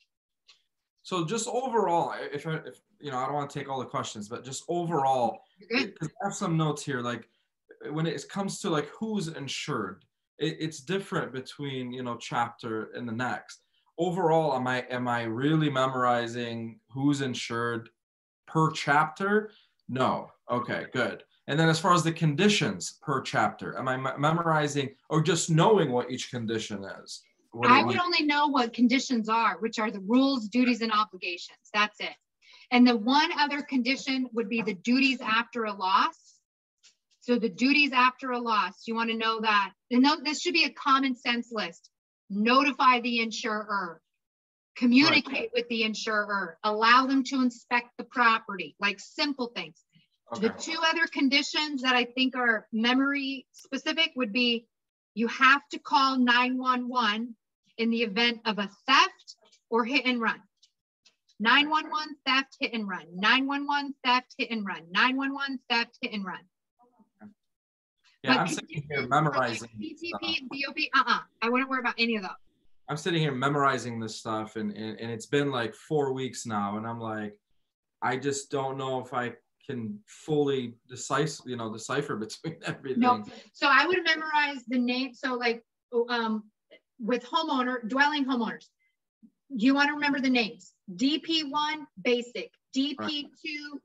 So 1.03 1.25
just 1.25 1.47
overall, 1.49 2.15
if, 2.33 2.47
if 2.47 2.81
you 3.07 3.13
know, 3.13 3.19
I 3.19 3.27
don't 3.27 3.35
want 3.35 3.49
to 3.49 3.57
take 3.57 3.71
all 3.71 3.79
the 3.79 3.87
questions, 3.87 4.29
but 4.29 4.45
just 4.45 4.65
overall, 4.69 5.45
I 5.73 5.93
have 6.25 6.35
some 6.35 6.57
notes 6.57 6.85
here. 6.85 7.01
Like 7.01 7.29
when 7.93 8.05
it 8.05 8.29
comes 8.29 8.61
to 8.63 8.69
like 8.69 8.89
who's 8.89 9.29
insured, 9.29 10.05
it, 10.39 10.57
it's 10.59 10.81
different 10.81 11.33
between 11.33 11.93
you 11.93 12.03
know 12.03 12.17
chapter 12.17 12.91
and 12.97 13.09
the 13.09 13.13
next. 13.13 13.61
Overall, 13.97 14.57
am 14.57 14.67
I 14.67 14.81
am 14.91 15.07
I 15.07 15.23
really 15.23 15.71
memorizing 15.71 16.81
who's 16.91 17.21
insured 17.21 17.91
per 18.49 18.73
chapter? 18.73 19.53
No. 19.89 20.33
Okay, 20.51 20.87
good. 20.93 21.23
And 21.47 21.61
then 21.61 21.69
as 21.69 21.79
far 21.79 21.95
as 21.95 22.03
the 22.03 22.11
conditions 22.11 22.99
per 23.03 23.21
chapter, 23.21 23.79
am 23.79 23.87
I 23.87 24.17
memorizing 24.17 24.91
or 25.11 25.23
just 25.23 25.49
knowing 25.49 25.93
what 25.93 26.11
each 26.11 26.33
condition 26.33 26.85
is? 27.05 27.23
I 27.63 27.85
would 27.85 28.01
only 28.01 28.25
know 28.25 28.49
what 28.49 28.73
conditions 28.73 29.29
are, 29.29 29.59
which 29.61 29.79
are 29.79 29.93
the 29.93 30.01
rules, 30.01 30.49
duties, 30.49 30.83
and 30.83 30.91
obligations. 30.91 31.71
That's 31.73 32.01
it. 32.01 32.17
And 32.71 32.87
the 32.87 32.97
one 32.97 33.31
other 33.39 33.63
condition 33.63 34.29
would 34.33 34.49
be 34.49 34.63
the 34.63 34.75
duties 34.75 35.21
after 35.21 35.65
a 35.65 35.73
loss. 35.73 36.17
So 37.21 37.39
the 37.39 37.49
duties 37.49 37.93
after 37.93 38.33
a 38.33 38.39
loss, 38.39 38.83
you 38.87 38.95
want 38.95 39.11
to 39.11 39.17
know 39.17 39.41
that. 39.41 39.73
And 39.91 40.05
this 40.25 40.41
should 40.41 40.55
be 40.55 40.65
a 40.65 40.71
common 40.71 41.17
sense 41.17 41.49
list. 41.53 41.91
Notify 42.29 43.01
the 43.01 43.21
insurer, 43.21 44.01
communicate 44.77 45.33
right. 45.33 45.51
with 45.55 45.69
the 45.69 45.85
insurer, 45.85 46.59
allow 46.65 47.07
them 47.07 47.23
to 47.25 47.41
inspect 47.41 47.91
the 47.99 48.05
property, 48.05 48.75
like 48.81 48.99
simple 48.99 49.53
things. 49.55 49.77
Okay. 50.33 50.49
The 50.49 50.55
two 50.55 50.79
other 50.85 51.07
conditions 51.07 51.83
that 51.83 51.95
I 51.95 52.05
think 52.05 52.37
are 52.37 52.67
memory 52.73 53.47
specific 53.53 54.11
would 54.17 54.33
be 54.33 54.67
you 55.15 55.29
have 55.29 55.63
to 55.71 55.79
call 55.79 56.19
911 56.19 57.35
in 57.79 57.91
the 57.91 58.03
event 58.03 58.41
of 58.45 58.59
a 58.59 58.69
theft 58.87 59.37
or 59.71 59.85
hit 59.85 60.05
and 60.05 60.21
run. 60.21 60.41
911 61.39 62.17
theft, 62.27 62.57
hit 62.61 62.73
and 62.73 62.89
run. 62.89 63.05
911 63.15 63.95
theft, 64.05 64.35
hit 64.39 64.51
and 64.51 64.67
run. 64.67 64.83
911 64.91 65.59
theft, 65.69 65.99
hit 66.01 66.13
and 66.13 66.25
run. 66.25 66.39
Yeah, 68.23 68.35
but 68.35 68.41
I'm 68.41 68.49
sitting 68.49 68.85
here 68.89 69.07
memorizing. 69.07 69.69
PTP, 69.81 70.49
BOP, 70.49 70.77
uh-uh. 70.95 71.21
I 71.43 71.49
wouldn't 71.49 71.69
worry 71.71 71.81
about 71.81 71.95
any 71.99 72.17
of 72.17 72.23
those. 72.23 72.31
I'm 72.89 72.97
sitting 72.97 73.21
here 73.21 73.33
memorizing 73.33 74.01
this 74.01 74.17
stuff 74.17 74.57
and, 74.57 74.73
and, 74.73 74.99
and 74.99 75.11
it's 75.11 75.27
been 75.27 75.51
like 75.51 75.75
four 75.75 76.13
weeks 76.13 76.47
now. 76.47 76.77
And 76.77 76.87
I'm 76.87 77.01
like, 77.01 77.39
I 78.01 78.17
just 78.17 78.51
don't 78.51 78.79
know 78.79 79.01
if 79.01 79.13
I 79.13 79.35
can 79.67 79.99
fully 80.07 80.75
decipher, 80.89 81.43
you 81.47 81.57
know, 81.57 81.73
decipher 81.73 82.17
between 82.17 82.57
everything. 82.65 83.01
No, 83.01 83.25
so 83.53 83.69
I 83.71 83.87
would 83.87 83.99
memorize 84.05 84.65
the 84.69 84.79
name. 84.79 85.13
So 85.15 85.35
like 85.35 85.63
um, 86.09 86.45
with 87.01 87.25
homeowner, 87.25 87.87
dwelling 87.89 88.25
homeowners, 88.25 88.67
you 89.49 89.75
want 89.75 89.89
to 89.89 89.95
remember 89.95 90.21
the 90.21 90.31
names. 90.31 90.73
DP1 90.95 91.87
basic, 92.01 92.51
DP2 92.77 93.27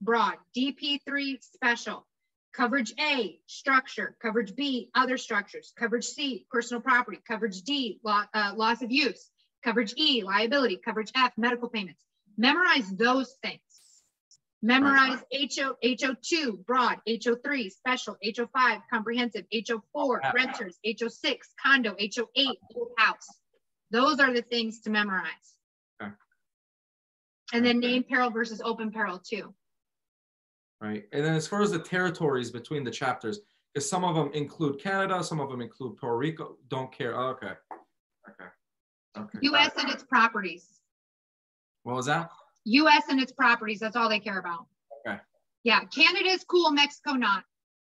broad, 0.02 0.36
DP3 0.56 1.42
special. 1.42 2.06
Coverage 2.54 2.94
A, 3.00 3.40
structure. 3.48 4.16
Coverage 4.22 4.56
B, 4.56 4.90
other 4.94 5.18
structures. 5.18 5.74
Coverage 5.78 6.06
C, 6.06 6.46
personal 6.52 6.82
property. 6.82 7.20
Coverage 7.26 7.62
D, 7.62 8.00
lo 8.04 8.24
uh, 8.34 8.54
loss 8.56 8.82
of 8.82 8.92
use. 8.92 9.30
Coverage 9.64 9.94
E, 9.96 10.24
liability. 10.24 10.80
Coverage 10.84 11.12
F, 11.16 11.32
medical 11.38 11.70
payments. 11.70 12.04
Memorize 12.38 12.90
those 12.92 13.36
things. 13.42 13.62
Memorize 14.64 15.24
HO, 15.34 15.76
HO2, 15.84 16.66
broad, 16.66 17.00
HO3, 17.08 17.72
special, 17.72 18.16
HO5, 18.24 18.82
comprehensive, 18.92 19.46
HO4, 19.52 20.34
renters, 20.36 20.78
HO6, 20.86 21.38
condo, 21.64 21.96
HO8, 21.96 22.56
house. 22.98 23.28
Those 23.90 24.20
are 24.20 24.32
the 24.32 24.44
things 24.44 24.82
to 24.82 24.92
memorize. 24.92 25.56
And 27.54 27.66
then 27.66 27.80
name 27.80 28.04
peril 28.04 28.30
versus 28.30 28.62
open 28.64 28.92
peril 28.92 29.20
too. 29.20 29.54
Right. 30.80 31.04
And 31.12 31.24
then 31.24 31.36
as 31.36 31.48
far 31.48 31.62
as 31.62 31.72
the 31.72 31.80
territories 31.80 32.50
between 32.50 32.84
the 32.84 32.92
chapters, 32.92 33.40
because 33.74 33.88
some 33.90 34.04
of 34.04 34.16
them 34.16 34.32
include 34.34 34.80
Canada, 34.82 35.24
some 35.24 35.40
of 35.40 35.50
them 35.50 35.62
include 35.62 35.98
Puerto 35.98 36.18
Rico. 36.18 36.58
Don't 36.70 36.92
care. 36.92 37.18
Oh, 37.18 37.30
okay. 37.30 37.54
Okay. 38.30 38.50
Okay. 39.18 39.40
US 39.44 39.72
and 39.78 39.90
its 39.90 40.04
properties. 40.04 40.80
What 41.84 41.96
was 41.96 42.06
that? 42.08 42.32
US 42.66 43.04
and 43.10 43.20
its 43.22 43.32
properties. 43.32 43.80
That's 43.80 43.96
all 43.96 44.10
they 44.10 44.20
care 44.20 44.40
about. 44.40 44.66
Okay. 45.06 45.20
Yeah. 45.64 45.82
Canada 45.86 46.30
is 46.30 46.44
cool, 46.46 46.72
Mexico 46.72 47.14
not. 47.14 47.44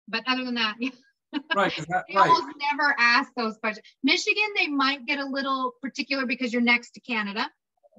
But 0.08 0.22
other 0.26 0.44
than 0.44 0.54
that, 0.54 0.76
Right. 1.56 1.72
'cause 1.74 1.86
that- 1.86 2.04
they 2.08 2.16
right. 2.16 2.28
almost 2.28 2.56
never 2.70 2.94
ask 2.98 3.32
those 3.36 3.56
questions. 3.56 3.86
Michigan, 4.02 4.44
they 4.56 4.66
might 4.66 5.06
get 5.06 5.18
a 5.18 5.24
little 5.24 5.72
particular 5.80 6.26
because 6.26 6.52
you're 6.52 6.60
next 6.60 6.90
to 6.92 7.00
Canada. 7.00 7.50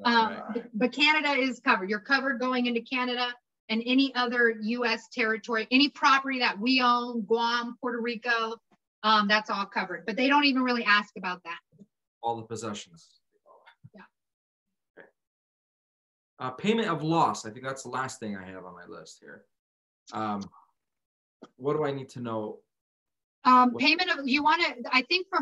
Um, 0.03 0.13
right. 0.15 0.63
but- 0.73 0.91
Canada 0.91 1.30
is 1.39 1.59
covered. 1.59 1.89
You're 1.89 1.99
covered 1.99 2.39
going 2.39 2.65
into 2.65 2.81
Canada 2.81 3.33
and 3.69 3.81
any 3.85 4.13
other 4.15 4.55
US 4.61 5.07
territory, 5.09 5.67
any 5.72 5.89
property 5.89 6.39
that 6.39 6.59
we 6.59 6.81
own, 6.81 7.22
Guam, 7.22 7.77
Puerto 7.80 8.01
Rico, 8.01 8.57
um, 9.03 9.27
that's 9.27 9.49
all 9.49 9.65
covered. 9.65 10.05
But 10.05 10.15
they 10.15 10.27
don't 10.27 10.45
even 10.45 10.63
really 10.63 10.83
ask 10.83 11.15
about 11.17 11.43
that. 11.43 11.59
All 12.22 12.35
the 12.38 12.43
possessions. 12.43 13.09
Yeah. 13.93 14.01
Okay. 14.97 15.07
Uh, 16.39 16.51
payment 16.51 16.88
of 16.89 17.03
loss. 17.03 17.45
I 17.45 17.51
think 17.51 17.65
that's 17.65 17.83
the 17.83 17.89
last 17.89 18.19
thing 18.19 18.35
I 18.35 18.45
have 18.45 18.65
on 18.65 18.73
my 18.73 18.85
list 18.88 19.19
here. 19.19 19.45
Um, 20.13 20.41
what 21.57 21.75
do 21.75 21.85
I 21.85 21.91
need 21.91 22.09
to 22.09 22.19
know? 22.22 22.59
Um, 23.45 23.75
payment 23.75 24.09
of, 24.09 24.25
you 24.25 24.41
want 24.41 24.61
to, 24.61 24.89
I 24.93 25.01
think 25.03 25.27
for 25.27 25.39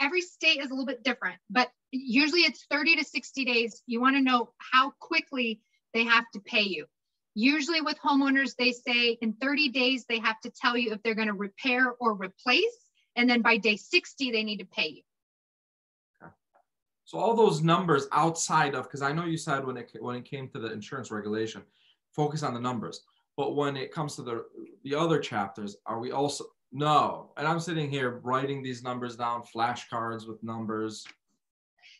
every 0.00 0.22
state 0.22 0.60
is 0.60 0.70
a 0.70 0.70
little 0.70 0.86
bit 0.86 1.04
different, 1.04 1.36
but 1.50 1.70
usually 1.94 2.40
it's 2.40 2.66
30 2.70 2.96
to 2.96 3.04
60 3.04 3.44
days. 3.44 3.82
You 3.86 4.00
want 4.00 4.16
to 4.16 4.22
know 4.22 4.50
how 4.58 4.92
quickly 5.00 5.60
they 5.92 6.04
have 6.04 6.24
to 6.32 6.40
pay 6.40 6.62
you. 6.62 6.86
Usually 7.34 7.80
with 7.80 7.98
homeowners, 7.98 8.54
they 8.56 8.72
say 8.72 9.18
in 9.20 9.32
30 9.34 9.70
days, 9.70 10.04
they 10.08 10.18
have 10.18 10.40
to 10.42 10.50
tell 10.50 10.76
you 10.76 10.92
if 10.92 11.02
they're 11.02 11.14
going 11.14 11.28
to 11.28 11.34
repair 11.34 11.92
or 12.00 12.14
replace. 12.14 12.90
And 13.16 13.28
then 13.28 13.42
by 13.42 13.56
day 13.56 13.76
60, 13.76 14.30
they 14.30 14.42
need 14.42 14.58
to 14.58 14.66
pay 14.66 14.88
you. 14.88 15.02
So 17.04 17.18
all 17.18 17.36
those 17.36 17.62
numbers 17.62 18.08
outside 18.12 18.74
of, 18.74 18.84
because 18.84 19.02
I 19.02 19.12
know 19.12 19.26
you 19.26 19.36
said 19.36 19.64
when 19.64 19.76
it 19.76 19.92
when 20.00 20.16
it 20.16 20.24
came 20.24 20.48
to 20.48 20.58
the 20.58 20.72
insurance 20.72 21.10
regulation, 21.10 21.62
focus 22.12 22.42
on 22.42 22.54
the 22.54 22.60
numbers. 22.60 23.02
But 23.36 23.54
when 23.54 23.76
it 23.76 23.92
comes 23.92 24.16
to 24.16 24.22
the 24.22 24.46
the 24.84 24.94
other 24.94 25.18
chapters, 25.18 25.76
are 25.84 26.00
we 26.00 26.12
also 26.12 26.46
no? 26.72 27.32
And 27.36 27.46
I'm 27.46 27.60
sitting 27.60 27.90
here 27.90 28.20
writing 28.24 28.62
these 28.62 28.82
numbers 28.82 29.16
down, 29.16 29.42
flashcards 29.54 30.26
with 30.26 30.42
numbers. 30.42 31.06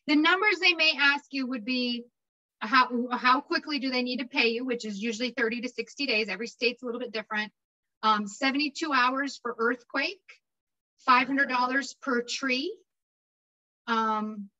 The 0.06 0.16
numbers 0.16 0.58
they 0.60 0.74
may 0.74 0.92
ask 0.98 1.24
you 1.30 1.46
would 1.46 1.64
be 1.64 2.04
how, 2.60 3.08
how 3.10 3.40
quickly 3.40 3.78
do 3.78 3.90
they 3.90 4.02
need 4.02 4.18
to 4.18 4.26
pay 4.26 4.48
you, 4.48 4.64
which 4.64 4.84
is 4.84 5.02
usually 5.02 5.30
30 5.30 5.62
to 5.62 5.68
60 5.68 6.06
days. 6.06 6.28
Every 6.28 6.46
state's 6.46 6.82
a 6.82 6.86
little 6.86 7.00
bit 7.00 7.12
different. 7.12 7.52
Um, 8.02 8.26
72 8.26 8.92
hours 8.92 9.38
for 9.42 9.54
earthquake, 9.58 10.20
$500 11.08 11.94
per 12.02 12.22
tree. 12.22 12.76
Um, 13.86 14.50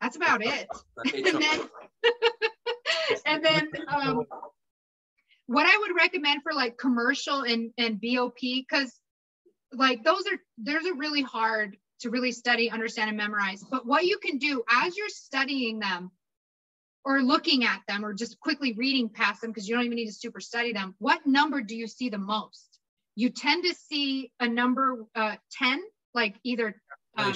that's 0.00 0.16
about 0.16 0.44
it. 0.44 0.68
And 1.14 1.24
then, 1.24 1.60
and 3.26 3.44
then 3.44 3.68
um, 3.88 4.26
what 5.46 5.66
I 5.66 5.78
would 5.78 5.96
recommend 5.96 6.42
for 6.42 6.52
like 6.52 6.76
commercial 6.76 7.42
and, 7.42 7.70
and 7.78 8.00
BOP, 8.00 8.34
because 8.40 8.92
like 9.72 10.04
those 10.04 10.24
are, 10.26 10.38
those 10.58 10.86
are 10.86 10.96
really 10.96 11.22
hard 11.22 11.76
to 12.02 12.10
really 12.10 12.32
study, 12.32 12.70
understand, 12.70 13.08
and 13.08 13.16
memorize. 13.16 13.64
But 13.68 13.86
what 13.86 14.04
you 14.04 14.18
can 14.18 14.38
do 14.38 14.62
as 14.70 14.96
you're 14.96 15.08
studying 15.08 15.78
them 15.78 16.10
or 17.04 17.22
looking 17.22 17.64
at 17.64 17.82
them 17.88 18.04
or 18.04 18.12
just 18.12 18.38
quickly 18.38 18.74
reading 18.74 19.08
past 19.08 19.40
them, 19.40 19.50
because 19.50 19.68
you 19.68 19.74
don't 19.74 19.84
even 19.84 19.96
need 19.96 20.06
to 20.06 20.12
super 20.12 20.40
study 20.40 20.72
them, 20.72 20.94
what 20.98 21.26
number 21.26 21.60
do 21.60 21.76
you 21.76 21.86
see 21.86 22.08
the 22.08 22.18
most? 22.18 22.78
You 23.16 23.30
tend 23.30 23.64
to 23.64 23.74
see 23.74 24.32
a 24.40 24.48
number 24.48 25.04
uh, 25.14 25.36
10, 25.52 25.82
like 26.14 26.36
either 26.44 26.80
um, 27.16 27.34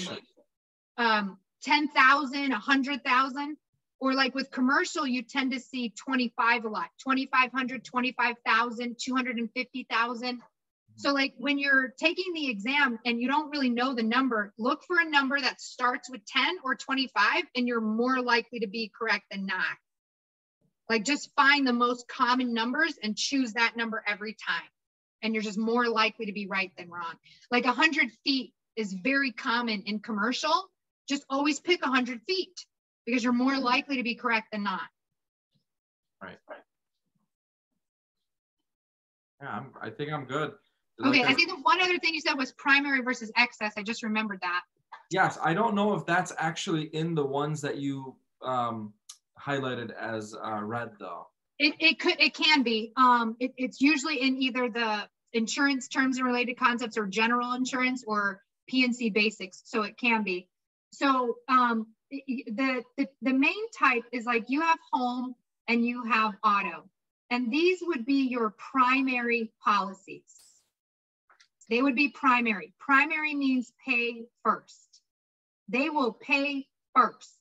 um, 0.97 1.39
10,000, 1.63 2.51
100,000, 2.51 3.57
or 4.01 4.15
like 4.15 4.35
with 4.35 4.51
commercial, 4.51 5.07
you 5.07 5.23
tend 5.23 5.53
to 5.53 5.61
see 5.61 5.93
25 5.97 6.65
a 6.65 6.69
lot, 6.69 6.89
2,500, 7.03 7.85
25,000, 7.85 8.97
250,000. 8.99 10.43
So 10.97 11.13
like 11.13 11.35
when 11.37 11.59
you're 11.59 11.93
taking 11.99 12.33
the 12.33 12.49
exam 12.49 12.99
and 13.05 13.21
you 13.21 13.29
don't 13.29 13.51
really 13.51 13.69
know 13.69 13.95
the 13.95 14.03
number, 14.03 14.55
look 14.59 14.83
for 14.85 14.99
a 14.99 15.09
number 15.09 15.39
that 15.39 15.61
starts 15.61 16.11
with 16.11 16.25
10 16.27 16.57
or 16.65 16.75
25 16.75 17.45
and 17.55 17.69
you're 17.69 17.83
more 17.83 18.23
likely 18.23 18.61
to 18.61 18.67
be 18.67 18.91
correct 18.99 19.25
than 19.31 19.45
not. 19.45 19.77
Like 20.89 21.05
just 21.05 21.31
find 21.37 21.67
the 21.67 21.73
most 21.73 22.09
common 22.09 22.55
numbers 22.55 22.95
and 23.03 23.17
choose 23.17 23.53
that 23.55 23.77
number 23.77 24.03
every 24.07 24.37
time. 24.47 24.69
And 25.23 25.35
you're 25.35 25.43
just 25.43 25.59
more 25.59 25.87
likely 25.87 26.27
to 26.27 26.33
be 26.33 26.47
right 26.47 26.71
than 26.79 26.89
wrong. 26.89 27.15
Like 27.51 27.65
100 27.65 28.09
feet 28.25 28.55
is 28.77 28.93
very 28.93 29.33
common 29.33 29.83
in 29.83 30.01
commercial. 30.01 30.71
Just 31.09 31.25
always 31.29 31.61
pick 31.61 31.83
100 31.83 32.21
feet 32.27 32.65
because 33.05 33.23
you're 33.23 33.33
more 33.33 33.59
likely 33.59 33.97
to 33.97 34.03
be 34.03 34.15
correct 34.15 34.49
than 34.53 34.63
not. 34.63 34.83
Right. 36.23 36.39
Yeah, 39.43 39.51
I'm, 39.51 39.71
I 39.81 39.91
think 39.91 40.13
I'm 40.13 40.25
good. 40.25 40.53
Okay, 41.05 41.25
I 41.25 41.35
think 41.35 41.51
the 41.51 41.57
one 41.63 41.81
other 41.81 41.99
thing 41.99 42.15
you 42.15 42.21
said 42.21 42.35
was 42.35 42.53
primary 42.53 43.03
versus 43.03 43.31
excess. 43.37 43.75
I 43.77 43.83
just 43.83 44.03
remembered 44.03 44.41
that. 44.41 44.63
Yes, 45.11 45.39
I 45.43 45.53
don't 45.53 45.75
know 45.75 45.95
if 45.95 46.07
that's 46.07 46.33
actually 46.39 46.85
in 46.85 47.15
the 47.15 47.25
ones 47.25 47.61
that 47.61 47.77
you 47.77 48.17
um, 48.43 48.93
highlighted 49.41 49.93
as 49.93 50.35
uh, 50.35 50.63
red 50.63 50.91
though. 50.99 51.27
It, 51.59 51.75
it 51.81 52.01
could, 52.01 52.17
it 52.21 52.35
can 52.35 52.63
be. 52.63 52.93
Um, 52.97 53.37
it, 53.41 53.53
it's 53.57 53.81
usually 53.81 54.21
in 54.21 54.41
either 54.43 54.69
the 54.69 55.09
insurance 55.33 55.89
terms 55.89 56.19
and 56.19 56.27
related 56.27 56.59
concepts 56.59 56.97
or 56.97 57.07
general 57.07 57.53
insurance 57.53 58.05
or 58.07 58.43
P&C 58.69 59.11
basics. 59.11 59.63
So 59.65 59.83
it 59.83 59.97
can 59.99 60.23
be. 60.23 60.49
So 60.93 61.37
um, 61.49 61.89
the, 62.11 62.83
the, 62.97 63.09
the 63.23 63.33
main 63.33 63.71
type 63.79 64.05
is 64.13 64.25
like 64.25 64.45
you 64.49 64.61
have 64.63 64.79
home 64.93 65.35
and 65.69 65.85
you 65.85 66.05
have 66.05 66.35
auto. 66.43 66.85
And 67.31 67.51
these 67.51 67.79
would 67.83 68.07
be 68.07 68.29
your 68.29 68.55
primary 68.73 69.53
policies. 69.63 70.46
They 71.69 71.83
would 71.83 71.97
be 71.97 72.09
primary. 72.09 72.73
Primary 72.79 73.35
means 73.35 73.73
pay 73.85 74.25
first. 74.45 75.01
They 75.69 75.91
will 75.91 76.13
pay 76.13 76.67
first. 76.95 77.33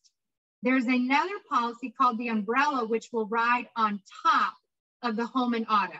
There's 0.63 0.85
another 0.85 1.35
policy 1.49 1.93
called 1.95 2.17
the 2.17 2.29
umbrella, 2.29 2.85
which 2.85 3.09
will 3.13 3.27
ride 3.27 3.67
on 3.75 4.01
top 4.25 4.55
of 5.03 5.15
the 5.15 5.27
home 5.27 5.53
and 5.53 5.67
auto. 5.69 5.99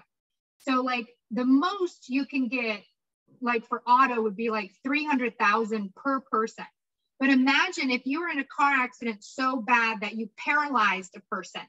So 0.58 0.82
like 0.82 1.08
the 1.30 1.46
most 1.46 2.10
you 2.10 2.26
can 2.26 2.48
get 2.48 2.82
like 3.42 3.68
for 3.68 3.84
auto 3.86 4.22
would 4.22 4.36
be 4.36 4.50
like 4.50 4.72
300,000 4.84 5.94
per 5.96 6.20
person. 6.20 6.66
But 7.20 7.30
imagine 7.30 7.92
if 7.92 8.06
you 8.06 8.22
were 8.22 8.30
in 8.30 8.40
a 8.40 8.46
car 8.46 8.74
accident 8.74 9.24
so 9.24 9.58
bad 9.58 10.02
that 10.02 10.16
you 10.16 10.30
paralyzed 10.38 11.16
a 11.16 11.22
person 11.34 11.62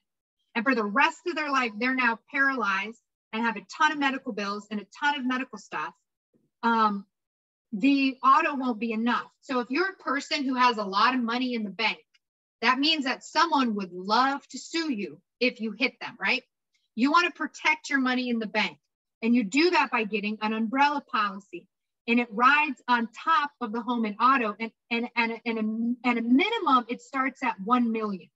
and 0.55 0.65
for 0.65 0.75
the 0.75 0.85
rest 0.85 1.21
of 1.27 1.37
their 1.37 1.51
life, 1.51 1.73
they're 1.79 1.95
now 1.95 2.19
paralyzed 2.31 3.01
and 3.33 3.43
have 3.43 3.57
a 3.57 3.67
ton 3.77 3.93
of 3.93 3.99
medical 3.99 4.33
bills 4.33 4.67
and 4.71 4.81
a 4.81 4.87
ton 4.99 5.21
of 5.21 5.27
medical 5.27 5.59
stuff. 5.59 5.93
Um, 6.63 7.07
the 7.73 8.17
auto 8.25 8.55
won't 8.57 8.81
be 8.81 8.93
enough. 8.93 9.31
So 9.41 9.61
if 9.61 9.71
you're 9.71 9.91
a 9.91 10.03
person 10.03 10.45
who 10.45 10.55
has 10.55 10.79
a 10.79 10.85
lot 10.85 11.15
of 11.15 11.21
money 11.21 11.55
in 11.55 11.65
the 11.65 11.71
bank, 11.71 11.99
that 12.63 12.79
means 12.79 13.05
that 13.05 13.25
someone 13.25 13.75
would 13.75 13.93
love 13.93 14.47
to 14.49 14.59
sue 14.59 14.93
you 14.93 15.21
if 15.41 15.61
you 15.61 15.73
hit 15.73 15.95
them, 16.01 16.17
right? 16.21 16.43
You 16.95 17.11
want 17.11 17.27
to 17.27 17.33
protect 17.33 17.91
your 17.91 18.01
money 18.01 18.31
in 18.31 18.39
the 18.39 18.47
bank. 18.47 18.79
And 19.23 19.35
you 19.35 19.45
do 19.45 19.71
that 19.71 19.91
by 19.91 20.05
getting 20.05 20.39
an 20.41 20.53
umbrella 20.53 21.03
policy. 21.11 21.67
And 22.09 22.21
it 22.21 22.29
rides 22.31 22.81
on 22.89 23.09
top 23.25 23.51
of 23.61 23.73
the 23.73 23.83
home 23.83 24.05
and 24.05 24.17
auto. 24.21 24.55
And, 24.59 24.71
and, 24.91 25.09
and, 25.17 25.33
and, 25.45 25.59
a, 25.59 26.09
and 26.09 26.19
a 26.19 26.23
minimum, 26.23 26.87
it 26.89 27.03
starts 27.03 27.43
at 27.43 27.61
1 27.65 27.93
million. 27.93 28.29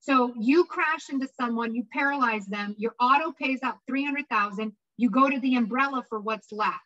So 0.00 0.34
you 0.36 0.64
crash 0.64 1.10
into 1.10 1.28
someone, 1.40 1.74
you 1.74 1.86
paralyze 1.92 2.46
them, 2.46 2.74
your 2.76 2.94
auto 2.98 3.30
pays 3.30 3.60
out 3.62 3.78
300,000, 3.86 4.72
you 4.96 5.10
go 5.10 5.30
to 5.30 5.38
the 5.38 5.54
umbrella 5.54 6.04
for 6.08 6.18
what's 6.18 6.50
left. 6.50 6.80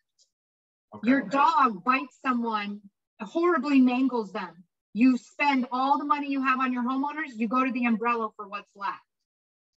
Okay. 0.94 1.08
Your 1.08 1.22
dog 1.22 1.84
bites 1.84 2.18
someone, 2.24 2.80
horribly 3.20 3.80
mangles 3.80 4.32
them. 4.32 4.64
You 4.94 5.18
spend 5.18 5.66
all 5.72 5.98
the 5.98 6.04
money 6.04 6.28
you 6.30 6.42
have 6.42 6.60
on 6.60 6.72
your 6.72 6.82
homeowners, 6.82 7.34
you 7.34 7.48
go 7.48 7.64
to 7.64 7.72
the 7.72 7.84
umbrella 7.84 8.30
for 8.36 8.48
what's 8.48 8.70
left. 8.74 9.00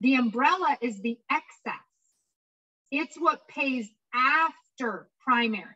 The 0.02 0.16
umbrella 0.16 0.78
is 0.82 1.02
the 1.02 1.18
excess. 1.30 1.76
It's 2.92 3.18
what 3.20 3.48
pays 3.48 3.90
after 4.14 5.10
primary. 5.26 5.76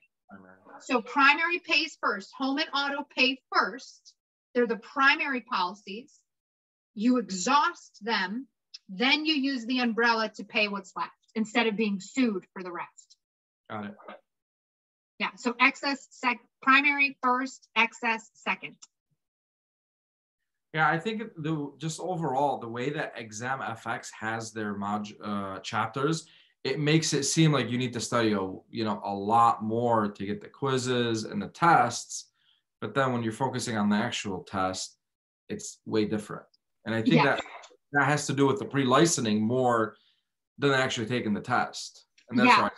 So 0.81 1.01
primary 1.01 1.59
pays 1.59 1.97
first. 2.01 2.31
Home 2.37 2.57
and 2.57 2.69
auto 2.73 3.05
pay 3.15 3.39
first. 3.53 4.13
They're 4.53 4.67
the 4.67 4.77
primary 4.77 5.41
policies. 5.41 6.13
You 6.95 7.17
exhaust 7.17 7.99
them, 8.01 8.47
then 8.89 9.25
you 9.25 9.33
use 9.33 9.65
the 9.65 9.79
umbrella 9.79 10.29
to 10.35 10.43
pay 10.43 10.67
what's 10.67 10.95
left 10.95 11.11
instead 11.35 11.67
of 11.67 11.75
being 11.75 11.99
sued 11.99 12.45
for 12.53 12.63
the 12.63 12.71
rest. 12.71 13.17
Got 13.69 13.85
it. 13.85 13.95
Yeah, 15.19 15.29
so 15.35 15.55
excess 15.59 16.07
sec 16.11 16.37
primary 16.61 17.17
first, 17.21 17.67
excess 17.75 18.31
second. 18.33 18.75
Yeah, 20.73 20.89
I 20.89 20.97
think 20.97 21.23
the 21.37 21.71
just 21.77 21.99
overall 21.99 22.57
the 22.57 22.67
way 22.67 22.89
that 22.89 23.13
Exam 23.15 23.59
FX 23.59 24.09
has 24.19 24.51
their 24.51 24.73
mod 24.73 25.07
uh, 25.23 25.59
chapters, 25.59 26.25
it 26.63 26.79
makes 26.79 27.13
it 27.13 27.23
seem 27.23 27.51
like 27.51 27.69
you 27.69 27.77
need 27.77 27.93
to 27.93 27.99
study 27.99 28.33
a 28.33 28.41
you 28.69 28.83
know 28.83 29.01
a 29.05 29.13
lot 29.13 29.63
more 29.63 30.07
to 30.09 30.25
get 30.25 30.41
the 30.41 30.47
quizzes 30.47 31.25
and 31.25 31.41
the 31.41 31.49
tests, 31.49 32.31
but 32.81 32.95
then 32.95 33.13
when 33.13 33.21
you're 33.21 33.33
focusing 33.33 33.77
on 33.77 33.89
the 33.89 33.95
actual 33.95 34.43
test, 34.43 34.97
it's 35.47 35.79
way 35.85 36.05
different. 36.05 36.45
And 36.85 36.95
I 36.95 37.01
think 37.03 37.15
Yeah. 37.15 37.23
that 37.35 37.41
that 37.91 38.05
has 38.05 38.25
to 38.25 38.33
do 38.33 38.47
with 38.47 38.57
the 38.57 38.65
pre-licensing 38.65 39.39
more 39.43 39.95
than 40.57 40.71
actually 40.71 41.05
taking 41.05 41.35
the 41.35 41.41
test, 41.41 42.07
and 42.29 42.39
that's 42.39 42.47
Yeah. 42.47 42.63
why. 42.63 42.69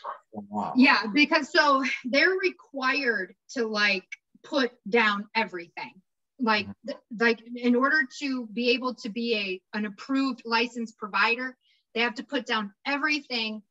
I. 0.55 0.71
Yeah, 0.75 1.03
because 1.13 1.51
so 1.51 1.83
they're 2.05 2.29
required 2.29 3.35
to 3.51 3.67
like 3.67 4.05
put 4.43 4.71
down 4.89 5.27
everything. 5.35 5.93
Like, 6.39 6.67
mm-hmm. 6.67 6.87
th- 6.89 6.99
like 7.19 7.41
in 7.55 7.75
order 7.75 8.01
to 8.19 8.47
be 8.47 8.71
able 8.71 8.95
to 8.95 9.09
be 9.09 9.61
a 9.73 9.77
an 9.77 9.85
approved 9.85 10.41
licensed 10.45 10.97
provider, 10.97 11.57
they 11.93 12.01
have 12.01 12.15
to 12.15 12.23
put 12.23 12.45
down 12.45 12.73
everything, 12.85 13.61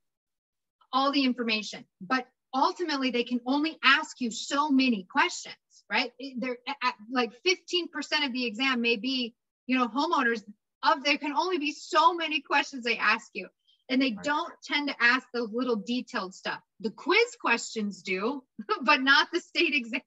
all 0.92 1.12
the 1.12 1.24
information. 1.24 1.84
But 2.00 2.26
ultimately, 2.54 3.10
they 3.10 3.24
can 3.24 3.40
only 3.46 3.78
ask 3.84 4.20
you 4.20 4.30
so 4.30 4.70
many 4.70 5.06
questions, 5.10 5.56
right? 5.90 6.12
They're 6.38 6.58
at, 6.82 6.94
like 7.10 7.32
15% 7.46 8.26
of 8.26 8.32
the 8.32 8.46
exam 8.46 8.80
may 8.80 8.96
be, 8.96 9.34
you 9.66 9.76
know, 9.76 9.88
homeowners 9.88 10.42
of 10.82 11.04
there 11.04 11.18
can 11.18 11.32
only 11.32 11.58
be 11.58 11.72
so 11.72 12.14
many 12.14 12.40
questions 12.40 12.84
they 12.84 12.98
ask 12.98 13.28
you 13.34 13.48
and 13.88 14.00
they 14.00 14.12
Right. 14.12 14.24
don't 14.24 14.52
tend 14.64 14.88
to 14.88 14.96
ask 15.00 15.26
those 15.32 15.50
little 15.52 15.76
detailed 15.76 16.34
stuff. 16.34 16.60
The 16.80 16.90
quiz 16.90 17.36
questions 17.40 18.02
do, 18.02 18.42
but 18.82 19.02
not 19.02 19.28
the 19.32 19.40
state 19.40 19.74
exam. 19.74 20.00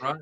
Right. 0.00 0.16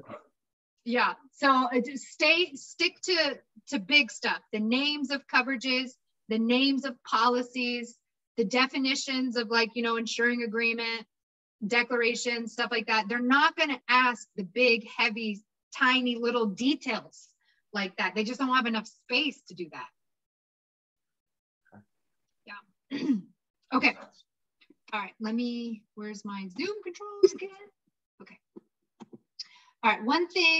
Yeah. 0.84 1.14
So 1.32 1.50
uh, 1.50 1.80
just 1.84 2.04
stay 2.04 2.52
stick 2.54 3.00
to 3.02 3.38
to 3.68 3.78
big 3.78 4.10
stuff. 4.10 4.40
The 4.52 4.60
names 4.60 5.10
of 5.10 5.26
coverages, 5.26 5.90
the 6.28 6.38
names 6.38 6.84
of 6.84 6.94
policies, 7.04 7.96
the 8.36 8.44
definitions 8.44 9.36
of 9.36 9.48
like, 9.50 9.70
you 9.74 9.82
know, 9.82 9.96
insuring 9.96 10.42
agreement, 10.42 11.06
declaration, 11.66 12.48
stuff 12.48 12.70
like 12.70 12.86
that. 12.86 13.06
They're 13.08 13.18
not 13.20 13.56
going 13.56 13.70
to 13.70 13.80
ask 13.88 14.28
the 14.36 14.44
big, 14.44 14.86
heavy, 14.96 15.42
tiny 15.76 16.16
little 16.16 16.46
details 16.46 17.28
like 17.72 17.96
that. 17.96 18.14
They 18.14 18.24
just 18.24 18.38
don't 18.40 18.54
have 18.54 18.66
enough 18.66 18.86
space 18.86 19.40
to 19.48 19.54
do 19.54 19.68
that. 19.72 19.86
Okay. 23.74 23.96
All 24.92 25.00
right. 25.00 25.12
Let 25.20 25.34
me, 25.34 25.82
where's 25.96 26.24
my 26.24 26.48
Zoom 26.58 26.76
controls 26.84 27.32
again? 27.34 27.50
Okay. 28.22 28.38
All 29.84 29.90
right. 29.92 30.04
One 30.04 30.28
thing 30.28 30.46